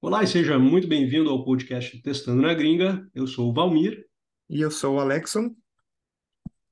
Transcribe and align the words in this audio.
Olá 0.00 0.22
e 0.22 0.26
seja 0.28 0.60
muito 0.60 0.86
bem-vindo 0.86 1.28
ao 1.28 1.44
podcast 1.44 2.00
Testando 2.00 2.42
na 2.42 2.54
Gringa. 2.54 3.04
Eu 3.12 3.26
sou 3.26 3.50
o 3.50 3.52
Valmir. 3.52 4.06
E 4.48 4.60
eu 4.60 4.70
sou 4.70 4.94
o 4.94 5.00
Alexson. 5.00 5.56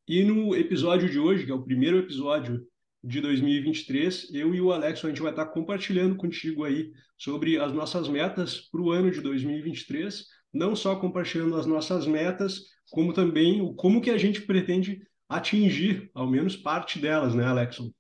E 0.07 0.23
no 0.23 0.55
episódio 0.55 1.11
de 1.11 1.19
hoje, 1.19 1.45
que 1.45 1.51
é 1.51 1.55
o 1.55 1.65
primeiro 1.65 1.99
episódio 1.99 2.65
de 3.03 3.21
2023, 3.21 4.33
eu 4.33 4.55
e 4.55 4.61
o 4.61 4.73
Alexson 4.73 5.09
a 5.09 5.11
gente 5.11 5.23
vai 5.23 5.33
estar 5.33 5.47
compartilhando 5.47 6.15
contigo 6.15 6.63
aí 6.63 6.93
sobre 7.19 7.59
as 7.59 7.73
nossas 7.73 8.09
metas 8.09 8.61
para 8.61 8.81
o 8.81 8.93
ano 8.93 9.11
de 9.11 9.21
2023, 9.21 10.25
não 10.53 10.77
só 10.77 10.95
compartilhando 10.95 11.57
as 11.57 11.67
nossas 11.67 12.07
metas, 12.07 12.61
como 12.91 13.13
também 13.13 13.63
o 13.63 13.73
como 13.75 14.01
que 14.01 14.11
a 14.11 14.19
gente 14.19 14.43
pretende 14.43 15.01
atingir, 15.29 16.11
ao 16.13 16.29
menos 16.29 16.57
parte 16.57 16.99
delas, 16.99 17.35
né, 17.35 17.45
Alexson? 17.47 17.91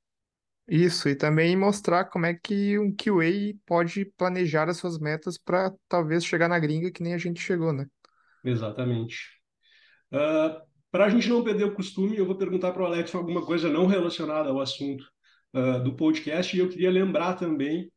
Isso, 0.68 1.08
e 1.08 1.16
também 1.16 1.56
mostrar 1.56 2.04
como 2.04 2.26
é 2.26 2.34
que 2.34 2.78
um 2.78 2.94
QA 2.94 3.56
pode 3.66 4.04
planejar 4.16 4.68
as 4.68 4.76
suas 4.76 4.98
metas 4.98 5.36
para 5.36 5.72
talvez 5.88 6.24
chegar 6.24 6.48
na 6.48 6.58
gringa 6.58 6.92
que 6.92 7.02
nem 7.02 7.14
a 7.14 7.18
gente 7.18 7.40
chegou, 7.40 7.72
né? 7.72 7.86
Exatamente. 8.44 9.16
Uh, 10.12 10.60
para 10.90 11.06
a 11.06 11.08
gente 11.08 11.28
não 11.28 11.42
perder 11.42 11.64
o 11.64 11.74
costume, 11.74 12.16
eu 12.16 12.26
vou 12.26 12.36
perguntar 12.36 12.72
para 12.72 12.82
o 12.82 12.86
Alex 12.86 13.14
alguma 13.14 13.44
coisa 13.44 13.68
não 13.68 13.86
relacionada 13.86 14.48
ao 14.48 14.60
assunto 14.60 15.04
uh, 15.54 15.82
do 15.82 15.94
podcast, 15.96 16.56
e 16.56 16.60
eu 16.60 16.68
queria 16.68 16.90
lembrar 16.90 17.34
também 17.34 17.90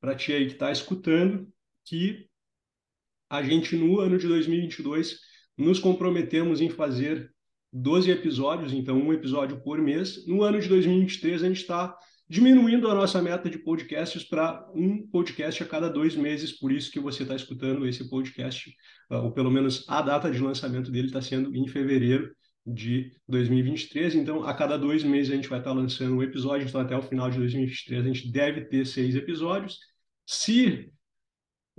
para 0.00 0.14
ti 0.14 0.32
aí 0.32 0.46
que 0.46 0.52
está 0.52 0.70
escutando 0.70 1.48
que 1.84 2.28
a 3.28 3.42
gente, 3.42 3.76
no 3.76 4.00
ano 4.00 4.18
de 4.18 4.26
2022, 4.26 5.18
nos 5.60 5.78
comprometemos 5.78 6.60
em 6.60 6.70
fazer 6.70 7.30
12 7.72 8.10
episódios, 8.10 8.72
então 8.72 8.96
um 8.96 9.12
episódio 9.12 9.60
por 9.62 9.78
mês. 9.80 10.26
No 10.26 10.42
ano 10.42 10.60
de 10.60 10.68
2023, 10.68 11.42
a 11.42 11.48
gente 11.48 11.60
está 11.60 11.96
diminuindo 12.28 12.88
a 12.88 12.94
nossa 12.94 13.20
meta 13.20 13.50
de 13.50 13.58
podcasts 13.58 14.24
para 14.24 14.64
um 14.74 15.06
podcast 15.08 15.62
a 15.62 15.66
cada 15.66 15.88
dois 15.88 16.14
meses, 16.16 16.52
por 16.52 16.72
isso 16.72 16.90
que 16.90 17.00
você 17.00 17.22
está 17.22 17.34
escutando 17.34 17.86
esse 17.86 18.08
podcast, 18.08 18.72
ah, 19.10 19.18
ou 19.18 19.32
pelo 19.32 19.50
menos 19.50 19.84
a 19.88 20.00
data 20.00 20.30
de 20.30 20.38
lançamento 20.38 20.90
dele 20.90 21.08
está 21.08 21.20
sendo 21.20 21.54
em 21.54 21.66
fevereiro 21.66 22.32
de 22.64 23.10
2023, 23.28 24.14
então 24.14 24.44
a 24.44 24.54
cada 24.54 24.78
dois 24.78 25.02
meses 25.02 25.32
a 25.32 25.34
gente 25.34 25.48
vai 25.48 25.58
estar 25.58 25.70
tá 25.70 25.76
lançando 25.76 26.16
um 26.16 26.22
episódio, 26.22 26.68
então 26.68 26.80
até 26.80 26.96
o 26.96 27.02
final 27.02 27.30
de 27.30 27.38
2023 27.38 28.04
a 28.04 28.08
gente 28.08 28.30
deve 28.30 28.64
ter 28.66 28.86
seis 28.86 29.16
episódios. 29.16 29.78
Se 30.24 30.88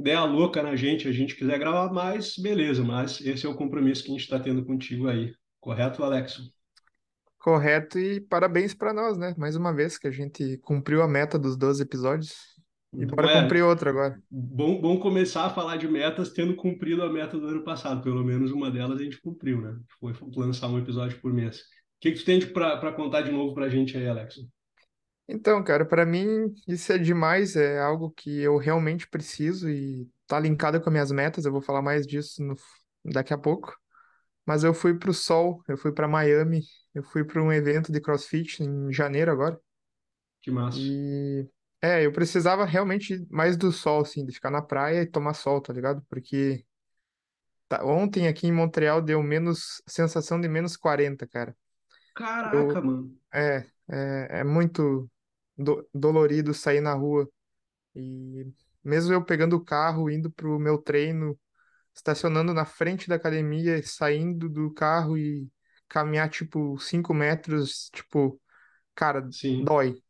der 0.01 0.15
a 0.15 0.25
louca 0.25 0.63
na 0.63 0.75
gente, 0.75 1.07
a 1.07 1.11
gente 1.11 1.35
quiser 1.35 1.59
gravar 1.59 1.91
mais, 1.93 2.35
beleza, 2.37 2.83
mas 2.83 3.21
esse 3.21 3.45
é 3.45 3.49
o 3.49 3.55
compromisso 3.55 4.03
que 4.03 4.09
a 4.09 4.13
gente 4.13 4.23
está 4.23 4.39
tendo 4.39 4.65
contigo 4.65 5.07
aí. 5.07 5.33
Correto, 5.59 6.03
Alexo? 6.03 6.51
Correto, 7.37 7.97
e 7.97 8.19
parabéns 8.19 8.73
para 8.73 8.93
nós, 8.93 9.17
né? 9.17 9.33
Mais 9.37 9.55
uma 9.55 9.73
vez 9.73 9.97
que 9.97 10.07
a 10.07 10.11
gente 10.11 10.57
cumpriu 10.59 11.01
a 11.01 11.07
meta 11.07 11.39
dos 11.39 11.57
12 11.57 11.83
episódios. 11.83 12.35
E 12.93 13.05
bora 13.05 13.31
é, 13.31 13.41
cumprir 13.41 13.63
outra 13.63 13.89
agora. 13.89 14.21
Bom, 14.29 14.79
bom 14.81 14.99
começar 14.99 15.45
a 15.45 15.49
falar 15.49 15.77
de 15.77 15.87
metas 15.87 16.29
tendo 16.33 16.55
cumprido 16.55 17.01
a 17.01 17.11
meta 17.11 17.39
do 17.39 17.47
ano 17.47 17.63
passado. 17.63 18.03
Pelo 18.03 18.23
menos 18.23 18.51
uma 18.51 18.69
delas 18.69 18.99
a 18.99 19.03
gente 19.03 19.21
cumpriu, 19.21 19.61
né? 19.61 19.75
Foi 19.99 20.13
lançar 20.35 20.67
um 20.67 20.77
episódio 20.77 21.19
por 21.19 21.33
mês. 21.33 21.59
O 21.59 21.61
que, 22.01 22.11
que 22.11 22.19
tu 22.19 22.25
tem 22.25 22.39
para 22.45 22.91
contar 22.91 23.21
de 23.21 23.31
novo 23.31 23.53
para 23.53 23.65
a 23.65 23.69
gente 23.69 23.95
aí, 23.97 24.07
Alex? 24.07 24.35
Então, 25.27 25.63
cara, 25.63 25.85
para 25.85 26.05
mim 26.05 26.53
isso 26.67 26.91
é 26.91 26.97
demais, 26.97 27.55
é 27.55 27.79
algo 27.79 28.11
que 28.11 28.41
eu 28.41 28.57
realmente 28.57 29.07
preciso 29.07 29.69
e 29.69 30.09
tá 30.27 30.39
linkado 30.39 30.79
com 30.81 30.89
as 30.89 30.93
minhas 30.93 31.11
metas. 31.11 31.45
Eu 31.45 31.51
vou 31.51 31.61
falar 31.61 31.81
mais 31.81 32.05
disso 32.05 32.43
no, 32.43 32.55
daqui 33.05 33.33
a 33.33 33.37
pouco. 33.37 33.75
Mas 34.45 34.63
eu 34.63 34.73
fui 34.73 34.97
pro 34.97 35.13
Sol, 35.13 35.63
eu 35.69 35.77
fui 35.77 35.91
para 35.93 36.07
Miami, 36.07 36.63
eu 36.95 37.03
fui 37.03 37.23
para 37.25 37.41
um 37.43 37.51
evento 37.53 37.91
de 37.91 38.01
CrossFit 38.01 38.63
em 38.63 38.91
janeiro 38.93 39.31
agora. 39.31 39.59
Que 40.41 40.51
massa. 40.51 40.91
E 40.91 41.49
é, 41.81 42.05
eu 42.05 42.11
precisava 42.13 42.65
realmente 42.65 43.25
mais 43.29 43.57
do 43.57 43.71
sol, 43.71 44.01
assim, 44.01 44.25
de 44.25 44.33
ficar 44.33 44.49
na 44.51 44.61
praia 44.61 45.01
e 45.03 45.07
tomar 45.07 45.33
sol, 45.33 45.61
tá 45.61 45.73
ligado? 45.73 46.01
Porque 46.09 46.65
tá- 47.67 47.83
ontem 47.85 48.27
aqui 48.27 48.47
em 48.47 48.51
Montreal 48.51 49.01
deu 49.01 49.21
menos, 49.23 49.81
sensação 49.87 50.39
de 50.39 50.47
menos 50.47 50.75
40, 50.77 51.27
cara. 51.27 51.55
Caraca, 52.13 52.79
Eu, 52.79 52.81
mano. 52.81 53.11
é, 53.33 53.67
é, 53.89 54.39
é 54.41 54.43
muito 54.43 55.09
do- 55.63 55.87
dolorido 55.93 56.53
sair 56.53 56.81
na 56.81 56.93
rua. 56.93 57.29
E 57.95 58.47
mesmo 58.83 59.13
eu 59.13 59.23
pegando 59.25 59.55
o 59.57 59.65
carro, 59.65 60.09
indo 60.09 60.31
pro 60.31 60.59
meu 60.59 60.77
treino, 60.77 61.39
estacionando 61.95 62.53
na 62.53 62.65
frente 62.65 63.09
da 63.09 63.15
academia, 63.15 63.81
saindo 63.85 64.49
do 64.49 64.73
carro 64.73 65.17
e 65.17 65.49
caminhar, 65.89 66.29
tipo, 66.29 66.79
5 66.79 67.13
metros, 67.13 67.89
tipo, 67.93 68.41
cara, 68.95 69.29
Sim. 69.29 69.59
dói. 69.59 70.01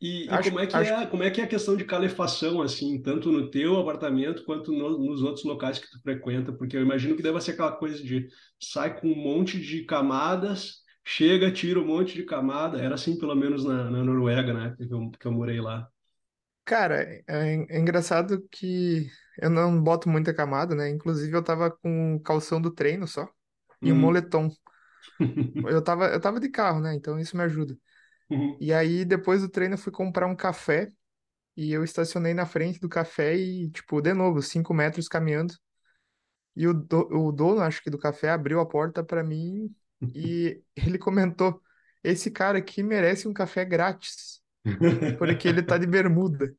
E, 0.00 0.34
e 0.36 0.38
Acho, 0.38 0.40
como 0.40 0.60
é 0.60 0.66
que 0.66 0.80
acho, 0.80 0.82
é, 0.82 1.06
como 1.06 1.22
é 1.22 1.30
que 1.30 1.40
é 1.40 1.44
a 1.44 1.48
questão 1.48 1.76
de 1.76 1.84
calefação, 1.84 2.62
assim, 2.62 3.02
tanto 3.02 3.32
no 3.32 3.50
teu 3.50 3.78
apartamento 3.78 4.44
quanto 4.44 4.72
no- 4.72 4.98
nos 4.98 5.22
outros 5.22 5.44
locais 5.44 5.78
que 5.78 5.90
tu 5.90 6.00
frequenta? 6.02 6.52
Porque 6.52 6.76
eu 6.76 6.82
imagino 6.82 7.16
que 7.16 7.22
deve 7.22 7.40
ser 7.40 7.52
aquela 7.52 7.72
coisa 7.76 8.02
de 8.02 8.28
sai 8.60 9.00
com 9.00 9.08
um 9.08 9.16
monte 9.16 9.60
de 9.60 9.84
camadas, 9.84 10.82
chega, 11.06 11.52
tira 11.52 11.80
um 11.80 11.86
monte 11.86 12.14
de 12.16 12.24
camada. 12.26 12.80
Era 12.82 12.96
assim, 12.96 13.18
pelo 13.18 13.34
menos 13.36 13.64
na, 13.64 13.90
na 13.90 14.04
Noruega, 14.04 14.52
na 14.54 14.66
época 14.68 14.86
que 14.88 14.94
eu, 14.94 15.12
que 15.12 15.26
eu 15.28 15.32
morei 15.32 15.60
lá. 15.62 15.90
cara, 16.64 17.02
é, 17.28 17.66
é 17.70 17.78
engraçado 17.78 18.46
que 18.50 19.10
eu 19.38 19.50
não 19.50 19.82
boto 19.82 20.08
muita 20.08 20.34
camada, 20.34 20.74
né? 20.74 20.88
Inclusive, 20.90 21.34
eu 21.36 21.42
tava 21.44 21.70
com 21.70 22.18
calção 22.20 22.60
do 22.60 22.70
treino 22.72 23.06
só 23.06 23.28
e 23.82 23.92
um 23.92 23.96
Uhum. 23.96 23.96
moletom. 23.96 24.50
Eu 25.68 25.82
tava, 25.82 26.06
eu 26.08 26.20
tava 26.20 26.38
de 26.40 26.48
carro, 26.50 26.80
né? 26.80 26.94
Então 26.94 27.18
isso 27.18 27.36
me 27.36 27.42
ajuda. 27.42 27.76
Uhum. 28.30 28.60
E 28.60 28.72
aí, 28.72 29.04
depois 29.04 29.42
do 29.42 29.48
treino, 29.50 29.74
eu 29.74 29.78
fui 29.78 29.92
comprar 29.92 30.26
um 30.26 30.36
café 30.36 30.92
e 31.56 31.72
eu 31.72 31.84
estacionei 31.84 32.34
na 32.34 32.46
frente 32.46 32.80
do 32.80 32.88
café 32.88 33.36
e, 33.36 33.70
tipo, 33.70 34.00
de 34.02 34.14
novo, 34.14 34.42
cinco 34.42 34.74
metros 34.74 35.08
caminhando. 35.08 35.54
E 36.56 36.66
o, 36.66 36.74
do, 36.74 37.08
o 37.28 37.32
dono, 37.32 37.60
acho 37.62 37.82
que 37.82 37.90
do 37.90 37.98
café, 37.98 38.30
abriu 38.30 38.60
a 38.60 38.66
porta 38.66 39.04
para 39.04 39.22
mim 39.24 39.74
e 40.14 40.62
ele 40.74 40.98
comentou: 40.98 41.60
Esse 42.02 42.30
cara 42.30 42.58
aqui 42.58 42.82
merece 42.82 43.28
um 43.28 43.32
café 43.32 43.64
grátis, 43.64 44.42
porque 45.18 45.48
ele 45.48 45.62
tá 45.62 45.78
de 45.78 45.86
bermuda. 45.86 46.54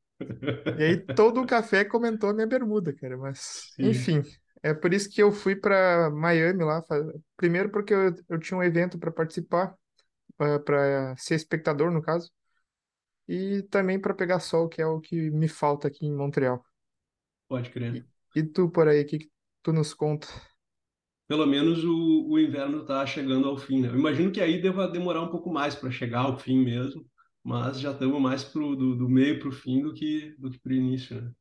E 0.77 0.83
aí 0.83 0.97
todo 0.97 1.41
o 1.41 1.47
café 1.47 1.85
comentou 1.85 2.29
a 2.29 2.33
minha 2.33 2.47
bermuda, 2.47 2.93
cara. 2.93 3.17
Mas, 3.17 3.73
Sim, 3.75 3.89
enfim, 3.89 4.23
é 4.63 4.73
por 4.73 4.93
isso 4.93 5.09
que 5.09 5.21
eu 5.21 5.31
fui 5.31 5.55
para 5.55 6.09
Miami 6.09 6.63
lá. 6.63 6.83
Primeiro 7.35 7.69
porque 7.71 7.93
eu, 7.93 8.15
eu 8.29 8.39
tinha 8.39 8.57
um 8.57 8.63
evento 8.63 8.97
para 8.99 9.11
participar, 9.11 9.75
para 10.37 11.15
ser 11.17 11.35
espectador, 11.35 11.91
no 11.91 12.01
caso. 12.01 12.31
E 13.27 13.63
também 13.63 13.99
para 13.99 14.13
pegar 14.13 14.39
sol, 14.39 14.69
que 14.69 14.81
é 14.81 14.85
o 14.85 14.99
que 15.01 15.29
me 15.31 15.47
falta 15.47 15.87
aqui 15.87 16.05
em 16.05 16.15
Montreal. 16.15 16.63
pode 17.47 17.69
crer. 17.69 17.95
E, 18.35 18.39
e 18.39 18.43
tu 18.43 18.69
por 18.69 18.87
aí, 18.87 19.01
o 19.01 19.05
que, 19.05 19.19
que 19.19 19.31
tu 19.61 19.73
nos 19.73 19.93
conta? 19.93 20.27
Pelo 21.27 21.45
menos 21.45 21.83
o, 21.83 22.27
o 22.29 22.39
inverno 22.39 22.81
está 22.81 23.05
chegando 23.05 23.47
ao 23.47 23.57
fim, 23.57 23.81
né? 23.81 23.89
Eu 23.89 23.95
imagino 23.99 24.31
que 24.31 24.41
aí 24.41 24.61
deva 24.61 24.87
demorar 24.87 25.21
um 25.21 25.29
pouco 25.29 25.51
mais 25.51 25.75
para 25.75 25.91
chegar 25.91 26.21
ao 26.21 26.37
fim 26.39 26.63
mesmo, 26.63 27.05
mas 27.43 27.79
já 27.79 27.91
estamos 27.91 28.21
mais 28.21 28.43
pro, 28.43 28.75
do, 28.75 28.95
do 28.95 29.09
meio 29.09 29.39
para 29.39 29.49
o 29.49 29.51
fim 29.51 29.81
do 29.81 29.93
que, 29.93 30.35
do 30.39 30.49
que 30.51 30.59
para 30.59 30.71
o 30.71 30.75
início, 30.75 31.21
né? 31.21 31.31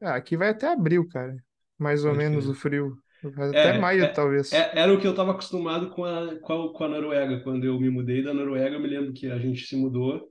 Ah, 0.00 0.14
aqui 0.16 0.36
vai 0.36 0.50
até 0.50 0.68
abril, 0.68 1.06
cara. 1.08 1.36
Mais 1.78 2.04
ou 2.04 2.12
Pode 2.12 2.14
menos 2.14 2.46
o 2.48 2.54
frio. 2.54 2.98
Vai 3.22 3.50
até 3.50 3.72
É, 3.72 3.72
maio, 3.72 4.10
é, 4.10 4.12
talvez. 4.12 4.50
é- 4.50 4.80
era 4.80 4.92
o 4.92 5.00
que 5.00 5.06
eu 5.06 5.10
estava 5.12 5.32
acostumado 5.32 5.90
com 5.90 6.04
a, 6.04 6.38
com 6.40 6.52
a, 6.70 6.72
com 6.72 6.84
a 6.84 6.88
Noruega. 6.88 7.40
Quando 7.42 7.64
eu 7.64 7.78
me 7.80 7.90
mudei 7.90 8.22
da 8.22 8.34
Noruega, 8.34 8.76
eu 8.76 8.80
me 8.80 8.88
lembro 8.88 9.12
que 9.12 9.26
a 9.30 9.38
gente 9.38 9.66
se 9.66 9.76
mudou 9.76 10.28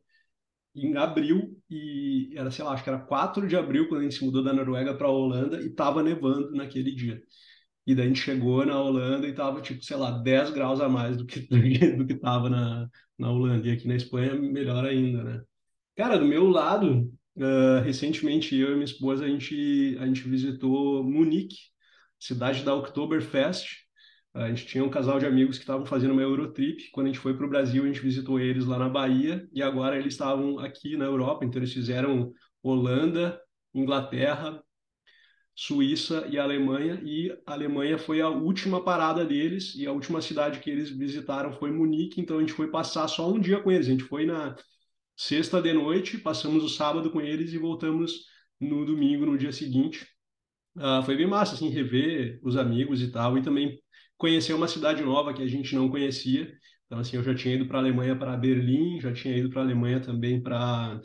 em 0.75 0.95
abril 0.97 1.57
e 1.69 2.33
era, 2.37 2.51
sei 2.51 2.65
lá, 2.65 2.73
acho 2.73 2.83
que 2.83 2.89
era 2.89 2.99
4 2.99 3.47
de 3.47 3.55
abril 3.57 3.89
quando 3.89 4.01
a 4.01 4.03
gente 4.05 4.15
se 4.17 4.25
mudou 4.25 4.43
da 4.43 4.53
Noruega 4.53 4.95
para 4.97 5.07
a 5.07 5.11
Holanda 5.11 5.61
e 5.61 5.67
estava 5.67 6.03
nevando 6.03 6.51
naquele 6.53 6.93
dia. 6.95 7.21
E 7.85 7.93
daí 7.93 8.05
a 8.05 8.07
gente 8.07 8.21
chegou 8.21 8.65
na 8.65 8.79
Holanda 8.79 9.27
e 9.27 9.33
tava, 9.33 9.61
tipo, 9.61 9.83
sei 9.83 9.97
lá, 9.97 10.11
10 10.11 10.51
graus 10.51 10.81
a 10.81 10.89
mais 10.89 11.17
do 11.17 11.25
que, 11.25 11.39
do 11.41 12.05
que 12.05 12.15
tava 12.15 12.49
na, 12.49 12.89
na 13.17 13.31
Holanda. 13.31 13.67
E 13.67 13.71
aqui 13.71 13.87
na 13.87 13.95
Espanha, 13.95 14.35
melhor 14.35 14.85
ainda, 14.85 15.23
né? 15.23 15.41
Cara, 15.95 16.17
do 16.17 16.25
meu 16.25 16.47
lado, 16.49 17.09
ah, 17.39 17.81
recentemente 17.83 18.55
eu 18.55 18.71
e 18.71 18.73
minha 18.73 18.85
esposa, 18.85 19.25
a 19.25 19.27
gente, 19.27 19.97
a 19.99 20.05
gente 20.05 20.27
visitou 20.27 21.03
Munique, 21.03 21.57
cidade 22.19 22.63
da 22.63 22.73
Oktoberfest. 22.75 23.85
A 24.33 24.49
gente 24.49 24.65
tinha 24.65 24.83
um 24.83 24.89
casal 24.89 25.17
de 25.19 25.25
amigos 25.25 25.57
que 25.57 25.63
estavam 25.63 25.85
fazendo 25.85 26.11
uma 26.11 26.21
Eurotrip. 26.21 26.91
Quando 26.91 27.07
a 27.07 27.09
gente 27.09 27.19
foi 27.19 27.35
para 27.35 27.45
o 27.45 27.49
Brasil, 27.49 27.83
a 27.83 27.87
gente 27.87 28.01
visitou 28.01 28.39
eles 28.39 28.65
lá 28.65 28.77
na 28.77 28.89
Bahia. 28.89 29.47
E 29.53 29.61
agora 29.63 29.97
eles 29.97 30.13
estavam 30.13 30.59
aqui 30.59 30.97
na 30.97 31.05
Europa. 31.05 31.45
Então 31.45 31.59
eles 31.61 31.73
fizeram 31.73 32.33
Holanda, 32.61 33.39
Inglaterra, 33.73 34.61
Suíça 35.55 36.27
e 36.29 36.37
Alemanha, 36.37 37.01
e 37.05 37.31
a 37.45 37.53
Alemanha 37.53 37.97
foi 37.97 38.19
a 38.21 38.27
última 38.29 38.83
parada 38.83 39.23
deles, 39.25 39.73
e 39.75 39.87
a 39.87 39.91
última 39.93 40.21
cidade 40.21 40.59
que 40.59 40.69
eles 40.69 40.89
visitaram 40.89 41.53
foi 41.53 41.71
Munique, 41.71 42.19
então 42.19 42.37
a 42.37 42.41
gente 42.41 42.51
foi 42.53 42.69
passar 42.69 43.07
só 43.07 43.31
um 43.31 43.39
dia 43.39 43.61
com 43.61 43.71
eles. 43.71 43.87
A 43.87 43.91
gente 43.91 44.03
foi 44.03 44.25
na 44.25 44.55
sexta 45.15 45.61
de 45.61 45.71
noite, 45.71 46.17
passamos 46.17 46.63
o 46.63 46.69
sábado 46.69 47.09
com 47.09 47.21
eles 47.21 47.53
e 47.53 47.57
voltamos 47.57 48.25
no 48.59 48.85
domingo, 48.85 49.25
no 49.25 49.37
dia 49.37 49.51
seguinte. 49.53 50.05
Uh, 50.75 51.01
foi 51.05 51.15
bem 51.15 51.27
massa, 51.27 51.55
assim, 51.55 51.69
rever 51.69 52.37
os 52.43 52.57
amigos 52.57 53.01
e 53.01 53.09
tal, 53.09 53.37
e 53.37 53.41
também 53.41 53.79
conhecer 54.17 54.53
uma 54.53 54.67
cidade 54.67 55.01
nova 55.03 55.33
que 55.33 55.41
a 55.41 55.47
gente 55.47 55.73
não 55.73 55.89
conhecia. 55.89 56.53
Então, 56.85 56.99
assim, 56.99 57.15
eu 57.15 57.23
já 57.23 57.33
tinha 57.33 57.55
ido 57.55 57.65
para 57.65 57.77
a 57.77 57.81
Alemanha, 57.81 58.15
para 58.17 58.35
Berlim, 58.35 58.99
já 58.99 59.13
tinha 59.13 59.35
ido 59.37 59.49
para 59.49 59.61
a 59.61 59.63
Alemanha 59.63 60.01
também 60.01 60.41
para 60.41 60.99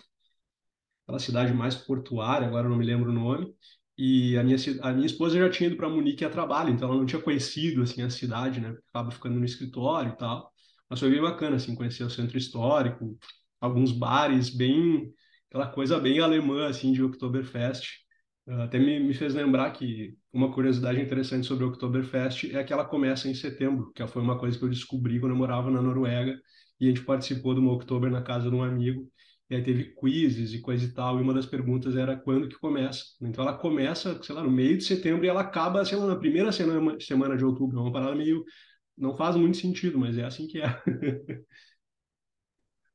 aquela 1.05 1.19
cidade 1.19 1.53
mais 1.53 1.75
portuária, 1.75 2.47
agora 2.47 2.69
não 2.69 2.77
me 2.77 2.85
lembro 2.85 3.11
o 3.11 3.15
nome. 3.15 3.55
E 4.01 4.39
a 4.39 4.43
minha, 4.43 4.57
a 4.81 4.93
minha 4.95 5.05
esposa 5.05 5.39
já 5.39 5.51
tinha 5.51 5.67
ido 5.69 5.77
para 5.77 5.87
Munique 5.87 6.25
a 6.25 6.31
trabalho, 6.31 6.71
então 6.71 6.89
ela 6.89 6.97
não 6.97 7.05
tinha 7.05 7.21
conhecido 7.21 7.83
assim 7.83 8.01
a 8.01 8.09
cidade, 8.09 8.59
né? 8.59 8.75
Acaba 8.89 9.11
ficando 9.11 9.39
no 9.39 9.45
escritório 9.45 10.13
e 10.13 10.17
tal. 10.17 10.51
Mas 10.89 11.01
foi 11.01 11.11
bem 11.11 11.21
bacana 11.21 11.57
assim 11.57 11.75
conhecer 11.75 12.05
o 12.05 12.09
centro 12.09 12.39
histórico, 12.39 13.19
alguns 13.61 13.93
bares 13.93 14.49
bem 14.49 15.13
aquela 15.51 15.67
coisa 15.67 15.99
bem 16.01 16.19
alemã 16.19 16.67
assim 16.67 16.93
de 16.95 17.03
Oktoberfest. 17.03 17.99
Uh, 18.47 18.63
até 18.63 18.79
me, 18.79 18.99
me 19.01 19.13
fez 19.13 19.35
lembrar 19.35 19.71
que 19.73 20.17
uma 20.33 20.51
curiosidade 20.51 20.99
interessante 20.99 21.47
sobre 21.47 21.65
o 21.65 21.69
Oktoberfest 21.69 22.57
é 22.57 22.65
que 22.65 22.73
ela 22.73 22.87
começa 22.87 23.29
em 23.29 23.35
setembro, 23.35 23.93
que 23.93 24.07
foi 24.07 24.23
uma 24.23 24.39
coisa 24.39 24.59
que 24.59 24.65
eu 24.65 24.71
descobri 24.71 25.21
quando 25.21 25.33
eu 25.33 25.39
morava 25.39 25.71
na 25.71 25.83
Noruega 25.83 26.41
e 26.81 26.87
a 26.87 26.89
gente 26.89 27.03
participou 27.03 27.53
de 27.53 27.61
uma 27.61 27.73
Oktober 27.73 28.11
na 28.11 28.23
casa 28.23 28.49
de 28.49 28.57
um 28.57 28.63
amigo 28.63 29.07
e 29.51 29.57
aí 29.57 29.63
teve 29.65 29.95
quizzes 29.97 30.53
e 30.55 30.61
coisa 30.61 30.85
e 30.85 30.93
tal, 30.93 31.19
e 31.19 31.23
uma 31.23 31.35
das 31.35 31.47
perguntas 31.47 31.97
era 31.97 32.17
quando 32.17 32.49
que 32.49 32.59
começa. 32.59 33.05
Então 33.21 33.45
ela 33.45 33.59
começa, 33.59 34.23
sei 34.23 34.35
lá, 34.35 34.43
no 34.43 34.51
meio 34.51 34.79
de 34.79 34.85
setembro 34.85 35.25
e 35.25 35.29
ela 35.29 35.41
acaba, 35.43 35.85
sei 35.85 35.99
lá, 35.99 36.07
na 36.07 36.17
primeira 36.17 36.53
semana, 36.53 36.99
semana 37.01 37.37
de 37.37 37.45
outubro. 37.45 37.79
É 37.79 37.83
uma 37.83 37.93
parada 37.93 38.15
meio... 38.15 38.45
não 38.97 39.17
faz 39.17 39.37
muito 39.37 39.57
sentido, 39.59 39.99
mas 39.99 40.19
é 40.19 40.25
assim 40.25 40.47
que 40.47 40.61
é. 40.61 40.67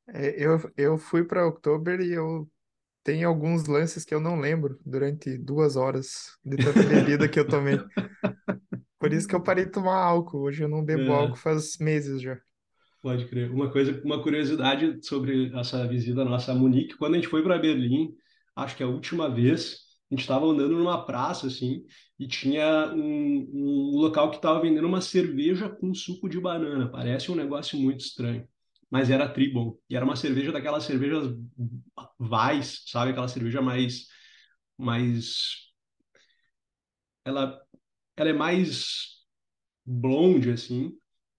É, 0.07 0.35
eu, 0.43 0.59
eu 0.77 0.97
fui 0.97 1.23
para 1.25 1.47
Oktober 1.47 1.99
e 1.99 2.11
eu 2.13 2.49
tenho 3.03 3.27
alguns 3.29 3.67
lances 3.67 4.05
que 4.05 4.13
eu 4.15 4.21
não 4.21 4.39
lembro 4.39 4.79
durante 4.85 5.37
duas 5.37 5.75
horas 5.77 6.37
de 6.45 6.59
tanta 6.59 6.83
bebida 6.83 7.29
que 7.29 7.39
eu 7.39 7.47
tomei. 7.47 7.85
Por 8.99 9.13
isso 9.13 9.27
que 9.27 9.35
eu 9.35 9.41
parei 9.43 9.65
de 9.65 9.71
tomar 9.71 9.95
álcool. 9.97 10.41
Hoje 10.41 10.63
eu 10.63 10.69
não 10.69 10.83
bebo 10.83 11.11
É. 11.11 11.13
álcool 11.13 11.37
faz 11.37 11.77
meses 11.77 12.21
já. 12.21 12.37
Pode 13.05 13.27
crer. 13.27 13.51
Uma 13.51 13.69
coisa, 13.69 14.01
uma 14.03 14.19
curiosidade 14.19 14.97
sobre 15.05 15.55
essa 15.55 15.87
visita 15.87 16.25
nossa 16.25 16.51
a 16.51 16.55
Munique, 16.55 16.97
quando 16.97 17.13
a 17.13 17.17
gente 17.17 17.27
foi 17.27 17.43
para 17.43 17.59
Berlim, 17.59 18.15
acho 18.55 18.75
que 18.75 18.81
a 18.81 18.87
última 18.87 19.29
vez, 19.29 19.77
a 20.09 20.15
gente 20.15 20.21
estava 20.21 20.43
andando 20.47 20.75
numa 20.75 21.05
praça 21.05 21.45
assim, 21.45 21.85
e 22.17 22.27
tinha 22.27 22.91
um, 22.95 23.47
um 23.53 23.97
local 23.99 24.31
que 24.31 24.37
estava 24.37 24.59
vendendo 24.59 24.87
uma 24.87 25.01
cerveja 25.01 25.69
com 25.69 25.93
suco 25.93 26.27
de 26.27 26.41
banana. 26.41 26.89
Parece 26.89 27.31
um 27.31 27.35
negócio 27.35 27.77
muito 27.77 27.99
estranho, 27.99 28.47
mas 28.89 29.11
era 29.11 29.29
tribom. 29.29 29.77
E 29.87 29.95
era 29.95 30.03
uma 30.03 30.15
cerveja 30.15 30.51
daquelas 30.51 30.83
cervejas 30.85 31.31
Weiss, 32.19 32.85
sabe? 32.87 33.11
Aquela 33.11 33.27
cerveja 33.27 33.61
mais 33.61 34.07
mais 34.79 35.57
ela 37.23 37.61
ela 38.17 38.29
é 38.29 38.33
mais 38.33 39.23
blonde 39.85 40.49
assim, 40.49 40.91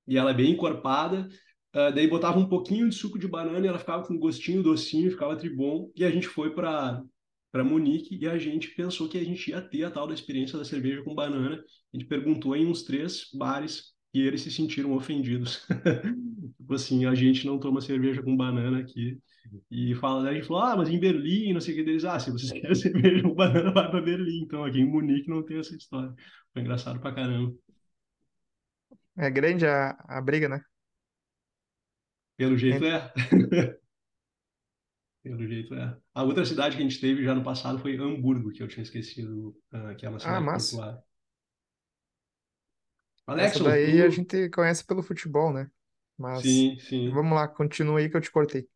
e 0.06 0.16
ela 0.16 0.30
é 0.30 0.34
bem 0.34 0.52
encorpada. 0.52 1.28
Uh, 1.76 1.92
daí 1.94 2.08
botava 2.08 2.38
um 2.38 2.48
pouquinho 2.48 2.88
de 2.88 2.94
suco 2.94 3.18
de 3.18 3.28
banana 3.28 3.66
e 3.66 3.68
ela 3.68 3.78
ficava 3.78 4.02
com 4.02 4.18
gostinho 4.18 4.62
docinho, 4.62 5.10
ficava 5.10 5.36
tribom. 5.36 5.92
E 5.94 6.06
a 6.06 6.10
gente 6.10 6.26
foi 6.26 6.54
para 6.54 7.02
para 7.52 7.64
Munique 7.64 8.18
e 8.20 8.26
a 8.26 8.36
gente 8.36 8.68
pensou 8.74 9.08
que 9.08 9.16
a 9.16 9.24
gente 9.24 9.50
ia 9.50 9.62
ter 9.62 9.84
a 9.84 9.90
tal 9.90 10.06
da 10.06 10.12
experiência 10.12 10.58
da 10.58 10.64
cerveja 10.64 11.02
com 11.02 11.14
banana. 11.14 11.56
A 11.56 11.96
gente 11.96 12.06
perguntou 12.06 12.54
em 12.54 12.66
uns 12.66 12.82
três 12.82 13.30
bares 13.32 13.94
e 14.12 14.20
eles 14.20 14.42
se 14.42 14.50
sentiram 14.50 14.92
ofendidos. 14.92 15.66
tipo 16.56 16.74
assim, 16.74 17.06
a 17.06 17.14
gente 17.14 17.46
não 17.46 17.58
toma 17.58 17.80
cerveja 17.80 18.22
com 18.22 18.36
banana 18.36 18.80
aqui. 18.80 19.18
E 19.70 19.94
fala, 19.94 20.28
a 20.28 20.34
gente 20.34 20.46
falou, 20.46 20.62
ah, 20.62 20.76
mas 20.76 20.90
em 20.90 20.98
Berlim, 20.98 21.52
não 21.52 21.60
sei 21.60 21.74
o 21.74 21.76
que 21.78 21.84
deles, 21.84 22.04
ah, 22.04 22.18
se 22.18 22.30
vocês 22.30 22.52
querem 22.52 22.74
cerveja 22.74 23.22
com 23.22 23.34
banana, 23.34 23.72
vai 23.72 23.90
para 23.90 24.02
Berlim. 24.02 24.42
Então 24.42 24.64
aqui 24.64 24.80
em 24.80 24.86
Munique 24.86 25.30
não 25.30 25.42
tem 25.42 25.58
essa 25.58 25.74
história. 25.74 26.12
Foi 26.52 26.62
engraçado 26.62 27.00
pra 27.00 27.14
caramba. 27.14 27.54
É 29.16 29.30
grande 29.30 29.66
a, 29.66 29.96
a 30.06 30.20
briga, 30.20 30.46
né? 30.46 30.60
Pelo 32.36 32.56
jeito 32.56 32.84
En- 32.84 32.86
é. 32.86 33.12
Pelo 35.22 35.46
jeito 35.46 35.74
é. 35.74 35.94
A 36.14 36.22
outra 36.22 36.44
cidade 36.46 36.76
que 36.76 36.82
a 36.82 36.84
gente 36.88 37.00
teve 37.00 37.22
já 37.24 37.34
no 37.34 37.42
passado 37.44 37.78
foi 37.78 37.96
Hamburgo, 37.96 38.50
que 38.52 38.62
eu 38.62 38.68
tinha 38.68 38.82
esquecido, 38.82 39.54
ah, 39.72 39.94
que 39.94 40.06
é 40.06 40.08
uma 40.08 40.20
Ah, 40.22 40.40
cidade 40.40 40.40
massa. 40.40 40.84
portuária. 40.86 41.02
Essa 43.36 43.60
Alexson, 43.60 43.64
daí 43.64 44.02
a 44.02 44.08
tu. 44.08 44.10
gente 44.10 44.48
conhece 44.50 44.84
pelo 44.84 45.02
futebol, 45.02 45.52
né? 45.52 45.70
Mas 46.18 46.66
Sim, 46.66 46.78
sim. 46.78 47.12
vamos 47.12 47.34
lá, 47.34 47.46
continua 47.48 47.98
aí 47.98 48.08
que 48.10 48.16
eu 48.16 48.20
te 48.20 48.30
cortei. 48.30 48.68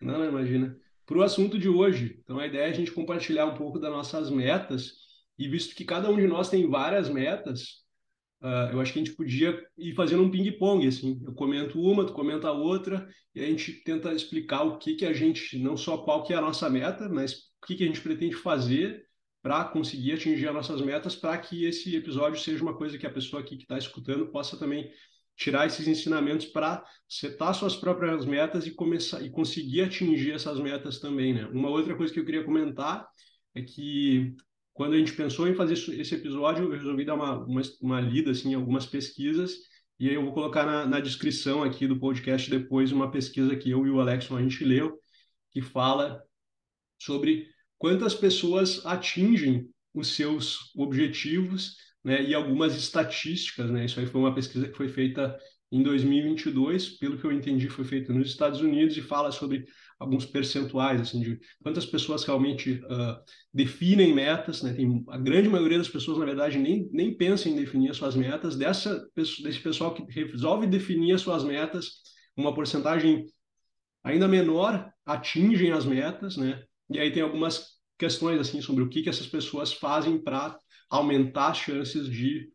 Não, 0.00 0.18
não, 0.18 0.26
imagina. 0.28 0.78
Para 1.06 1.18
o 1.18 1.22
assunto 1.22 1.58
de 1.58 1.68
hoje, 1.68 2.20
então 2.24 2.38
a 2.38 2.46
ideia 2.46 2.64
é 2.66 2.70
a 2.70 2.72
gente 2.72 2.92
compartilhar 2.92 3.46
um 3.46 3.54
pouco 3.56 3.78
das 3.78 3.90
nossas 3.90 4.30
metas, 4.30 4.92
e 5.38 5.48
visto 5.48 5.74
que 5.74 5.84
cada 5.84 6.10
um 6.10 6.16
de 6.16 6.26
nós 6.26 6.48
tem 6.48 6.68
várias 6.68 7.08
metas, 7.08 7.83
Uh, 8.44 8.68
eu 8.72 8.80
acho 8.82 8.92
que 8.92 8.98
a 8.98 9.02
gente 9.02 9.16
podia 9.16 9.58
ir 9.78 9.94
fazendo 9.94 10.22
um 10.22 10.30
ping-pong, 10.30 10.86
assim. 10.86 11.18
Eu 11.24 11.32
comento 11.32 11.80
uma, 11.80 12.04
tu 12.04 12.12
comenta 12.12 12.48
a 12.48 12.52
outra, 12.52 13.08
e 13.34 13.42
a 13.42 13.46
gente 13.46 13.72
tenta 13.84 14.12
explicar 14.12 14.64
o 14.64 14.76
que 14.76 14.96
que 14.96 15.06
a 15.06 15.14
gente, 15.14 15.58
não 15.58 15.78
só 15.78 15.96
qual 15.96 16.22
que 16.22 16.34
é 16.34 16.36
a 16.36 16.42
nossa 16.42 16.68
meta, 16.68 17.08
mas 17.08 17.32
o 17.32 17.66
que 17.66 17.74
que 17.74 17.84
a 17.84 17.86
gente 17.86 18.02
pretende 18.02 18.36
fazer 18.36 19.02
para 19.40 19.64
conseguir 19.64 20.12
atingir 20.12 20.46
as 20.46 20.54
nossas 20.54 20.82
metas, 20.82 21.16
para 21.16 21.38
que 21.38 21.64
esse 21.64 21.96
episódio 21.96 22.38
seja 22.38 22.62
uma 22.62 22.76
coisa 22.76 22.98
que 22.98 23.06
a 23.06 23.10
pessoa 23.10 23.40
aqui 23.40 23.56
que 23.56 23.62
está 23.62 23.78
escutando 23.78 24.26
possa 24.26 24.58
também 24.58 24.90
tirar 25.34 25.66
esses 25.66 25.88
ensinamentos 25.88 26.44
para 26.44 26.84
setar 27.08 27.54
suas 27.54 27.74
próprias 27.74 28.26
metas 28.26 28.66
e 28.66 28.72
começar 28.72 29.22
e 29.22 29.30
conseguir 29.30 29.82
atingir 29.82 30.32
essas 30.32 30.60
metas 30.60 31.00
também, 31.00 31.32
né? 31.32 31.46
Uma 31.46 31.70
outra 31.70 31.96
coisa 31.96 32.12
que 32.12 32.20
eu 32.20 32.26
queria 32.26 32.44
comentar 32.44 33.08
é 33.54 33.62
que 33.62 34.34
quando 34.74 34.94
a 34.94 34.98
gente 34.98 35.12
pensou 35.12 35.48
em 35.48 35.54
fazer 35.54 35.74
esse 35.74 36.14
episódio, 36.16 36.64
eu 36.64 36.72
resolvi 36.72 37.04
dar 37.04 37.14
uma, 37.14 37.38
uma, 37.44 37.62
uma 37.80 38.00
lida 38.00 38.32
assim, 38.32 38.50
em 38.50 38.54
algumas 38.54 38.84
pesquisas, 38.84 39.56
e 39.98 40.08
aí 40.08 40.16
eu 40.16 40.24
vou 40.24 40.34
colocar 40.34 40.66
na, 40.66 40.84
na, 40.84 41.00
descrição 41.00 41.62
aqui 41.62 41.86
do 41.86 41.98
podcast 41.98 42.50
depois 42.50 42.90
uma 42.90 43.10
pesquisa 43.10 43.54
que 43.54 43.70
eu 43.70 43.86
e 43.86 43.90
o 43.90 44.00
Alex 44.00 44.30
a 44.32 44.42
gente 44.42 44.64
leu, 44.64 44.98
que 45.52 45.62
fala 45.62 46.20
sobre 46.98 47.48
quantas 47.78 48.14
pessoas 48.14 48.84
atingem 48.84 49.70
os 49.94 50.08
seus 50.08 50.74
objetivos 50.74 51.76
né, 52.02 52.20
e 52.24 52.34
algumas 52.34 52.74
estatísticas. 52.74 53.70
Né? 53.70 53.84
Isso 53.84 54.00
aí 54.00 54.06
foi 54.06 54.20
uma 54.20 54.34
pesquisa 54.34 54.68
que 54.68 54.76
foi 54.76 54.88
feita 54.88 55.38
em 55.70 55.82
2022, 55.82 56.98
pelo 56.98 57.16
que 57.18 57.24
eu 57.24 57.32
entendi, 57.32 57.68
foi 57.68 57.84
feita 57.84 58.12
nos 58.12 58.28
Estados 58.28 58.60
Unidos 58.60 58.96
e 58.96 59.02
fala 59.02 59.30
sobre 59.30 59.64
alguns 59.98 60.24
percentuais 60.26 61.00
assim 61.00 61.20
de 61.20 61.40
quantas 61.62 61.86
pessoas 61.86 62.24
realmente 62.24 62.72
uh, 62.84 63.16
definem 63.52 64.14
metas, 64.14 64.62
né? 64.62 64.72
Tem 64.72 65.04
a 65.08 65.18
grande 65.18 65.48
maioria 65.48 65.78
das 65.78 65.88
pessoas 65.88 66.18
na 66.18 66.24
verdade 66.24 66.58
nem 66.58 66.88
nem 66.92 67.16
pensa 67.16 67.48
em 67.48 67.54
definir 67.54 67.90
as 67.90 67.96
suas 67.96 68.14
metas. 68.14 68.56
Dessa 68.56 69.06
desse 69.16 69.60
pessoal 69.60 69.94
que 69.94 70.04
resolve 70.12 70.66
definir 70.66 71.14
as 71.14 71.20
suas 71.20 71.44
metas, 71.44 72.02
uma 72.36 72.54
porcentagem 72.54 73.26
ainda 74.02 74.28
menor 74.28 74.90
atingem 75.06 75.72
as 75.72 75.84
metas, 75.84 76.36
né? 76.36 76.62
E 76.90 76.98
aí 76.98 77.10
tem 77.10 77.22
algumas 77.22 77.74
questões 77.98 78.40
assim 78.40 78.60
sobre 78.60 78.82
o 78.82 78.88
que 78.88 79.02
que 79.02 79.08
essas 79.08 79.26
pessoas 79.26 79.72
fazem 79.72 80.22
para 80.22 80.58
aumentar 80.90 81.48
as 81.48 81.58
chances 81.58 82.08
de 82.08 82.52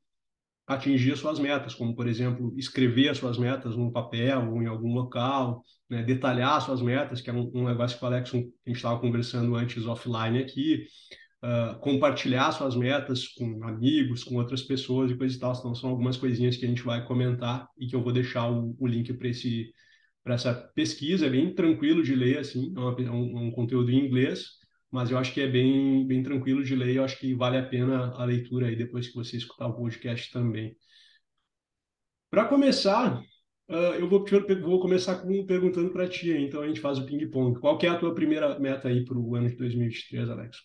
atingir 0.69 1.13
as 1.13 1.19
suas 1.19 1.39
metas, 1.39 1.73
como, 1.73 1.95
por 1.95 2.07
exemplo, 2.07 2.53
escrever 2.55 3.09
as 3.09 3.17
suas 3.17 3.39
metas 3.39 3.75
num 3.75 3.91
papel 3.91 4.51
ou 4.51 4.61
em 4.61 4.67
algum 4.67 4.93
local, 4.93 5.65
né? 5.89 6.03
detalhar 6.03 6.57
as 6.57 6.63
suas 6.63 6.79
metas, 6.79 7.21
que 7.21 7.29
é 7.31 7.33
um, 7.33 7.49
um 7.55 7.67
negócio 7.67 7.97
que 7.97 8.03
o 8.03 8.07
Alex, 8.07 8.29
a 8.29 8.37
gente 8.37 8.53
estava 8.67 8.99
conversando 8.99 9.55
antes 9.55 9.87
offline 9.87 10.37
aqui, 10.37 10.85
uh, 11.43 11.79
compartilhar 11.79 12.51
suas 12.51 12.75
metas 12.75 13.27
com 13.29 13.63
amigos, 13.63 14.23
com 14.23 14.35
outras 14.35 14.61
pessoas 14.61 15.09
e 15.09 15.17
coisas 15.17 15.37
e 15.37 15.39
tal. 15.39 15.53
Então, 15.57 15.73
são 15.73 15.89
algumas 15.89 16.17
coisinhas 16.17 16.55
que 16.55 16.65
a 16.65 16.69
gente 16.69 16.83
vai 16.83 17.03
comentar 17.03 17.67
e 17.79 17.87
que 17.87 17.95
eu 17.95 18.03
vou 18.03 18.13
deixar 18.13 18.47
o, 18.51 18.75
o 18.79 18.85
link 18.85 19.11
para 19.13 19.27
esse 19.27 19.73
para 20.23 20.35
essa 20.35 20.53
pesquisa, 20.75 21.25
é 21.25 21.29
bem 21.29 21.55
tranquilo 21.55 22.03
de 22.03 22.13
ler, 22.13 22.39
assim, 22.39 22.71
é, 22.75 22.79
uma, 22.79 23.01
é 23.01 23.09
um, 23.09 23.47
um 23.47 23.51
conteúdo 23.51 23.89
em 23.89 24.05
inglês, 24.05 24.58
mas 24.91 25.11
eu 25.11 25.17
acho 25.17 25.33
que 25.33 25.41
é 25.41 25.47
bem, 25.47 26.05
bem 26.07 26.23
tranquilo 26.23 26.63
de 26.63 26.75
ler, 26.75 26.95
eu 26.95 27.03
acho 27.03 27.17
que 27.19 27.33
vale 27.33 27.57
a 27.57 27.65
pena 27.65 28.11
a 28.15 28.25
leitura 28.25 28.67
aí 28.67 28.75
depois 28.75 29.07
que 29.07 29.15
você 29.15 29.37
escutar 29.37 29.67
o 29.67 29.75
podcast 29.75 30.31
também. 30.31 30.75
Para 32.29 32.45
começar, 32.45 33.19
uh, 33.69 33.73
eu 33.99 34.09
vou, 34.09 34.25
vou 34.61 34.79
começar 34.79 35.19
com, 35.21 35.45
perguntando 35.45 35.91
para 35.91 36.07
ti, 36.07 36.31
então 36.31 36.61
a 36.61 36.67
gente 36.67 36.79
faz 36.79 36.97
o 36.97 37.05
ping-pong. 37.05 37.59
Qual 37.59 37.77
que 37.77 37.85
é 37.85 37.89
a 37.89 37.97
tua 37.97 38.13
primeira 38.13 38.59
meta 38.59 38.87
aí 38.87 39.05
para 39.05 39.17
o 39.17 39.35
ano 39.35 39.49
de 39.49 39.55
2023, 39.55 40.29
Alex? 40.29 40.57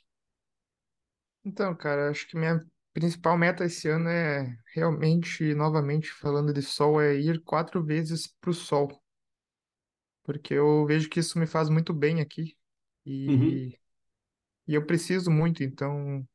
Então, 1.44 1.74
cara, 1.74 2.10
acho 2.10 2.26
que 2.26 2.36
minha 2.36 2.58
principal 2.94 3.36
meta 3.36 3.64
esse 3.64 3.88
ano 3.88 4.08
é 4.08 4.56
realmente, 4.74 5.54
novamente 5.54 6.10
falando 6.10 6.52
de 6.52 6.62
sol, 6.62 7.00
é 7.00 7.14
ir 7.14 7.42
quatro 7.42 7.84
vezes 7.84 8.26
para 8.40 8.50
o 8.50 8.54
sol. 8.54 8.88
Porque 10.22 10.54
eu 10.54 10.86
vejo 10.86 11.10
que 11.10 11.20
isso 11.20 11.38
me 11.38 11.46
faz 11.46 11.68
muito 11.68 11.92
bem 11.92 12.20
aqui. 12.20 12.56
Uhum. 13.04 13.70
E, 14.68 14.74
eu 14.74 14.86
preciso 14.86 15.30
muito, 15.30 15.62
então 15.62 16.26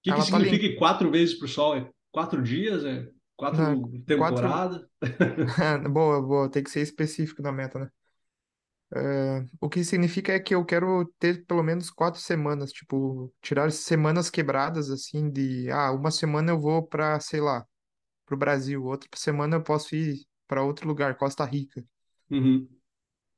O 0.00 0.02
que, 0.02 0.12
que 0.14 0.22
tá 0.26 0.26
significa 0.28 0.64
ir 0.66 0.76
quatro 0.76 1.10
vezes 1.10 1.34
para 1.38 1.44
o 1.46 1.48
sol? 1.48 1.76
É 1.76 1.88
quatro 2.10 2.42
dias? 2.42 2.84
É 2.84 3.08
Não, 3.50 3.76
quatro 3.76 4.02
quatro. 4.16 4.60
temporadas? 4.60 4.82
Boa, 5.92 6.20
boa, 6.22 6.50
tem 6.50 6.62
que 6.64 6.70
ser 6.70 6.80
específico 6.82 7.42
na 7.42 7.52
meta, 7.52 7.78
né? 7.78 7.90
É, 8.92 9.44
o 9.60 9.68
que 9.68 9.84
significa 9.84 10.32
é 10.32 10.40
que 10.40 10.52
eu 10.54 10.64
quero 10.64 11.04
ter 11.18 11.44
pelo 11.46 11.62
menos 11.62 11.90
quatro 11.90 12.20
semanas, 12.20 12.72
tipo, 12.72 13.32
tirar 13.40 13.70
semanas 13.70 14.28
quebradas, 14.30 14.90
assim, 14.90 15.30
de, 15.30 15.70
ah, 15.70 15.92
uma 15.92 16.10
semana 16.10 16.50
eu 16.52 16.60
vou 16.60 16.82
pra, 16.86 17.20
sei 17.20 17.40
lá, 17.40 17.64
pro 18.26 18.36
Brasil. 18.36 18.84
Outra 18.84 19.08
semana 19.16 19.56
eu 19.56 19.62
posso 19.64 19.94
ir 19.96 20.26
para 20.48 20.62
outro 20.64 20.88
lugar, 20.88 21.16
Costa 21.18 21.44
Rica. 21.44 21.84
Uhum. 22.30 22.68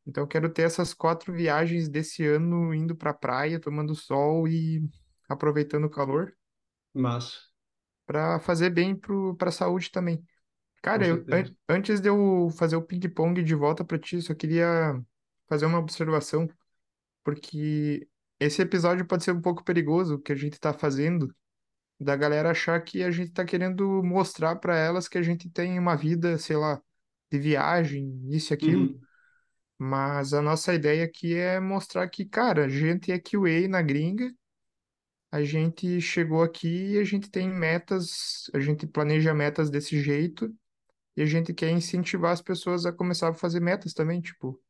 Então 0.07 0.25
eu 0.25 0.29
quero 0.29 0.53
ter 0.53 0.63
essas 0.63 0.95
quatro 0.95 1.33
viagens 1.33 1.89
desse 1.89 2.25
ano 2.27 2.75
indo 2.75 2.97
pra 2.97 3.15
praia, 3.15 3.61
tomando 3.61 3.95
sol 3.95 4.49
e 4.49 4.83
aproveitando 5.29 5.85
o 5.87 5.91
calor 5.91 6.35
Massa, 6.95 7.53
para 8.07 8.39
fazer 8.41 8.71
bem 8.71 8.95
pro, 8.97 9.35
pra 9.37 9.51
saúde 9.51 9.91
também. 9.91 10.25
Cara, 10.83 11.07
eu, 11.07 11.27
an- 11.33 11.45
antes 11.69 12.01
de 12.01 12.09
eu 12.09 12.51
fazer 12.59 12.77
o 12.77 12.83
ping-pong 12.83 13.43
de 13.45 13.55
volta 13.55 13.85
pra 13.85 13.99
ti, 13.99 14.21
só 14.23 14.35
queria 14.35 14.95
fazer 15.49 15.67
uma 15.67 15.79
observação, 15.79 16.49
porque 17.25 18.09
esse 18.41 18.63
episódio 18.63 19.07
pode 19.07 19.25
ser 19.25 19.33
um 19.33 19.41
pouco 19.43 19.65
perigoso, 19.65 20.17
o 20.17 20.21
que 20.21 20.33
a 20.33 20.37
gente 20.37 20.61
tá 20.61 20.73
fazendo, 20.75 21.35
da 22.01 22.17
galera 22.17 22.51
achar 22.53 22.81
que 22.83 23.03
a 23.03 23.11
gente 23.11 23.33
tá 23.33 23.45
querendo 23.45 24.03
mostrar 24.05 24.57
pra 24.57 24.77
elas 24.77 25.09
que 25.09 25.19
a 25.19 25.23
gente 25.23 25.51
tem 25.51 25.79
uma 25.79 25.97
vida, 25.97 26.39
sei 26.39 26.57
lá, 26.57 26.81
de 27.31 27.39
viagem, 27.39 28.21
isso 28.31 28.53
e 28.53 28.57
aquilo. 28.57 28.93
Uhum. 28.93 29.07
Mas 29.85 30.33
a 30.33 30.41
nossa 30.43 30.75
ideia 30.75 31.05
aqui 31.05 31.35
é 31.35 31.59
mostrar 31.61 32.09
que, 32.09 32.25
cara, 32.25 32.67
a 32.67 32.69
gente 32.69 33.11
é 33.13 33.19
QA 33.19 33.69
na 33.69 33.83
gringa, 33.83 34.33
a 35.31 35.43
gente 35.45 36.01
chegou 36.01 36.43
aqui 36.43 36.93
e 36.95 36.99
a 36.99 37.05
gente 37.05 37.31
tem 37.31 37.49
metas, 37.49 38.51
a 38.55 38.61
gente 38.61 38.87
planeja 38.87 39.35
metas 39.35 39.71
desse 39.71 40.01
jeito 40.03 40.55
e 41.17 41.23
a 41.23 41.27
gente 41.27 41.55
quer 41.55 41.71
incentivar 41.71 42.33
as 42.33 42.43
pessoas 42.43 42.87
a 42.87 42.93
começar 42.93 43.31
a 43.31 43.35
fazer 43.35 43.61
metas 43.61 43.95
também, 43.95 44.21
tipo, 44.21 44.61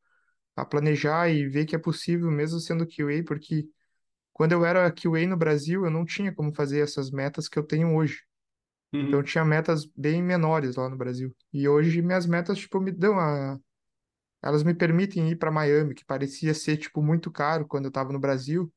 a 0.55 0.65
planejar 0.65 1.29
e 1.29 1.47
ver 1.49 1.65
que 1.65 1.75
é 1.75 1.79
possível 1.79 2.31
mesmo 2.31 2.59
sendo 2.59 2.87
QA, 2.87 3.23
porque 3.25 3.67
quando 4.33 4.53
eu 4.53 4.65
era 4.65 4.91
QA 4.91 5.27
no 5.27 5.37
Brasil, 5.37 5.85
eu 5.85 5.91
não 5.91 6.05
tinha 6.05 6.33
como 6.33 6.53
fazer 6.55 6.81
essas 6.81 7.11
metas 7.11 7.49
que 7.49 7.59
eu 7.59 7.63
tenho 7.63 7.95
hoje. 7.95 8.23
Então 9.01 9.19
eu 9.19 9.23
Uhum. 9.23 9.25
tinha 9.25 9.45
metas 9.45 9.85
bem 9.95 10.21
menores 10.23 10.75
lá 10.75 10.89
no 10.89 10.97
Brasil. 10.97 11.35
E 11.53 11.67
hoje 11.67 12.01
minhas 12.01 12.25
metas, 12.25 12.57
tipo, 12.59 12.79
me 12.79 12.91
dão 12.91 13.19
a 13.19 13.59
Elas 14.43 14.63
me 14.63 14.73
permitem 14.73 15.29
ir 15.29 15.37
para 15.37 15.51
Miami, 15.51 15.95
que 15.95 16.05
parecia 16.05 16.53
ser, 16.53 16.77
tipo, 16.77 17.01
muito 17.01 17.31
caro 17.31 17.65
quando 17.67 17.85
eu 17.85 17.89
estava 17.89 18.11
no 18.11 18.19
Brasil. 18.19 18.71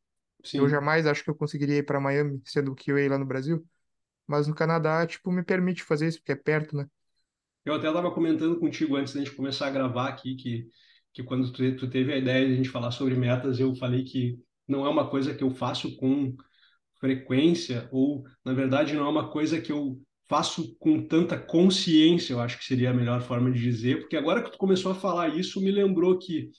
Eu 0.55 0.69
Sim. 0.69 0.69
jamais 0.69 1.07
acho 1.07 1.25
que 1.25 1.31
eu 1.31 1.35
conseguiria 1.35 1.79
ir 1.79 1.83
para 1.85 2.01
Miami, 2.01 2.41
sendo 2.45 2.75
que 2.75 2.93
eu 2.93 2.99
ia 2.99 3.11
lá 3.11 3.19
no 3.19 3.27
Brasil. 3.27 3.67
Mas 4.27 4.47
no 4.47 4.55
Canadá, 4.55 5.07
tipo, 5.07 5.31
me 5.33 5.43
permite 5.43 5.83
fazer 5.83 6.09
isso, 6.09 6.19
porque 6.19 6.33
é 6.33 6.37
perto, 6.37 6.77
né? 6.77 6.87
Eu 7.65 7.75
até 7.75 7.89
estava 7.89 8.13
comentando 8.13 8.59
contigo 8.61 8.97
antes 8.97 9.13
da 9.13 9.21
gente 9.21 9.35
começar 9.35 9.67
a 9.67 9.71
gravar 9.71 10.09
aqui 10.09 10.37
que, 10.37 10.69
que 11.13 11.23
quando 11.25 11.53
tu, 11.53 11.77
tu 11.77 11.91
teve 11.91 12.13
a 12.13 12.17
ideia 12.17 12.47
de 12.47 12.53
a 12.53 12.57
gente 12.57 12.69
falar 12.69 12.93
sobre 12.93 13.15
metas, 13.17 13.59
eu 13.59 13.75
falei 13.75 14.05
que 14.05 14.39
não 14.69 14.87
é 14.87 14.89
uma 14.89 15.11
coisa 15.11 15.35
que 15.35 15.43
eu 15.43 15.51
faço 15.51 15.97
com 15.97 16.37
frequência, 17.01 17.89
ou, 17.93 18.25
na 18.45 18.53
verdade, 18.53 18.95
não 18.95 19.07
é 19.07 19.09
uma 19.09 19.31
coisa 19.31 19.61
que 19.61 19.73
eu 19.73 20.01
faço 20.29 20.77
com 20.79 21.07
tanta 21.07 21.39
consciência, 21.39 22.33
eu 22.33 22.41
acho 22.41 22.59
que 22.59 22.65
seria 22.65 22.91
a 22.91 22.95
melhor 22.95 23.23
forma 23.23 23.51
de 23.51 23.61
dizer, 23.61 24.01
porque 24.01 24.17
agora 24.17 24.43
que 24.43 24.51
tu 24.51 24.59
começou 24.59 24.93
a 24.93 24.95
falar 24.95 25.29
isso, 25.29 25.61
me 25.61 25.71
lembrou 25.71 26.19
que 26.19 26.51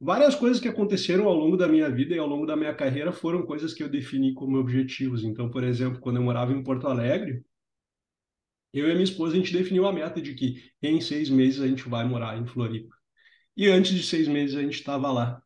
várias 0.00 0.34
coisas 0.34 0.60
que 0.60 0.68
aconteceram 0.68 1.26
ao 1.26 1.34
longo 1.34 1.56
da 1.56 1.68
minha 1.68 1.90
vida 1.90 2.14
e 2.14 2.18
ao 2.18 2.26
longo 2.26 2.46
da 2.46 2.56
minha 2.56 2.74
carreira 2.74 3.12
foram 3.12 3.44
coisas 3.44 3.74
que 3.74 3.82
eu 3.82 3.88
defini 3.88 4.34
como 4.34 4.58
objetivos. 4.58 5.24
Então, 5.24 5.50
por 5.50 5.64
exemplo, 5.64 6.00
quando 6.00 6.16
eu 6.16 6.22
morava 6.22 6.52
em 6.52 6.62
Porto 6.62 6.86
Alegre, 6.88 7.42
eu 8.72 8.88
e 8.88 8.92
minha 8.92 9.04
esposa, 9.04 9.34
a 9.34 9.36
gente 9.36 9.52
definiu 9.52 9.86
a 9.86 9.92
meta 9.92 10.20
de 10.20 10.34
que 10.34 10.62
em 10.82 11.00
seis 11.00 11.28
meses 11.28 11.60
a 11.60 11.66
gente 11.66 11.88
vai 11.88 12.06
morar 12.06 12.38
em 12.38 12.46
Floripa. 12.46 12.94
E 13.56 13.66
antes 13.68 13.92
de 13.92 14.02
seis 14.02 14.28
meses 14.28 14.56
a 14.56 14.62
gente 14.62 14.74
estava 14.74 15.10
lá. 15.10 15.42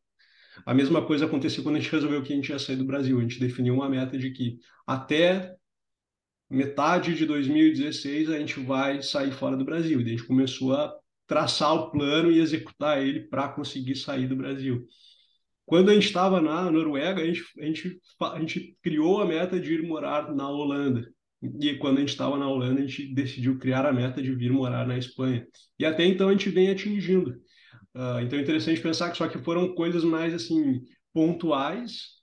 A 0.67 0.75
mesma 0.75 1.05
coisa 1.05 1.25
aconteceu 1.25 1.63
quando 1.63 1.77
a 1.77 1.81
gente 1.81 1.91
resolveu 1.91 2.23
que 2.23 2.33
a 2.33 2.37
gente 2.37 2.51
ia 2.51 2.59
sair 2.59 2.77
do 2.77 2.85
Brasil. 2.85 3.19
A 3.19 3.23
gente 3.23 3.41
definiu 3.41 3.75
uma 3.75 3.89
meta 3.89 4.17
de 4.19 4.31
que 4.31 4.59
até 4.87 5.57
metade 6.51 7.15
de 7.15 7.27
2016 7.27 8.31
a 8.31 8.39
gente 8.39 8.61
vai 8.61 9.03
sair 9.03 9.33
fora 9.33 9.57
do 9.57 9.65
Brasil. 9.65 10.01
E 10.01 10.05
a 10.05 10.09
gente 10.09 10.27
começou 10.27 10.75
a 10.75 10.95
traçar 11.27 11.75
o 11.75 11.91
plano 11.91 12.31
e 12.31 12.41
executar 12.41 13.03
ele 13.03 13.21
para 13.21 13.49
conseguir 13.49 13.97
sair 13.97 14.27
do 14.27 14.37
Brasil. 14.37 14.87
Quando 15.67 15.91
a 15.91 15.95
gente 15.95 16.07
estava 16.07 16.41
na 16.41 16.71
Noruega, 16.71 17.23
a 17.23 17.27
gente, 17.27 17.43
a, 17.59 17.65
gente, 17.65 18.01
a 18.21 18.39
gente 18.39 18.77
criou 18.83 19.21
a 19.21 19.27
meta 19.27 19.59
de 19.59 19.75
ir 19.75 19.83
morar 19.83 20.35
na 20.35 20.49
Holanda. 20.49 21.11
E 21.61 21.75
quando 21.77 21.99
a 21.99 22.01
gente 22.01 22.11
estava 22.11 22.39
na 22.39 22.49
Holanda, 22.49 22.81
a 22.81 22.87
gente 22.87 23.15
decidiu 23.15 23.59
criar 23.59 23.87
a 23.87 23.93
meta 23.93 24.23
de 24.23 24.35
vir 24.35 24.53
morar 24.53 24.87
na 24.87 24.97
Espanha. 24.97 25.47
E 25.79 25.85
até 25.85 26.05
então 26.05 26.29
a 26.29 26.33
gente 26.33 26.51
vem 26.51 26.71
atingindo. 26.71 27.31
Uh, 27.95 28.21
então 28.23 28.39
é 28.39 28.43
interessante 28.43 28.81
pensar 28.81 29.11
que 29.11 29.17
só 29.17 29.29
que 29.29 29.39
foram 29.39 29.75
coisas 29.75 30.05
mais 30.05 30.35
assim 30.35 30.83
pontuais, 31.13 32.15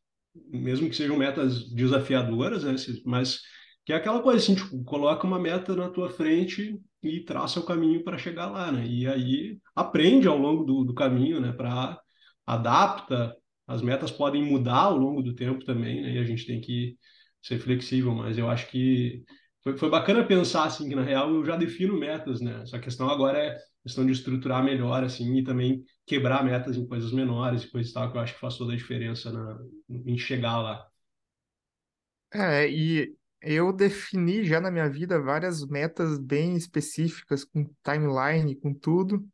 mesmo 0.49 0.89
que 0.89 0.95
sejam 0.95 1.17
metas 1.17 1.71
desafiadoras, 1.71 2.63
né? 2.63 2.75
Mas 3.05 3.41
que 3.85 3.93
é 3.93 3.95
aquela 3.95 4.21
coisa 4.21 4.39
assim, 4.39 4.55
tipo, 4.55 4.83
coloca 4.83 5.25
uma 5.25 5.39
meta 5.39 5.75
na 5.75 5.89
tua 5.89 6.09
frente 6.09 6.79
e 7.03 7.21
traça 7.21 7.59
o 7.59 7.65
caminho 7.65 8.03
para 8.03 8.17
chegar 8.17 8.47
lá, 8.47 8.71
né? 8.71 8.85
E 8.85 9.07
aí 9.07 9.59
aprende 9.75 10.27
ao 10.27 10.37
longo 10.37 10.63
do, 10.63 10.83
do 10.83 10.93
caminho, 10.93 11.39
né? 11.39 11.51
Para 11.51 11.99
adapta, 12.45 13.35
as 13.67 13.81
metas 13.81 14.11
podem 14.11 14.43
mudar 14.43 14.83
ao 14.83 14.97
longo 14.97 15.23
do 15.23 15.33
tempo 15.35 15.65
também, 15.65 16.01
né? 16.01 16.13
E 16.13 16.17
a 16.19 16.23
gente 16.23 16.45
tem 16.45 16.61
que 16.61 16.97
ser 17.41 17.59
flexível, 17.59 18.13
mas 18.13 18.37
eu 18.37 18.49
acho 18.49 18.67
que 18.69 19.23
foi, 19.63 19.77
foi 19.77 19.89
bacana 19.89 20.23
pensar 20.25 20.65
assim 20.65 20.87
que 20.89 20.95
na 20.95 21.03
real 21.03 21.29
eu 21.33 21.43
já 21.45 21.55
defino 21.55 21.97
metas, 21.97 22.39
né? 22.41 22.61
Essa 22.63 22.79
questão 22.79 23.09
agora 23.09 23.37
é 23.39 23.57
questão 23.83 24.05
de 24.05 24.11
estruturar 24.11 24.63
melhor 24.63 25.03
assim 25.03 25.37
e 25.37 25.43
também 25.43 25.83
quebrar 26.05 26.43
metas 26.43 26.77
em 26.77 26.87
coisas 26.87 27.11
menores 27.11 27.63
e 27.63 27.71
coisas 27.71 27.91
tal 27.93 28.11
que 28.11 28.17
eu 28.17 28.21
acho 28.21 28.33
que 28.35 28.39
faz 28.39 28.57
toda 28.57 28.73
a 28.73 28.75
diferença 28.75 29.31
na, 29.31 29.57
em 29.89 30.17
chegar 30.17 30.57
lá. 30.61 30.85
É, 32.33 32.69
e 32.69 33.13
eu 33.41 33.73
defini 33.73 34.45
já 34.45 34.61
na 34.61 34.71
minha 34.71 34.89
vida 34.89 35.19
várias 35.19 35.65
metas 35.65 36.19
bem 36.19 36.55
específicas, 36.55 37.43
com 37.43 37.65
timeline, 37.83 38.55
com 38.55 38.73
tudo. 38.73 39.27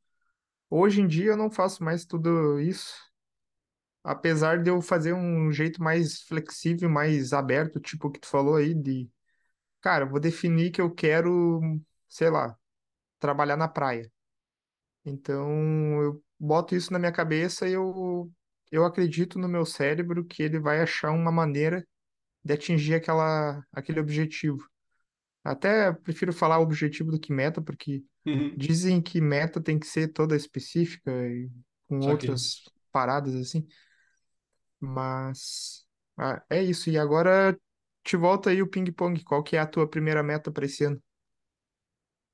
Hoje 0.69 1.01
em 1.01 1.07
dia 1.07 1.31
eu 1.31 1.37
não 1.37 1.51
faço 1.51 1.83
mais 1.83 2.05
tudo 2.05 2.59
isso, 2.59 2.93
apesar 4.03 4.63
de 4.63 4.69
eu 4.69 4.81
fazer 4.81 5.13
um 5.13 5.51
jeito 5.51 5.81
mais 5.83 6.21
flexível, 6.23 6.89
mais 6.89 7.33
aberto, 7.33 7.79
tipo 7.79 8.07
o 8.07 8.11
que 8.11 8.19
tu 8.19 8.27
falou 8.27 8.55
aí, 8.55 8.73
de, 8.73 9.09
cara, 9.81 10.05
vou 10.05 10.19
definir 10.19 10.71
que 10.71 10.81
eu 10.81 10.91
quero, 10.93 11.61
sei 12.07 12.29
lá, 12.29 12.57
trabalhar 13.19 13.57
na 13.57 13.67
praia. 13.67 14.11
Então, 15.05 15.49
eu 16.03 16.23
boto 16.39 16.75
isso 16.75 16.91
na 16.93 16.99
minha 16.99 17.11
cabeça 17.11 17.67
e 17.67 17.73
eu, 17.73 18.31
eu 18.71 18.85
acredito 18.85 19.39
no 19.39 19.47
meu 19.47 19.65
cérebro 19.65 20.25
que 20.25 20.43
ele 20.43 20.59
vai 20.59 20.81
achar 20.81 21.11
uma 21.11 21.31
maneira 21.31 21.85
de 22.47 22.53
atingir 22.53 22.95
aquela, 22.95 23.63
aquele 23.73 23.99
objetivo. 23.99 24.67
Até 25.43 25.91
prefiro 25.93 26.33
falar 26.33 26.59
objetivo 26.59 27.11
do 27.11 27.19
que 27.19 27.33
meta, 27.33 27.61
porque 27.61 28.03
Uhum. 28.25 28.57
dizem 28.57 29.01
que 29.01 29.21
meta 29.21 29.61
tem 29.61 29.79
que 29.79 29.87
ser 29.87 30.09
toda 30.09 30.35
específica 30.35 31.11
e 31.11 31.49
com 31.87 32.01
Só 32.01 32.15
que 32.15 32.27
outras 32.27 32.63
paradas 32.91 33.35
assim, 33.35 33.67
mas 34.79 35.85
ah, 36.17 36.43
é 36.49 36.63
isso. 36.63 36.89
E 36.89 36.97
agora 36.97 37.57
te 38.03 38.15
volta 38.17 38.49
aí 38.49 38.61
o 38.61 38.67
ping-pong. 38.69 39.23
Qual 39.23 39.43
que 39.43 39.55
é 39.55 39.59
a 39.59 39.67
tua 39.67 39.89
primeira 39.89 40.23
meta 40.23 40.51
para 40.51 40.65
esse 40.65 40.83
ano? 40.85 41.01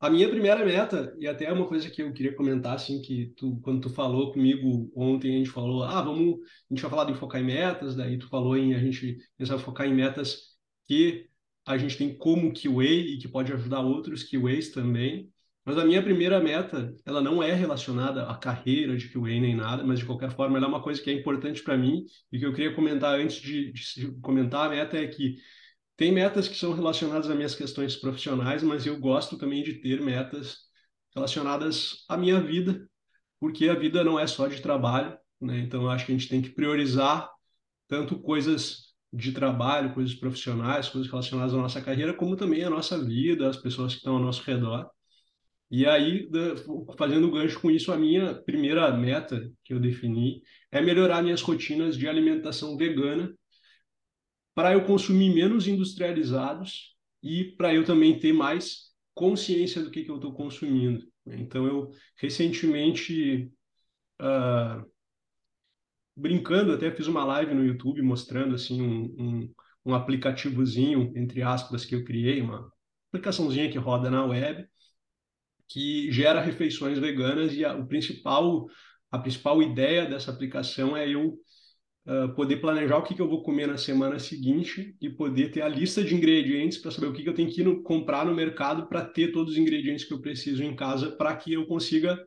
A 0.03 0.09
minha 0.09 0.27
primeira 0.27 0.65
meta, 0.65 1.15
e 1.17 1.25
até 1.25 1.45
é 1.45 1.53
uma 1.53 1.65
coisa 1.65 1.89
que 1.89 2.01
eu 2.01 2.11
queria 2.11 2.35
comentar, 2.35 2.75
assim, 2.75 3.01
que 3.01 3.27
tu, 3.37 3.57
quando 3.61 3.83
tu 3.83 3.89
falou 3.89 4.33
comigo 4.33 4.91
ontem, 4.93 5.33
a 5.33 5.37
gente 5.37 5.49
falou, 5.49 5.81
ah, 5.81 6.01
vamos, 6.01 6.41
a 6.69 6.73
gente 6.73 6.81
vai 6.81 6.91
falar 6.91 7.05
de 7.05 7.17
focar 7.17 7.39
em 7.39 7.45
metas, 7.45 7.95
daí 7.95 8.17
tu 8.17 8.27
falou 8.27 8.57
em 8.57 8.75
a 8.75 8.79
gente 8.79 9.17
pensar 9.37 9.57
focar 9.59 9.87
em 9.87 9.93
metas 9.93 10.57
que 10.85 11.29
a 11.65 11.77
gente 11.77 11.97
tem 11.97 12.17
como 12.17 12.51
QA 12.51 12.83
e 12.83 13.17
que 13.17 13.29
pode 13.29 13.53
ajudar 13.53 13.79
outros 13.79 14.29
QAs 14.29 14.71
também. 14.71 15.31
Mas 15.63 15.77
a 15.77 15.85
minha 15.85 16.03
primeira 16.03 16.41
meta, 16.41 16.93
ela 17.05 17.21
não 17.21 17.41
é 17.41 17.53
relacionada 17.53 18.27
à 18.29 18.35
carreira 18.35 18.97
de 18.97 19.07
QA 19.07 19.39
nem 19.39 19.55
nada, 19.55 19.85
mas 19.85 19.99
de 19.99 20.05
qualquer 20.05 20.31
forma 20.31 20.57
ela 20.57 20.65
é 20.65 20.69
uma 20.69 20.83
coisa 20.83 21.01
que 21.01 21.09
é 21.09 21.13
importante 21.13 21.63
para 21.63 21.77
mim 21.77 22.03
e 22.29 22.37
que 22.37 22.45
eu 22.45 22.51
queria 22.51 22.75
comentar 22.75 23.17
antes 23.17 23.37
de, 23.37 23.71
de 23.71 24.11
comentar 24.21 24.65
a 24.65 24.69
meta 24.69 24.97
é 24.97 25.07
que 25.07 25.37
tem 26.03 26.11
metas 26.11 26.49
que 26.49 26.57
são 26.57 26.73
relacionadas 26.73 27.29
às 27.29 27.35
minhas 27.37 27.55
questões 27.55 27.95
profissionais, 27.95 28.61
mas 28.61 28.85
eu 28.85 28.99
gosto 28.99 29.37
também 29.37 29.63
de 29.63 29.75
ter 29.75 30.01
metas 30.01 30.57
relacionadas 31.15 32.03
à 32.09 32.17
minha 32.17 32.41
vida, 32.41 32.85
porque 33.39 33.69
a 33.69 33.73
vida 33.73 34.03
não 34.03 34.19
é 34.19 34.27
só 34.27 34.49
de 34.49 34.61
trabalho, 34.61 35.17
né? 35.39 35.59
Então 35.59 35.83
eu 35.83 35.89
acho 35.89 36.05
que 36.05 36.11
a 36.11 36.15
gente 36.17 36.27
tem 36.27 36.41
que 36.41 36.49
priorizar 36.49 37.29
tanto 37.87 38.19
coisas 38.19 38.93
de 39.13 39.31
trabalho, 39.31 39.93
coisas 39.93 40.13
profissionais, 40.13 40.89
coisas 40.89 41.09
relacionadas 41.09 41.53
à 41.53 41.57
nossa 41.57 41.81
carreira, 41.81 42.13
como 42.13 42.35
também 42.35 42.65
a 42.65 42.69
nossa 42.69 43.01
vida, 43.01 43.47
as 43.47 43.55
pessoas 43.55 43.93
que 43.93 43.99
estão 43.99 44.15
ao 44.15 44.21
nosso 44.21 44.43
redor. 44.43 44.89
E 45.71 45.85
aí, 45.85 46.29
fazendo 46.97 47.31
gancho 47.31 47.61
com 47.61 47.71
isso, 47.71 47.93
a 47.93 47.97
minha 47.97 48.35
primeira 48.43 48.91
meta 48.91 49.49
que 49.63 49.73
eu 49.73 49.79
defini 49.79 50.41
é 50.69 50.81
melhorar 50.81 51.23
minhas 51.23 51.41
rotinas 51.41 51.97
de 51.97 52.09
alimentação 52.09 52.75
vegana 52.75 53.33
para 54.55 54.73
eu 54.73 54.85
consumir 54.85 55.33
menos 55.33 55.67
industrializados 55.67 56.95
e 57.21 57.45
para 57.57 57.73
eu 57.73 57.83
também 57.85 58.19
ter 58.19 58.33
mais 58.33 58.91
consciência 59.13 59.81
do 59.81 59.89
que, 59.89 60.03
que 60.03 60.11
eu 60.11 60.15
estou 60.15 60.33
consumindo. 60.33 61.03
Então, 61.25 61.65
eu 61.65 61.89
recentemente, 62.17 63.51
uh, 64.21 64.85
brincando, 66.15 66.73
até 66.73 66.91
fiz 66.91 67.07
uma 67.07 67.23
live 67.23 67.53
no 67.53 67.65
YouTube 67.65 68.01
mostrando 68.01 68.55
assim 68.55 68.81
um, 68.81 69.15
um, 69.17 69.53
um 69.85 69.95
aplicativozinho, 69.95 71.13
entre 71.15 71.41
aspas, 71.41 71.85
que 71.85 71.95
eu 71.95 72.03
criei, 72.03 72.41
uma 72.41 72.71
aplicaçãozinha 73.09 73.71
que 73.71 73.77
roda 73.77 74.09
na 74.09 74.25
web, 74.25 74.67
que 75.67 76.11
gera 76.11 76.41
refeições 76.41 76.99
veganas 76.99 77.53
e 77.53 77.63
a, 77.63 77.75
o 77.75 77.87
principal 77.87 78.67
a 79.13 79.19
principal 79.19 79.61
ideia 79.61 80.07
dessa 80.07 80.31
aplicação 80.31 80.97
é 80.97 81.07
eu 81.07 81.37
uh, 82.07 82.33
poder 82.35 82.57
planejar 82.57 82.97
o 82.97 83.03
que, 83.03 83.13
que 83.13 83.21
eu 83.21 83.27
vou 83.27 83.43
comer 83.43 83.67
na 83.67 83.77
semana 83.77 84.19
seguinte 84.19 84.95
e 85.01 85.09
poder 85.09 85.51
ter 85.51 85.61
a 85.61 85.67
lista 85.67 86.03
de 86.03 86.15
ingredientes 86.15 86.77
para 86.77 86.91
saber 86.91 87.07
o 87.07 87.13
que, 87.13 87.23
que 87.23 87.29
eu 87.29 87.33
tenho 87.33 87.49
que 87.49 87.63
no, 87.63 87.81
comprar 87.83 88.25
no 88.25 88.35
mercado 88.35 88.87
para 88.87 89.05
ter 89.05 89.31
todos 89.31 89.53
os 89.53 89.59
ingredientes 89.59 90.05
que 90.05 90.13
eu 90.13 90.21
preciso 90.21 90.63
em 90.63 90.75
casa 90.75 91.11
para 91.11 91.35
que 91.35 91.53
eu 91.53 91.65
consiga 91.65 92.19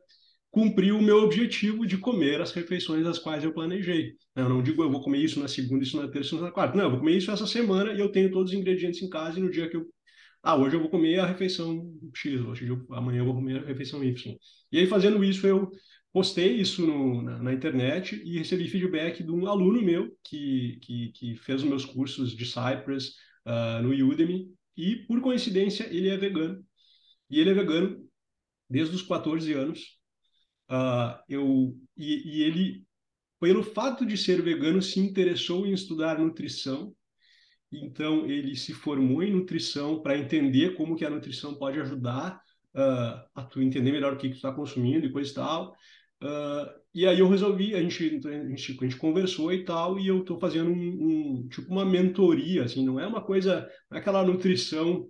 cumprir 0.49 0.93
o 0.93 1.01
meu 1.01 1.17
objetivo 1.17 1.85
de 1.85 1.97
comer 1.97 2.41
as 2.41 2.51
refeições 2.51 3.03
das 3.03 3.19
quais 3.19 3.43
eu 3.43 3.53
planejei. 3.53 4.13
Eu 4.35 4.49
não 4.49 4.63
digo 4.63 4.81
eu 4.81 4.91
vou 4.91 5.01
comer 5.01 5.19
isso 5.19 5.39
na 5.39 5.47
segunda, 5.47 5.83
isso 5.83 6.01
na 6.01 6.07
terça, 6.07 6.35
isso 6.35 6.41
na 6.41 6.51
quarta. 6.51 6.75
Não, 6.75 6.85
eu 6.85 6.91
vou 6.91 6.99
comer 6.99 7.17
isso 7.17 7.29
essa 7.29 7.45
semana 7.45 7.93
e 7.93 7.99
eu 7.99 8.11
tenho 8.11 8.31
todos 8.31 8.51
os 8.51 8.57
ingredientes 8.57 9.01
em 9.01 9.09
casa 9.09 9.39
e 9.39 9.41
no 9.41 9.51
dia 9.51 9.69
que 9.69 9.77
eu 9.77 9.85
ah, 10.43 10.55
hoje 10.55 10.77
eu 10.77 10.79
vou 10.79 10.89
comer 10.89 11.19
a 11.19 11.25
refeição 11.25 11.83
X, 12.15 12.39
hoje 12.39 12.67
eu, 12.67 12.85
amanhã 12.91 13.19
eu 13.19 13.25
vou 13.25 13.35
comer 13.35 13.57
a 13.63 13.67
refeição 13.67 14.01
Y. 14.01 14.37
E 14.71 14.79
aí, 14.79 14.87
fazendo 14.87 15.21
isso, 15.21 15.45
eu 15.45 15.69
postei 16.17 16.55
isso 16.55 16.83
no, 16.83 17.21
na, 17.21 17.37
na, 17.37 17.53
internet 17.53 18.19
e 18.25 18.39
recebi 18.39 18.67
feedback 18.67 19.23
de 19.23 19.31
um 19.31 19.45
aluno 19.45 19.79
meu 19.83 20.11
que, 20.23 20.79
que, 20.81 21.11
que 21.11 21.35
fez 21.35 21.61
os 21.61 21.69
meus 21.69 21.85
cursos 21.85 22.35
de 22.35 22.43
Cypress 22.43 23.13
uh, 23.45 23.83
no 23.83 23.91
Udemy 23.91 24.51
e, 24.75 24.95
por 25.05 25.21
coincidência, 25.21 25.87
ele 25.95 26.09
é 26.09 26.17
vegano. 26.17 26.65
E 27.29 27.39
ele 27.39 27.51
é 27.51 27.53
vegano 27.53 28.03
desde 28.67 28.95
os 28.95 29.03
14 29.03 29.53
anos. 29.53 29.79
Uh, 30.71 31.21
eu, 31.29 31.77
e, 31.95 32.39
e 32.39 32.41
ele, 32.41 32.83
pelo 33.39 33.61
fato 33.61 34.03
de 34.03 34.17
ser 34.17 34.41
vegano, 34.41 34.81
se 34.81 34.99
interessou 34.99 35.67
em 35.67 35.71
estudar 35.71 36.17
nutrição 36.17 36.95
então 37.71 38.25
ele 38.25 38.55
se 38.55 38.73
formou 38.73 39.21
em 39.21 39.31
nutrição 39.31 40.01
para 40.01 40.17
entender 40.17 40.73
como 40.75 40.95
que 40.95 41.03
a 41.03 41.09
nutrição 41.09 41.53
pode 41.53 41.77
ajudar 41.81 42.41
uh, 42.73 43.27
a 43.35 43.43
tu 43.43 43.61
entender 43.61 43.91
melhor 43.91 44.13
o 44.13 44.17
que, 44.17 44.29
que 44.29 44.35
tu 44.35 44.37
está 44.37 44.53
consumindo 44.53 45.05
e 45.05 45.11
coisa 45.11 45.29
e 45.29 45.33
tal. 45.33 45.75
Uh, 46.21 46.67
e 46.93 47.05
aí 47.05 47.19
eu 47.19 47.29
resolvi, 47.29 47.75
a 47.75 47.81
gente, 47.81 48.03
a 48.03 48.47
gente, 48.49 48.77
a 48.79 48.83
gente 48.83 48.97
conversou 48.97 49.53
e 49.53 49.63
tal, 49.63 49.99
e 49.99 50.07
eu 50.07 50.21
estou 50.21 50.39
fazendo 50.39 50.71
um, 50.71 50.73
um, 51.43 51.47
tipo 51.47 51.71
uma 51.71 51.85
mentoria, 51.85 52.63
assim, 52.63 52.83
não 52.83 52.99
é 52.99 53.05
uma 53.05 53.21
coisa, 53.21 53.69
não 53.89 53.97
é 53.97 54.01
aquela 54.01 54.25
nutrição 54.25 55.07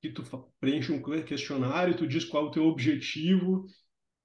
que 0.00 0.10
tu 0.10 0.24
preenche 0.58 0.90
um 0.90 1.00
questionário, 1.00 1.96
tu 1.96 2.08
diz 2.08 2.24
qual 2.24 2.46
é 2.46 2.48
o 2.48 2.50
teu 2.50 2.64
objetivo 2.64 3.66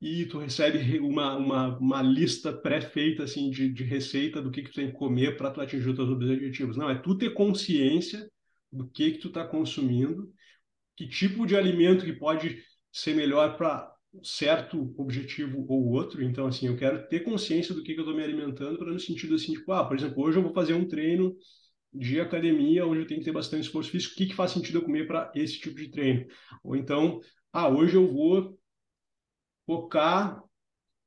e 0.01 0.25
tu 0.25 0.39
recebe 0.39 0.99
uma, 0.99 1.35
uma, 1.37 1.77
uma 1.77 2.01
lista 2.01 2.51
pré-feita 2.51 3.23
assim 3.23 3.49
de, 3.49 3.69
de 3.69 3.83
receita 3.83 4.41
do 4.41 4.49
que, 4.51 4.63
que 4.63 4.69
tu 4.69 4.75
tem 4.75 4.87
que 4.87 4.97
comer 4.97 5.37
para 5.37 5.51
tu 5.51 5.61
atingir 5.61 5.89
os 5.89 5.95
teus 5.95 6.09
objetivos. 6.09 6.77
Não, 6.77 6.89
é 6.89 6.95
tu 6.95 7.15
ter 7.15 7.33
consciência 7.33 8.27
do 8.71 8.87
que 8.87 9.11
que 9.11 9.19
tu 9.19 9.27
está 9.27 9.45
consumindo, 9.45 10.31
que 10.95 11.07
tipo 11.07 11.45
de 11.45 11.55
alimento 11.55 12.05
que 12.05 12.13
pode 12.13 12.57
ser 12.91 13.15
melhor 13.15 13.55
para 13.57 13.91
certo 14.23 14.93
objetivo 14.97 15.65
ou 15.67 15.91
outro. 15.91 16.23
Então, 16.23 16.47
assim, 16.47 16.67
eu 16.67 16.77
quero 16.77 17.07
ter 17.07 17.21
consciência 17.21 17.73
do 17.73 17.83
que, 17.83 17.93
que 17.93 17.99
eu 17.99 18.03
estou 18.03 18.15
me 18.15 18.23
alimentando 18.23 18.77
para 18.77 18.91
no 18.91 18.99
sentido 18.99 19.35
assim, 19.35 19.53
tipo, 19.53 19.71
ah, 19.71 19.85
por 19.85 19.97
exemplo, 19.97 20.23
hoje 20.23 20.37
eu 20.37 20.43
vou 20.43 20.53
fazer 20.53 20.73
um 20.73 20.87
treino 20.87 21.35
de 21.93 22.19
academia 22.19 22.85
onde 22.85 23.01
eu 23.01 23.07
tenho 23.07 23.19
que 23.19 23.25
ter 23.25 23.31
bastante 23.31 23.63
esforço 23.63 23.89
físico, 23.89 24.13
o 24.13 24.17
que, 24.17 24.27
que 24.27 24.35
faz 24.35 24.51
sentido 24.51 24.79
eu 24.79 24.83
comer 24.83 25.07
para 25.07 25.31
esse 25.35 25.59
tipo 25.59 25.75
de 25.75 25.89
treino? 25.89 26.25
Ou 26.63 26.75
então, 26.75 27.19
ah, 27.51 27.69
hoje 27.69 27.95
eu 27.95 28.11
vou 28.11 28.57
focar 29.65 30.41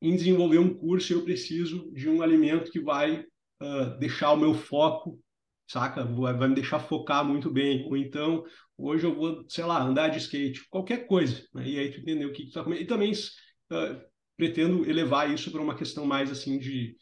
em 0.03 0.15
desenvolver 0.15 0.59
um 0.59 0.75
curso 0.75 1.13
e 1.13 1.17
eu 1.17 1.25
preciso 1.25 1.93
de 1.93 2.09
um 2.09 2.23
alimento 2.23 2.71
que 2.71 2.81
vai 2.81 3.21
uh, 3.21 3.99
deixar 3.99 4.33
o 4.33 4.37
meu 4.37 4.55
foco, 4.55 5.19
saca? 5.71 6.05
Vai, 6.05 6.35
vai, 6.35 6.49
me 6.49 6.55
deixar 6.55 6.81
focar 6.81 7.25
muito 7.25 7.51
bem. 7.51 7.85
Ou 7.87 7.97
então, 7.97 8.45
hoje 8.77 9.05
eu 9.05 9.15
vou, 9.15 9.45
sei 9.49 9.65
lá, 9.65 9.83
andar 9.83 10.09
de 10.09 10.19
skate, 10.19 10.69
qualquer 10.69 11.07
coisa. 11.07 11.43
Né? 11.55 11.69
E 11.69 11.79
aí 11.79 11.91
tu 11.93 12.01
entendeu 12.01 12.29
o 12.29 12.33
que, 12.33 12.47
tu 12.47 12.53
tá 12.53 12.65
comendo. 12.65 12.83
E 12.83 12.87
também 12.87 13.13
uh, 13.13 14.01
pretendo 14.37 14.89
elevar 14.89 15.31
isso 15.33 15.51
para 15.51 15.63
uma 15.63 15.77
questão 15.77 16.05
mais 16.05 16.31
assim 16.31 16.59
de, 16.59 16.97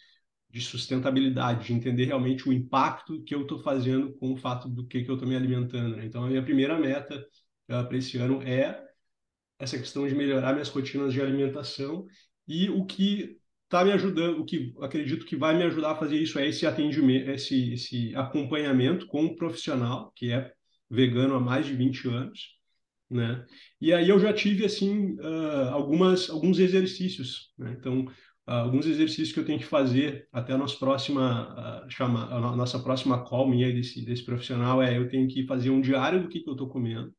de 0.50 0.60
sustentabilidade, 0.60 1.66
de 1.66 1.73
entender 1.73 2.04
realmente 2.04 2.49
o 2.49 2.52
impacto 2.52 3.23
que 3.25 3.34
eu 3.34 3.43
estou 3.43 3.58
fazendo 3.60 4.14
com 4.19 4.32
o 4.32 4.36
fato 4.36 4.69
do 4.69 4.86
que, 4.86 5.02
que 5.02 5.10
eu 5.10 5.14
estou 5.14 5.28
me 5.28 5.36
alimentando. 5.36 5.97
Né? 5.97 6.04
Então, 6.04 6.25
a 6.25 6.28
minha 6.28 6.43
primeira 6.43 6.78
meta 6.78 7.16
uh, 7.71 7.86
para 7.86 7.97
esse 7.97 8.19
ano 8.19 8.43
é 8.43 8.86
essa 9.58 9.78
questão 9.78 10.06
de 10.06 10.14
melhorar 10.14 10.52
minhas 10.52 10.69
rotinas 10.69 11.12
de 11.12 11.21
alimentação 11.21 12.06
e 12.47 12.71
o 12.71 12.84
que 12.84 13.38
está 13.69 13.85
me 13.85 13.93
ajudando, 13.93 14.41
o 14.41 14.45
que 14.47 14.75
acredito 14.81 15.26
que 15.26 15.37
vai 15.37 15.57
me 15.57 15.63
ajudar 15.65 15.93
a 15.93 15.97
fazer 15.97 16.17
isso 16.17 16.39
é 16.39 16.49
esse 16.49 16.67
atendimento, 16.67 17.31
esse, 17.31 17.75
esse 17.75 18.17
acompanhamento 18.17 19.07
com 19.07 19.25
um 19.25 19.37
profissional 19.37 20.11
que 20.17 20.33
é 20.33 20.50
vegano 20.91 21.35
há 21.35 21.41
mais 21.41 21.67
de 21.67 21.75
20 21.75 22.09
anos, 22.09 22.57
né? 23.11 23.45
E 23.81 23.93
aí 23.93 24.09
eu 24.09 24.19
já 24.19 24.33
tive 24.33 24.65
assim 24.65 25.13
uh, 25.21 25.69
algumas 25.71 26.31
alguns 26.31 26.59
exercícios, 26.59 27.52
né? 27.59 27.76
Então 27.78 28.04
uh, 28.04 28.11
alguns 28.47 28.87
exercícios 28.87 29.33
que 29.33 29.41
eu 29.41 29.45
tenho 29.45 29.59
que 29.59 29.67
fazer 29.67 30.26
até 30.33 30.54
a 30.54 30.59
nossa 30.59 30.78
próxima 30.78 31.85
uh, 31.85 31.91
chama, 31.91 32.25
a 32.35 32.57
nossa 32.57 32.78
próxima 32.78 33.23
call 33.25 33.49
minha 33.50 33.71
desse 33.73 34.02
desse 34.02 34.25
profissional 34.25 34.83
é 34.83 34.97
eu 34.97 35.09
tenho 35.11 35.28
que 35.28 35.47
fazer 35.47 35.69
um 35.69 35.81
diário 35.83 36.23
do 36.23 36.28
que, 36.28 36.41
que 36.41 36.49
eu 36.49 36.54
estou 36.54 36.69
comendo 36.71 37.15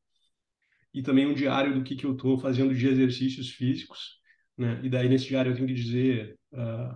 e 0.93 1.03
também 1.03 1.27
um 1.27 1.33
diário 1.35 1.75
do 1.75 1.83
que, 1.83 1.95
que 1.95 2.05
eu 2.05 2.13
estou 2.13 2.39
fazendo 2.39 2.73
de 2.73 2.87
exercícios 2.87 3.51
físicos, 3.51 4.19
né? 4.57 4.79
E 4.83 4.89
daí 4.89 5.07
nesse 5.07 5.27
diário 5.27 5.51
eu 5.51 5.55
tenho 5.55 5.67
que 5.67 5.75
dizer 5.75 6.38
uh, 6.53 6.95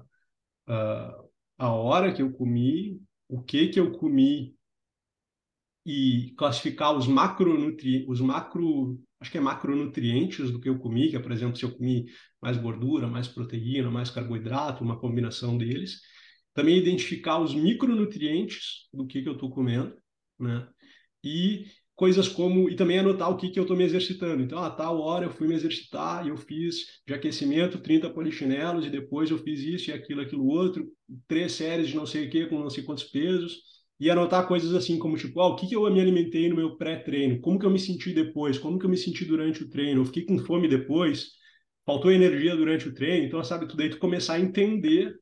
uh, 0.71 1.29
a 1.57 1.71
hora 1.71 2.13
que 2.13 2.21
eu 2.21 2.31
comi, 2.31 3.01
o 3.27 3.41
que 3.41 3.69
que 3.69 3.79
eu 3.79 3.91
comi 3.91 4.55
e 5.85 6.33
classificar 6.37 6.95
os 6.95 7.07
macronutrientes, 7.07 8.07
os 8.07 8.21
macro, 8.21 8.99
acho 9.19 9.31
que 9.31 9.37
é 9.37 9.41
macronutrientes 9.41 10.51
do 10.51 10.59
que 10.59 10.69
eu 10.69 10.79
comi, 10.79 11.09
que 11.09 11.15
é, 11.15 11.19
por 11.19 11.31
exemplo, 11.31 11.57
se 11.57 11.63
eu 11.63 11.75
comi 11.75 12.05
mais 12.41 12.57
gordura, 12.57 13.07
mais 13.07 13.27
proteína, 13.27 13.89
mais 13.91 14.09
carboidrato, 14.09 14.83
uma 14.83 14.99
combinação 14.99 15.57
deles. 15.57 16.01
Também 16.53 16.77
identificar 16.77 17.39
os 17.39 17.53
micronutrientes 17.53 18.87
do 18.93 19.07
que 19.07 19.21
que 19.21 19.27
eu 19.27 19.33
estou 19.33 19.49
comendo, 19.49 19.95
né? 20.39 20.67
E 21.23 21.65
coisas 21.95 22.27
como 22.27 22.69
e 22.69 22.75
também 22.75 22.99
anotar 22.99 23.29
o 23.29 23.37
que, 23.37 23.49
que 23.49 23.59
eu 23.59 23.63
estou 23.63 23.77
me 23.77 23.83
exercitando. 23.83 24.41
Então, 24.41 24.59
a 24.59 24.69
tal 24.69 24.99
hora 24.99 25.25
eu 25.25 25.31
fui 25.31 25.47
me 25.47 25.55
exercitar 25.55 26.25
e 26.25 26.29
eu 26.29 26.37
fiz 26.37 27.01
de 27.07 27.13
aquecimento 27.13 27.79
30 27.79 28.09
polichinelos 28.09 28.85
e 28.85 28.89
depois 28.89 29.29
eu 29.29 29.37
fiz 29.37 29.61
isso 29.61 29.89
e 29.89 29.93
aquilo, 29.93 30.21
aquilo 30.21 30.45
outro, 30.47 30.87
três 31.27 31.51
séries 31.53 31.89
de 31.89 31.95
não 31.95 32.05
sei 32.05 32.27
o 32.27 32.29
que 32.29 32.45
com 32.47 32.59
não 32.59 32.69
sei 32.69 32.83
quantos 32.83 33.03
pesos 33.05 33.61
e 33.99 34.09
anotar 34.09 34.47
coisas 34.47 34.73
assim 34.73 34.97
como 34.99 35.17
tipo, 35.17 35.39
ah, 35.39 35.47
o 35.47 35.55
que, 35.55 35.67
que 35.67 35.75
eu 35.75 35.89
me 35.91 36.01
alimentei 36.01 36.49
no 36.49 36.55
meu 36.55 36.75
pré-treino, 36.77 37.39
como 37.39 37.59
que 37.59 37.65
eu 37.65 37.69
me 37.69 37.79
senti 37.79 38.11
depois, 38.13 38.57
como 38.57 38.77
que 38.79 38.85
eu 38.85 38.89
me 38.89 38.97
senti 38.97 39.23
durante 39.23 39.63
o 39.63 39.69
treino, 39.69 40.01
eu 40.01 40.05
fiquei 40.05 40.25
com 40.25 40.37
fome 40.39 40.67
depois, 40.67 41.29
faltou 41.85 42.11
energia 42.11 42.55
durante 42.55 42.87
o 42.87 42.93
treino, 42.93 43.25
então 43.25 43.43
sabe, 43.43 43.67
tudo 43.67 43.81
aí 43.81 43.89
tu 43.89 43.97
começar 43.97 44.33
a 44.33 44.39
entender 44.39 45.15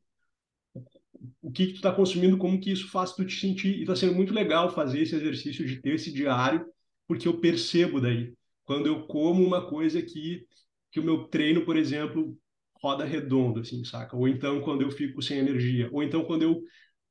o 1.42 1.52
que, 1.52 1.68
que 1.68 1.74
tu 1.74 1.76
está 1.78 1.92
consumindo, 1.92 2.38
como 2.38 2.60
que 2.60 2.72
isso 2.72 2.90
faz 2.90 3.14
tu 3.14 3.26
te 3.26 3.40
sentir. 3.40 3.78
E 3.78 3.82
está 3.82 3.96
sendo 3.96 4.14
muito 4.16 4.34
legal 4.34 4.74
fazer 4.74 5.02
esse 5.02 5.16
exercício 5.16 5.66
de 5.66 5.82
ter 5.82 5.96
esse 5.96 6.12
diário, 6.12 6.66
porque 7.08 7.28
eu 7.28 7.40
percebo 7.40 8.00
daí. 8.00 8.34
Quando 8.64 8.88
eu 8.88 9.08
como 9.08 9.44
uma 9.46 9.68
coisa 9.68 10.02
que, 10.02 10.46
que 10.92 11.00
o 11.00 11.04
meu 11.04 11.26
treino, 11.26 11.66
por 11.66 11.76
exemplo, 11.76 12.38
roda 12.82 13.04
redondo, 13.06 13.60
assim, 13.62 13.84
saca? 13.84 14.16
Ou 14.16 14.28
então 14.28 14.62
quando 14.62 14.82
eu 14.84 14.92
fico 14.92 15.22
sem 15.22 15.40
energia. 15.40 15.90
Ou 15.92 16.04
então 16.04 16.24
quando 16.24 16.44
eu 16.44 16.62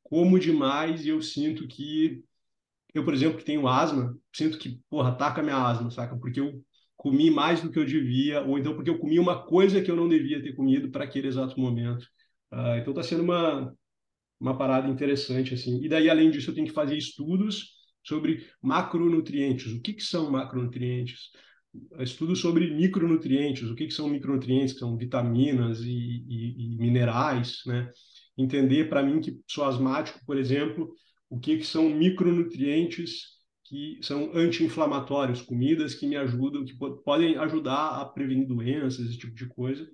como 0.02 0.38
demais 0.38 1.04
e 1.04 1.08
eu 1.08 1.22
sinto 1.22 1.66
que... 1.68 2.22
Eu, 2.92 3.04
por 3.04 3.14
exemplo, 3.14 3.38
que 3.38 3.44
tenho 3.44 3.68
asma, 3.68 4.16
sinto 4.32 4.58
que, 4.58 4.80
porra, 4.90 5.10
ataca 5.10 5.42
minha 5.42 5.56
asma, 5.56 5.90
saca? 5.90 6.16
Porque 6.16 6.40
eu 6.40 6.60
comi 6.96 7.30
mais 7.30 7.62
do 7.62 7.70
que 7.70 7.78
eu 7.78 7.84
devia, 7.86 8.42
ou 8.42 8.58
então 8.58 8.74
porque 8.74 8.90
eu 8.90 8.98
comi 8.98 9.18
uma 9.18 9.46
coisa 9.46 9.80
que 9.80 9.90
eu 9.90 9.96
não 9.96 10.08
devia 10.08 10.42
ter 10.42 10.54
comido 10.54 10.90
para 10.90 11.04
aquele 11.04 11.28
exato 11.28 11.58
momento. 11.58 12.02
Uh, 12.52 12.76
então 12.80 12.90
está 12.92 13.02
sendo 13.02 13.22
uma, 13.22 13.74
uma 14.40 14.56
parada 14.56 14.88
interessante 14.88 15.54
assim. 15.54 15.82
E 15.84 15.88
daí 15.88 16.08
além 16.08 16.30
disso 16.30 16.50
eu 16.50 16.54
tenho 16.54 16.66
que 16.66 16.72
fazer 16.72 16.96
estudos 16.96 17.74
sobre 18.02 18.46
macronutrientes. 18.62 19.72
O 19.72 19.80
que 19.80 19.92
que 19.92 20.02
são 20.02 20.30
macronutrientes? 20.30 21.30
Estudos 21.98 22.40
sobre 22.40 22.74
micronutrientes. 22.74 23.68
O 23.68 23.74
que 23.74 23.86
que 23.86 23.94
são 23.94 24.08
micronutrientes? 24.08 24.72
Que 24.72 24.80
são 24.80 24.96
vitaminas 24.96 25.80
e, 25.80 26.24
e, 26.28 26.74
e 26.74 26.76
minerais, 26.78 27.60
né? 27.66 27.90
Entender 28.36 28.88
para 28.88 29.02
mim 29.02 29.20
que 29.20 29.38
sou 29.46 29.64
asmático, 29.64 30.18
por 30.24 30.38
exemplo, 30.38 30.90
o 31.28 31.38
que 31.38 31.58
que 31.58 31.66
são 31.66 31.90
micronutrientes 31.90 33.38
que 33.64 34.00
são 34.02 34.32
anti-inflamatórios, 34.34 35.42
comidas 35.42 35.94
que 35.94 36.04
me 36.04 36.16
ajudam, 36.16 36.64
que 36.64 36.74
podem 37.04 37.36
ajudar 37.36 38.00
a 38.00 38.04
prevenir 38.04 38.48
doenças, 38.48 39.06
esse 39.06 39.16
tipo 39.16 39.32
de 39.32 39.46
coisa. 39.46 39.88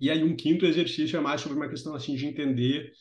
E 0.00 0.10
aí 0.10 0.24
um 0.24 0.34
quinto 0.34 0.66
exercício 0.66 1.16
é 1.16 1.20
mais 1.20 1.40
sobre 1.40 1.56
uma 1.56 1.68
questão 1.68 1.94
assim 1.94 2.16
de 2.16 2.26
entender 2.26 2.92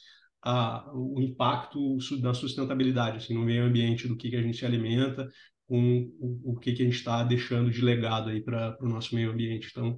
a, 0.45 0.91
o 0.93 1.19
impacto 1.19 1.97
da 2.21 2.34
sustentabilidade 2.34 3.17
assim, 3.17 3.34
no 3.34 3.41
meio 3.41 3.65
ambiente, 3.65 4.08
do 4.08 4.15
que, 4.15 4.29
que 4.29 4.36
a 4.36 4.41
gente 4.41 4.58
se 4.58 4.65
alimenta, 4.65 5.27
com 5.67 6.12
o, 6.19 6.53
o 6.53 6.60
que, 6.60 6.73
que 6.73 6.84
a 6.84 6.86
gente 6.86 6.97
está 6.97 7.23
deixando 7.23 7.71
de 7.71 7.81
legado 7.81 8.29
aí 8.29 8.41
para 8.41 8.77
o 8.79 8.88
nosso 8.88 9.15
meio 9.15 9.31
ambiente. 9.31 9.69
Então, 9.71 9.97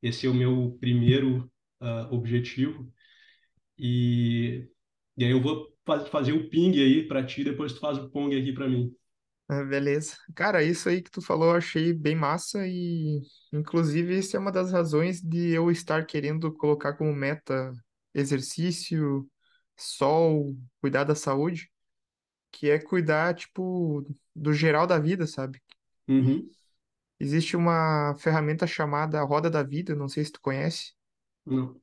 esse 0.00 0.26
é 0.26 0.30
o 0.30 0.34
meu 0.34 0.78
primeiro 0.80 1.50
uh, 1.82 2.14
objetivo. 2.14 2.88
E, 3.76 4.68
e 5.16 5.24
aí 5.24 5.32
eu 5.32 5.42
vou 5.42 5.66
faz, 5.84 6.06
fazer 6.08 6.32
o 6.32 6.48
ping 6.48 6.80
aí 6.80 7.06
para 7.08 7.24
ti, 7.24 7.42
depois 7.42 7.72
tu 7.72 7.80
faz 7.80 7.98
o 7.98 8.08
pong 8.08 8.38
aqui 8.38 8.52
para 8.52 8.68
mim. 8.68 8.94
Ah, 9.48 9.64
beleza. 9.64 10.16
Cara, 10.34 10.62
isso 10.62 10.88
aí 10.88 11.02
que 11.02 11.10
tu 11.10 11.20
falou 11.20 11.48
eu 11.50 11.56
achei 11.56 11.92
bem 11.92 12.14
massa 12.14 12.64
e, 12.66 13.20
inclusive, 13.52 14.18
isso 14.18 14.36
é 14.36 14.38
uma 14.38 14.52
das 14.52 14.70
razões 14.70 15.20
de 15.20 15.50
eu 15.50 15.70
estar 15.70 16.06
querendo 16.06 16.52
colocar 16.52 16.92
como 16.92 17.12
meta 17.12 17.72
exercício, 18.14 19.26
sol, 19.78 20.56
cuidar 20.80 21.04
da 21.04 21.14
saúde, 21.14 21.70
que 22.52 22.70
é 22.70 22.78
cuidar, 22.80 23.34
tipo, 23.34 24.06
do 24.36 24.52
geral 24.54 24.86
da 24.86 24.98
vida, 25.00 25.26
sabe? 25.26 25.60
Uhum. 26.08 26.50
existe 27.20 27.56
uma 27.56 28.14
ferramenta 28.18 28.66
chamada 28.66 29.22
Roda 29.22 29.48
da 29.50 29.62
Vida, 29.62 29.94
não 29.94 30.08
sei 30.08 30.24
se 30.24 30.32
tu 30.32 30.40
conhece. 30.40 30.92
Não. 31.46 31.80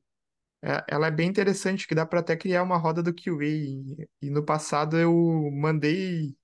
É- 0.62 0.84
Ela 0.88 1.08
é 1.08 1.10
bem 1.10 1.28
interessante, 1.28 1.86
que 1.86 1.94
dá 1.94 2.04
para 2.06 2.20
até 2.20 2.36
criar 2.36 2.62
uma 2.62 2.76
roda 2.76 3.02
do 3.02 3.14
QA. 3.14 3.44
E, 3.46 4.08
e 4.22 4.30
no 4.30 4.44
passado 4.44 4.98
eu 4.98 5.12
mandei 5.52 6.36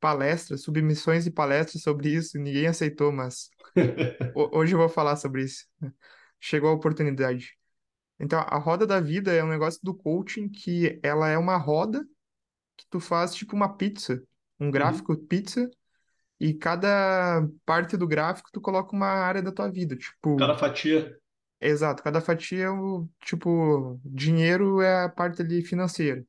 palestras, 0.00 0.62
submissões 0.62 1.26
e 1.26 1.30
palestras 1.30 1.82
sobre 1.82 2.10
isso, 2.10 2.38
e 2.38 2.40
ninguém 2.42 2.66
aceitou, 2.68 3.12
mas 3.12 3.50
ho- 4.34 4.50
hoje 4.58 4.74
eu 4.74 4.78
vou 4.80 4.88
falar 4.88 5.16
sobre 5.16 5.44
isso. 5.44 5.66
Chegou 6.40 6.70
a 6.70 6.74
oportunidade. 6.74 7.58
Então, 8.18 8.40
a 8.40 8.58
roda 8.58 8.86
da 8.86 9.00
vida 9.00 9.32
é 9.32 9.42
um 9.44 9.48
negócio 9.48 9.80
do 9.82 9.94
coaching 9.94 10.48
que 10.48 11.00
ela 11.02 11.28
é 11.28 11.38
uma 11.38 11.56
roda 11.56 12.04
que 12.76 12.86
tu 12.90 13.00
faz 13.00 13.34
tipo 13.34 13.56
uma 13.56 13.76
pizza, 13.76 14.22
um 14.60 14.70
Uhum. 14.70 14.72
gráfico 14.72 15.16
pizza, 15.16 15.70
e 16.40 16.54
cada 16.54 17.46
parte 17.66 17.96
do 17.96 18.06
gráfico 18.08 18.50
tu 18.52 18.60
coloca 18.60 18.94
uma 18.96 19.06
área 19.08 19.42
da 19.42 19.52
tua 19.52 19.70
vida. 19.70 19.96
Cada 20.36 20.54
Tipo, 20.56 20.58
fatia. 20.58 21.18
exato, 21.60 22.02
cada 22.02 22.20
fatia, 22.20 22.64
é 22.64 22.70
o, 22.70 23.08
tipo, 23.20 24.00
dinheiro 24.04 24.80
é 24.82 25.04
a 25.04 25.08
parte 25.08 25.42
ali 25.42 25.62
financeira. 25.64 26.24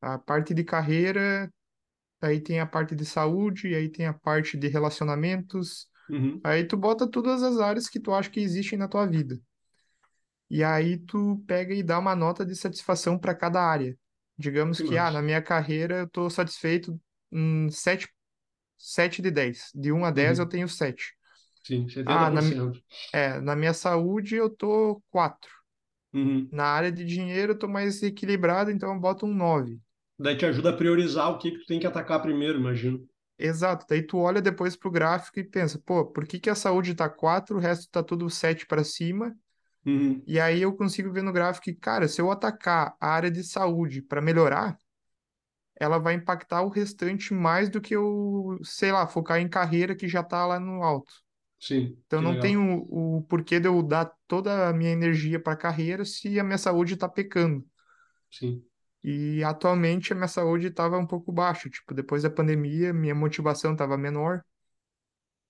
A 0.00 0.18
parte 0.18 0.54
de 0.54 0.64
carreira, 0.64 1.52
aí 2.20 2.40
tem 2.40 2.60
a 2.60 2.66
parte 2.66 2.94
de 2.96 3.04
saúde, 3.06 3.74
aí 3.74 3.90
tem 3.90 4.06
a 4.06 4.14
parte 4.14 4.56
de 4.58 4.68
relacionamentos, 4.68 5.88
Uhum. 6.08 6.42
Aí 6.44 6.64
tu 6.66 6.76
bota 6.76 7.08
todas 7.10 7.42
as 7.42 7.58
áreas 7.58 7.88
que 7.88 8.00
tu 8.00 8.14
acha 8.14 8.30
que 8.30 8.40
existem 8.40 8.78
na 8.78 8.88
tua 8.88 9.06
vida. 9.06 9.40
E 10.50 10.64
aí 10.64 10.98
tu 10.98 11.38
pega 11.46 11.74
e 11.74 11.82
dá 11.82 11.98
uma 11.98 12.16
nota 12.16 12.44
de 12.44 12.56
satisfação 12.56 13.18
para 13.18 13.34
cada 13.34 13.62
área. 13.62 13.96
Digamos 14.38 14.80
Que 14.80 14.82
que, 14.82 14.96
ah, 14.96 15.10
na 15.10 15.22
minha 15.22 15.42
carreira 15.42 15.98
eu 16.00 16.08
tô 16.10 16.28
satisfeito 16.30 17.00
em 17.32 17.70
7, 17.70 18.08
7 18.78 19.22
de 19.22 19.30
10. 19.30 19.70
De 19.74 19.92
um 19.92 20.04
a 20.04 20.10
10 20.10 20.38
eu 20.38 20.46
Uhum. 20.46 20.48
tenho 20.48 20.68
7. 20.68 21.16
Sim, 21.62 21.88
setenta 21.88 22.26
Ah, 22.26 22.28
por 22.28 22.40
na, 22.40 22.40
é, 23.12 23.40
na 23.40 23.56
minha 23.56 23.74
saúde 23.74 24.36
eu 24.36 24.50
tô 24.50 25.02
4. 25.10 25.50
Uhum. 26.12 26.52
Na 26.52 26.66
área 26.66 26.92
de 26.92 27.04
dinheiro 27.04 27.52
eu 27.54 27.58
tô 27.58 27.66
mais 27.68 28.02
equilibrado, 28.04 28.70
então 28.70 28.94
eu 28.94 29.00
boto 29.00 29.26
um 29.26 29.34
9. 29.34 29.80
Daí 30.16 30.36
te 30.36 30.46
ajuda 30.46 30.70
a 30.70 30.76
priorizar 30.76 31.30
o 31.32 31.38
que 31.38 31.50
que 31.50 31.58
tu 31.58 31.66
tem 31.66 31.80
que 31.80 31.86
atacar 31.86 32.22
primeiro, 32.22 32.56
imagino. 32.60 33.08
Exato. 33.38 33.86
Daí 33.88 34.02
tu 34.06 34.18
olha 34.18 34.42
depois 34.42 34.76
pro 34.76 34.90
gráfico 34.90 35.38
e 35.40 35.44
pensa, 35.44 35.78
pô, 35.78 36.04
por 36.06 36.26
que 36.26 36.38
que 36.38 36.50
a 36.50 36.54
saúde 36.54 36.94
tá 36.94 37.08
4, 37.08 37.56
o 37.56 37.58
resto 37.60 37.88
tá 37.90 38.02
tudo 38.02 38.28
7 38.28 38.66
para 38.66 38.84
cima? 38.84 39.34
Uhum. 39.86 40.22
E 40.26 40.38
aí 40.40 40.62
eu 40.62 40.74
consigo 40.76 41.12
ver 41.12 41.22
no 41.22 41.32
gráfico 41.32 41.64
que, 41.64 41.74
cara, 41.74 42.08
se 42.08 42.20
eu 42.20 42.30
atacar 42.30 42.96
a 43.00 43.08
área 43.10 43.30
de 43.30 43.42
saúde 43.44 44.02
para 44.02 44.20
melhorar, 44.20 44.78
ela 45.76 45.98
vai 45.98 46.14
impactar 46.14 46.62
o 46.62 46.68
restante 46.68 47.32
mais 47.34 47.68
do 47.70 47.80
que 47.80 47.94
eu, 47.96 48.58
sei 48.64 48.92
lá, 48.92 49.06
focar 49.06 49.38
em 49.40 49.48
carreira 49.48 49.96
que 49.96 50.08
já 50.08 50.22
tá 50.22 50.46
lá 50.46 50.60
no 50.60 50.82
alto. 50.82 51.12
Sim, 51.58 52.02
Então 52.06 52.20
não 52.22 52.36
tem 52.36 52.56
o, 52.56 53.18
o 53.18 53.22
porquê 53.24 53.60
de 53.60 53.68
eu 53.68 53.82
dar 53.82 54.12
toda 54.26 54.68
a 54.68 54.72
minha 54.72 54.90
energia 54.90 55.40
para 55.40 55.56
carreira 55.56 56.04
se 56.04 56.38
a 56.40 56.44
minha 56.44 56.58
saúde 56.58 56.96
tá 56.96 57.08
pecando. 57.08 57.66
Sim. 58.30 58.64
E 59.02 59.42
atualmente 59.44 60.12
a 60.12 60.16
minha 60.16 60.28
saúde 60.28 60.66
estava 60.68 60.96
um 60.98 61.06
pouco 61.06 61.30
baixa, 61.32 61.68
tipo, 61.70 61.92
depois 61.94 62.22
da 62.22 62.30
pandemia, 62.30 62.92
minha 62.94 63.14
motivação 63.14 63.72
estava 63.72 63.96
menor, 63.98 64.42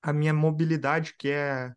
a 0.02 0.12
minha 0.12 0.32
mobilidade, 0.34 1.14
que 1.16 1.28
é 1.30 1.74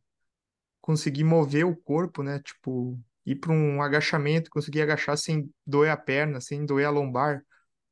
conseguir 0.84 1.24
mover 1.24 1.66
o 1.66 1.74
corpo, 1.74 2.22
né? 2.22 2.42
Tipo, 2.42 3.00
ir 3.26 3.38
para 3.38 3.54
um 3.54 3.82
agachamento, 3.82 4.52
conseguir 4.52 4.82
agachar 4.82 5.18
sem 5.18 5.50
doer 5.66 5.90
a 5.90 5.96
perna, 5.96 6.42
sem 6.42 6.66
doer 6.66 6.86
a 6.86 6.90
lombar. 6.90 7.42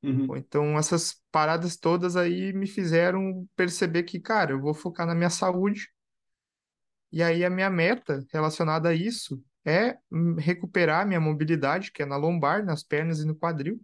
Uhum. 0.03 0.35
Então, 0.35 0.77
essas 0.77 1.21
paradas 1.31 1.77
todas 1.77 2.17
aí 2.17 2.51
me 2.51 2.67
fizeram 2.67 3.47
perceber 3.55 4.03
que, 4.03 4.19
cara, 4.19 4.51
eu 4.51 4.59
vou 4.59 4.73
focar 4.73 5.07
na 5.07 5.15
minha 5.15 5.29
saúde. 5.29 5.89
E 7.13 7.23
aí 7.23 7.45
a 7.45 7.49
minha 7.49 7.69
meta 7.69 8.25
relacionada 8.29 8.89
a 8.89 8.93
isso 8.93 9.41
é 9.63 9.97
hum, 10.11 10.35
recuperar 10.35 11.03
a 11.03 11.05
minha 11.05 11.21
mobilidade, 11.21 11.93
que 11.93 12.03
é 12.03 12.05
na 12.05 12.17
lombar, 12.17 12.65
nas 12.65 12.83
pernas 12.83 13.21
e 13.21 13.25
no 13.25 13.35
quadril, 13.35 13.81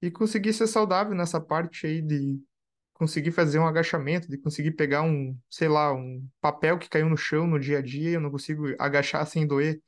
e 0.00 0.10
conseguir 0.10 0.54
ser 0.54 0.66
saudável 0.66 1.14
nessa 1.14 1.38
parte 1.38 1.86
aí 1.86 2.00
de 2.00 2.40
conseguir 2.98 3.32
fazer 3.32 3.58
um 3.60 3.66
agachamento, 3.66 4.28
de 4.28 4.38
conseguir 4.38 4.72
pegar 4.72 5.02
um, 5.02 5.38
sei 5.50 5.68
lá, 5.68 5.92
um 5.94 6.28
papel 6.40 6.78
que 6.78 6.88
caiu 6.90 7.08
no 7.08 7.16
chão 7.16 7.46
no 7.46 7.60
dia 7.60 7.78
a 7.78 7.82
dia, 7.82 8.12
eu 8.12 8.20
não 8.20 8.30
consigo 8.30 8.66
agachar 8.78 9.26
sem 9.26 9.46
doer 9.46 9.82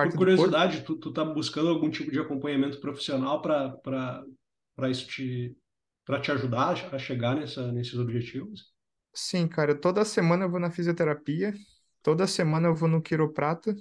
Por 0.00 0.12
parte 0.12 0.18
corpo. 0.18 0.58
curiosidade, 0.58 0.82
tu, 0.84 0.96
tu 0.96 1.12
tá 1.12 1.24
buscando 1.24 1.68
algum 1.70 1.90
tipo 1.90 2.10
de 2.10 2.18
acompanhamento 2.20 2.80
profissional 2.80 3.40
para 3.42 4.90
isso 4.90 5.06
te 5.08 5.56
para 6.04 6.20
te 6.20 6.32
ajudar 6.32 6.70
a 6.92 6.98
chegar 6.98 7.36
nessa, 7.36 7.70
nesses 7.70 7.94
objetivos? 7.98 8.72
Sim, 9.14 9.48
cara, 9.48 9.74
toda 9.78 10.04
semana 10.04 10.44
eu 10.44 10.50
vou 10.50 10.60
na 10.60 10.70
fisioterapia, 10.70 11.52
toda 12.02 12.26
semana 12.26 12.68
eu 12.68 12.74
vou 12.74 12.88
no 12.88 13.02
quiroprata 13.02 13.74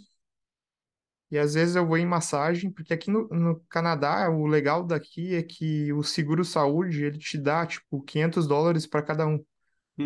e 1.32 1.38
às 1.38 1.54
vezes 1.56 1.76
eu 1.76 1.86
vou 1.88 1.98
em 1.98 2.06
massagem, 2.06 2.72
porque 2.72 2.94
aqui 2.94 3.12
no, 3.12 3.28
no 3.30 3.60
Canadá, 3.70 4.30
o 4.30 4.48
legal 4.48 4.84
daqui 4.86 5.36
é 5.36 5.44
que 5.44 5.92
o 5.94 6.04
seguro-saúde, 6.04 7.04
ele 7.06 7.18
te 7.20 7.38
dá, 7.38 7.66
tipo, 7.66 8.02
500 8.04 8.48
dólares 8.48 8.88
para 8.88 9.02
cada 9.04 9.28
um. 9.28 9.44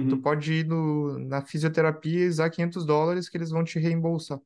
Tu 0.08 0.18
Uhum. 0.18 0.22
pode 0.22 0.54
ir 0.54 0.68
no, 0.68 1.20
na 1.20 1.42
fisioterapia 1.46 2.26
e 2.26 2.30
usar 2.30 2.50
500 2.52 2.86
dólares 2.86 3.30
que 3.30 3.38
eles 3.38 3.52
vão 3.52 3.64
te 3.64 3.80
reembolsar. 3.80 4.40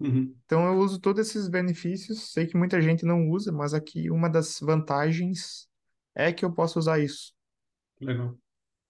Uhum. 0.00 0.36
Então 0.44 0.66
eu 0.66 0.78
uso 0.78 1.00
todos 1.00 1.28
esses 1.28 1.48
benefícios, 1.48 2.32
sei 2.32 2.46
que 2.46 2.56
muita 2.56 2.80
gente 2.80 3.04
não 3.04 3.28
usa, 3.30 3.52
mas 3.52 3.74
aqui 3.74 4.10
uma 4.10 4.28
das 4.28 4.58
vantagens 4.60 5.68
é 6.14 6.32
que 6.32 6.44
eu 6.44 6.52
posso 6.52 6.78
usar 6.78 6.98
isso. 7.00 7.32
Legal. 8.00 8.38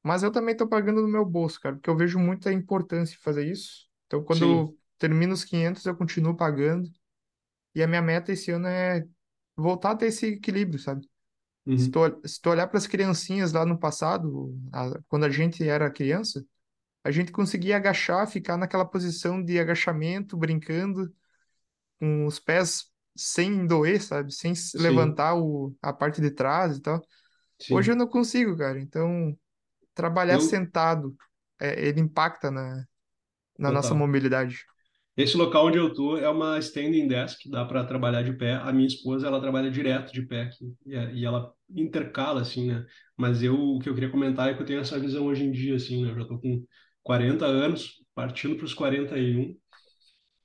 Mas 0.03 0.22
eu 0.22 0.31
também 0.33 0.57
tô 0.57 0.68
pagando 0.68 1.03
no 1.03 1.09
meu 1.09 1.25
bolso, 1.25 1.61
cara, 1.61 1.75
porque 1.77 1.90
eu 1.90 1.96
vejo 1.96 2.18
muita 2.18 2.53
importância 2.53 3.14
em 3.14 3.18
fazer 3.18 3.44
isso. 3.51 3.88
Então, 4.07 4.22
quando 4.25 4.42
Sim. 4.42 4.70
eu 4.70 4.79
termino 4.99 5.33
os 5.35 5.44
500, 5.44 5.85
eu 5.87 5.96
continuo 5.96 6.37
pagando. 6.37 6.88
E 7.76 7.84
a 7.84 7.88
minha 7.88 8.02
meta 8.02 8.32
esse 8.32 8.52
ano 8.52 8.68
é 8.68 9.06
voltar 9.56 9.92
a 9.92 9.96
ter 9.96 10.08
esse 10.08 10.26
equilíbrio, 10.28 10.80
sabe? 10.80 11.08
Se 11.76 11.90
tu, 11.90 12.00
Uhum. 12.00 12.16
se 12.26 12.40
tu 12.40 12.50
olhar 12.50 12.68
para 12.68 12.78
as 12.78 12.86
criancinhas 12.86 13.52
lá 13.52 13.66
no 13.66 13.78
passado, 13.78 14.54
a- 14.72 15.00
quando 15.08 15.24
a 15.26 15.30
gente 15.30 15.66
era 15.68 15.90
criança, 15.90 16.44
a 17.04 17.10
gente 17.12 17.32
conseguia 17.32 17.76
agachar, 17.76 18.28
ficar 18.28 18.56
naquela 18.58 18.84
posição 18.86 19.42
de 19.44 19.58
agachamento, 19.60 20.36
brincando, 20.36 21.14
com 21.98 22.26
os 22.26 22.38
pés 22.40 22.90
sem 23.16 23.66
doer, 23.66 24.02
sabe? 24.02 24.32
Sem 24.32 24.54
se 24.54 24.76
Sim. 24.76 24.78
levantar 24.78 25.34
o, 25.36 25.74
a 25.82 25.92
parte 25.92 26.20
de 26.20 26.30
trás 26.30 26.76
e 26.78 26.82
tal. 26.82 27.00
Hoje 27.68 27.92
eu 27.92 27.96
Sim. 27.96 27.96
não 27.96 28.08
consigo, 28.08 28.56
cara. 28.58 28.80
Então, 28.80 29.38
trabalhar 29.94 30.38
Eu 30.38 30.40
sentado, 30.40 31.16
é, 31.60 31.86
ele 31.88 32.00
impacta 32.00 32.50
na, 32.50 32.84
na 33.58 33.70
nossa 33.72 33.94
mobilidade. 33.94 34.66
Esse 35.16 35.37
local 35.37 35.66
onde 35.66 35.79
eu 35.79 35.92
tô 35.94 36.16
é 36.18 36.29
uma 36.29 36.59
standing 36.59 37.09
desk, 37.09 37.48
dá 37.48 37.64
para 37.64 37.85
trabalhar 37.85 38.22
de 38.22 38.33
pé. 38.35 38.55
A 38.55 38.72
minha 38.72 38.87
esposa, 38.87 39.26
ela 39.26 39.40
trabalha 39.40 39.70
direto 39.70 40.12
de 40.12 40.22
pé 40.22 40.42
aqui, 40.42 40.74
e, 40.85 40.94
é- 40.94 41.14
e 41.14 41.24
ela 41.24 41.52
intercala, 41.70 42.42
assim, 42.42 42.66
né? 42.66 42.85
Mas 43.16 43.42
eu, 43.42 43.55
o 43.59 43.79
que 43.79 43.88
eu 43.88 43.94
queria 43.94 44.11
comentar 44.11 44.48
é 44.50 44.55
que 44.55 44.61
eu 44.62 44.66
tenho 44.66 44.81
essa 44.81 44.98
visão 44.98 45.26
hoje 45.26 45.44
em 45.44 45.50
dia, 45.52 45.76
assim, 45.76 46.05
né? 46.05 46.11
Eu 46.11 46.18
já 46.20 46.24
tô 46.26 46.38
com 46.38 46.62
40 47.02 47.46
anos, 47.46 47.94
partindo 48.14 48.57
para 48.57 48.66
os 48.66 48.74
41, 48.74 49.57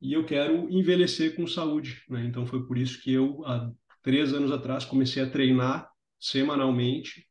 e 0.02 0.14
eu 0.14 0.26
quero 0.26 0.70
envelhecer 0.72 1.36
com 1.36 1.46
saúde, 1.48 2.04
né? 2.10 2.26
Então 2.26 2.46
foi 2.46 2.66
por 2.66 2.78
isso 2.78 3.02
que 3.02 3.12
eu, 3.14 3.46
há 3.46 3.72
três 4.04 4.34
anos 4.34 4.52
atrás, 4.52 4.86
comecei 4.86 5.22
a 5.24 5.30
treinar 5.30 5.90
semanalmente. 6.20 7.26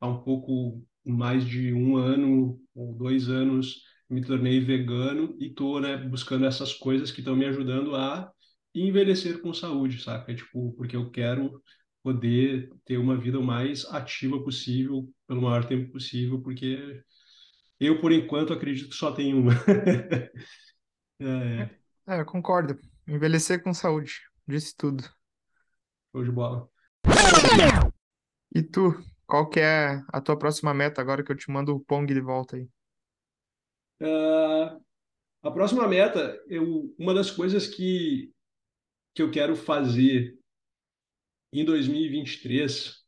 Há 0.00 0.08
um 0.08 0.22
pouco 0.22 0.82
mais 1.04 1.44
de 1.46 1.72
um 1.74 1.96
ano 1.96 2.58
ou 2.74 2.94
dois 2.94 3.28
anos 3.28 3.82
me 4.08 4.22
tornei 4.22 4.60
vegano 4.60 5.36
e 5.40 5.50
tô, 5.50 5.80
né, 5.80 5.96
buscando 5.96 6.46
essas 6.46 6.72
coisas 6.72 7.10
que 7.10 7.20
estão 7.20 7.36
me 7.36 7.46
ajudando 7.46 7.94
a 7.96 8.30
envelhecer 8.74 9.40
com 9.40 9.54
saúde, 9.54 10.02
saca? 10.02 10.34
Tipo, 10.34 10.72
porque 10.74 10.96
eu 10.96 11.10
quero 11.10 11.62
poder 12.02 12.70
ter 12.84 12.98
uma 12.98 13.16
vida 13.16 13.38
o 13.38 13.42
mais 13.42 13.84
ativa 13.86 14.42
possível, 14.42 15.08
pelo 15.26 15.42
maior 15.42 15.64
tempo 15.64 15.90
possível, 15.92 16.40
porque 16.42 17.02
eu, 17.80 18.00
por 18.00 18.12
enquanto, 18.12 18.52
acredito 18.52 18.90
que 18.90 18.94
só 18.94 19.12
tenho 19.12 19.38
uma. 19.38 19.52
É, 21.20 21.70
É, 22.06 22.14
é, 22.16 22.20
eu 22.20 22.26
concordo. 22.26 22.76
Envelhecer 23.06 23.62
com 23.62 23.72
saúde, 23.72 24.20
disse 24.48 24.74
tudo. 24.76 25.04
show 26.10 26.24
de 26.24 26.30
bola. 26.30 26.68
E 28.52 28.62
tu, 28.62 29.00
qual 29.26 29.48
que 29.48 29.60
é 29.60 30.02
a 30.08 30.20
tua 30.20 30.36
próxima 30.36 30.74
meta 30.74 31.00
agora 31.00 31.22
que 31.22 31.30
eu 31.30 31.36
te 31.36 31.50
mando 31.50 31.74
o 31.74 31.80
Pong 31.80 32.12
de 32.12 32.20
volta 32.20 32.56
aí? 32.56 32.68
Ah, 34.00 34.78
a 35.42 35.50
próxima 35.50 35.86
meta, 35.86 36.40
eu, 36.48 36.94
uma 36.98 37.12
das 37.12 37.30
coisas 37.30 37.66
que, 37.66 38.30
que 39.14 39.22
eu 39.22 39.30
quero 39.30 39.54
fazer 39.54 40.38
em 41.52 41.64
2023 41.64 43.04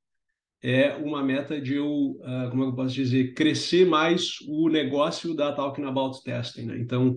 é 0.63 0.95
uma 0.97 1.23
meta 1.23 1.61
de 1.61 1.75
eu, 1.75 1.89
uh, 1.89 2.51
como 2.51 2.65
é 2.65 2.67
eu 2.67 2.75
posso 2.75 2.95
dizer, 2.95 3.35
crescer 3.35 3.87
mais 3.87 4.41
o 4.49 4.69
negócio 4.69 5.35
da 5.35 5.53
Talking 5.53 5.85
About 5.85 6.23
Testing. 6.23 6.67
Né? 6.67 6.79
Então, 6.79 7.17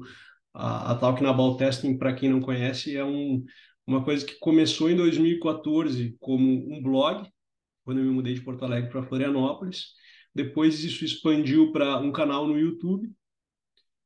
a, 0.54 0.92
a 0.92 0.96
Talking 0.96 1.26
About 1.26 1.58
Testing, 1.58 1.98
para 1.98 2.14
quem 2.14 2.30
não 2.30 2.40
conhece, 2.40 2.96
é 2.96 3.04
um, 3.04 3.44
uma 3.86 4.04
coisa 4.04 4.26
que 4.26 4.40
começou 4.40 4.90
em 4.90 4.96
2014 4.96 6.16
como 6.20 6.74
um 6.74 6.82
blog, 6.82 7.28
quando 7.84 8.00
eu 8.00 8.06
me 8.06 8.12
mudei 8.12 8.34
de 8.34 8.42
Porto 8.42 8.64
Alegre 8.64 8.90
para 8.90 9.04
Florianópolis. 9.04 9.88
Depois 10.34 10.84
isso 10.84 11.04
expandiu 11.04 11.72
para 11.72 11.98
um 12.00 12.12
canal 12.12 12.48
no 12.48 12.58
YouTube. 12.58 13.12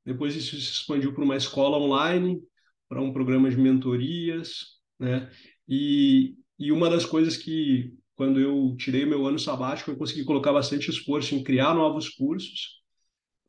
Depois 0.06 0.36
isso 0.36 0.56
se 0.56 0.72
expandiu 0.72 1.14
para 1.14 1.24
uma 1.24 1.38
escola 1.38 1.78
online, 1.78 2.42
para 2.90 3.02
um 3.02 3.14
programa 3.14 3.50
de 3.50 3.58
mentorias, 3.58 4.80
né? 5.00 5.30
E, 5.68 6.36
e 6.60 6.72
uma 6.72 6.90
das 6.90 7.06
coisas 7.06 7.38
que 7.38 7.94
quando 8.16 8.40
eu 8.40 8.76
tirei 8.78 9.06
meu 9.06 9.26
ano 9.26 9.40
sabático, 9.40 9.90
eu 9.90 9.98
consegui 9.98 10.24
colocar 10.24 10.54
bastante 10.54 10.90
esforço 10.90 11.34
em 11.34 11.44
criar 11.44 11.74
novos 11.74 12.10
cursos. 12.10 12.82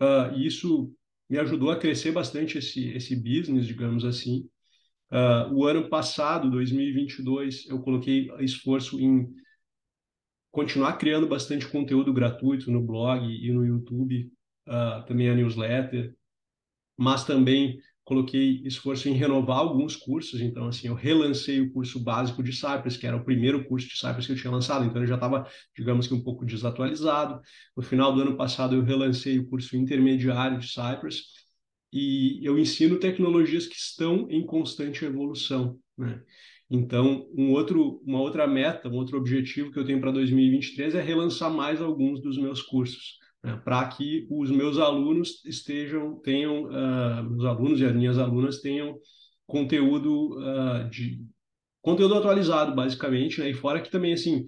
Uh, 0.01 0.37
e 0.37 0.47
isso 0.47 0.93
me 1.29 1.39
ajudou 1.39 1.71
a 1.71 1.79
crescer 1.79 2.13
bastante 2.13 2.59
esse, 2.59 2.89
esse 2.91 3.15
business, 3.15 3.67
digamos 3.67 4.05
assim. 4.05 4.49
Uh, 5.11 5.53
o 5.55 5.65
ano 5.67 5.89
passado, 5.89 6.51
2022, 6.51 7.67
eu 7.67 7.81
coloquei 7.81 8.31
esforço 8.41 8.99
em 9.01 9.29
continuar 10.51 10.95
criando 10.95 11.27
bastante 11.27 11.69
conteúdo 11.69 12.13
gratuito 12.13 12.71
no 12.71 12.83
blog 12.83 13.27
e 13.27 13.53
no 13.53 13.67
YouTube, 13.67 14.31
uh, 14.67 15.05
também 15.07 15.29
a 15.29 15.35
newsletter, 15.35 16.15
mas 16.97 17.25
também 17.25 17.79
coloquei 18.05 18.61
esforço 18.65 19.09
em 19.09 19.13
renovar 19.13 19.59
alguns 19.59 19.97
cursos, 19.97 20.41
então 20.41 20.67
assim, 20.67 20.89
eu 20.89 20.95
relancei 20.95 21.61
o 21.61 21.73
curso 21.73 21.99
básico 21.99 22.43
de 22.43 22.53
Cypress, 22.53 22.99
que 22.99 23.07
era 23.07 23.17
o 23.17 23.25
primeiro 23.25 23.65
curso 23.65 23.89
de 23.89 23.97
Cypress 23.97 24.27
que 24.27 24.33
eu 24.33 24.37
tinha 24.37 24.51
lançado, 24.51 24.85
então 24.85 24.99
ele 24.99 25.07
já 25.07 25.15
estava, 25.15 25.49
digamos 25.75 26.07
que 26.07 26.13
um 26.13 26.23
pouco 26.23 26.45
desatualizado. 26.45 27.41
No 27.75 27.83
final 27.83 28.15
do 28.15 28.21
ano 28.21 28.37
passado 28.37 28.77
eu 28.77 28.83
relancei 28.83 29.39
o 29.39 29.49
curso 29.49 29.75
intermediário 29.77 30.59
de 30.59 30.69
Cypress 30.69 31.23
e 31.91 32.41
eu 32.43 32.59
ensino 32.59 32.99
tecnologias 32.99 33.67
que 33.67 33.77
estão 33.77 34.27
em 34.31 34.45
constante 34.45 35.05
evolução, 35.05 35.79
né? 35.97 36.23
Então, 36.71 37.29
um 37.37 37.53
outro, 37.53 38.03
uma 38.05 38.21
outra 38.21 38.47
meta, 38.47 38.89
um 38.89 38.95
outro 38.95 39.17
objetivo 39.17 39.71
que 39.71 39.79
eu 39.79 39.85
tenho 39.85 40.01
para 40.01 40.11
2023 40.11 40.95
é 40.95 41.01
relançar 41.01 41.51
mais 41.51 41.81
alguns 41.81 42.21
dos 42.21 42.37
meus 42.39 42.63
cursos 42.63 43.19
né, 43.45 43.61
para 43.63 43.87
que 43.89 44.27
os 44.31 44.51
meus 44.51 44.79
alunos 44.79 45.45
estejam, 45.45 46.19
tenham, 46.21 46.65
uh, 46.65 47.37
os 47.37 47.45
alunos 47.45 47.79
e 47.79 47.85
as 47.85 47.95
minhas 47.95 48.19
alunas 48.19 48.61
tenham 48.61 48.99
conteúdo 49.47 50.39
uh, 50.39 50.89
de 50.89 51.21
conteúdo 51.83 52.15
atualizado, 52.15 52.75
basicamente, 52.75 53.41
né? 53.41 53.51
E 53.51 53.55
fora 53.55 53.83
que 53.83 53.91
também, 53.91 54.15
assim, 54.15 54.47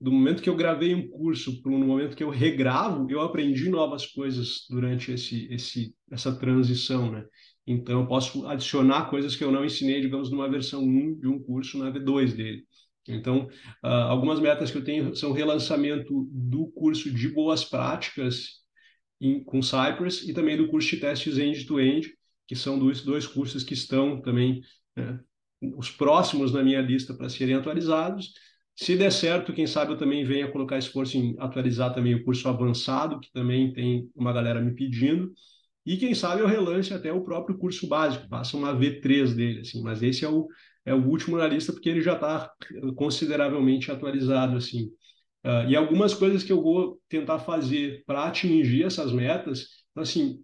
do 0.00 0.10
momento 0.10 0.42
que 0.42 0.48
eu 0.48 0.56
gravei 0.56 0.94
um 0.94 1.06
curso 1.06 1.60
para 1.60 1.70
no 1.70 1.86
momento 1.86 2.16
que 2.16 2.24
eu 2.24 2.30
regravo, 2.30 3.06
eu 3.10 3.20
aprendi 3.20 3.68
novas 3.68 4.06
coisas 4.06 4.64
durante 4.70 5.12
esse, 5.12 5.46
esse, 5.52 5.94
essa 6.10 6.34
transição, 6.34 7.12
né? 7.12 7.26
Então, 7.66 8.00
eu 8.00 8.06
posso 8.06 8.46
adicionar 8.46 9.10
coisas 9.10 9.36
que 9.36 9.44
eu 9.44 9.52
não 9.52 9.62
ensinei, 9.62 10.00
digamos, 10.00 10.30
numa 10.30 10.48
versão 10.48 10.82
1 10.82 11.18
de 11.18 11.28
um 11.28 11.38
curso 11.38 11.76
na 11.76 11.92
V2 11.92 12.34
dele. 12.34 12.64
Então, 13.08 13.48
uh, 13.84 13.86
algumas 13.86 14.40
metas 14.40 14.70
que 14.70 14.78
eu 14.78 14.84
tenho 14.84 15.14
são 15.14 15.32
relançamento 15.32 16.28
do 16.30 16.70
curso 16.72 17.10
de 17.10 17.28
boas 17.28 17.64
práticas 17.64 18.58
em, 19.20 19.42
com 19.42 19.62
Cypress 19.62 20.28
e 20.28 20.32
também 20.32 20.56
do 20.56 20.68
curso 20.68 20.88
de 20.90 20.98
testes 20.98 21.38
end-to-end, 21.38 22.06
-end, 22.06 22.12
que 22.46 22.56
são 22.56 22.78
dois, 22.78 23.02
dois 23.02 23.26
cursos 23.26 23.62
que 23.64 23.74
estão 23.74 24.20
também 24.20 24.60
né, 24.96 25.20
os 25.76 25.90
próximos 25.90 26.52
na 26.52 26.62
minha 26.62 26.80
lista 26.80 27.14
para 27.14 27.28
serem 27.28 27.54
atualizados. 27.54 28.32
Se 28.76 28.96
der 28.96 29.10
certo, 29.10 29.52
quem 29.52 29.66
sabe 29.66 29.92
eu 29.92 29.96
também 29.96 30.24
venha 30.24 30.50
colocar 30.50 30.78
esforço 30.78 31.16
em 31.16 31.34
atualizar 31.38 31.92
também 31.92 32.14
o 32.14 32.24
curso 32.24 32.48
avançado, 32.48 33.18
que 33.18 33.30
também 33.32 33.72
tem 33.72 34.08
uma 34.14 34.32
galera 34.32 34.60
me 34.60 34.72
pedindo. 34.72 35.32
E 35.84 35.96
quem 35.96 36.14
sabe 36.14 36.42
eu 36.42 36.46
relance 36.46 36.94
até 36.94 37.12
o 37.12 37.24
próprio 37.24 37.58
curso 37.58 37.88
básico, 37.88 38.28
faça 38.28 38.56
uma 38.56 38.72
V3 38.72 39.34
dele, 39.34 39.60
assim, 39.60 39.82
mas 39.82 40.02
esse 40.02 40.24
é 40.24 40.28
o, 40.28 40.46
é 40.84 40.94
o 40.94 41.06
último 41.06 41.36
na 41.36 41.46
lista 41.46 41.72
porque 41.72 41.88
ele 41.88 42.00
já 42.00 42.14
está 42.14 42.50
consideravelmente 42.96 43.90
atualizado 43.90 44.56
assim. 44.56 44.86
Uh, 45.44 45.68
e 45.68 45.76
algumas 45.76 46.14
coisas 46.14 46.42
que 46.42 46.52
eu 46.52 46.62
vou 46.62 47.00
tentar 47.08 47.38
fazer 47.38 48.02
para 48.06 48.24
atingir 48.24 48.84
essas 48.84 49.12
metas, 49.12 49.66
então, 49.90 50.02
assim, 50.02 50.42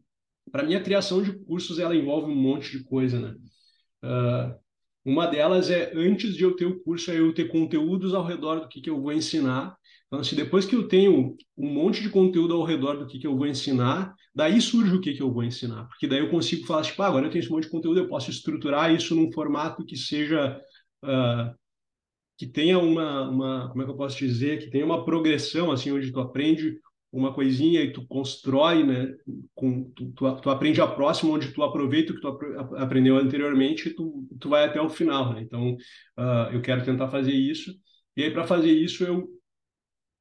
para 0.51 0.63
mim 0.63 0.75
a 0.75 0.83
criação 0.83 1.23
de 1.23 1.33
cursos 1.45 1.79
ela 1.79 1.97
envolve 1.97 2.31
um 2.31 2.37
monte 2.37 2.79
de 2.79 2.85
coisa, 2.85 3.21
né? 3.21 3.35
Uh, 4.05 4.64
uma 5.05 5.27
delas 5.27 5.71
é 5.71 5.93
antes 5.95 6.35
de 6.35 6.43
eu 6.45 6.57
ter 6.57 6.67
o 6.67 6.81
curso, 6.81 7.11
é 7.11 7.19
eu 7.19 7.33
ter 7.35 7.49
conteúdos 7.49 8.15
ao 8.15 8.25
redor 8.25 8.61
do 8.61 8.69
que, 8.69 8.81
que 8.81 8.91
eu 8.91 9.01
vou 9.01 9.13
ensinar 9.13 9.77
então, 10.15 10.23
se 10.23 10.35
assim, 10.35 10.45
depois 10.45 10.65
que 10.65 10.77
eu 10.77 10.87
tenho 10.87 11.37
um 11.57 11.73
monte 11.73 12.01
de 12.01 12.09
conteúdo 12.09 12.55
ao 12.55 12.65
redor 12.65 12.97
do 12.97 13.07
que, 13.07 13.19
que 13.19 13.27
eu 13.27 13.37
vou 13.37 13.49
ensinar, 13.49 14.15
daí 14.33 14.61
surge 14.61 14.95
o 14.95 15.01
que, 15.01 15.13
que 15.13 15.23
eu 15.23 15.33
vou 15.33 15.43
ensinar. 15.43 15.89
Porque 15.89 16.07
daí 16.07 16.21
eu 16.21 16.31
consigo 16.31 16.65
falar, 16.67 16.83
tipo, 16.83 17.03
ah, 17.03 17.09
agora 17.09 17.27
eu 17.27 17.31
tenho 17.31 17.43
esse 17.43 17.51
monte 17.51 17.65
de 17.65 17.71
conteúdo, 17.71 17.99
eu 17.99 18.09
posso 18.09 18.31
estruturar 18.31 18.95
isso 18.95 19.15
num 19.15 19.33
formato 19.33 19.85
que 19.85 19.97
seja... 19.97 20.61
Uh, 21.05 21.53
que 22.37 22.47
tenha 22.47 22.79
uma, 22.79 23.29
uma, 23.29 23.69
como 23.71 23.83
é 23.83 23.85
que 23.85 23.93
eu 23.93 23.97
posso 23.97 24.19
dizer, 24.19 24.59
que 24.59 24.71
tenha 24.71 24.85
uma 24.85 25.05
progressão, 25.05 25.71
assim, 25.71 25.93
onde 25.93 26.13
tu 26.13 26.19
aprende 26.19 26.81
uma 27.19 27.33
coisinha 27.33 27.83
e 27.83 27.93
tu 27.93 28.07
constrói, 28.07 28.85
né, 28.85 29.15
com, 29.55 29.91
tu, 29.93 30.13
tu, 30.13 30.41
tu 30.41 30.51
aprende 30.51 30.81
a 30.81 30.87
próxima, 30.87 31.33
onde 31.33 31.53
tu 31.53 31.63
aproveita 31.63 32.13
o 32.13 32.17
que 32.17 32.21
tu 32.21 32.29
aprendeu 32.77 33.17
anteriormente 33.17 33.89
e 33.89 33.95
tu, 33.95 34.27
tu 34.41 34.49
vai 34.49 34.65
até 34.65 34.81
o 34.81 34.91
final, 34.91 35.33
né? 35.33 35.43
Então, 35.43 35.75
uh, 36.19 36.53
eu 36.53 36.61
quero 36.61 36.85
tentar 36.85 37.09
fazer 37.09 37.33
isso. 37.33 37.73
E 38.17 38.25
aí, 38.25 38.31
para 38.31 38.45
fazer 38.45 38.73
isso, 38.73 39.05
eu 39.05 39.29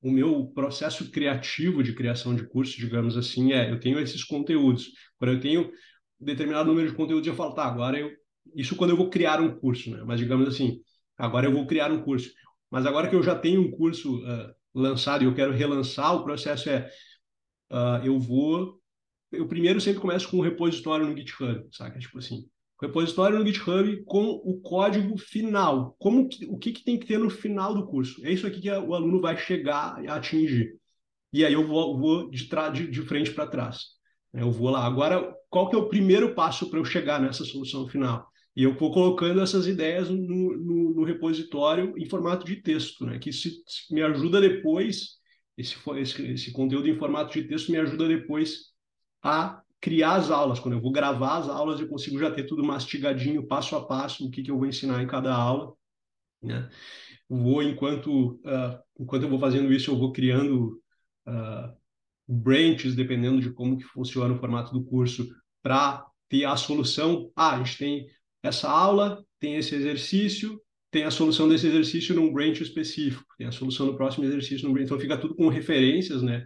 o 0.04 0.12
meu 0.12 0.48
processo 0.48 1.10
criativo 1.10 1.82
de 1.82 1.96
criação 1.96 2.36
de 2.36 2.46
curso, 2.46 2.78
digamos 2.78 3.16
assim, 3.16 3.54
é 3.54 3.72
eu 3.72 3.80
tenho 3.80 3.98
esses 4.00 4.22
conteúdos. 4.22 4.92
Quando 5.18 5.32
eu 5.32 5.40
tenho 5.40 5.72
determinado 6.20 6.68
número 6.68 6.90
de 6.90 6.96
conteúdos, 6.96 7.26
eu 7.26 7.36
falo, 7.36 7.54
tá, 7.54 7.64
agora 7.64 7.98
eu. 7.98 8.12
Isso 8.54 8.76
quando 8.76 8.90
eu 8.90 8.98
vou 8.98 9.10
criar 9.10 9.40
um 9.40 9.58
curso, 9.58 9.90
né? 9.90 10.04
Mas 10.06 10.20
digamos 10.20 10.46
assim, 10.48 10.82
agora 11.18 11.48
eu 11.48 11.54
vou 11.54 11.66
criar 11.66 11.90
um 11.90 12.02
curso. 12.02 12.30
Mas 12.70 12.86
agora 12.86 13.10
que 13.10 13.16
eu 13.16 13.24
já 13.24 13.34
tenho 13.34 13.62
um 13.62 13.72
curso 13.72 14.18
uh, 14.18 14.54
lançado 14.74 15.24
e 15.24 15.28
eu 15.28 15.36
quero 15.36 15.52
relançar, 15.52 16.16
o 16.16 16.24
processo 16.24 16.70
é 16.70 16.90
uh, 17.72 18.04
eu 18.04 18.20
vou. 18.20 18.82
Eu 19.32 19.48
primeiro 19.48 19.82
sempre 19.82 20.00
começo 20.00 20.30
com 20.30 20.38
um 20.38 20.42
repositório 20.42 21.06
no 21.08 21.18
GitHub, 21.18 21.68
saca? 21.72 21.98
Tipo 22.00 22.20
assim, 22.20 22.48
repositório 22.82 23.40
no 23.40 23.46
GitHub 23.46 24.04
com 24.04 24.42
o 24.44 24.60
código 24.62 25.18
final. 25.18 25.96
Como 25.98 26.28
que, 26.28 26.46
o 26.46 26.58
que, 26.58 26.72
que 26.72 26.84
tem 26.84 27.00
que 27.00 27.08
ter 27.08 27.18
no 27.18 27.30
final 27.30 27.74
do 27.74 27.86
curso? 27.88 28.24
É 28.26 28.32
isso 28.32 28.46
aqui 28.46 28.62
que 28.62 28.70
o 28.70 28.94
aluno 28.94 29.22
vai 29.22 29.38
chegar 29.38 29.98
a 30.08 30.16
atingir. 30.16 30.76
E 31.32 31.44
aí 31.44 31.54
eu 31.54 31.66
vou, 31.66 31.98
vou 31.98 32.30
de, 32.30 32.48
de, 32.74 32.92
de 32.92 33.02
frente 33.02 33.32
para 33.32 33.48
trás. 33.48 33.86
Eu 34.34 34.52
vou 34.52 34.70
lá. 34.70 34.86
Agora, 34.86 35.34
qual 35.50 35.70
que 35.70 35.76
é 35.76 35.80
o 35.80 35.88
primeiro 35.88 36.36
passo 36.36 36.70
para 36.70 36.80
eu 36.80 36.86
chegar 36.86 37.20
nessa 37.20 37.44
solução 37.44 37.88
final? 37.88 38.28
E 38.56 38.64
eu 38.64 38.76
vou 38.76 38.92
colocando 38.92 39.42
essas 39.42 39.66
ideias 39.66 40.10
no, 40.10 40.18
no, 40.18 40.94
no 40.94 41.04
repositório 41.04 41.94
em 41.98 42.08
formato 42.08 42.46
de 42.46 42.58
texto, 42.58 43.06
né? 43.06 43.18
que 43.18 43.30
isso 43.30 43.50
me 43.90 44.02
ajuda 44.02 44.40
depois, 44.40 45.18
esse, 45.58 45.76
esse, 45.98 46.32
esse 46.34 46.52
conteúdo 46.52 46.88
em 46.88 46.98
formato 46.98 47.34
de 47.34 47.48
texto 47.48 47.72
me 47.72 47.80
ajuda 47.80 48.08
depois 48.08 48.74
a 49.24 49.62
criar 49.82 50.16
as 50.16 50.30
aulas. 50.30 50.60
Quando 50.60 50.76
eu 50.76 50.82
vou 50.82 50.92
gravar 50.92 51.38
as 51.40 51.50
aulas, 51.50 51.80
eu 51.80 51.88
consigo 51.88 52.20
já 52.20 52.32
ter 52.32 52.44
tudo 52.44 52.64
mastigadinho, 52.64 53.48
passo 53.48 53.76
a 53.76 53.86
passo, 53.86 54.26
o 54.26 54.32
que, 54.32 54.44
que 54.44 54.52
eu 54.52 54.58
vou 54.58 54.68
ensinar 54.68 55.02
em 55.02 55.08
cada 55.08 55.34
aula. 55.34 55.74
Né? 56.42 56.70
Vou, 57.28 57.64
enquanto, 57.64 58.36
uh, 58.46 58.80
enquanto 59.00 59.24
eu 59.24 59.30
vou 59.30 59.40
fazendo 59.40 59.74
isso, 59.74 59.90
eu 59.90 59.98
vou 59.98 60.12
criando 60.12 60.80
uh, 61.28 61.76
branches, 62.28 62.96
dependendo 62.96 63.42
de 63.42 63.52
como 63.52 63.78
que 63.78 63.84
funciona 63.84 64.34
o 64.34 64.40
formato 64.40 64.72
do 64.72 64.84
curso, 64.84 65.28
para 65.62 66.06
ter 66.30 66.46
a 66.46 66.56
solução. 66.56 67.32
Ah, 67.36 67.56
a 67.56 67.58
gente 67.58 67.78
tem 67.78 68.08
essa 68.44 68.70
aula, 68.70 69.24
tem 69.40 69.56
esse 69.56 69.74
exercício, 69.74 70.62
tem 70.92 71.06
a 71.06 71.12
solução 71.12 71.50
desse 71.50 71.66
exercício 71.66 72.14
num 72.14 72.32
branch 72.32 72.62
específico, 72.62 73.26
tem 73.38 73.48
a 73.48 73.52
solução 73.52 73.88
do 73.88 73.98
próximo 73.98 74.26
exercício 74.26 74.68
num 74.68 74.74
branch. 74.74 74.86
Então, 74.86 75.00
fica 75.00 75.18
tudo 75.18 75.34
com 75.34 75.48
referências, 75.48 76.22
né? 76.22 76.46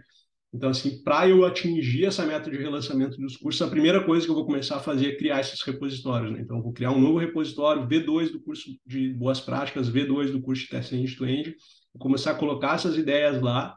Então, 0.52 0.70
assim, 0.70 1.02
para 1.02 1.28
eu 1.28 1.44
atingir 1.44 2.06
essa 2.06 2.24
meta 2.24 2.50
de 2.50 2.56
relançamento 2.56 3.18
dos 3.18 3.36
cursos, 3.36 3.60
a 3.60 3.68
primeira 3.68 4.02
coisa 4.02 4.24
que 4.24 4.30
eu 4.30 4.34
vou 4.34 4.46
começar 4.46 4.76
a 4.76 4.80
fazer 4.80 5.08
é 5.08 5.16
criar 5.16 5.40
esses 5.40 5.60
repositórios. 5.60 6.32
Né? 6.32 6.40
Então, 6.40 6.56
eu 6.56 6.62
vou 6.62 6.72
criar 6.72 6.92
um 6.92 7.00
novo 7.00 7.18
repositório, 7.18 7.86
V2 7.86 8.32
do 8.32 8.40
curso 8.40 8.70
de 8.86 9.12
boas 9.12 9.40
práticas, 9.40 9.90
V2 9.90 10.30
do 10.30 10.40
curso 10.40 10.62
de 10.62 10.68
teste 10.70 10.96
end-to-end, 10.96 11.54
começar 11.98 12.30
a 12.30 12.34
colocar 12.34 12.76
essas 12.76 12.96
ideias 12.96 13.42
lá 13.42 13.76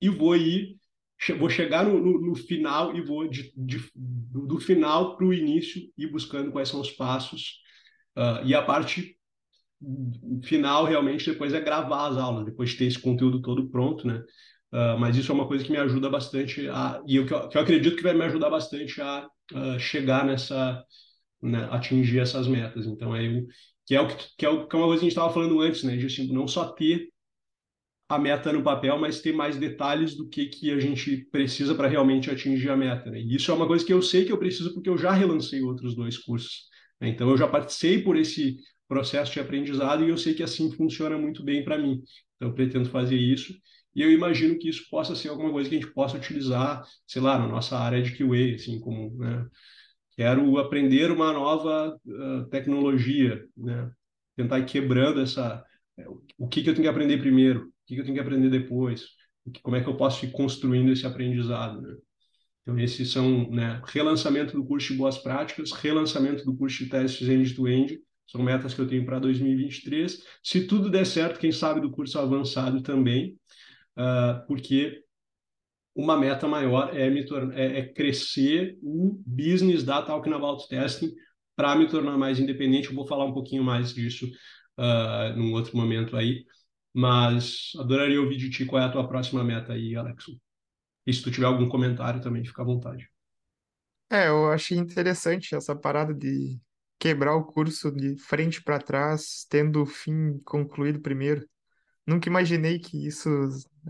e 0.00 0.08
vou 0.08 0.34
ir, 0.36 0.76
vou 1.38 1.48
chegar 1.48 1.84
no, 1.84 1.98
no, 1.98 2.20
no 2.20 2.34
final 2.34 2.94
e 2.94 3.00
vou 3.00 3.28
de, 3.28 3.52
de, 3.56 3.90
do 3.94 4.60
final 4.60 5.16
para 5.16 5.26
o 5.26 5.34
início 5.34 5.82
ir 5.96 6.10
buscando 6.10 6.52
quais 6.52 6.68
são 6.68 6.80
os 6.80 6.90
passos. 6.90 7.60
Uh, 8.16 8.44
e 8.44 8.54
a 8.54 8.62
parte 8.62 9.16
final 10.44 10.84
realmente 10.84 11.30
depois 11.30 11.52
é 11.52 11.60
gravar 11.60 12.08
as 12.08 12.16
aulas, 12.16 12.46
depois 12.46 12.70
de 12.70 12.76
ter 12.76 12.84
esse 12.86 12.98
conteúdo 12.98 13.42
todo 13.42 13.68
pronto, 13.68 14.06
né? 14.06 14.22
Uh, 14.72 14.98
mas 14.98 15.16
isso 15.16 15.30
é 15.30 15.34
uma 15.34 15.46
coisa 15.46 15.64
que 15.64 15.70
me 15.70 15.76
ajuda 15.76 16.10
bastante 16.10 16.68
a 16.68 17.00
e 17.06 17.16
eu, 17.16 17.26
que, 17.26 17.32
eu, 17.32 17.60
acredito 17.60 17.96
que 17.96 18.02
vai 18.02 18.14
me 18.14 18.24
ajudar 18.24 18.50
bastante 18.50 19.00
a, 19.00 19.26
a 19.54 19.78
chegar 19.78 20.24
nessa 20.26 20.84
né, 21.40 21.68
atingir 21.70 22.18
essas 22.18 22.48
metas 22.48 22.84
então 22.84 23.14
é 23.14 23.42
que 23.86 23.94
é 23.94 24.00
o 24.00 24.08
que, 24.08 24.16
que 24.36 24.44
é 24.44 24.48
o 24.48 24.66
que 24.66 24.74
é 24.74 24.78
uma 24.78 24.88
coisa 24.88 25.00
que 25.00 25.06
a 25.06 25.08
gente 25.08 25.16
estava 25.16 25.32
falando 25.32 25.60
antes 25.60 25.84
né 25.84 25.96
de 25.96 26.06
assim, 26.06 26.32
não 26.32 26.48
só 26.48 26.72
ter 26.72 27.08
a 28.08 28.18
meta 28.18 28.52
no 28.52 28.62
papel, 28.62 28.98
mas 28.98 29.20
ter 29.20 29.32
mais 29.32 29.56
detalhes 29.56 30.16
do 30.16 30.28
que, 30.28 30.46
que 30.46 30.70
a 30.70 30.78
gente 30.78 31.26
precisa 31.30 31.74
para 31.74 31.88
realmente 31.88 32.30
atingir 32.30 32.70
a 32.70 32.76
meta. 32.76 33.10
Né? 33.10 33.20
E 33.20 33.34
isso 33.34 33.50
é 33.50 33.54
uma 33.54 33.66
coisa 33.66 33.84
que 33.84 33.92
eu 33.92 34.00
sei 34.00 34.24
que 34.24 34.32
eu 34.32 34.38
preciso 34.38 34.72
porque 34.72 34.88
eu 34.88 34.96
já 34.96 35.10
relancei 35.12 35.60
outros 35.62 35.94
dois 35.96 36.16
cursos. 36.16 36.68
Né? 37.00 37.08
Então, 37.08 37.28
eu 37.28 37.36
já 37.36 37.48
passei 37.48 38.02
por 38.02 38.16
esse 38.16 38.56
processo 38.88 39.32
de 39.32 39.40
aprendizado 39.40 40.04
e 40.04 40.08
eu 40.08 40.16
sei 40.16 40.34
que 40.34 40.42
assim 40.42 40.70
funciona 40.72 41.18
muito 41.18 41.42
bem 41.42 41.64
para 41.64 41.78
mim. 41.78 42.00
Então, 42.36 42.48
eu 42.48 42.54
pretendo 42.54 42.88
fazer 42.88 43.16
isso 43.16 43.52
e 43.96 44.02
eu 44.02 44.12
imagino 44.12 44.58
que 44.58 44.68
isso 44.68 44.86
possa 44.90 45.16
ser 45.16 45.30
alguma 45.30 45.50
coisa 45.50 45.70
que 45.70 45.74
a 45.74 45.80
gente 45.80 45.92
possa 45.92 46.18
utilizar, 46.18 46.84
sei 47.06 47.22
lá, 47.22 47.38
na 47.38 47.48
nossa 47.48 47.78
área 47.78 48.02
de 48.02 48.12
QA, 48.14 48.54
assim, 48.54 48.78
como, 48.78 49.16
né? 49.18 49.46
Quero 50.14 50.58
aprender 50.58 51.10
uma 51.10 51.32
nova 51.32 51.98
uh, 52.06 52.44
tecnologia, 52.50 53.42
né? 53.56 53.90
Tentar 54.36 54.58
ir 54.58 54.66
quebrando 54.66 55.20
essa... 55.20 55.64
O 56.36 56.46
que, 56.46 56.62
que 56.62 56.68
eu 56.68 56.74
tenho 56.74 56.84
que 56.84 56.90
aprender 56.90 57.18
primeiro? 57.18 57.72
Que, 57.86 57.96
eu 57.96 58.02
tenho 58.02 58.14
que 58.14 58.20
aprender 58.20 58.50
depois? 58.50 59.06
Como 59.62 59.76
é 59.76 59.82
que 59.82 59.88
eu 59.88 59.96
posso 59.96 60.24
ir 60.24 60.32
construindo 60.32 60.92
esse 60.92 61.06
aprendizado, 61.06 61.80
né? 61.80 61.94
Então, 62.62 62.78
esses 62.80 63.12
são 63.12 63.48
né, 63.48 63.80
relançamento 63.86 64.56
do 64.56 64.66
curso 64.66 64.92
de 64.92 64.98
boas 64.98 65.18
práticas, 65.18 65.70
relançamento 65.70 66.44
do 66.44 66.56
curso 66.56 66.82
de 66.82 66.90
testes 66.90 67.28
end-to-end, 67.28 68.00
são 68.26 68.42
metas 68.42 68.74
que 68.74 68.80
eu 68.80 68.88
tenho 68.88 69.06
para 69.06 69.20
2023. 69.20 70.20
Se 70.42 70.66
tudo 70.66 70.90
der 70.90 71.06
certo, 71.06 71.38
quem 71.38 71.52
sabe 71.52 71.80
do 71.80 71.92
curso 71.92 72.18
avançado 72.18 72.82
também, 72.82 73.38
uh, 73.96 74.44
porque 74.48 75.00
uma 75.94 76.18
meta 76.18 76.48
maior 76.48 76.94
é, 76.94 77.08
me 77.08 77.24
é, 77.54 77.78
é 77.78 77.82
crescer 77.86 78.76
o 78.82 79.22
business 79.24 79.84
da 79.84 80.02
Talking 80.02 80.32
About 80.32 80.68
Testing 80.68 81.14
para 81.54 81.76
me 81.76 81.88
tornar 81.88 82.18
mais 82.18 82.38
independente. 82.38 82.88
Eu 82.88 82.94
vou 82.94 83.06
falar 83.06 83.24
um 83.24 83.32
pouquinho 83.32 83.62
mais 83.62 83.94
disso 83.94 84.26
uh, 84.78 85.36
num 85.36 85.52
outro 85.52 85.76
momento 85.76 86.16
aí, 86.16 86.44
mas 86.96 87.72
adoraria 87.78 88.18
ouvir 88.18 88.38
de 88.38 88.48
ti 88.48 88.64
qual 88.64 88.80
é 88.80 88.86
a 88.86 88.90
tua 88.90 89.06
próxima 89.06 89.44
meta 89.44 89.74
aí, 89.74 89.94
Alex. 89.94 90.24
E 91.06 91.12
se 91.12 91.22
tu 91.22 91.30
tiver 91.30 91.46
algum 91.46 91.68
comentário 91.68 92.22
também, 92.22 92.42
fica 92.44 92.62
à 92.62 92.64
vontade. 92.64 93.06
É, 94.10 94.28
eu 94.28 94.50
achei 94.50 94.78
interessante 94.78 95.54
essa 95.54 95.76
parada 95.76 96.14
de 96.14 96.58
quebrar 96.98 97.34
o 97.34 97.44
curso 97.44 97.92
de 97.92 98.16
frente 98.16 98.62
para 98.62 98.78
trás, 98.78 99.46
tendo 99.50 99.82
o 99.82 99.86
fim 99.86 100.38
concluído 100.44 101.00
primeiro. 101.00 101.46
Nunca 102.06 102.28
imaginei 102.28 102.78
que 102.78 103.06
isso 103.06 103.28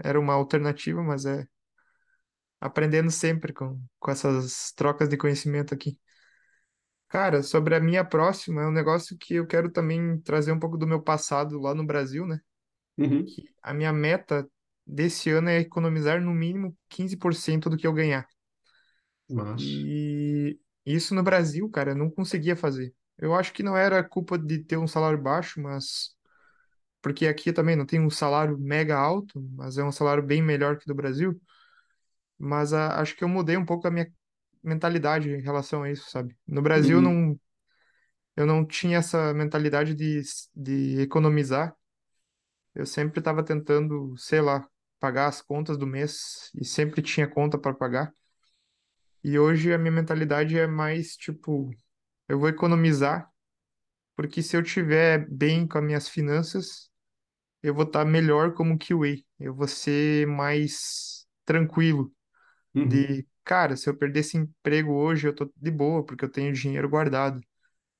era 0.02 0.18
uma 0.18 0.34
alternativa, 0.34 1.02
mas 1.02 1.26
é 1.26 1.46
aprendendo 2.60 3.10
sempre 3.10 3.52
com, 3.52 3.80
com 4.00 4.10
essas 4.10 4.72
trocas 4.72 5.08
de 5.08 5.16
conhecimento 5.16 5.72
aqui. 5.72 5.98
Cara, 7.08 7.42
sobre 7.42 7.74
a 7.74 7.80
minha 7.80 8.04
próxima, 8.04 8.62
é 8.62 8.66
um 8.66 8.72
negócio 8.72 9.16
que 9.18 9.34
eu 9.34 9.46
quero 9.46 9.70
também 9.70 10.20
trazer 10.20 10.52
um 10.52 10.58
pouco 10.58 10.76
do 10.76 10.86
meu 10.86 11.00
passado 11.02 11.58
lá 11.60 11.74
no 11.74 11.86
Brasil, 11.86 12.26
né? 12.26 12.40
Uhum. 12.98 13.26
Que 13.26 13.48
a 13.62 13.74
minha 13.74 13.92
meta 13.92 14.48
desse 14.86 15.30
ano 15.30 15.48
é 15.50 15.58
economizar 15.60 16.20
no 16.22 16.32
mínimo 16.32 16.76
15% 16.88 17.70
do 17.70 17.76
que 17.76 17.86
eu 17.86 17.92
ganhar. 17.92 18.28
Mas, 19.28 19.86
E 20.04 20.58
isso 20.84 21.14
no 21.14 21.22
Brasil, 21.22 21.68
cara, 21.70 21.90
eu 21.92 21.96
não 21.96 22.10
conseguia 22.10 22.56
fazer. 22.56 22.94
Eu 23.18 23.34
acho 23.34 23.52
que 23.52 23.62
não 23.62 23.76
era 23.76 24.02
culpa 24.04 24.38
de 24.38 24.58
ter 24.62 24.76
um 24.76 24.86
salário 24.86 25.20
baixo, 25.20 25.60
mas 25.60 26.14
porque 27.02 27.26
aqui 27.26 27.52
também 27.52 27.76
não 27.76 27.86
tem 27.86 28.00
um 28.00 28.10
salário 28.10 28.58
mega 28.58 28.96
alto, 28.98 29.40
mas 29.56 29.78
é 29.78 29.84
um 29.84 29.92
salário 29.92 30.22
bem 30.24 30.42
melhor 30.42 30.78
que 30.78 30.86
do 30.86 30.94
Brasil. 30.94 31.40
Mas 32.38 32.72
a- 32.72 33.00
acho 33.00 33.16
que 33.16 33.24
eu 33.24 33.28
mudei 33.28 33.56
um 33.56 33.64
pouco 33.66 33.86
a 33.88 33.90
minha 33.90 34.12
mentalidade 34.62 35.30
em 35.30 35.40
relação 35.40 35.82
a 35.82 35.90
isso, 35.90 36.10
sabe? 36.10 36.36
No 36.46 36.62
Brasil 36.62 37.00
uhum, 37.00 37.02
não, 37.02 37.38
eu 38.36 38.46
não 38.46 38.66
tinha 38.66 38.98
essa 38.98 39.32
mentalidade 39.34 39.94
de, 39.94 40.22
de 40.54 41.00
economizar. 41.02 41.76
Eu 42.76 42.86
sempre 42.86 43.20
estava 43.20 43.44
tentando, 43.44 44.16
sei 44.18 44.40
lá, 44.42 44.68
pagar 45.00 45.28
as 45.28 45.42
contas 45.42 45.78
do 45.78 45.86
mês 45.86 46.50
e 46.54 46.64
sempre 46.66 47.02
tinha 47.02 47.28
conta 47.28 47.58
para 47.58 47.74
pagar. 47.74 48.12
E 49.22 49.38
hoje 49.38 49.72
a 49.72 49.78
minha 49.78 49.90
mentalidade 49.92 50.56
é 50.58 50.66
mais 50.66 51.16
tipo, 51.16 51.70
eu 52.28 52.38
vou 52.38 52.48
economizar, 52.48 53.30
porque 54.16 54.42
se 54.42 54.56
eu 54.56 54.62
tiver 54.62 55.28
bem 55.30 55.66
com 55.68 55.78
as 55.78 55.84
minhas 55.84 56.08
finanças, 56.08 56.90
eu 57.62 57.74
vou 57.74 57.84
estar 57.86 58.04
melhor 58.04 58.54
como 58.54 58.78
QA. 58.78 59.16
Eu 59.40 59.54
vou 59.54 59.68
ser 59.68 60.26
mais 60.28 61.26
tranquilo 61.44 62.12
uhum, 62.74 63.08
de, 63.08 63.26
cara, 63.44 63.76
se 63.76 63.88
eu 63.90 63.96
perder 63.96 64.20
esse 64.20 64.36
emprego 64.38 64.92
hoje, 64.94 65.28
eu 65.28 65.34
tô 65.34 65.52
de 65.56 65.70
boa, 65.70 66.04
porque 66.04 66.24
eu 66.24 66.30
tenho 66.30 66.52
dinheiro 66.54 66.88
guardado. 66.90 67.40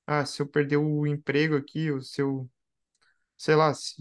Ah, 0.07 0.27
se 0.27 0.43
eu 0.43 0.49
perder 0.49 0.79
o 0.79 1.07
emprego 1.07 1.57
aqui, 1.57 1.91
ou 1.93 2.03
se 2.03 2.23
eu, 2.23 2.51
sei 3.37 3.55
lá, 3.57 3.73
se, 3.75 3.97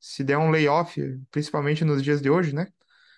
se 0.00 0.24
der 0.24 0.38
um 0.38 0.50
layoff, 0.50 1.00
principalmente 1.30 1.84
nos 1.84 2.02
dias 2.02 2.20
de 2.22 2.30
hoje, 2.30 2.54
né? 2.54 2.68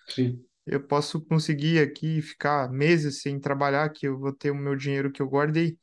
sim. 0.07 0.45
Eu 0.65 0.81
posso 0.87 1.21
conseguir 1.25 1.79
aqui 1.79 2.21
ficar 2.21 2.69
meses 2.71 3.21
sem 3.21 3.39
trabalhar, 3.39 3.89
que 3.89 4.07
eu 4.07 4.17
vou 4.17 4.31
ter 4.33 4.51
o 4.51 4.55
meu 4.55 4.75
dinheiro 4.75 5.11
que 5.11 5.21
eu 5.21 5.27
guardei. 5.27 5.77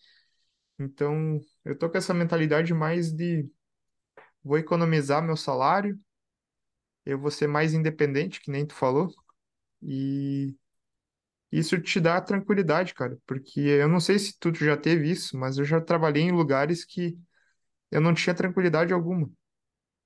Então, 0.78 1.40
eu 1.64 1.78
tô 1.78 1.90
com 1.90 1.98
essa 1.98 2.14
mentalidade 2.14 2.74
mais 2.74 3.12
de 3.12 3.50
vou 4.44 4.58
economizar 4.58 5.22
meu 5.22 5.36
salário, 5.36 5.98
eu 7.04 7.18
vou 7.18 7.30
ser 7.30 7.46
mais 7.46 7.74
independente, 7.74 8.40
que 8.40 8.50
nem 8.50 8.66
tu 8.66 8.74
falou, 8.74 9.12
e 9.82 10.56
isso 11.52 11.80
te 11.80 12.00
dá 12.00 12.20
tranquilidade, 12.20 12.94
cara, 12.94 13.18
porque 13.26 13.60
eu 13.60 13.88
não 13.88 14.00
sei 14.00 14.18
se 14.18 14.38
tu 14.38 14.54
já 14.54 14.76
teve 14.76 15.10
isso, 15.10 15.38
mas 15.38 15.58
eu 15.58 15.64
já 15.64 15.80
trabalhei 15.80 16.24
em 16.24 16.32
lugares 16.32 16.84
que 16.84 17.18
eu 17.90 18.00
não 18.00 18.14
tinha 18.14 18.34
tranquilidade 18.34 18.92
alguma. 18.94 19.30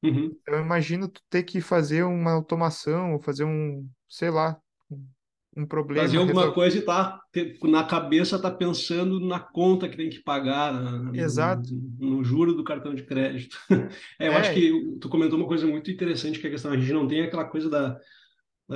Uhum. 0.05 0.39
Eu 0.47 0.61
imagino 0.61 1.09
tu 1.09 1.23
ter 1.31 1.43
que 1.45 1.61
fazer 1.61 2.05
uma 2.05 2.33
automação, 2.33 3.15
ou 3.15 3.21
fazer 3.23 3.45
um, 3.45 3.89
sei 4.09 4.31
lá, 4.31 4.61
um 4.91 5.09
um 5.57 5.67
Fazer 5.97 6.17
problema, 6.17 6.19
alguma 6.19 6.53
resolver. 6.53 6.53
coisa 6.53 6.79
e 6.79 6.83
tá 6.83 7.21
na 7.63 7.85
cabeça 7.85 8.41
tá 8.41 8.51
pensando 8.51 9.21
na 9.21 9.39
conta 9.39 9.89
que 9.89 9.97
tem 9.97 10.11
que 10.11 10.21
pagar, 10.25 10.73
na- 10.73 10.99
no, 11.13 11.23
Exato. 11.23 11.71
no 11.99 12.25
juro 12.25 12.53
do 12.55 12.65
cartão 12.65 12.95
de 12.95 13.05
crédito. 13.05 13.57
É, 14.19 14.27
eu 14.29 14.37
acho 14.37 14.53
É, 14.53 14.53
que 14.53 14.73
tu 15.01 15.09
comentou 15.09 15.39
uma 15.39 15.47
coisa 15.47 15.67
muito 15.67 15.91
interessante, 15.91 16.39
que 16.41 16.47
é 16.47 16.49
a 16.49 16.53
questão, 16.53 16.73
a 16.73 16.77
gente 16.77 16.93
não 16.93 17.07
tem 17.07 17.23
aquela 17.23 17.45
coisa 17.45 17.71
da, 17.71 17.97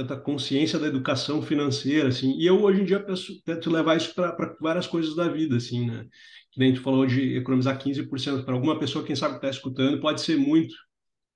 da, 0.05 0.17
consciência 0.17 0.79
da 0.79 0.89
educação 0.89 1.43
financeira, 1.43 2.09
assim, 2.09 2.33
e 2.39 2.47
eu 2.47 2.63
hoje 2.63 2.83
em 2.83 2.85
dia 2.87 3.01
penso, 3.05 3.33
tento 3.45 3.71
levar 3.71 3.97
isso 3.97 4.15
para 4.15 4.37
várias 4.61 4.87
coisas 4.87 5.17
da 5.17 5.29
vida, 5.29 5.57
assim, 5.57 5.87
né? 5.87 6.07
Que 6.53 6.61
nem 6.61 6.75
tu 6.75 6.83
falou 6.83 7.07
de 7.07 7.37
economizar 7.39 7.79
15%, 7.79 8.45
para 8.45 8.55
alguma 8.55 8.79
pessoa, 8.79 9.05
quem 9.05 9.17
sabe 9.17 9.35
que 9.35 9.47
está 9.47 9.51
escutando, 9.51 10.01
pode 10.01 10.21
ser 10.23 10.37
muito, 10.37 10.75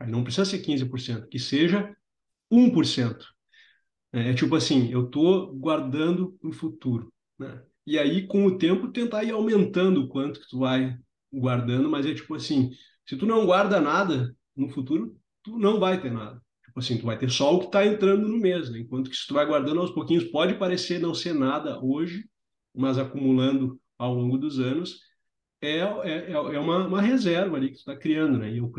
não 0.07 0.25
precisa 0.25 0.45
ser 0.45 0.59
15%, 0.61 1.29
que 1.29 1.38
seja 1.38 1.95
1%. 2.51 3.27
É 4.12 4.31
é 4.31 4.35
tipo 4.35 4.55
assim, 4.57 4.91
eu 4.91 5.07
estou 5.07 5.55
guardando 5.55 6.37
o 6.43 6.53
futuro, 6.53 7.12
né? 7.38 7.62
E 7.87 7.99
aí, 7.99 8.27
com 8.27 8.47
o 8.47 8.59
tempo, 8.59 8.93
tentar 8.93 9.25
ir 9.25 9.33
aumentando 9.33 10.03
o 10.03 10.09
quanto 10.09 10.41
que 10.41 10.49
tu 10.49 10.59
vai 10.61 10.97
guardando, 11.33 11.91
mas 11.91 12.07
é 12.07 12.15
tipo 12.15 12.35
assim, 12.35 12.71
se 13.07 13.17
tu 13.17 13.27
não 13.27 13.45
guarda 13.47 13.81
nada 13.81 14.37
no 14.57 14.69
futuro, 14.69 15.17
tu 15.43 15.59
não 15.59 15.81
vai 15.81 16.01
ter 16.01 16.12
nada. 16.12 16.41
Tipo 16.65 16.79
assim, 16.81 16.99
tu 16.99 17.07
vai 17.07 17.19
ter 17.19 17.31
só 17.31 17.55
o 17.55 17.59
que 17.61 17.67
está 17.67 17.85
entrando 17.85 18.29
no 18.29 18.38
mês, 18.38 18.71
né? 18.71 18.79
Enquanto 18.81 19.11
que 19.11 19.17
se 19.17 19.27
tu 19.27 19.35
vai 19.35 19.45
guardando 19.47 19.81
aos 19.81 19.91
pouquinhos, 19.91 20.25
pode 20.25 20.55
parecer 20.55 21.01
não 21.01 21.15
ser 21.15 21.35
nada 21.35 21.83
hoje, 21.83 22.25
mas 22.75 22.99
acumulando 22.99 23.81
ao 23.99 24.15
longo 24.15 24.38
dos 24.38 24.59
anos, 24.59 25.01
é, 25.68 25.79
é, 25.79 26.33
é 26.33 26.59
uma, 26.59 26.87
uma 26.87 27.01
reserva 27.03 27.57
ali 27.57 27.70
que 27.70 27.77
está 27.79 27.96
criando, 27.96 28.38
né? 28.38 28.51
E 28.53 28.59
eu 28.59 28.70